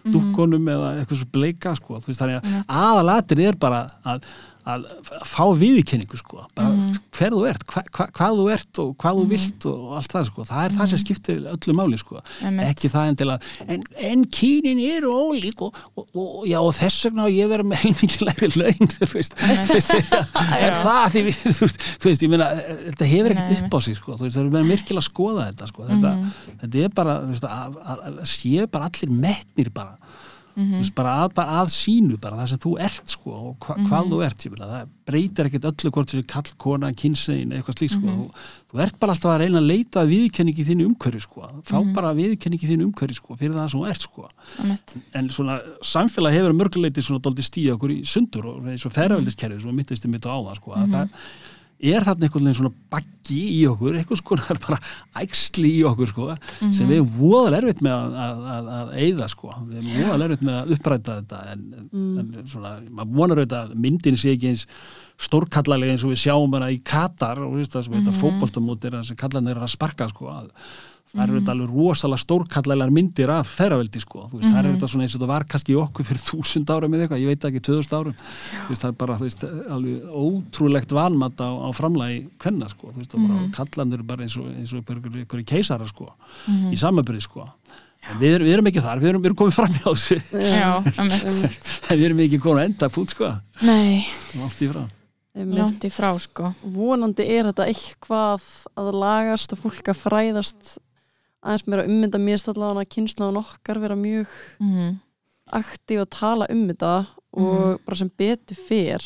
Mhm. 0.00 0.12
dúkkonum 0.14 0.68
eða 0.72 0.90
eitthvað 0.96 1.18
svo 1.20 1.26
bleika 1.30 1.74
sko. 1.76 1.98
Veist, 2.00 2.20
þannig 2.22 2.40
að 2.40 2.64
aðalatir 2.72 3.40
er 3.50 3.56
bara 3.60 3.82
að, 4.06 4.22
að 4.70 4.84
fá 5.26 5.44
viðkenningu 5.60 6.18
sko. 6.20 6.44
bara 6.54 6.68
Mhm. 6.70 6.98
hver 7.16 7.30
þú 7.36 7.40
ert, 7.50 7.64
hva, 7.66 7.82
hva, 7.92 8.06
hvað 8.16 8.36
þú 8.40 8.44
ert 8.54 8.78
og 8.82 8.96
hvað 8.96 9.18
þú 9.20 9.24
vilt 9.28 9.66
og 9.66 9.96
allt 9.98 10.12
það 10.12 10.24
sko. 10.30 10.44
það 10.50 10.64
er 10.64 10.70
það 10.78 10.88
sem 10.88 10.98
skiptir 11.04 11.40
öllu 11.54 11.74
máli 11.76 11.98
sko. 11.98 12.20
Mhm. 12.42 12.60
Ekki 12.70 12.88
það 12.90 13.08
endilega 13.10 13.40
en, 13.68 13.82
en 14.10 14.24
kynin 14.24 14.80
eru 14.80 15.10
ólík 15.12 15.60
og, 15.62 15.74
og, 15.96 16.06
og, 16.14 16.46
já, 16.48 16.58
og 16.60 16.72
þess 16.74 17.04
vegna 17.08 17.26
á 17.26 17.28
ég 17.30 17.48
vera 17.48 17.62
með 17.62 17.82
heilmikið 17.84 18.56
laun 18.56 18.88
þú 19.00 19.10
veist, 19.14 19.34
er 20.00 20.72
Já. 20.72 20.82
það 20.84 21.04
því 21.14 21.22
við, 21.26 21.40
þú 22.00 22.06
veist, 22.08 22.22
ég 22.24 22.30
meina 22.32 22.48
þetta 22.90 23.10
hefur 23.10 23.34
ekkert 23.36 23.64
upp 23.64 23.74
á 23.74 23.78
sig 23.84 23.96
sko, 23.98 24.16
þú 24.16 24.26
veist, 24.26 24.36
það 24.36 24.46
er 24.46 24.54
með 24.56 24.70
virkilega 24.74 25.02
að 25.02 25.08
skoða 25.10 25.46
þetta 25.50 25.68
sko, 25.70 25.86
þetta, 25.90 26.10
Mhm. 26.10 26.32
þetta 26.62 26.84
er 26.84 26.88
bara 27.00 27.14
þú 27.20 27.30
veist, 27.34 27.46
að, 27.50 28.20
séu 28.30 28.66
bara 28.70 28.88
allir 28.90 29.10
metnir 29.10 29.70
bara 29.74 29.96
Mhm. 30.56 30.72
þú 30.72 30.78
veist, 30.80 30.94
bara 30.94 31.12
að, 31.28 31.34
bara 31.34 31.50
að 31.62 31.68
sínu 31.70 32.20
bara 32.20 32.36
það 32.36 32.48
sem 32.48 32.58
þú 32.58 32.72
ert 32.80 33.06
sko 33.08 33.30
og 33.30 33.58
hva, 33.60 33.74
hvað 33.86 34.02
Mhm. 34.04 34.10
þú 34.10 34.24
ert 34.26 34.38
ég 34.46 34.50
meina, 34.50 34.66
það 34.72 34.88
breytir 35.10 35.46
ekkert 35.46 35.64
öllu 35.70 35.90
hvort 35.90 36.08
þessi 36.10 36.26
kall, 36.26 36.50
kona, 36.58 36.92
kynsegin 36.92 37.52
eitthvað 37.52 37.76
slík 37.78 37.90
sko, 37.90 38.00
Mhm. 38.06 38.18
þú, 38.18 38.30
þú 38.72 38.80
ert 38.82 38.98
bara 39.00 39.12
alltaf 39.12 39.30
að 39.30 39.38
reyna 39.40 39.58
að 39.60 39.66
leita 39.70 39.96
að 40.04 40.10
viðkenningi 40.14 40.64
þínu 40.66 40.86
umhverfi 40.90 41.20
sko, 41.20 41.40
fá 41.62 41.78
Mhm. 41.84 41.94
bara 41.94 42.14
viðkenningi 42.14 42.66
þínu 42.70 42.84
umhverfi 42.92 43.14
sko, 43.14 43.36
fyrir 43.36 43.54
það 43.54 43.70
sem 43.70 43.80
þú 43.80 43.88
ert 43.88 44.00
sko 44.00 44.28
en 45.14 45.28
svona 45.28 45.60
samfélag 45.82 46.32
hefur 46.32 46.50
að 46.52 46.60
mörguleiti 46.60 47.02
svona 47.02 47.20
doldi 47.20 47.42
stíða 47.42 47.76
okkur 47.78 47.90
í 47.90 48.00
sundur 48.04 48.44
og 48.46 48.62
eins 48.66 48.84
og 48.86 48.92
ferraveldiskerfi 48.92 49.60
sem 49.62 49.76
myndist 49.76 50.04
þið 50.04 50.10
mitt 50.10 50.26
á 50.26 50.34
það 50.34 50.56
sko, 50.56 50.72
að 50.74 50.88
það 50.90 51.08
er 51.80 52.04
þarna 52.04 52.26
einhvern 52.26 52.46
veginn 52.46 52.58
svona 52.58 52.72
baggi 52.92 53.40
í 53.56 53.60
okkur, 53.70 53.96
eitthvað 53.96 54.42
það 54.44 54.54
er 54.54 54.60
bara 54.64 54.78
æxli 55.22 55.72
í 55.78 55.82
okkur 55.88 56.10
sko 56.10 56.28
sem 56.60 56.88
við 56.88 56.96
erum 56.98 57.12
voðal 57.16 57.58
erfitt 57.60 57.82
með 57.86 57.94
að, 57.96 58.16
að, 58.24 58.42
að, 58.54 58.70
að 58.76 58.90
eyða 59.04 59.28
sko, 59.32 59.52
við 59.68 59.78
erum 59.80 60.08
voðal 60.08 60.26
erfitt 60.26 60.46
með 60.48 60.58
að 60.60 60.74
uppræta 60.76 61.18
þetta 61.20 61.42
en, 61.54 61.64
en 62.22 62.32
svona, 62.50 62.74
maður 62.88 63.16
vonar 63.20 63.42
auðvitað 63.42 63.62
að 63.62 63.80
myndin 63.86 64.20
sé 64.20 64.34
ekki 64.34 64.52
eins 64.52 64.66
stórkallalega 65.20 65.94
eins 65.94 66.04
og 66.06 66.14
við 66.14 66.22
sjáum 66.22 66.54
hana 66.56 66.70
í 66.72 66.78
Katar 66.84 67.42
og 67.44 67.58
veist 67.58 67.74
það 67.74 67.86
sem 67.86 67.96
þetta 67.98 68.16
fótboltamót 68.16 68.86
er 68.88 68.96
að 69.00 69.12
kallarnir 69.20 69.58
er 69.58 69.66
að 69.66 69.74
sparka 69.74 70.08
sko 70.08 70.30
að 70.32 70.48
það 71.10 71.22
eru 71.24 71.38
þetta 71.40 71.52
alveg 71.56 71.72
rosalega 71.74 72.22
stórkallegar 72.22 72.92
myndir 72.94 73.32
af 73.34 73.48
ferraveldi 73.58 74.00
sko, 74.04 74.22
þú 74.30 74.38
veist, 74.40 74.50
það 74.52 74.58
er 74.60 74.68
þetta 74.70 74.90
svona 74.92 75.06
eins 75.06 75.16
og 75.18 75.22
það 75.24 75.30
var 75.32 75.46
kannski 75.50 75.74
í 75.74 75.78
okkur 75.82 76.08
fyrir 76.10 76.22
þúsund 76.30 76.72
árum 76.74 76.94
eða 76.96 77.06
eitthvað, 77.06 77.22
ég 77.24 77.30
veit 77.32 77.46
ekki, 77.50 77.62
2000 77.70 77.98
árum, 77.98 78.16
þú 78.20 78.70
veist, 78.70 78.84
það 78.84 78.88
er 78.92 78.96
bara, 79.02 79.18
þú 79.20 79.28
veist, 79.28 79.44
alveg 79.76 80.16
ótrúlegt 80.24 80.94
vanmat 81.00 81.42
á, 81.42 81.48
á 81.50 81.68
framlagi 81.76 82.18
kvenna 82.40 82.70
sko, 82.70 82.92
þú 82.94 83.02
veist, 83.02 83.14
og 83.18 83.26
bara 83.26 83.46
kallanir 83.58 84.02
bara 84.06 84.26
eins 84.26 84.36
og, 84.38 84.48
eins 84.54 84.74
og 84.76 84.82
ykkur, 84.84 85.20
ykkur 85.26 85.42
í 85.42 85.46
keisara 85.50 85.88
sko, 85.90 86.12
í 86.70 86.78
samanbyrði 86.80 87.26
sko, 87.26 87.48
En 88.00 88.16
við, 88.16 88.30
erum- 88.32 88.46
við 88.48 88.54
erum 88.54 88.68
ekki 88.70 88.80
þar, 88.80 89.00
við 89.02 89.08
erum, 89.10 89.20
við 89.20 89.28
erum 89.28 89.36
komið 89.36 89.56
fram 89.58 89.74
einmitt. 89.76 90.30
einmitt, 91.28 91.66
en 91.92 91.98
við 92.00 92.04
erum 92.06 92.22
ekki 92.24 92.38
komið 92.40 92.60
að 92.62 92.68
enda 92.70 92.88
fút 92.94 93.12
sko. 93.12 93.28
Nei, 93.68 94.06
langt 94.40 94.62
í 94.64 94.68
frá. 94.70 94.80
Í 95.84 95.90
frá 95.92 96.08
sko. 96.24 96.48
Vonandi 96.64 97.26
er 97.36 97.50
þetta 97.50 97.66
eitthvað 97.68 98.46
að 98.80 98.88
lagast 99.02 99.52
og 99.52 99.60
fólk 99.66 99.92
að 99.92 100.00
fræðast 100.00 100.72
aðeins 101.40 101.66
meira 101.66 101.86
ummynda 101.88 102.20
mér 102.20 102.40
stallega 102.40 102.82
að 102.82 102.90
kynslan 102.94 103.40
okkar 103.40 103.80
vera 103.82 103.96
mjög 103.98 104.32
mm. 104.60 104.92
aktív 105.60 106.04
að 106.04 106.12
tala 106.16 106.48
um 106.52 106.66
þetta 106.68 106.94
og 107.40 107.80
bara 107.86 107.98
sem 107.98 108.10
betur 108.18 108.58
fer. 108.68 109.04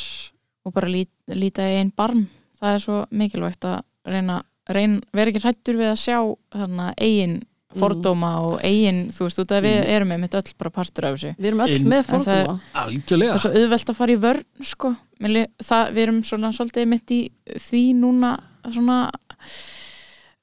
Og 0.64 0.72
bara 0.72 0.88
lít, 0.88 1.12
líta 1.28 1.66
í 1.68 1.78
einn 1.80 1.92
barm. 1.94 2.24
Það 2.56 2.76
er 2.76 2.84
svo 2.84 3.00
mikilvægt 3.12 3.66
að 3.68 3.82
reyna, 4.08 4.38
reyna 4.72 5.02
vera 5.12 5.32
ekki 5.32 5.42
hrættur 5.44 5.76
við 5.80 5.90
að 5.90 6.00
sjá 6.00 6.18
þarna 6.54 6.94
eigin 6.96 7.42
fordóma 7.74 8.30
og 8.46 8.60
eigin, 8.62 9.08
þú 9.10 9.26
veist, 9.26 9.40
út 9.42 9.52
að 9.56 9.64
við 9.66 9.80
erum 9.90 10.12
einmitt 10.14 10.36
öll 10.38 10.52
bara 10.60 10.70
partur 10.72 11.08
af 11.08 11.16
þessu. 11.16 11.32
Við 11.38 11.48
erum 11.50 11.62
öll 11.64 11.78
með 11.90 11.98
er- 11.98 12.06
fordóma. 12.08 12.54
Það 12.70 12.82
algjörlega. 12.84 13.34
Er 13.34 13.42
svo 13.42 13.52
auðvelt 13.58 13.90
að 13.90 13.98
fara 13.98 14.14
í 14.14 14.20
vörn 14.22 14.68
sko, 14.70 14.92
Mér 15.22 15.46
það, 15.62 15.92
við 15.94 16.02
erum 16.04 16.22
svona 16.26 16.50
svolítið 16.52 16.88
mitt 16.90 17.12
í 17.14 17.20
því 17.62 17.82
núna 18.00 18.32
svona 18.66 18.98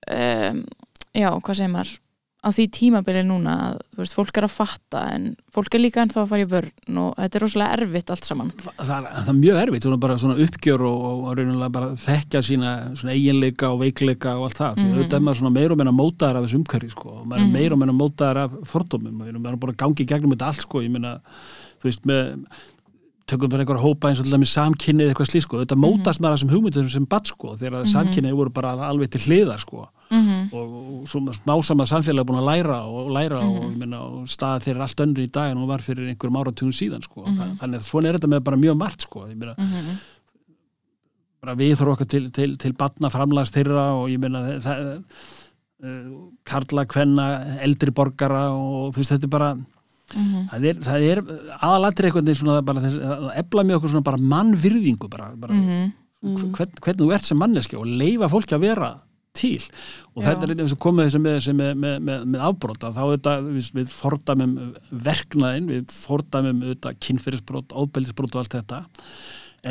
um, 0.07 0.61
já, 1.13 1.29
hvað 1.31 1.59
segir 1.59 1.75
maður 1.75 1.99
á 2.41 2.49
því 2.49 2.63
tímabili 2.73 3.21
núna 3.21 3.51
að 3.67 3.73
þú 3.93 3.99
veist, 4.01 4.15
fólk 4.17 4.37
er 4.39 4.45
að 4.47 4.53
fatta 4.55 5.01
en 5.13 5.25
fólk 5.53 5.75
er 5.77 5.83
líka 5.83 6.01
ennþá 6.01 6.23
að 6.23 6.31
fara 6.31 6.45
í 6.45 6.47
vörn 6.49 6.97
og 6.97 7.11
þetta 7.19 7.37
er 7.37 7.43
rosalega 7.45 7.75
erfitt 7.77 8.09
allt 8.15 8.25
saman 8.25 8.49
það, 8.55 8.79
það, 8.79 8.95
er, 8.95 9.11
það 9.11 9.29
er 9.29 9.37
mjög 9.37 9.59
erfitt, 9.61 9.85
svona 9.85 9.99
bara 10.01 10.15
svona 10.23 10.37
uppgjör 10.47 10.85
og, 10.89 11.03
og, 11.11 11.27
raunulega 11.37 11.75
bara 11.77 11.91
þekkja 12.01 12.41
sína 12.47 12.71
eiginleika 13.13 13.69
og 13.69 13.83
veikleika 13.83 14.33
og 14.39 14.47
allt 14.47 14.57
það 14.57 14.73
mm. 14.73 14.81
-hmm. 14.81 14.97
auðvitað 14.97 15.19
er 15.19 15.25
maður 15.27 15.41
svona 15.43 15.55
meir 15.59 15.75
og 15.75 15.81
meina 15.83 15.93
mótaðar 15.99 16.39
af 16.39 16.47
þessu 16.47 16.59
umhverfi 16.61 16.91
sko, 16.95 17.09
og 17.19 17.27
maður 17.27 17.41
er 17.41 17.45
Mhm. 17.45 17.53
meir 17.53 17.73
og 17.73 17.79
meina 17.83 17.97
mótaðar 18.01 18.37
af 18.37 18.51
fordómum 18.73 19.21
og 19.21 19.27
við 19.27 19.29
erum 19.29 19.43
bara 19.43 19.61
búin 19.61 19.75
að 19.75 19.81
gangi 19.83 20.01
í 20.01 20.09
gegnum 20.09 20.33
þetta 20.33 20.47
allt 20.47 20.61
sko, 20.65 20.81
ég 20.81 20.89
meina, 20.89 21.21
þú 21.77 21.85
veist, 21.91 22.05
með 22.05 22.35
tökum 23.31 23.49
bara 23.51 23.63
einhverja 23.63 23.81
hópa 23.85 24.09
eins 24.11 24.19
og 24.21 24.25
til 24.27 24.33
dæmis 24.35 24.51
samkynnið 24.57 25.09
eitthvað 25.13 25.29
slík 25.31 25.45
sko, 25.47 25.61
þetta 25.63 25.77
mótast 25.79 26.19
maður 26.21 26.37
þessum 26.37 26.51
hugmyndum 26.53 26.89
sem 26.91 27.05
bat 27.09 27.25
sko, 27.31 27.55
þegar 27.57 27.81
mm 27.81 27.87
Mhm. 27.87 27.93
samkynnið 27.95 28.35
voru 28.39 28.53
bara 28.53 28.73
alveg 28.89 29.09
til 29.11 29.21
hliðar 29.25 29.59
sko 29.59 29.87
mm 30.11 30.21
-hmm. 30.27 30.53
og, 30.53 30.67
og 31.01 31.07
svo 31.09 31.19
smásama 31.39 31.85
samfélag 31.87 32.25
búin 32.27 32.39
að 32.43 32.49
læra 32.51 32.79
og 32.85 33.09
læra 33.11 33.39
og, 33.39 33.63
Mhm. 33.63 33.71
ég 33.73 33.77
meina, 33.77 33.99
og 34.01 34.27
staða 34.27 34.59
þeir 34.63 34.75
er 34.75 34.81
allt 34.81 34.99
önnur 35.05 35.23
í 35.23 35.31
dag 35.31 35.51
en 35.51 35.57
hún 35.57 35.67
var 35.67 35.79
fyrir 35.79 36.07
einhverjum 36.09 36.37
áratugum 36.37 36.71
síðan 36.73 37.01
sko. 37.03 37.21
Mhm. 37.25 37.37
Þa- 37.37 37.57
þannig 37.59 37.75
að 37.79 37.89
svona 37.89 38.07
er 38.09 38.13
þetta 38.19 38.29
með 38.29 38.43
bara 38.43 38.57
mjög 38.57 38.77
margt 38.77 39.01
sko. 39.01 39.19
ég 39.27 39.35
meina, 39.37 39.55
bara 41.41 41.55
við 41.55 41.75
þurfum 41.75 41.95
okkar 41.95 42.07
til, 42.07 42.29
til, 42.31 42.57
til 42.57 42.73
batna 42.73 43.09
framlags 43.09 43.51
þeirra 43.51 43.85
og 43.97 44.09
ég 44.09 44.19
meina 44.19 44.59
það, 44.61 45.03
uh, 45.83 46.29
karla, 46.45 46.85
kvenna, 46.85 47.57
eldri 47.65 47.91
borgara 47.91 48.43
og 48.53 48.93
þú 48.93 48.97
veist 49.01 49.11
þetta 49.15 49.23
er 49.23 49.33
bara 49.35 49.55
Mhm. 50.15 50.49
það 50.51 50.65
er, 50.71 50.81
það 50.87 51.05
er 51.11 51.21
aðalatri 51.59 52.09
eitthvað 52.09 52.33
svona 52.39 52.65
bara 52.65 52.83
þess, 52.83 52.97
að 52.97 53.29
efla 53.43 53.63
með 53.63 53.77
okkur 53.79 53.93
svona 53.93 54.09
bara 54.09 54.17
mannvirðingu 54.33 55.09
bara, 55.09 55.31
bara. 55.35 55.53
Mm. 55.53 55.93
hvern, 56.21 56.75
hvernig 56.81 57.01
þú 57.01 57.13
ert 57.15 57.25
sem 57.25 57.39
manneski 57.41 57.79
og 57.79 57.87
leifa 57.87 58.29
fólki 58.29 58.57
að 58.57 58.67
vera 58.67 58.91
til 59.33 59.61
og 60.11 60.23
Já. 60.23 60.27
þetta 60.27 60.43
er 60.47 60.53
eins 60.59 60.75
og 60.75 60.81
komið 60.83 61.07
þessi 61.07 61.21
með, 61.23 61.37
með, 61.55 61.71
með, 61.79 61.95
með, 62.07 62.25
með 62.33 62.43
afbrota 62.49 62.91
þá 62.91 63.01
þetta, 63.13 63.35
við, 63.47 63.69
við 63.77 63.93
fordæmum 63.95 64.55
verknaðin, 65.07 65.71
við 65.71 65.95
fordæmum 65.95 66.61
þetta, 66.67 66.93
kynfyrirsbrot, 67.07 67.71
ábeldisbrot 67.71 68.35
og 68.35 68.43
allt 68.43 68.57
þetta 68.59 68.83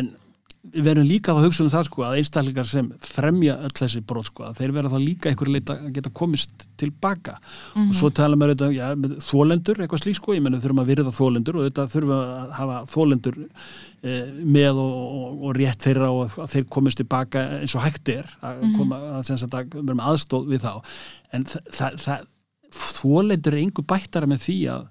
en 0.00 0.12
við 0.60 0.84
verðum 0.84 1.06
líka 1.08 1.32
að 1.32 1.46
hugsa 1.46 1.62
um 1.64 1.70
það 1.72 1.86
sko 1.86 2.02
að 2.04 2.16
einstaklingar 2.20 2.66
sem 2.68 2.88
fremja 3.00 3.54
öll 3.64 3.72
þessi 3.78 4.02
brot 4.04 4.28
sko 4.28 4.44
að 4.44 4.58
þeir 4.58 4.74
verða 4.76 4.90
þá 4.92 4.98
líka 5.00 5.30
einhverju 5.30 5.54
leita 5.54 5.76
að 5.76 5.94
geta 5.96 6.12
komist 6.20 6.66
tilbaka. 6.80 7.36
Og 7.80 7.94
svo 7.96 8.10
tala 8.12 8.36
auðvitað, 8.36 8.74
já, 8.76 8.84
með 9.00 9.14
þólendur 9.24 9.80
eitthvað 9.80 10.02
slík 10.04 10.18
sko, 10.18 10.34
ég 10.36 10.44
menn 10.44 10.58
við 10.58 10.66
þurfum 10.66 10.82
að 10.82 10.92
virða 10.92 11.14
þólendur 11.16 11.58
og 11.60 11.66
þetta 11.68 11.86
þurfum 11.94 12.12
að 12.16 12.52
hafa 12.58 12.80
þólendur 12.92 13.38
eh, 13.40 14.34
með 14.58 14.82
og, 14.84 14.98
og, 15.00 15.40
og 15.48 15.56
rétt 15.56 15.88
þeirra 15.88 16.10
og 16.12 16.36
að 16.44 16.52
þeir 16.54 16.68
komist 16.76 17.00
tilbaka 17.00 17.46
eins 17.62 17.76
og 17.78 17.86
hægt 17.86 18.12
er 18.12 18.28
að 18.44 18.66
koma 18.76 19.00
að, 19.14 19.22
sem 19.30 19.40
sagt, 19.40 19.56
að 19.56 19.80
með 19.80 20.04
aðstóð 20.12 20.52
við 20.52 20.66
þá. 20.66 20.74
En 21.32 21.48
þólendur 23.00 23.56
er 23.56 23.64
engu 23.64 23.86
bættara 23.88 24.28
með 24.28 24.44
því 24.44 24.60
að, 24.76 24.84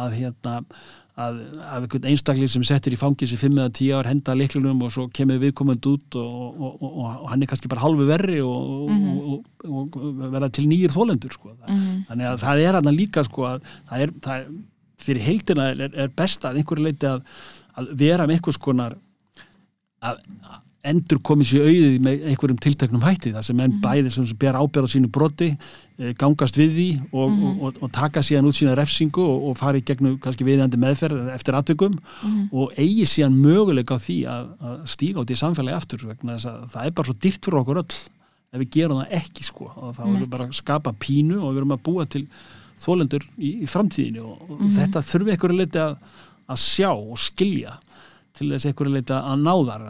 að 0.00 0.18
hérna 0.22 0.56
að, 1.20 1.40
að 1.60 1.84
einhvern 1.84 2.08
einstakling 2.12 2.50
sem 2.52 2.64
settir 2.66 2.96
í 2.96 2.98
fangis 3.00 3.34
í 3.34 3.38
5 3.40 3.58
eða 3.58 3.72
10 3.78 3.98
ár 3.98 4.08
henda 4.10 4.36
leiklunum 4.38 4.82
og 4.86 4.94
svo 4.94 5.06
kemur 5.14 5.40
viðkomandi 5.42 5.92
út 5.92 6.18
og, 6.20 6.40
og, 6.56 6.80
og, 6.80 6.96
og 7.10 7.28
hann 7.32 7.44
er 7.44 7.50
kannski 7.50 7.70
bara 7.72 7.84
halvu 7.84 8.08
verri 8.08 8.40
og, 8.44 8.90
og, 8.90 9.60
og 9.68 10.00
verða 10.22 10.50
til 10.56 10.66
nýjir 10.70 10.94
þólendur 10.94 11.36
sko. 11.36 11.54
Mhm. 11.68 12.02
þannig 12.10 12.30
að 12.32 12.42
það 12.44 12.64
er 12.64 12.80
hann 12.80 12.94
líka 12.96 13.24
sko, 13.26 13.46
að 13.52 13.70
það 13.90 14.06
er, 14.06 14.14
það 14.24 14.40
er 14.40 14.50
fyrir 15.00 15.24
heildina 15.24 15.70
er, 15.72 15.86
er 15.94 16.16
best 16.16 16.44
að 16.44 16.60
einhverju 16.60 16.86
leiti 16.86 17.08
að, 17.08 17.22
að 17.80 17.94
vera 18.00 18.26
með 18.26 18.38
einhvers 18.38 18.60
konar 18.60 18.98
að 20.00 20.20
endur 20.80 21.18
komið 21.20 21.48
sér 21.50 21.66
auðið 21.68 21.96
með 22.04 22.22
einhverjum 22.30 22.60
tilteknum 22.64 23.02
hætti 23.04 23.34
það 23.34 23.44
sem 23.50 23.58
enn 23.60 23.74
bæði 23.82 24.12
sem 24.14 24.28
ber 24.40 24.56
ábyrð 24.56 24.88
á 24.88 24.92
sínu 24.94 25.10
broti 25.12 25.48
eh, 25.50 26.14
gangast 26.16 26.56
við 26.56 26.70
því 26.76 26.86
og, 27.10 27.34
og, 27.34 27.58
og, 27.66 27.80
og 27.84 27.90
taka 27.92 28.22
síðan 28.24 28.48
út 28.48 28.56
sína 28.56 28.76
refsingu 28.78 29.20
og, 29.20 29.50
og 29.50 29.58
fari 29.60 29.82
gegnum 29.84 30.16
kannski 30.22 30.46
viðjandi 30.48 30.80
meðferð 30.80 31.28
eftir 31.34 31.58
atvikum 31.58 31.98
og 32.56 32.72
eigi 32.80 33.04
síðan 33.12 33.36
möguleika 33.36 34.00
á 34.00 34.04
því 34.06 34.16
að, 34.32 34.48
að 34.70 34.78
stíga 34.94 35.20
út 35.20 35.34
í 35.34 35.38
samfélagi 35.42 35.76
aftur 35.76 36.06
vegna 36.08 36.38
þess 36.38 36.48
að 36.48 36.64
það 36.72 36.88
er 36.88 36.96
bara 36.96 37.10
svo 37.10 37.18
dýrt 37.26 37.44
fyrir 37.44 37.60
okkur 37.60 37.82
öll. 37.84 38.00
Ef 38.50 38.58
við 38.64 38.70
gerum 38.74 39.02
það 39.02 39.12
ekki 39.20 39.44
sko 39.46 39.68
og 39.76 39.92
þá 39.94 40.00
erum 40.06 40.16
við 40.24 40.30
bara 40.32 40.48
að 40.48 40.56
skapa 40.58 40.96
pínu 40.98 41.36
og 41.38 41.52
við 41.52 41.60
erum 41.60 41.76
að 41.76 41.84
búa 41.86 42.08
til 42.10 42.24
þólendur 42.80 43.26
í, 43.36 43.60
í 43.62 43.68
framtíðinu 43.68 44.24
og, 44.24 44.40
og 44.56 44.64
þetta 44.74 45.04
þurfi 45.06 45.34
einhverju 45.34 45.58
leiti 45.60 45.82
að, 45.82 45.98
að 46.50 46.62
sjá 46.64 46.90
og 46.90 47.20
skilja 47.20 47.76
til 48.36 48.48
þess 48.54 48.70
einhverju 48.70 48.94
leiti 48.96 49.14
að 49.16 49.44
ná 49.44 49.52
þar 49.68 49.84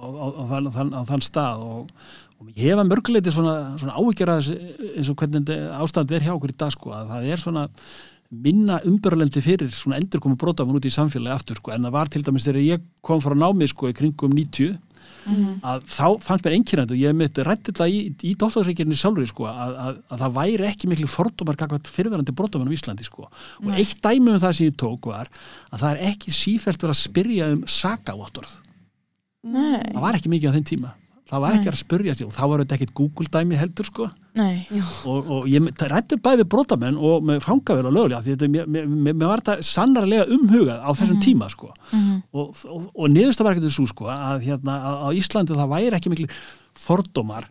á, 0.00 0.06
á, 0.08 0.42
þann, 0.50 0.70
þann, 0.74 0.92
á 0.96 1.00
þann 1.08 1.24
stað 1.26 1.64
og, 1.66 1.90
og 2.40 2.52
ég 2.54 2.70
hefa 2.70 2.86
mörguleiti 2.88 3.34
svona, 3.34 3.56
svona 3.80 3.98
áhyggjara 4.00 4.38
eins 4.40 5.10
og 5.12 5.20
hvernig 5.20 5.52
ástandið 5.80 6.18
er 6.18 6.28
hjá 6.28 6.34
okkur 6.36 6.54
í 6.54 6.58
dag 6.64 6.74
sko 6.74 6.94
að 6.96 7.12
það 7.14 7.28
er 7.34 7.44
svona 7.44 7.66
minna 8.30 8.78
umbörlendi 8.86 9.42
fyrir 9.42 9.72
svona 9.74 9.98
endurkomu 9.98 10.38
brótafun 10.38 10.78
út 10.78 10.86
í 10.86 10.92
samfélagi 10.94 11.34
aftur 11.34 11.58
sko 11.58 11.72
en 11.74 11.88
það 11.88 11.96
var 11.96 12.10
til 12.12 12.22
dæmis 12.22 12.46
þegar 12.46 12.62
ég 12.62 12.84
kom 13.02 13.22
frá 13.22 13.34
námi 13.34 13.66
sko 13.70 13.90
í 13.90 13.96
kringum 13.96 14.36
90 14.36 14.78
að 15.66 15.82
þá 15.90 16.06
fannst 16.22 16.46
mér 16.46 16.54
einkýrandi 16.56 16.94
og 16.94 17.00
ég 17.00 17.16
mitt 17.16 17.40
rætti 17.44 17.72
þetta 17.72 17.88
í, 17.90 17.98
í 18.24 18.32
dóttáðsveikirni 18.40 18.96
sjálfur 18.96 19.28
sko, 19.28 19.48
að, 19.50 19.74
að, 19.84 19.98
að 20.14 20.22
það 20.22 20.36
væri 20.38 20.68
ekki 20.70 20.90
miklu 20.90 21.10
fordómar 21.10 21.58
fyrirverandi 21.90 22.34
brotamann 22.36 22.70
á 22.70 22.76
Íslandi 22.76 23.06
sko. 23.06 23.26
og 23.28 23.68
Nei. 23.68 23.80
eitt 23.82 24.00
dæmi 24.04 24.34
um 24.34 24.40
það 24.40 24.56
sem 24.56 24.70
ég 24.70 24.78
tók 24.80 25.10
var 25.10 25.30
að 25.70 25.84
það 25.84 25.90
er 25.90 26.12
ekki 26.12 26.34
sífælt 26.34 26.80
verið 26.80 26.94
að 26.94 27.02
spyrja 27.02 27.50
um 27.54 27.62
sakavottorð 27.68 28.56
Nei, 29.46 29.78
það 29.94 30.02
var 30.04 30.18
ekki 30.18 30.32
mikið 30.32 30.52
á 30.52 30.56
þeim 30.56 30.66
tíma. 30.68 30.96
Það 31.30 31.42
var 31.44 31.56
ekki 31.56 31.70
að 31.70 31.76
spyrja 31.78 32.14
sig. 32.18 32.26
Og 32.26 32.34
þá 32.34 32.42
var 32.50 32.62
þetta 32.64 32.76
ekkit 32.76 32.92
Google 32.98 33.30
dæmi 33.30 33.58
heldur 33.60 33.86
sko. 33.86 34.08
Nei. 34.38 34.64
Og, 35.06 35.28
og 35.30 35.46
ég 35.50 35.68
rætti 35.92 36.18
bæði 36.18 36.42
við 36.42 36.48
brotamenn 36.50 36.98
og 36.98 37.26
með 37.28 37.44
fangavel 37.44 37.86
og 37.86 37.94
lögulega 37.94 38.22
því 38.24 38.34
þetta, 38.34 38.48
mér, 38.50 38.70
mér, 38.74 38.88
mér, 39.12 39.28
var 39.30 39.42
þetta 39.44 39.66
sannarlega 39.68 40.26
umhugað 40.34 40.82
á 40.82 40.90
þessum 40.90 41.20
tíma 41.22 41.50
sko. 41.52 41.70
Mhm. 41.92 42.16
og, 42.34 42.64
og, 42.66 42.88
og 42.94 43.12
niðursta 43.14 43.46
var 43.46 43.54
ekkert 43.54 43.68
þessu 43.68 43.86
sko 43.92 44.10
að 44.10 44.46
hérna 44.48 44.78
að 44.90 45.04
á 45.06 45.08
Íslandi 45.20 45.58
það 45.60 45.74
væri 45.76 46.00
ekki 46.00 46.14
miklu 46.14 46.30
fordómar 46.78 47.46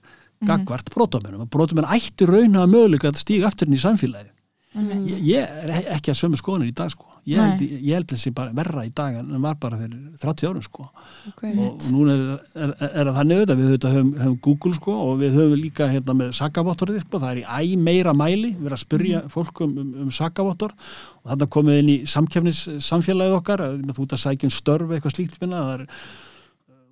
gagvart 0.48 0.92
brotamennum 0.94 1.46
og 1.46 1.52
brotamenn 1.52 1.90
ættu 1.96 2.28
rauna 2.28 2.66
að 2.66 2.76
möguleika 2.76 3.12
að 3.12 3.24
stíga 3.24 3.50
aftur 3.50 3.68
inn 3.68 3.80
í 3.80 3.82
samfélagi. 3.82 4.32
Ég, 4.78 5.16
ég 5.26 5.62
er 5.64 5.72
ekki 5.96 6.12
að 6.14 6.20
sömu 6.20 6.38
skoðanir 6.38 6.70
í 6.70 6.76
dag 6.78 6.92
sko. 6.94 7.08
Ég 7.30 7.38
held, 7.42 7.62
ég 7.62 7.94
held 7.94 8.08
þessi 8.10 8.32
bara 8.34 8.54
verra 8.56 8.84
í 8.88 8.92
dag 8.96 9.18
en 9.20 9.34
var 9.44 9.58
bara 9.62 9.78
fyrir 9.78 9.98
30 10.22 10.50
árum 10.50 10.64
sko. 10.66 10.86
Okay. 11.32 11.52
og 11.58 11.84
núna 11.94 12.16
er, 12.16 12.30
er, 12.54 12.74
er 12.90 13.10
það 13.10 13.18
þannig 13.20 13.42
auðvitað. 13.42 13.60
Við 13.60 13.68
auðvitað 13.70 13.96
höfum, 13.98 14.14
höfum 14.22 14.38
Google 14.48 14.78
sko 14.78 14.96
og 15.04 15.12
við 15.20 15.38
höfum 15.40 15.60
líka 15.60 15.90
hérna 15.90 16.16
með 16.22 16.32
sakavottorið 16.40 17.04
sko, 17.04 17.22
það 17.26 17.34
er 17.34 17.42
í 17.42 17.76
æ 17.76 17.84
meira 17.90 18.16
mæli 18.18 18.54
við 18.54 18.70
erum 18.70 18.78
að 18.78 18.84
spyrja 18.86 19.26
fólk 19.34 19.62
um, 19.66 19.76
um, 19.84 19.92
um 20.06 20.16
sakavottor 20.16 20.74
og 20.74 21.34
þarna 21.34 21.52
komið 21.58 21.84
inn 21.84 21.94
í 21.94 22.00
samkefnis 22.10 22.64
samfélagið 22.88 23.38
okkar, 23.42 23.66
að 23.66 23.94
þú 23.94 24.08
ert 24.08 24.18
að 24.18 24.26
sækja 24.26 24.50
um 24.50 24.58
störf 24.58 24.96
eitthvað 24.96 25.18
slíkt 25.18 25.40
minna, 25.44 25.66
það 25.66 25.78
er 25.78 26.04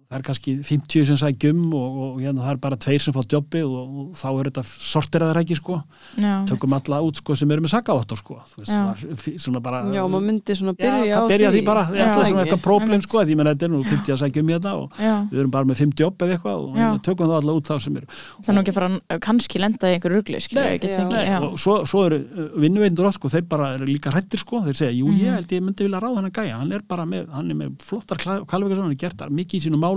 það 0.07 0.17
er 0.17 0.23
kannski 0.23 0.51
50 0.63 1.05
sem 1.09 1.17
sækjum 1.19 1.63
og, 1.75 1.95
og 2.03 2.19
hérna, 2.23 2.43
það 2.45 2.51
er 2.53 2.59
bara 2.63 2.77
tveir 2.79 3.01
sem 3.03 3.13
fá 3.15 3.21
jobbi 3.27 3.59
og, 3.67 3.73
og 3.75 4.11
þá 4.15 4.27
er 4.39 4.47
þetta 4.49 4.63
sortiraðar 4.67 5.39
ekki 5.41 5.57
sko 5.59 5.79
Já, 6.15 6.33
tökum 6.47 6.75
alla 6.77 6.99
út 7.03 7.19
sko 7.19 7.35
sem 7.35 7.51
eru 7.51 7.63
með 7.65 7.73
sakavottor 7.73 8.21
sko 8.21 8.37
þú 8.53 8.61
veist, 8.61 8.71
Já. 8.71 8.83
svona, 9.01 9.33
svona 9.43 9.61
bara 9.65 9.81
Já, 9.91 10.03
maður 10.07 10.23
myndi 10.29 10.55
svona 10.55 10.73
Já, 10.77 10.79
byrja 10.85 11.11
á 11.11 11.19
það 11.19 11.33
byrja 11.33 11.51
því 11.57 11.63
bara, 11.67 11.83
Já. 11.83 11.97
þetta 11.99 12.21
er 12.23 12.29
svona 12.31 12.45
eitthvað 12.45 12.63
próblem 12.69 13.03
sko, 13.03 13.23
því 13.27 13.35
menn 13.41 13.49
þetta 13.51 13.67
er 13.67 13.73
nú 13.75 13.81
50 13.83 14.15
að 14.15 14.21
sækja 14.23 14.43
um 14.45 14.53
hérna 14.55 14.73
og 14.79 15.01
já 15.03 15.13
við 15.27 15.41
erum 15.43 15.51
bara 15.57 15.67
með 15.73 15.81
5 15.83 15.93
jobb 16.03 16.23
eða 16.27 16.37
eitthvað 16.37 16.63
og 16.63 16.71
Já. 16.71 16.79
hérna, 16.87 17.03
tökum 17.09 17.27
það 17.27 17.37
alla 17.41 17.57
út 17.59 17.67
þá 17.67 17.75
sem 17.87 17.99
eru 17.99 18.07
Það 18.15 18.47
er 18.47 18.55
nú 18.57 18.63
ekki 18.63 18.71
að 18.73 18.79
fara 18.79 18.89
að 19.17 19.21
kannski 19.27 19.59
lenda 19.65 19.91
í 19.91 19.97
einhver 19.97 20.15
rugli 20.15 20.39
já. 21.19 21.27
já. 21.27 21.37
og 21.51 21.59
svo, 21.59 21.75
svo 21.89 22.05
eru 22.07 22.21
vinnuveindur 22.63 23.09
oft 23.11 23.19
sko, 23.19 23.31
þeir 23.35 23.45
bara 23.51 23.73
eru 23.75 23.87
líka 23.91 24.13
hrættir 24.15 24.39
sko, 24.39 24.63
þeir 24.69 24.79
segja, 24.79 24.95
jú 25.01 25.07
Mhm. 25.07 25.19
ég 25.23 25.35
held 25.35 25.51
ég 25.57 25.61
myndi 25.67 25.83
vilja 25.87 25.99
ráða 25.99 26.15
hann 26.21 26.29
að 26.31 26.35
gæja, 26.37 26.57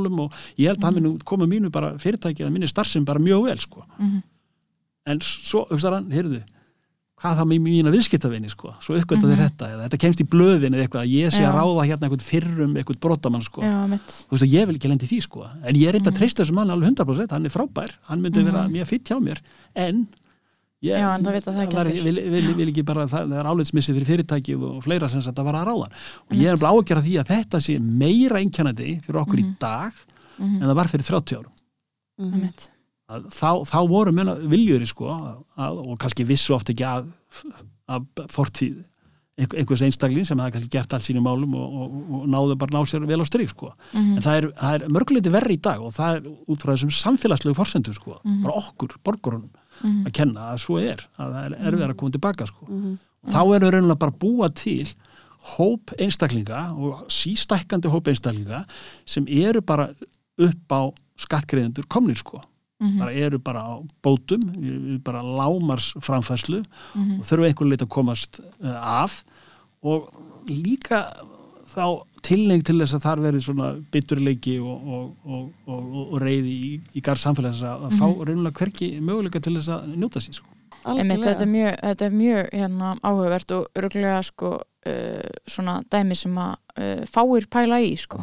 málum 0.01 0.20
og 0.24 0.32
ég 0.59 0.66
held 0.68 0.78
að 0.80 0.84
hann 0.84 1.03
muni 1.03 1.18
koma 1.24 1.46
mínu 1.46 1.70
bara 1.70 1.92
fyrirtæki 1.98 2.40
eða 2.44 2.53
minni 2.53 2.66
starfsum 2.66 3.05
bara 3.05 3.18
mjög 3.20 3.44
vel 3.48 3.59
sko 3.59 3.84
Mhm. 3.98 4.22
en 5.07 5.18
svo, 5.20 5.66
hugsaðar 5.70 5.94
hann, 6.01 6.11
heyrðu 6.11 6.42
hvað 7.20 7.36
það 7.36 7.48
með 7.51 7.61
mína 7.61 7.90
viðskiptavinni 7.92 8.48
sko, 8.51 8.74
svo 8.80 8.96
uppgötta 8.96 9.26
Mhm. 9.26 9.36
þeir 9.36 9.42
þetta 9.51 9.66
eða 9.68 9.88
þetta 9.88 9.98
kemst 10.01 10.20
í 10.20 10.24
blöðin 10.24 10.72
eða 10.74 10.86
eitthvað 10.88 11.05
að 11.05 11.12
ég 11.12 11.28
sé 11.30 11.42
Já. 11.42 11.53
að 11.53 11.57
ráða 11.61 11.86
hérna 11.88 12.05
einhvern 12.09 12.24
fyrrum, 12.24 12.76
einhvern 12.78 13.01
brotamann 13.01 13.42
sko, 13.44 13.61
já, 13.61 13.86
þú 13.86 14.30
veist 14.32 14.42
að 14.46 14.55
ég 14.57 14.66
vil 14.66 14.76
ekki 14.76 14.88
lendi 14.88 15.07
því 15.07 15.20
sko 15.22 15.44
en 15.64 15.74
ég 15.74 15.88
er 15.88 15.92
eitthvað 15.94 16.01
Mhm. 16.01 16.16
að 16.16 16.18
treysta 16.18 16.44
þessum 16.44 16.55
mann 16.55 16.70
alveg 16.70 16.88
100% 16.96 17.30
hann 17.30 17.44
er 17.44 17.51
frábær, 17.51 17.90
hann 18.09 18.22
myndi 18.22 18.42
vera 18.44 18.64
Mhm. 18.66 18.72
mjög 18.72 18.86
fitt 18.86 19.05
hjá 19.05 19.20
mér 19.20 19.36
en 19.76 20.09
ég, 20.83 20.97
Já, 20.97 21.09
en 21.14 21.24
það 21.26 21.35
vita 21.37 21.53
það 21.53 21.62
ekki 21.66 21.76
var, 21.76 21.87
allir. 21.91 22.05
vil, 22.05 22.20
vil, 22.33 22.55
vil 22.57 22.68
ekki 22.72 22.85
bara, 22.89 23.05
það, 23.07 23.28
það 23.35 23.41
er 23.43 23.49
álitsmissi 23.53 23.95
fyrir 23.97 24.09
fyrirtækið 24.11 24.62
og 24.70 24.83
fleira 24.87 25.09
sem 25.12 25.20
þetta 25.20 25.45
var 25.45 25.59
að 25.61 25.66
ráða 25.70 25.89
og 25.91 26.37
ég 26.41 26.49
er 26.55 26.61
bara 26.62 26.72
ágjörða 26.78 27.05
því 27.07 27.16
að 27.20 27.33
þetta 27.35 27.61
sé 27.66 27.78
meira 27.81 28.41
einkennandi 28.41 28.91
fyrir 29.05 29.20
okkur 29.24 29.39
í 29.43 29.45
Mhm. 29.45 29.57
dag 29.61 29.93
Mhm. 30.39 30.62
en 30.62 30.68
það 30.70 30.74
var 30.81 30.89
fyrir 30.89 31.05
30 31.11 31.37
árum 31.37 31.53
Mhm. 32.18 32.41
mitt 32.41 32.70
að 33.11 33.24
þá, 33.28 33.51
þá 33.66 33.89
voru 33.89 34.12
menna 34.12 34.35
viljuri 34.37 34.87
sko 34.87 35.05
að, 35.59 35.87
og 35.91 35.99
kannski 35.99 36.24
vissu 36.24 36.55
oft 36.55 36.68
ekki 36.70 36.85
að, 36.87 37.12
að 37.89 38.07
fortíð 38.31 38.85
einhver- 39.41 39.59
einhvers 39.59 39.83
einstakling 39.83 40.24
sem 40.26 40.39
hafa 40.39 40.53
kannski 40.53 40.70
gert 40.70 40.93
allt 40.95 41.03
sínum 41.03 41.24
málum 41.24 41.55
og, 41.57 41.72
og, 41.74 41.93
og 42.22 42.26
náðu 42.28 42.57
bara 42.61 42.70
ná 42.78 42.85
sér 42.87 43.05
vel 43.07 43.20
á 43.20 43.26
strik 43.26 43.49
sko. 43.51 43.72
Mhm. 43.93 44.16
en 44.16 44.22
það 44.22 44.37
er, 44.37 44.49
það 44.53 44.74
er 44.74 44.89
mörguleiti 44.89 45.31
verri 45.33 45.57
í 45.57 45.61
dag 45.61 45.81
og 45.81 45.93
það 45.93 46.16
er 46.16 46.22
út 46.49 46.59
frá 46.64 46.72
þessum 46.76 46.93
samfélagslegu 46.93 47.55
forsendu 47.57 47.93
sko, 47.95 48.20
Mhm. 48.24 48.43
bara 48.43 48.55
okkur, 48.55 48.97
borgurunum 49.83 50.01
Mhm. 50.01 50.07
að 50.07 50.12
kenna 50.12 50.41
að 50.53 50.59
svo 50.59 50.78
er, 50.81 51.07
að 51.18 51.33
það 51.35 51.45
er 51.47 51.59
erfið 51.72 51.89
að 51.91 51.97
koma 51.97 52.11
tilbaka 52.11 52.47
sko. 52.47 52.66
Mhm. 52.68 52.99
þá 53.26 53.55
eru 53.55 53.70
raunulega 53.70 53.99
bara 53.99 54.12
búa 54.12 54.49
til 54.55 54.89
hóp 55.57 55.91
einstaklinga 55.99 56.76
og 56.76 57.07
sístækkandi 57.09 57.89
hóp 57.91 58.05
einstaklinga 58.09 58.64
sem 59.07 59.26
eru 59.28 59.61
bara 59.61 59.91
upp 60.39 60.68
á 60.72 60.93
skattgreðendur 61.18 61.87
komnir 61.89 62.16
sko 62.16 62.43
Mhm. 62.81 62.99
bara 62.99 63.12
eru 63.12 63.39
bara 63.39 63.61
á 63.61 63.87
bótum 64.03 64.41
við 64.57 64.81
við 64.97 65.03
bara 65.05 65.20
lámars 65.22 65.93
framfæslu 66.01 66.64
Mhm. 66.95 67.20
og 67.20 67.24
þurfa 67.26 67.47
einhver 67.53 67.68
leit 67.68 67.81
að 67.83 67.89
komast 67.89 68.41
uh, 68.62 69.05
af 69.05 69.24
og 69.83 70.12
líka 70.47 71.12
þá 71.66 72.03
tilnefing 72.27 72.64
til 72.66 72.79
þess 72.81 72.97
að 72.99 73.05
þar 73.07 73.23
verið 73.27 73.45
svona 73.47 73.68
biturleiki 73.95 74.57
og, 74.62 74.89
og, 74.97 75.05
og, 75.25 75.45
og, 75.66 76.01
og 76.07 76.16
reyði 76.23 76.55
í, 76.55 76.73
í 76.97 77.03
garð 77.05 77.23
samfélags 77.25 77.62
að, 77.66 77.87
að 77.89 77.99
fá 78.01 78.07
raunulega 78.09 78.57
hverki 78.61 78.91
möguleika 79.05 79.43
til 79.45 79.57
þess 79.59 79.73
að 79.77 79.95
njóta 79.97 80.23
sín 80.25 80.37
sko. 80.39 80.51
Einmitt, 80.89 81.21
þetta 81.25 81.45
er 81.45 81.51
mjög, 81.53 81.73
þetta 81.85 82.07
er 82.07 82.12
mjög 82.16 82.53
hérna, 82.57 82.91
áhugavert 83.05 83.57
og 83.57 83.81
örgulega 83.83 84.21
sko, 84.25 84.53
uh, 84.89 85.41
svona 85.45 85.81
dæmi 85.93 86.16
sem 86.16 86.39
að 86.41 86.55
uh, 86.81 87.03
fáir 87.11 87.49
pæla 87.53 87.83
í 87.85 87.97
sko. 88.01 88.23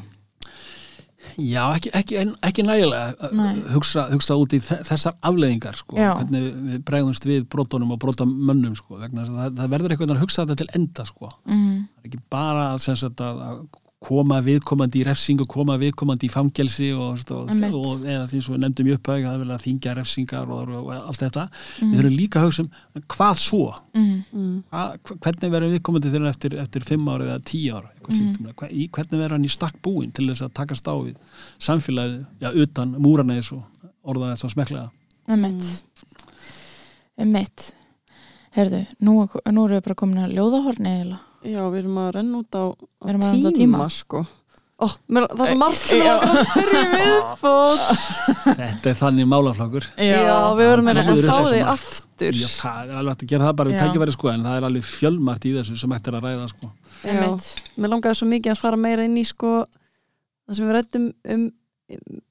Já, 1.37 1.63
ekki, 1.75 1.91
ekki, 1.97 2.21
ekki 2.45 2.63
nægilega 2.65 3.29
Nei. 3.35 3.59
hugsa, 3.73 4.07
hugsa 4.13 4.37
út 4.39 4.53
í 4.55 4.59
þe- 4.63 4.79
þessar 4.87 5.17
afleðingar 5.27 5.77
sko, 5.77 5.97
Já. 5.99 6.11
hvernig 6.15 6.45
við 6.69 6.83
bregðumst 6.87 7.27
við 7.27 7.47
brotunum 7.51 7.91
og 7.93 7.99
brotamönnum 8.01 8.77
sko, 8.79 8.97
vegna 9.01 9.25
þess 9.25 9.33
að 9.33 9.41
það, 9.41 9.57
það 9.59 9.73
verður 9.73 9.95
eitthvað 9.95 10.13
að 10.15 10.21
hugsa 10.23 10.45
þetta 10.45 10.59
til 10.61 10.69
enda 10.79 11.05
sko. 11.09 11.31
mm. 11.45 11.75
það 11.83 12.05
er 12.05 12.09
ekki 12.09 12.21
bara 12.33 12.63
að, 12.71 12.79
sem 12.85 12.97
sagt, 13.01 13.21
að, 13.25 13.43
að 13.47 13.59
koma 13.99 14.37
viðkomandi 14.45 14.99
í 15.01 15.05
refsingu, 15.07 15.45
koma 15.49 15.73
viðkomandi 15.81 16.27
í 16.27 16.29
fangelsi 16.29 16.91
og, 16.93 17.17
og, 17.33 17.49
og 17.49 18.03
eða 18.05 18.27
því 18.29 18.41
sem 18.45 18.53
við 18.53 18.59
nefndum 18.61 18.87
í 18.87 18.93
upphæg 18.93 19.23
að 19.25 19.31
það 19.31 19.39
vilja 19.41 19.57
þingja 19.63 19.95
refsingar 19.97 20.51
og, 20.53 20.69
og 20.83 20.91
allt 20.99 21.23
þetta 21.23 21.45
Mm. 21.81 21.91
við 21.91 21.97
þurfum 21.99 22.17
líka 22.17 22.39
að 22.39 22.45
hugsa 22.45 22.63
um 22.65 23.01
hvað 23.15 23.41
svo 23.41 23.63
Mm. 23.97 24.63
Hva- 24.69 25.17
hvernig 25.17 25.51
verður 25.51 25.73
viðkomandi 25.73 26.11
þegar 26.13 26.29
eftir, 26.29 26.57
eftir 26.61 26.85
fimm 26.85 27.07
ára 27.09 27.25
eða 27.25 27.41
tíu 27.49 27.73
ára 27.73 27.89
Mhm. 28.07 28.35
mm. 28.37 28.89
hvernig 28.93 29.17
verður 29.17 29.31
hann 29.37 29.45
í 29.45 29.49
stakk 29.49 29.81
búin 29.81 30.13
til 30.13 30.27
þess 30.29 30.45
að 30.45 30.53
takast 30.53 30.85
á 30.87 30.93
við 31.01 31.15
samfélagið, 31.59 32.25
já, 32.39 32.51
utan 32.53 32.93
múrana 33.01 33.33
eins 33.39 33.51
og 33.51 33.63
orða 34.05 34.35
þess 34.35 34.45
að 34.45 34.53
smeklega 34.53 34.89
Einmitt. 35.27 35.83
Einmitt. 37.17 37.71
Herðu, 38.55 38.85
nú, 39.01 39.15
nú 39.27 39.65
erum 39.65 39.75
við 39.77 39.83
bara 39.85 39.95
komin 39.99 40.21
að 40.23 40.35
ljóðahorni 40.37 40.91
eiginlega. 40.93 41.19
Já, 41.47 41.61
við 41.71 41.79
erum 41.83 42.01
að 42.03 42.09
renna 42.17 42.41
út 42.43 42.57
á, 42.59 42.63
á 42.67 43.03
Við 43.07 43.13
erum 43.13 43.23
renna 43.25 43.37
út 43.37 43.47
á 43.47 43.51
tíma, 43.55 43.77
tíma. 43.77 43.87
sko. 43.93 44.25
Ó, 44.77 44.85
mér, 45.09 45.25
það 45.31 45.39
er 45.41 45.49
svo 45.49 45.57
margt 45.57 45.79
sem 45.81 46.01
Já. 46.05 46.09
er 46.11 46.17
okkar 46.17 46.37
að 46.37 46.49
byrja 46.53 46.81
viðbót. 46.93 47.85
Þetta 48.59 48.89
er 48.91 48.97
þannig 48.99 49.29
málaflokkur. 49.31 49.87
Já, 50.05 50.33
við 50.59 50.67
verðum 50.69 50.89
að 50.91 51.21
fá 51.25 51.37
því 51.47 51.61
aftur. 51.71 52.37
Já, 52.37 52.47
það 52.59 52.91
er 52.91 52.99
alveg 52.99 53.15
hægt 53.15 53.23
að 53.25 53.31
gera 53.31 53.47
það 53.47 53.55
bara 53.61 53.71
við 53.71 53.77
Já. 53.77 53.81
tækifæri 53.87 54.13
sko 54.17 54.29
en 54.33 54.45
það 54.45 54.57
er 54.59 54.67
alveg 54.69 54.85
fjölmart 54.91 55.47
í 55.49 55.53
þessu 55.55 55.77
sem 55.81 55.95
ættir 55.97 56.17
að 56.19 56.27
ræða 56.27 56.49
sko. 56.51 56.69
Já, 57.07 57.23
mér 57.81 57.93
langaði 57.95 58.19
svo 58.21 58.27
mikið 58.29 58.53
að 58.53 58.61
fara 58.67 58.81
meira 58.85 59.07
inn 59.09 59.17
í 59.17 59.25
sko 59.25 59.53
það 59.65 60.59
sem 60.59 60.67
við 60.69 60.77
rættum 60.77 61.07
um 61.33 61.47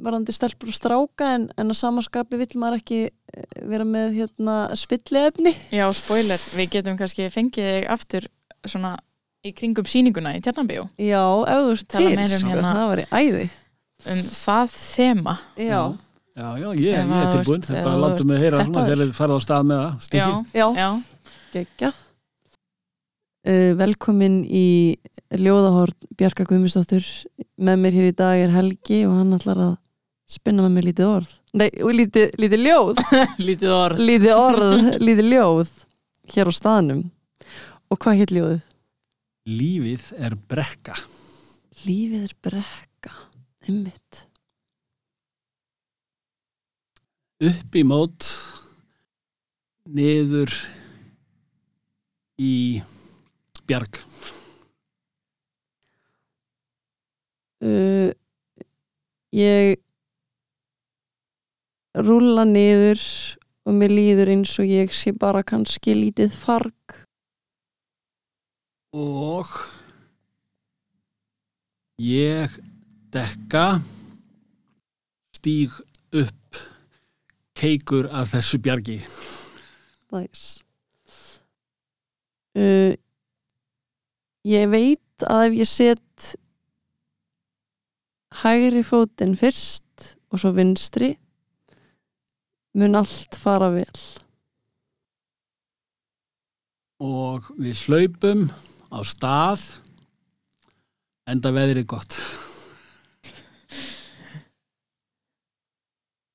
varandi 0.04 0.34
stelpur 0.36 0.68
og 0.70 0.76
stráka 0.76 1.28
en, 1.32 1.48
en 1.56 1.72
að 1.72 1.78
samaskapi 1.80 2.36
vill 2.42 2.58
maður 2.60 2.82
ekki 2.82 2.98
eh, 3.08 3.44
vera 3.64 3.86
með 3.88 4.10
hérna 4.20 4.56
spilliefni. 4.76 5.54
Já, 5.72 5.86
spoiler, 5.96 6.42
við 6.60 6.70
getum 6.76 6.98
kannski 7.00 7.26
fengið 7.32 7.70
þig 7.72 7.86
aftur 7.94 8.26
svona 8.68 8.94
í 9.46 9.52
kringum 9.56 9.86
sýninguna 9.90 10.34
í 10.36 10.42
Tjarnabíó 10.44 10.88
Já, 11.00 11.22
ef 11.46 11.62
þú 11.62 11.70
veist 11.72 11.88
Tala 11.92 12.10
til, 12.10 12.16
um 12.16 12.50
hérna. 12.50 12.72
það 12.76 12.90
var 12.92 13.02
í 13.02 13.06
æði 13.20 13.46
um 14.12 14.18
það 14.36 14.74
þema. 14.76 15.34
Já, 15.56 15.80
já, 16.36 16.48
já, 16.60 16.66
ég, 16.76 16.80
ég 16.84 16.98
að 17.00 17.22
er 17.22 17.30
tilbúin 17.36 17.62
þetta 17.64 17.78
ef 17.80 17.86
bara 17.86 18.00
látum 18.04 18.28
við 18.32 18.36
ert 18.36 18.44
heyra 18.46 18.64
svona 18.66 18.82
þegar 18.86 19.00
þið 19.04 19.14
farið 19.20 19.36
á 19.36 19.40
stað 19.46 19.70
með 19.70 19.78
það 19.80 19.94
Já, 19.96 20.04
stikkið. 20.06 20.58
já, 20.60 20.66
já. 20.76 20.90
geggjað 21.56 21.94
uh, 23.46 23.72
Velkomin 23.80 24.36
í 24.50 24.66
Ljóðahort 25.40 25.96
Bjarkar 26.20 26.48
Guðmundsdóttur 26.50 27.08
með 27.56 27.80
mér 27.82 27.96
hér 27.98 28.10
í 28.10 28.14
dag 28.20 28.42
er 28.44 28.54
Helgi 28.54 29.00
og 29.08 29.16
hann 29.20 29.34
ætlar 29.38 29.62
að 29.70 29.74
spinna 30.36 30.64
með 30.66 30.74
mér 30.76 30.88
lítið 30.90 31.10
orð 31.14 31.32
Nei, 31.56 31.68
og 31.80 31.92
lítið, 31.96 32.32
lítið 32.42 32.64
ljóð 32.66 33.02
Lítið 33.48 33.72
orð. 33.72 34.00
lítið 34.04 34.32
orð, 34.36 34.88
lítið 35.00 35.28
ljóð 35.32 35.74
hér 36.34 36.50
á 36.50 36.52
staðnum 36.58 37.04
og 37.86 38.00
hvað 38.02 38.18
hétt 38.20 38.32
ljóðið? 38.34 38.62
Lífið 39.46 40.12
er 40.18 40.38
brekka. 40.50 40.96
Lífið 41.86 42.24
er 42.26 42.38
brekka 42.42 43.12
ummitt 43.66 44.26
upp 47.42 47.76
í 47.76 47.82
mót 47.84 48.28
niður 49.92 50.52
í 52.40 52.80
bjarg. 53.68 54.00
Uh, 57.66 58.12
ég 59.36 59.76
rúlla 61.96 62.44
niður 62.48 63.00
og 63.66 63.76
mér 63.76 63.92
líður 63.96 64.32
eins 64.34 64.52
og 64.60 64.68
ég 64.68 64.92
sé 64.94 65.12
bara 65.16 65.44
kannski 65.44 65.96
lítið 65.96 66.34
farg 66.36 66.75
og 68.96 69.50
ég 72.00 72.52
dekka 73.12 73.66
stíg 75.36 75.74
upp 76.16 76.60
keikur 77.56 78.08
af 78.08 78.32
þessu 78.32 78.60
bjargi 78.64 79.00
Nice. 80.14 80.62
Uh, 82.56 82.94
ég 84.48 84.68
veit 84.72 85.26
að 85.28 85.48
ef 85.50 85.56
ég 85.58 85.68
set 85.68 86.28
hægri 88.40 88.84
fótinn 88.86 89.36
fyrst 89.36 90.14
og 90.30 90.40
svo 90.40 90.54
vinstri 90.56 91.16
mun 92.76 92.96
allt 92.96 93.36
fara 93.40 93.68
vel. 93.74 94.06
og 97.02 97.50
við 97.60 97.82
hlaupum 97.86 98.46
á 98.92 98.98
stað 99.06 99.62
enda 101.26 101.54
veðrið 101.54 101.88
gott 101.90 102.18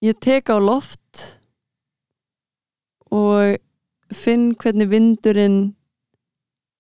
Ég 0.02 0.18
tek 0.18 0.49
á 0.49 0.58
loft 0.58 1.20
og 3.13 3.59
finn 4.09 4.47
hvernig 4.58 4.89
vindurinn 4.89 5.59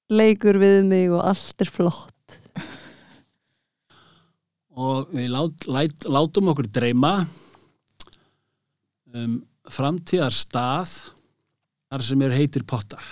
leikur 0.09 0.57
við 0.57 0.87
mig 0.89 1.11
og 1.13 1.27
allt 1.29 1.61
er 1.61 1.69
flott. 1.69 2.09
og 4.71 5.11
við 5.13 5.27
lát, 5.29 5.67
lát, 5.67 6.07
látum 6.09 6.49
okkur 6.49 6.65
dreyma 6.73 7.11
um 9.13 9.35
framtíðar 9.69 10.33
stað 10.33 10.95
þar 11.91 12.05
sem 12.07 12.23
eru 12.25 12.39
heitir 12.39 12.65
pottar 12.65 13.05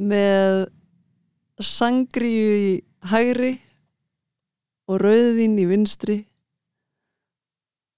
Með 0.00 0.64
sangriu 1.60 2.56
í 2.56 2.72
hægri 3.10 3.52
og 4.88 5.02
rauðvín 5.02 5.58
í 5.60 5.68
vinstri. 5.68 6.18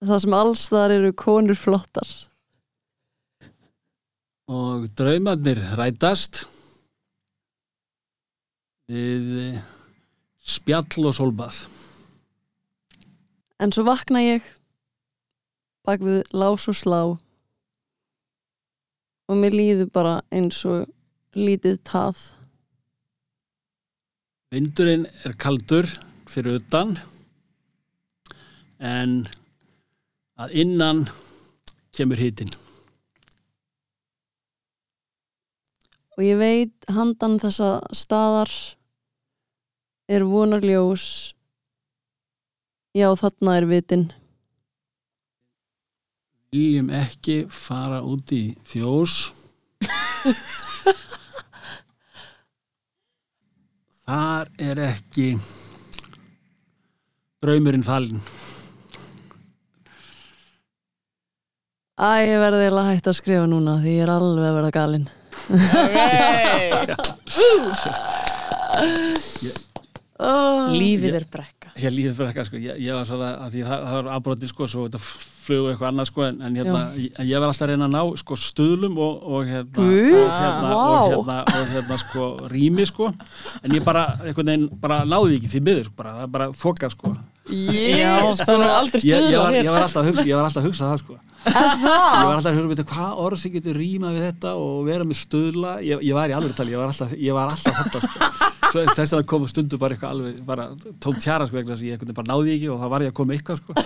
Það 0.03 0.23
sem 0.25 0.35
alls 0.35 0.67
þar 0.73 0.97
eru 0.99 1.13
konur 1.15 1.59
flottar. 1.59 2.11
og 4.53 4.89
draumarnir 4.99 5.61
rætast 5.79 6.43
við 8.91 9.61
spjall 10.43 11.07
og 11.07 11.15
sólbað 11.17 11.63
En 13.63 13.71
svo 13.71 13.85
vakna 13.87 14.21
ég 14.25 14.43
bak 15.87 16.03
við 16.03 16.27
lás 16.35 16.67
og 16.69 16.77
slá 16.77 17.01
og 19.31 19.39
mér 19.39 19.55
líður 19.55 19.89
bara 19.95 20.17
eins 20.35 20.59
og 20.67 20.91
lítið 21.37 21.79
tað 21.89 22.25
Vindurinn 24.53 25.07
er 25.25 25.33
kaldur 25.41 25.89
fyrir 26.29 26.61
utan 26.61 26.97
en 28.83 29.23
að 30.37 30.59
innan 30.65 31.07
kemur 31.97 32.21
hitin. 32.21 32.53
og 36.17 36.25
ég 36.25 36.37
veit 36.39 36.91
handan 36.93 37.39
þessa 37.41 37.81
staðar 37.97 38.51
er 40.13 40.25
vonarljós 40.29 41.05
já 42.97 43.09
þarna 43.17 43.57
er 43.61 43.69
vitin 43.71 44.11
Viljum 46.53 46.91
ekki 46.93 47.47
fara 47.49 48.03
út 48.05 48.29
í 48.37 48.43
fjós. 48.69 49.31
Þar 54.03 54.49
er 54.59 54.81
ekki 54.83 55.29
draumurinn 57.43 57.85
falinn. 57.87 58.23
Æ, 62.03 62.11
ég 62.27 62.41
verði 62.43 62.65
eiginlega 62.67 62.89
hægt 62.91 63.07
að 63.13 63.19
skrifa 63.21 63.47
núna 63.47 63.77
því 63.83 63.93
ég 63.95 64.03
er 64.07 64.11
alveg 64.11 64.47
að 64.49 64.57
verða 64.59 64.73
galinn 64.75 65.07
oh. 70.23 70.73
Lífið 70.73 71.19
er 71.21 71.29
brekka 71.33 71.63
Ég 71.81 71.93
lífið 71.95 72.17
fyrir 72.19 72.31
eitthvað 72.31 72.49
sko, 72.49 72.59
ég, 72.61 72.81
ég 72.85 72.97
var 72.97 73.07
svona 73.09 73.29
að 73.47 73.55
því 73.55 73.63
það, 73.69 73.85
það 73.89 73.95
var 73.97 74.09
afbrotið 74.17 74.51
sko, 74.51 74.67
svo 74.69 74.83
þetta 74.87 75.01
flug 75.43 75.69
eitthvað 75.71 75.89
annað 75.89 76.09
sko, 76.11 76.25
en, 76.27 76.41
en 76.47 76.59
hérna, 76.61 76.83
ég, 77.01 77.17
ég 77.31 77.43
var 77.43 77.49
alltaf 77.49 77.67
að 77.67 77.73
reyna 77.73 77.89
að 77.89 77.95
ná 77.95 78.19
sko 78.21 78.39
stuðlum 78.39 79.01
og, 79.03 79.25
og 79.25 79.49
hérna, 79.49 79.87
og, 79.87 80.29
hérna, 80.37 80.69
vá. 80.69 80.83
og 80.83 81.15
hérna, 81.15 81.39
og 81.49 81.73
hérna 81.73 81.99
sko 82.03 82.29
rými 82.53 82.87
sko, 82.91 83.09
en 83.63 83.77
ég 83.79 83.87
bara 83.87 84.05
einhvern 84.21 84.53
veginn 84.53 84.69
bara 84.85 85.01
náði 85.09 85.41
ekki 85.41 85.53
því 85.55 85.65
miður, 85.71 85.91
bara, 85.97 86.15
það 86.19 86.29
er 86.29 86.33
bara 86.37 86.51
þoka 86.61 86.93
sko. 86.93 87.15
Já, 87.49 88.15
það 88.39 88.53
er 88.55 88.77
aldrei 88.77 89.01
Ég, 89.01 89.09
ég, 89.09 89.17
stuðla 89.17 89.43
var, 89.43 89.59
ég 89.59 89.73
var 89.75 89.87
alltaf 89.89 90.05
að 90.05 90.13
hugsa, 90.13 90.29
ég 90.29 90.39
var 90.39 90.51
alltaf 90.51 90.63
að 90.63 90.69
hugsa 90.69 90.91
það 90.93 91.01
sko. 91.03 91.19
Ég 91.43 91.83
var 91.83 92.37
alltaf 92.37 92.53
að 92.53 92.69
veitu, 92.71 92.85
hvað 92.93 93.21
orð 93.25 93.41
sem 93.43 93.53
getur 93.57 93.75
rýma 93.79 94.13
við 94.15 94.25
þetta 94.29 94.53
og 94.63 94.85
vera 94.87 95.07
með 95.09 95.19
stuðla, 95.25 95.73
ég, 95.83 96.03
ég 96.07 96.15
var 96.17 96.31
í 96.31 96.37
alveg 96.37 96.55
tali, 96.59 96.75
ég 96.75 96.79
var 96.83 96.93
alltaf, 96.93 97.15
ég 97.19 97.35
var 97.37 97.51
alltaf 97.51 97.79
þetta 97.81 98.03
sko. 98.05 98.51
Svo 98.73 98.85
þess 98.97 99.13
að 99.19 99.25
koma 99.29 99.49
stundu 99.51 99.77
bara 99.83 99.97
eitthvað 99.97 100.13
alveg, 100.15 100.37
bara 100.49 100.69
tóm 101.03 101.17
tjara 101.21 101.49
sko, 101.49 101.59
vegna 101.59 101.75
þess 101.75 101.83
að 101.83 101.89
ég 101.91 101.99
veginn 102.01 102.17
bara 102.21 102.31
náði 102.31 102.55
ekki 102.57 102.71
og 102.73 102.79
það 102.85 102.93
var 102.95 103.05
ég 103.05 103.11
að 103.13 103.17
koma 103.19 103.35
eitthvað 103.37 103.59
sko. 103.61 103.77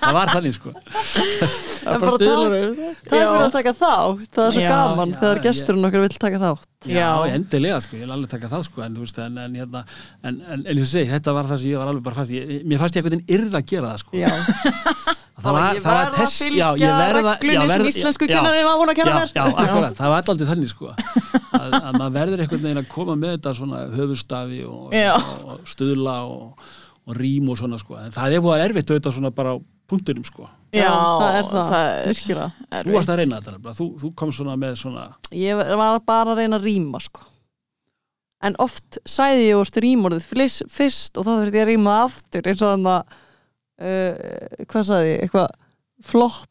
Það 0.00 0.16
var 0.18 0.32
þannig 0.34 0.56
sko. 0.58 0.74
Það 0.74 1.94
er 1.94 1.94
bara 1.94 2.00
bara 2.02 2.16
stuðlar 2.18 2.56
Takk 2.90 3.14
fyrir 3.14 3.44
að 3.46 3.54
taka 3.54 3.72
þátt, 3.80 4.26
það 4.34 4.48
er 4.50 4.56
svo 4.58 4.64
Já. 4.66 4.70
gaman 4.74 5.14
Já, 5.14 5.18
þegar 5.22 5.38
ég- 5.40 5.46
gesturinn 5.46 5.88
okkar 5.88 6.04
vill 6.04 6.18
taka 6.26 6.42
þátt 6.42 6.66
Já, 6.90 6.96
Já. 6.98 7.34
endilega 7.36 7.78
sko, 7.84 7.96
ég 7.96 8.04
vil 8.04 8.12
alveg 8.16 8.30
taka 8.34 8.48
það 8.52 8.62
sko, 8.66 8.82
en 8.84 8.94
þú 8.98 9.04
veist, 9.06 9.18
en, 9.24 9.38
en, 9.46 9.56
hérna, 9.60 9.82
en, 10.24 10.36
en, 10.48 10.62
en 10.66 10.80
ég 10.80 10.86
segi, 10.88 11.08
þetta 11.12 11.34
var 11.36 11.48
það 11.50 11.62
sem 11.62 11.70
ég 11.72 11.80
var 11.80 11.90
alveg 11.92 12.04
bara 12.06 12.18
fast, 12.20 12.32
ég, 12.36 12.62
mér 12.68 12.80
fannst 12.80 12.96
ég 12.96 13.02
einhvern 13.04 13.20
veginn 13.20 13.34
yrða 13.36 13.60
að 13.60 13.68
gera 13.72 13.90
það. 15.44 15.50
Já, 15.50 15.60
var, 15.60 15.76
ég 15.76 15.84
það 15.84 15.90
var 15.90 16.00
verð 16.00 16.14
að 16.14 16.20
test, 16.20 16.42
fylgja 16.42 16.60
já, 16.60 16.68
ég 16.80 17.00
verða, 17.00 17.32
já, 17.32 17.38
reglunni 17.40 17.60
sem 17.60 17.72
verð- 17.72 17.90
íslensku 17.90 18.28
já, 18.28 18.32
kennarinn 18.34 18.68
var 18.68 18.78
búin 18.80 18.92
að 18.92 19.00
kenna 19.00 19.10
já, 19.10 19.18
mér. 19.20 19.32
Já, 19.34 19.44
akkurat, 19.64 19.96
það 20.00 20.12
var 20.14 20.22
alltaf 20.22 20.50
þannig 20.52 20.70
sko. 20.72 20.92
Að, 21.50 21.74
að 21.80 21.98
maður 21.98 22.14
verður 22.18 22.44
einhvern 22.44 22.64
veginn 22.66 22.82
að 22.82 22.88
koma 22.92 23.16
með 23.18 23.34
þetta 23.36 23.54
svona 23.58 23.82
höfustafi 23.96 24.60
og, 24.68 24.94
Já. 24.94 25.12
og, 25.18 25.64
stuðla 25.70 26.16
og, 26.30 26.70
og 27.06 27.18
rím 27.18 27.50
og 27.50 27.58
svona 27.60 27.80
sko. 27.80 27.98
En 28.00 28.14
það 28.14 28.36
er 28.38 28.44
búið 28.44 28.64
erfitt 28.68 28.92
auðvitað 28.94 29.16
svona 29.18 29.32
bara 29.34 29.56
á 29.56 29.62
punktinum 29.90 30.26
sko. 30.26 30.46
Já, 30.70 30.86
það 30.92 31.36
er 31.40 31.48
það, 31.50 31.64
það 31.72 31.88
er 31.88 32.06
virkilega. 32.12 32.50
Þú 32.86 32.94
varst 32.94 33.10
að 33.10 33.20
reyna 33.20 33.40
þetta 33.42 33.74
þú, 33.80 33.88
þú 33.98 34.12
komst 34.20 34.38
svona 34.38 34.54
með 34.60 34.76
svona 34.78 35.08
Ég 35.34 35.58
var 35.58 35.98
bara 36.06 36.34
að 36.36 36.42
reyna 36.44 36.60
að 36.60 36.68
rýma 36.68 37.00
sko. 37.02 37.26
En 38.40 38.54
oft 38.62 39.00
sæði 39.08 39.50
ég 39.50 39.58
úr 39.60 39.68
rýmorðið 39.84 40.28
fyrst 40.70 41.18
og 41.20 41.26
þá 41.26 41.32
þurfti 41.34 41.58
ég 41.58 41.66
að 41.66 41.72
rýma 41.74 41.96
aftur 42.06 42.46
eins 42.48 42.62
og 42.64 42.70
þannig 42.72 42.94
að 42.94 43.18
uh, 43.80 44.64
hvað 44.70 44.82
sagði 44.90 45.10
ég, 45.14 45.20
eitthvað 45.26 45.48
flott 46.04 46.46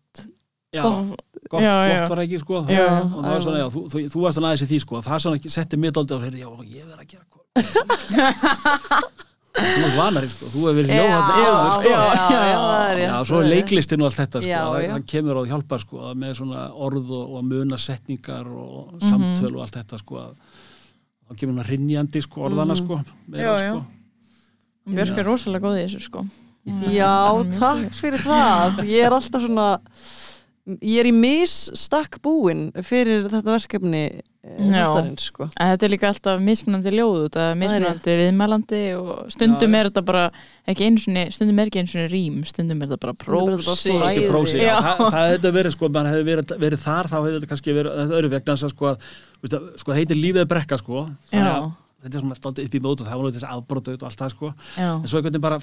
Já, 0.70 0.84
Gott. 0.86 1.22
gott, 1.50 1.62
Já, 1.66 1.74
já. 1.90 1.96
flott 1.98 2.10
var 2.14 2.20
ekki 2.26 2.38
sko 2.44 2.60
Já. 2.70 2.84
og 3.02 3.24
það 3.24 3.32
var 3.34 3.42
svona, 3.46 3.60
já, 3.64 3.68
þú, 3.74 3.82
þú, 3.90 3.98
þú 4.14 4.20
varst 4.26 4.38
aðeins 4.44 4.62
í 4.62 4.68
því 4.70 4.80
sko 4.84 4.98
og 5.00 5.06
það 5.08 5.24
svona 5.24 5.38
setti 5.56 5.78
mig 5.82 5.92
dálítið 5.96 6.14
á 6.14 6.24
hérna, 6.26 6.40
já, 6.44 6.50
ég 6.70 6.84
verð 6.86 7.02
að 7.02 7.10
gera 7.10 7.26
hvað 7.30 7.44
Þú 9.60 9.82
er 9.84 9.96
vanari 9.98 10.28
sko, 10.30 10.46
þú 10.54 10.60
hefur 10.62 10.76
verið 10.78 10.92
Já, 10.94 11.00
ljóðan 11.02 11.30
já, 11.42 11.48
áður 11.50 11.72
sko 11.74 11.90
já, 11.90 12.00
já, 12.00 12.02
já, 12.30 12.60
það 12.62 12.90
er 12.94 13.00
Já, 13.02 13.14
svo 13.28 13.40
er 13.42 13.48
leiklistin 13.50 14.04
og 14.04 14.08
allt 14.08 14.20
þetta 14.22 14.42
sko, 14.44 14.50
Já, 14.52 14.60
það, 14.70 14.84
já. 14.84 14.90
það 14.94 15.06
kemur 15.12 15.40
og 15.42 15.48
hjálpar 15.50 15.82
sko, 15.84 16.12
með 16.22 16.36
svona 16.38 16.62
orð 16.86 17.10
og, 17.18 17.32
og 17.40 17.48
munasetningar 17.50 18.52
og 18.54 18.94
Mhm. 18.94 19.10
samtöl 19.10 19.50
og 19.58 19.62
allt 19.66 19.76
þetta 19.80 20.00
sko, 20.04 20.22
að, 20.22 20.60
þá 21.26 21.32
kemur 21.42 21.58
hann 21.60 21.70
rinjandi 21.74 22.22
sko, 22.24 22.46
orðana 22.48 22.76
Mhm. 22.78 22.82
sko, 22.84 23.00
meira, 23.28 23.48
Já, 23.50 23.54
já. 23.66 23.74
sko. 23.74 23.86
Björk 24.94 25.18
er 25.18 25.26
rosalega 25.28 25.66
góð 25.66 25.80
í 25.82 25.84
þessu 25.90 26.02
sko 26.08 26.26
Já, 26.94 27.14
takk 27.60 27.94
fyrir 28.00 28.26
það. 28.26 28.82
Ég 28.90 29.06
er 29.08 29.16
alltaf 29.20 29.46
svona 29.46 29.70
ég 30.86 31.00
er 31.02 31.08
í 31.10 31.14
misstakk 31.16 32.20
búin 32.24 32.68
fyrir 32.86 33.26
þetta 33.30 33.56
verkefni 33.56 34.04
Já. 34.40 34.86
þáttarins 34.88 35.26
sko. 35.30 35.48
En 35.60 35.72
þetta 35.74 35.86
er 35.88 35.92
líka 35.94 36.10
alltaf 36.10 36.44
mismunandi 36.44 36.94
ljóð 36.94 37.26
út 37.26 37.38
að 37.42 37.50
mismunandi 37.60 38.16
viðmælandi 38.22 38.82
og 39.00 39.10
stundum 39.34 39.76
Já, 39.76 39.80
er 39.82 39.90
þetta 39.90 40.04
bara 40.08 40.24
ekki 40.70 40.88
einu 40.88 41.04
sinni, 41.04 41.26
stundum 41.36 41.60
er 41.60 41.72
ekki 41.72 41.82
einu 41.84 41.92
sinni 41.92 42.08
rím 42.14 42.40
stundum 42.48 42.86
er 42.86 42.92
þetta 42.94 43.02
bara 43.04 43.16
er 43.16 43.20
þetta 43.20 43.66
prósi. 43.66 43.92
Þetta 43.98 44.14
er 44.24 44.32
prósi, 44.32 44.62
já, 44.62 44.70
Já. 44.70 44.80
það, 44.86 45.04
það 45.18 45.28
hefði 45.34 45.54
verið 45.60 45.76
sko, 45.76 45.92
mann 45.98 46.10
hefði 46.12 46.26
verið, 46.30 46.56
verið 46.64 46.84
þar, 46.86 47.12
þá 47.12 47.18
hefði 47.20 47.36
þetta 47.36 47.52
kannski 47.54 47.78
verið 47.80 48.00
þetta 48.00 48.18
öðru 48.22 48.34
vegna 48.36 48.56
þess 48.56 48.70
að 48.70 48.74
sko, 48.76 48.96
sko, 49.50 49.92
það 49.92 50.02
heitir 50.02 50.22
lífið 50.24 50.44
er 50.46 50.50
brekka 50.56 50.82
sko, 50.82 51.06
þannig 51.34 51.52
að 51.52 51.62
Já, 51.68 51.70
þetta 52.00 52.16
er 52.16 52.24
svona 52.24 52.40
alltaf 52.40 52.66
upp 52.66 52.76
í 52.80 52.84
mót 52.88 53.04
og 53.04 53.10
það 53.10 53.20
var 53.20 53.26
nú 53.28 53.36
þessi 53.36 53.54
afbrotu 53.54 53.98
og 53.98 54.08
allt 54.08 54.24
það 54.24 54.36
sko, 54.38 54.54
já, 54.80 54.92
en 54.96 55.08
svo 55.10 55.20
einhvern 55.20 55.34
veginn 55.36 55.48
bara 55.50 55.60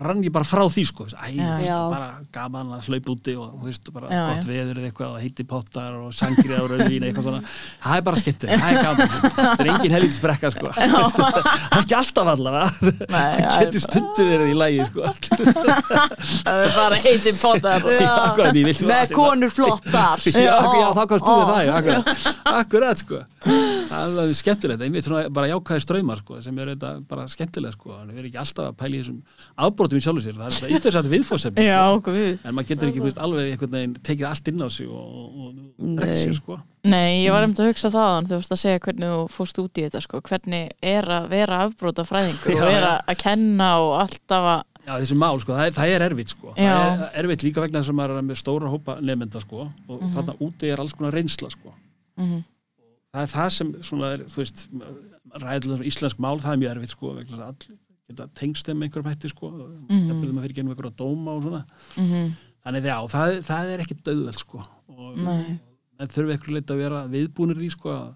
rann 0.00 0.22
ég 0.24 0.32
bara 0.32 0.46
frá 0.48 0.62
því 0.72 0.82
sko, 0.88 1.04
æ, 1.12 1.34
veist, 1.36 1.68
bara 1.92 2.06
gaman 2.32 2.70
að 2.78 2.86
hlaupa 2.88 3.12
úti 3.12 3.34
og 3.36 3.60
veist, 3.66 3.90
bara 3.92 4.08
Já, 4.08 4.22
gott 4.30 4.46
já. 4.46 4.48
veður 4.48 4.78
eða 4.80 4.88
eitthvað 4.88 5.10
og 5.12 5.18
heiti 5.20 5.44
pottar 5.48 5.98
og 6.00 6.14
sangri 6.16 6.54
á 6.56 6.64
rauðvín 6.64 7.04
eitthvað 7.08 7.26
svona, 7.28 7.42
það 7.84 7.98
er 7.98 8.06
bara 8.06 8.22
skemmtir, 8.22 8.52
það 8.56 8.70
er 8.72 8.86
gaman. 8.86 9.12
Það 9.36 9.62
er 9.66 9.70
engin 9.74 9.96
helvítis 9.96 10.20
brekka 10.24 10.52
sko 10.54 10.72
það 10.78 11.36
er 11.36 11.78
ekki 11.82 11.96
alltaf 11.98 12.32
allavega. 12.32 12.92
Það 13.12 13.58
getur 13.58 13.84
stundu 13.84 14.28
verið 14.30 14.52
í 14.54 14.56
lægi 14.62 14.88
sko. 14.88 15.12
Það 15.28 16.62
er 16.62 16.74
bara 16.78 17.02
heiti 17.04 17.34
vil 18.72 18.76
með 18.88 19.14
konur 19.16 19.52
flottar. 19.52 20.24
Já, 20.46 20.56
þá 20.96 21.04
komst 21.12 21.28
þú 21.28 21.36
með 21.36 21.46
það, 21.52 21.62
akkurat 22.62 23.04
sko. 23.04 23.22
Það 23.92 24.18
er 24.22 24.32
skemmtilegt 24.38 24.82
einmitt 24.86 25.06
svona 25.06 25.22
bara 25.34 25.48
jákvæðir 25.50 25.84
ströymar 25.84 26.20
sko, 26.22 26.38
sem 26.44 26.58
er 26.62 26.70
þetta 26.72 26.90
bara 27.10 27.26
skemmtilegt 27.30 27.76
sko, 27.76 27.92
en 28.00 28.08
við 28.12 28.18
erum 28.22 28.28
ekki 28.30 28.40
alltaf 28.42 28.68
að 28.70 28.76
pæla 28.82 28.96
í 28.96 29.00
þessum 29.02 29.18
afbrotum 29.66 30.00
í 30.00 30.04
sjálfu 30.06 30.24
sér, 30.26 30.36
það 30.40 30.46
er 30.48 30.56
þetta 30.58 30.72
interessant 30.78 31.10
viðfórsefni 31.12 31.66
Já, 31.66 31.80
sko. 32.00 32.14
en 32.16 32.56
maður 32.56 32.68
getur 32.72 32.90
ekki, 32.92 33.04
veist, 33.06 33.20
alveg 33.26 33.50
einhvern 33.52 33.76
veginn 33.76 33.94
tekið 34.08 34.28
allt 34.30 34.50
inn 34.52 34.64
á 34.64 34.68
sig 34.72 34.88
og, 34.88 35.06
og, 35.12 35.46
og 35.78 35.94
breytt 36.00 36.18
sér 36.22 36.36
sko. 36.40 36.58
Nei, 36.82 37.22
ég 37.22 37.30
var 37.36 37.44
einmitt 37.46 37.60
að 37.62 37.70
hugsa 37.70 37.92
það 37.94 38.26
þú 38.32 38.38
veist 38.40 38.52
að 38.56 38.62
segja 38.64 38.82
hvernig 38.82 39.12
þú 39.14 39.22
fórst 39.36 39.58
út 39.62 39.78
í 39.78 39.84
þetta 39.86 40.00
sko. 40.02 40.20
hvernig 40.26 40.72
er 40.82 41.06
að 41.20 41.28
vera 41.30 41.60
afbróta 41.68 42.04
fræðingur 42.08 42.54
Já, 42.58 42.62
og 42.64 42.68
vera 42.72 42.92
já. 42.96 43.02
að 43.12 43.20
kenna 43.22 43.70
og 43.84 43.96
alltaf 44.02 44.48
að 44.56 44.62
Já, 44.82 44.96
þessi 44.98 45.14
mál, 45.14 45.36
sko, 45.38 45.54
það 45.54 45.68
er, 45.68 45.74
það 45.76 45.92
er 45.94 46.02
erfitt 46.08 46.32
sko. 46.34 46.52
Já. 46.58 46.72
það 46.74 47.02
er 47.06 47.18
erfitt 47.22 47.42
líka 47.46 47.62
vegna 47.62 47.78
þess 47.84 47.92
að 47.92 47.96
maður 48.00 48.16
er 48.18 48.24
með 48.26 48.38
stóra 48.40 48.70
hópa 48.72 48.96
nefnda 48.98 49.42
sko, 49.44 49.68
og 49.86 50.00
Mhm. 50.02 50.10
þarna 50.16 50.34
úti 50.42 50.72
er 50.74 50.80
alls 50.82 50.96
konar 50.98 51.14
reynsla 51.14 51.50
sko. 51.54 51.70
mm 52.18 52.40
það 53.12 53.24
er 53.24 53.32
það 53.32 53.50
sem 53.56 53.72
svona 53.84 54.12
er, 54.16 54.24
þú 54.32 54.40
veist, 54.40 54.62
ræðilega 55.42 55.88
íslensk 55.90 56.22
mál, 56.22 56.38
það 56.40 56.54
er 56.54 56.62
mjög 56.62 56.74
erfitt 56.76 56.94
sko, 56.94 57.12
vegna 57.18 57.38
að 57.38 57.50
allir 57.50 57.80
geta 58.12 58.28
tengst 58.36 58.68
þeim 58.68 58.86
einhverjum 58.86 59.10
hætti 59.10 59.30
sko, 59.32 59.50
mm. 59.52 59.84
-hmm. 59.90 60.40
fyrir 60.42 60.56
genum 60.56 60.72
einhverja 60.72 60.96
dóma 60.96 61.36
og 61.36 61.42
svona, 61.42 61.64
-hmm. 61.96 62.32
þannig 62.64 62.88
já, 62.88 62.96
það, 63.14 63.36
það 63.50 63.74
er 63.74 63.84
ekki 63.84 64.00
döðveld 64.02 64.38
sko, 64.38 64.64
og 64.88 65.16
Nei. 65.16 65.60
en 65.98 66.08
þurfi 66.08 66.32
eitthvað 66.32 66.56
leita 66.56 66.74
að 66.74 66.82
vera 66.82 67.06
viðbúnir 67.12 67.62
í 67.62 67.70
sko, 67.70 67.90
að 67.90 68.14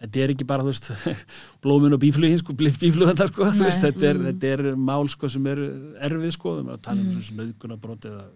þetta 0.00 0.20
er 0.20 0.32
ekki 0.34 0.48
bara, 0.48 0.62
þú 0.62 0.72
veist, 0.72 0.90
blómin 1.62 1.96
og 1.96 2.00
bíflugin 2.00 2.40
sko, 2.40 2.56
bíflugandar 2.56 3.28
sko, 3.32 3.44
þú 3.52 3.64
veist, 3.64 3.82
Nei. 3.82 3.92
þetta 3.92 4.10
er, 4.10 4.22
þetta 4.30 4.52
er 4.56 4.76
mál 4.76 5.08
sko 5.08 5.28
sem 5.28 5.46
er 5.46 5.62
erfið 6.08 6.32
sko, 6.36 6.56
þegar 6.56 6.68
maður 6.70 6.84
tala 6.88 7.00
um 7.00 7.14
þessu 7.16 7.38
nöðgunabrót 7.40 8.10
eða 8.10 8.26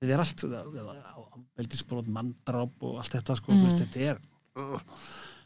þetta 0.00 0.12
er 0.12 0.20
allt, 0.20 0.46
veldisbrót, 1.58 2.10
manndráp 2.12 2.84
og 2.86 2.98
allt 3.00 3.14
þetta 3.16 3.36
sko, 3.38 3.52
þú 3.54 3.68
veist, 3.68 3.82
þetta 3.84 4.10
er, 4.10 4.20
uh, 4.56 4.82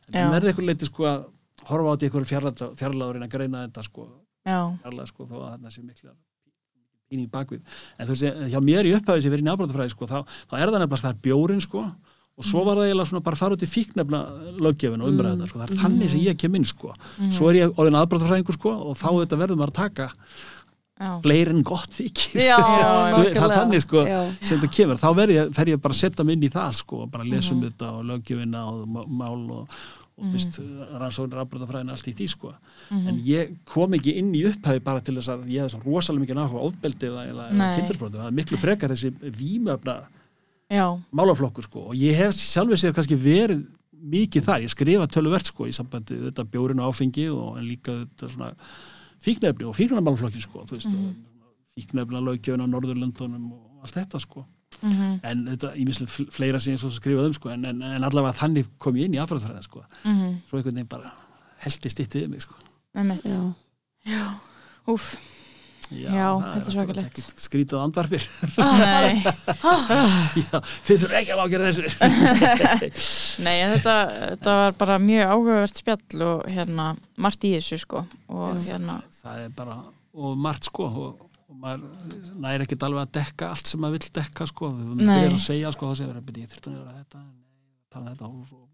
þetta 0.06 0.24
verði 0.34 0.52
eitthvað 0.52 0.68
leiti 0.70 0.88
sko 0.90 1.06
að 1.10 1.22
horfa 1.68 1.92
á 1.92 1.92
þetta 1.94 2.06
í 2.06 2.10
einhverjum 2.10 2.76
fjarlæðurinn 2.80 3.26
að 3.26 3.32
greina 3.36 3.64
þetta 3.66 3.86
sko, 3.86 4.06
Já, 4.48 4.58
fjarlæð 4.84 5.10
sko, 5.12 5.26
þó 5.28 5.36
að 5.40 5.50
þetta 5.56 5.74
sé 5.74 5.84
mikla 5.84 6.14
pín 7.10 7.24
í 7.24 7.26
bakvið, 7.30 7.66
en 7.98 8.06
þú 8.06 8.14
veist, 8.14 8.40
hjá 8.52 8.60
mér 8.62 8.86
í 8.86 8.94
upphæðu 8.96 9.24
sem 9.24 9.34
verið 9.34 9.44
í 9.44 9.48
nábrótafræði 9.50 9.92
sko, 9.96 10.06
þá, 10.06 10.18
þá 10.46 10.54
er 10.60 10.70
það 10.70 10.76
nefnilega 10.84 11.02
það 11.02 11.10
er 11.10 11.22
bjórin 11.26 11.64
sko, 11.64 11.82
og 12.40 12.46
svo 12.46 12.62
var 12.64 12.78
það 12.78 12.86
eiginlega 12.88 13.10
svona 13.10 13.24
bara 13.26 13.36
fara 13.36 13.56
út 13.56 13.64
í 13.66 13.68
fíknefna 13.68 14.20
löggjöfin 14.62 15.02
og 15.02 15.10
umræða 15.10 15.48
sko, 15.50 15.58
það 15.58 15.66
er 15.74 15.80
þannig 15.82 16.12
sem 16.14 16.22
ég 16.24 16.38
kem 16.40 16.54
inn 16.56 16.68
sko, 16.70 16.94
svo 17.34 17.50
er 17.50 17.58
ég 17.58 17.74
orðin 17.82 17.98
aðbrótafræðingur 18.00 18.56
sko, 18.56 18.72
og 18.86 18.96
þá 18.96 19.08
þetta 19.10 19.40
verður 19.42 19.60
maður 19.60 19.74
að 19.74 19.80
taka 19.82 20.06
já, 21.00 21.10
fleiri 21.24 21.50
en 21.54 21.62
gott 21.64 21.90
þykir. 21.96 22.42
Já, 22.44 22.58
það 23.14 23.30
er 23.30 23.54
þannig 23.56 23.80
sko 23.86 24.02
Já. 24.06 24.18
sem 24.44 24.60
það 24.60 24.74
kemur, 24.76 25.00
þá 25.00 25.08
verð 25.16 25.34
ég, 25.38 25.54
fer 25.56 25.70
ég 25.72 25.80
bara 25.80 25.94
að 25.96 26.02
setja 26.04 26.24
mig 26.28 26.36
inn 26.36 26.44
í 26.46 26.52
það 26.52 26.76
sko, 26.82 27.06
bara 27.10 27.24
lesa 27.24 27.54
um 27.54 27.60
Mhm. 27.60 27.70
þetta 27.70 27.90
og 27.96 28.04
löggjöfina 28.10 28.66
og 28.68 28.84
má- 28.88 29.08
mál 29.08 29.50
og, 29.50 29.80
og 30.20 30.24
mm 30.26 30.34
-hmm. 30.36 31.00
rannsóknir 31.00 31.40
afbröðafræðin 31.40 31.90
allt 31.90 32.08
í 32.08 32.14
því 32.14 32.28
sko. 32.28 32.52
Mhm. 32.90 33.08
en 33.08 33.20
ég 33.24 33.56
kom 33.64 33.92
ekki 33.94 34.16
inn 34.20 34.34
í 34.34 34.44
upphæfi 34.44 34.84
bara 34.84 35.00
til 35.00 35.14
þess 35.16 35.28
að 35.28 35.46
ég 35.48 35.62
hef 35.62 35.70
svo 35.72 35.80
rosalega 35.86 36.24
mikið 36.26 36.36
náhuga 36.36 36.60
ofbeldi 36.68 37.06
eða, 37.06 37.50
kynferðsbrotum, 37.76 38.20
það 38.20 38.26
er 38.26 38.38
miklu 38.40 38.56
frekar 38.58 38.90
þessi 38.90 39.10
vímöfna 39.32 40.02
já, 40.70 41.00
málaflokkur 41.12 41.62
sko. 41.64 41.80
Og 41.88 41.94
ég 41.94 42.14
hef 42.14 42.34
sjálfur 42.34 42.76
sér 42.76 42.92
kannski 42.92 43.16
verið 43.16 43.64
mikið 44.00 44.42
þar, 44.44 44.60
ég 44.62 44.70
skrifa 44.70 45.06
töluvert 45.06 45.44
sko 45.46 45.64
í 45.66 45.72
sambandi 45.72 46.14
við 46.16 46.30
þetta 46.30 46.44
bjórin 46.44 46.80
og 46.80 46.88
áfengi 46.94 47.26
og 47.30 47.58
en 47.58 47.64
líka 47.68 47.92
þetta 48.06 48.30
svona 48.32 48.52
fíknefni 49.20 49.68
og 49.68 49.76
fíknarmálaflokkin 49.76 50.44
sko 50.44 50.64
þú 50.68 50.78
veist, 50.78 50.88
mm 50.88 51.02
-hmm. 51.04 51.14
fíknefna 51.78 52.20
löggjöfin 52.20 52.64
á 52.64 52.66
Norðurlöndunum 52.66 53.52
og 53.52 53.80
allt 53.82 53.94
þetta 53.94 54.20
sko. 54.20 54.44
Mhm, 54.82 55.20
en 55.22 55.46
þetta, 55.48 55.74
ég 55.76 55.86
mislega 55.86 56.30
fleira 56.30 56.60
sem 56.60 56.74
ég 56.74 56.78
svo 56.80 56.90
skrifað 56.90 57.26
um 57.26 57.32
sko 57.32 57.48
en, 57.48 57.64
en, 57.64 57.82
en 57.82 58.04
allavega 58.04 58.32
þannig 58.32 58.66
kom 58.78 58.96
ég 58.96 59.04
inn 59.04 59.14
í 59.14 59.18
afræðfræðin 59.18 59.62
sko. 59.62 59.82
Mhm, 60.04 60.36
svo 60.48 60.56
einhvern 60.56 60.74
veginn 60.74 60.88
bara 60.88 61.12
heldist 61.58 62.00
eitt 62.00 62.14
við 62.14 62.28
mig 62.28 62.40
sko. 62.40 62.54
Einmitt 62.94 63.26
Já. 65.90 66.06
já, 66.14 66.26
það 66.38 66.52
þetta 66.54 66.70
er 66.70 66.74
svakalegt. 66.76 67.16
ekkert 67.18 67.40
skrítið 67.44 67.80
andvarpir 67.82 68.26
nei. 68.56 69.22
Já, 70.44 70.60
þið 70.86 71.00
þurfum 71.02 71.16
ekki 71.18 71.32
að 71.34 71.42
ágera 71.44 71.70
þessu. 71.70 71.88
Nei, 73.46 73.56
þetta, 73.74 73.96
þetta 74.20 74.54
var 74.60 74.76
bara 74.84 74.98
mjög 75.02 75.32
áhugavert 75.34 75.80
spjall 75.82 76.22
og 76.28 76.44
hérna 76.54 76.86
margt 77.18 77.48
í 77.48 77.52
þessu 77.56 77.80
sko 77.82 78.04
og 78.30 78.62
hérna, 78.68 79.00
það 79.18 79.42
er 79.48 79.50
bara, 79.58 79.76
og 80.14 80.38
margt 80.46 80.70
sko 80.70 80.86
og, 80.86 81.26
og 81.50 81.58
maður 81.66 81.84
næri 82.46 82.68
ekkert 82.68 82.86
alveg 82.86 83.08
að 83.08 83.12
dekka 83.18 83.50
allt 83.56 83.72
sem 83.74 83.82
maður 83.82 83.98
vill 83.98 84.14
dekka 84.20 84.46
sko. 84.52 84.70
Nei. 84.78 85.04
byrjar 85.10 85.34
að 85.34 85.44
segja 85.48 85.74
sko 85.74 85.90
þá 85.90 85.94
segir 85.98 86.14
maður, 86.14 86.26
"Bíddu, 86.30 86.46
ég 86.46 86.54
þurfti 86.54 86.70
að 86.70 86.78
gera 86.78 86.98
þetta 87.02 87.26
tala 87.90 88.04
um 88.04 88.12
þetta 88.14 88.24
og 88.30 88.68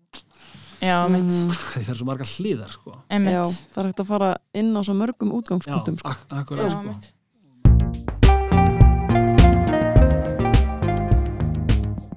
já, 0.81 1.09
mitt, 1.09 1.25
Mm, 1.25 1.51
það 1.73 1.89
er 1.91 1.97
svo 2.01 2.07
margar 2.09 2.29
hlýðar 2.31 2.71
sko. 2.75 2.97
Já, 3.11 3.43
það 3.73 3.81
er 3.83 3.87
hægt 3.91 4.01
að 4.05 4.11
fara 4.13 4.31
inn 4.55 4.73
á 4.77 4.81
svo 4.87 4.95
mörgum 4.95 5.31
Já, 5.33 5.37
útgangspunktum 5.41 5.99
sko. 5.99 6.09
ak 6.09 6.19
akkurat 6.43 6.65
Já, 6.67 6.71
sko. 6.71 6.83
mitt. 6.91 7.13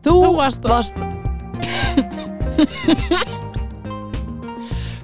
Þú, 0.03 0.13
Þú 0.23 0.35
varst 0.37 0.63
að- 0.63 0.71
varst 0.71 0.95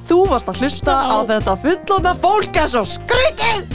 Þú 0.06 0.18
varst 0.30 0.48
að 0.52 0.60
hlusta 0.62 0.94
á 1.10 1.18
þetta 1.28 1.56
fullóna 1.64 2.14
fólk 2.22 2.56
er 2.62 2.68
svo 2.70 2.84
skrítið! 2.86 3.74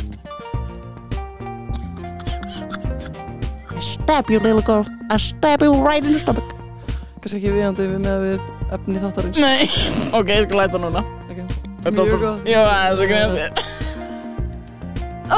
I 3.76 3.80
stab 3.82 4.28
you 4.30 4.38
little 4.40 4.62
girl. 4.62 4.84
I 5.10 5.16
stab 5.18 5.62
you 5.62 5.72
right 5.82 6.04
in 6.04 6.12
the 6.12 6.20
stomach. 6.20 6.52
Kannski 7.20 7.40
ekki 7.40 7.52
viðandi 7.56 7.86
við 7.90 8.00
með 8.04 8.24
við 8.26 8.40
efni 8.76 8.98
þáttarins 9.02 9.38
Nei, 9.42 9.62
ok, 10.16 10.28
ég 10.34 10.46
skal 10.48 10.58
læta 10.64 10.78
núna 10.82 11.02
okay. 11.30 11.44
Þetta 11.84 12.04
Mjög 12.04 12.20
gott. 12.24 12.40
Já, 12.48 12.60
það 12.66 12.82
er 12.84 12.94
svo 12.96 13.06
greið 13.10 13.30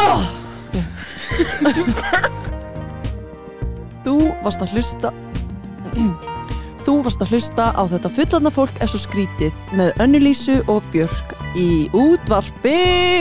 oh! 0.03 0.23
Þú 4.03 4.15
varst 4.43 4.63
að 4.65 4.73
hlusta 4.77 5.13
Þú 6.87 6.93
varst 7.07 7.21
að 7.23 7.31
hlusta 7.37 7.65
á 7.79 7.83
þetta 7.93 8.11
fullorðna 8.11 8.51
fólk 8.51 8.81
er 8.83 8.89
svo 8.91 8.99
skrítið 9.05 9.53
með 9.79 9.93
Önnulísu 10.03 10.57
og 10.73 10.83
Björk 10.95 11.37
í 11.59 11.69
útvarpi 11.95 12.73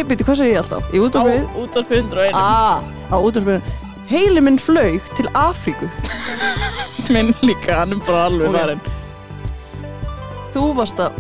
Byrju, 0.10 0.26
hvað 0.26 0.40
segir 0.40 0.56
ég 0.56 0.62
alltaf? 0.64 0.84
Í 0.90 0.98
Á 0.98 1.04
útvarpið? 1.06 1.44
útvarp 1.62 1.90
101 1.94 2.34
Ah, 2.40 2.82
á 3.14 3.18
útvarpið 3.22 3.62
Heili 4.12 4.42
minn 4.44 4.58
flaug 4.60 5.02
til 5.16 5.28
Afríku 5.38 5.88
Minn 7.12 7.32
líka, 7.46 7.82
hann 7.84 7.94
er 7.96 8.02
bara 8.08 8.26
alveg 8.32 8.50
Ok. 8.50 8.58
farin 8.58 8.82
Þú 10.52 10.66
varst 10.78 11.00
að 11.00 11.16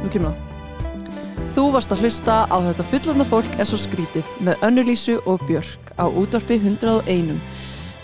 Nú 0.00 0.08
kemur 0.12 0.32
það. 0.32 0.46
Þú 1.50 1.64
varst 1.74 1.92
að 1.92 2.04
hlusta 2.04 2.36
á 2.46 2.56
þetta 2.62 2.86
fullorðna 2.92 3.26
fólk 3.28 3.56
er 3.58 3.66
svo 3.68 3.78
skrítið 3.80 4.28
með 4.46 4.62
Önnulísu 4.68 5.16
og 5.28 5.42
Björk 5.48 5.90
á 5.98 6.06
útvarpi 6.06 6.60
101 6.62 7.40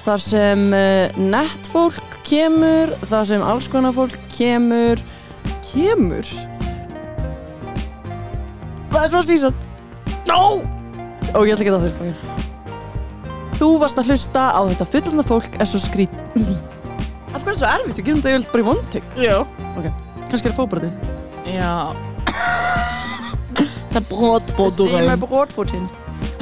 þar 0.06 0.22
sem 0.22 0.64
uh, 0.74 1.16
nett 1.18 1.68
fólk 1.70 2.18
kemur 2.26 2.92
þar 3.06 3.28
sem 3.30 3.44
alls 3.46 3.68
konar 3.70 3.94
fólk 3.96 4.16
kemur 4.34 5.00
kemur? 5.70 6.26
Það 8.92 9.04
er 9.04 9.12
svo 9.14 9.22
sísat 9.26 9.62
No! 10.26 10.64
Ó, 11.32 11.38
ég 11.46 11.54
ætla 11.54 11.62
ekki 11.62 11.70
að 11.70 11.76
það. 11.76 11.84
Þurr 11.86 12.08
okay. 12.08 13.54
Þú 13.56 13.68
varst 13.80 14.00
að 14.02 14.10
hlusta 14.10 14.48
á 14.52 14.60
þetta 14.72 14.88
fullorðna 14.94 15.26
fólk 15.28 15.60
er 15.62 15.70
svo 15.70 15.80
skrítið 15.86 16.50
Af 17.36 17.44
hverju 17.44 17.54
er 17.54 17.54
það 17.54 17.62
svo 17.62 17.70
erfitt? 17.76 17.94
Við 18.00 18.10
gerum 18.10 18.24
þetta 18.24 18.34
yfirleitt 18.34 18.52
bara 18.52 18.66
í 18.66 18.68
one-take 18.74 19.30
Já 19.30 20.04
Kannski 20.31 20.51
er 20.51 20.53
það 20.53 20.59
fóbrætið 20.62 20.93
Já. 21.57 21.74
Það 23.93 24.01
er 24.01 24.09
brotfótur 24.11 24.97
með 24.97 25.23
brotfótinn 25.27 25.86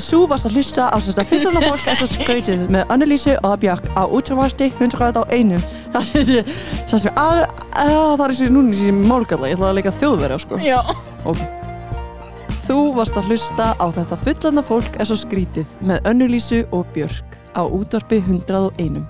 Þú 0.04 0.20
varst 0.30 0.48
að 0.48 0.56
hlusta 0.58 0.86
á 0.90 0.96
þetta 1.02 1.24
fullorðna 1.28 1.62
fólk 1.64 1.86
er 1.90 1.98
svo 1.98 2.06
skrítið 2.10 2.64
með 2.72 2.90
Annelísi 2.94 3.34
og 3.46 3.54
Björk 3.62 3.86
á 3.94 4.02
útvarpasti 4.04 4.70
101 4.78 5.62
Það 5.94 6.10
er 6.18 6.50
það 6.90 7.02
sem 7.04 7.20
að, 7.20 7.42
að 7.78 7.94
það 8.20 8.24
er 8.34 8.52
núna 8.54 8.74
í 8.74 8.80
sér 8.80 8.96
málgalla. 8.98 9.50
Ég 9.50 9.58
ætla 9.58 9.70
að 9.70 9.78
leika 9.78 9.94
þjóðverja 10.00 10.38
sko. 10.42 10.58
Já. 10.62 10.80
Þú 12.64 12.78
varst 12.96 13.18
að 13.20 13.30
hlusta 13.30 13.70
á 13.78 13.86
þetta 13.94 14.20
fullorðna 14.26 14.66
fólk 14.66 14.98
er 14.98 15.10
svo 15.10 15.18
skrítið 15.20 15.74
með 15.84 16.10
Önnulísu 16.10 16.62
og 16.74 16.86
Björk 16.94 17.38
á 17.54 17.62
útvarpi 17.62 18.22
101 18.24 19.02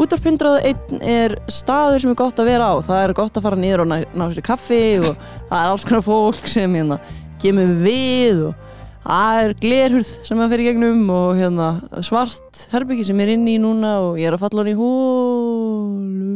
Útvarp 0.00 0.24
101 0.24 1.02
er 1.04 1.34
staður 1.52 2.00
sem 2.00 2.12
er 2.12 2.18
gott 2.18 2.38
að 2.40 2.48
vera 2.48 2.70
á. 2.72 2.74
Það 2.86 3.00
er 3.02 3.12
gott 3.18 3.36
að 3.36 3.44
fara 3.44 3.58
niður 3.60 3.84
og 3.84 3.88
ná, 3.90 3.96
ná 4.16 4.24
sér 4.32 4.46
kaffi 4.46 4.84
og 5.02 5.12
það 5.50 5.58
er 5.58 5.68
alls 5.68 5.84
konar 5.88 6.04
fólk 6.06 6.46
sem 6.48 6.76
hérna, 6.78 6.96
kemur 7.42 7.74
við 7.84 8.36
og 8.48 8.54
það 9.04 9.40
er 9.42 9.50
glerhurð 9.64 10.10
sem 10.28 10.40
að 10.40 10.52
fyrir 10.54 10.68
gegnum 10.70 11.02
og 11.12 11.30
hérna, 11.40 11.68
svart 12.06 12.52
herbyggi 12.72 13.04
sem 13.10 13.20
er 13.20 13.34
inni 13.34 13.58
í 13.58 13.62
núna 13.62 13.90
og 14.06 14.20
ég 14.20 14.26
er 14.30 14.34
að 14.38 14.44
falla 14.46 14.62
hann 14.62 14.72
í 14.72 14.78
hólu 14.78 16.32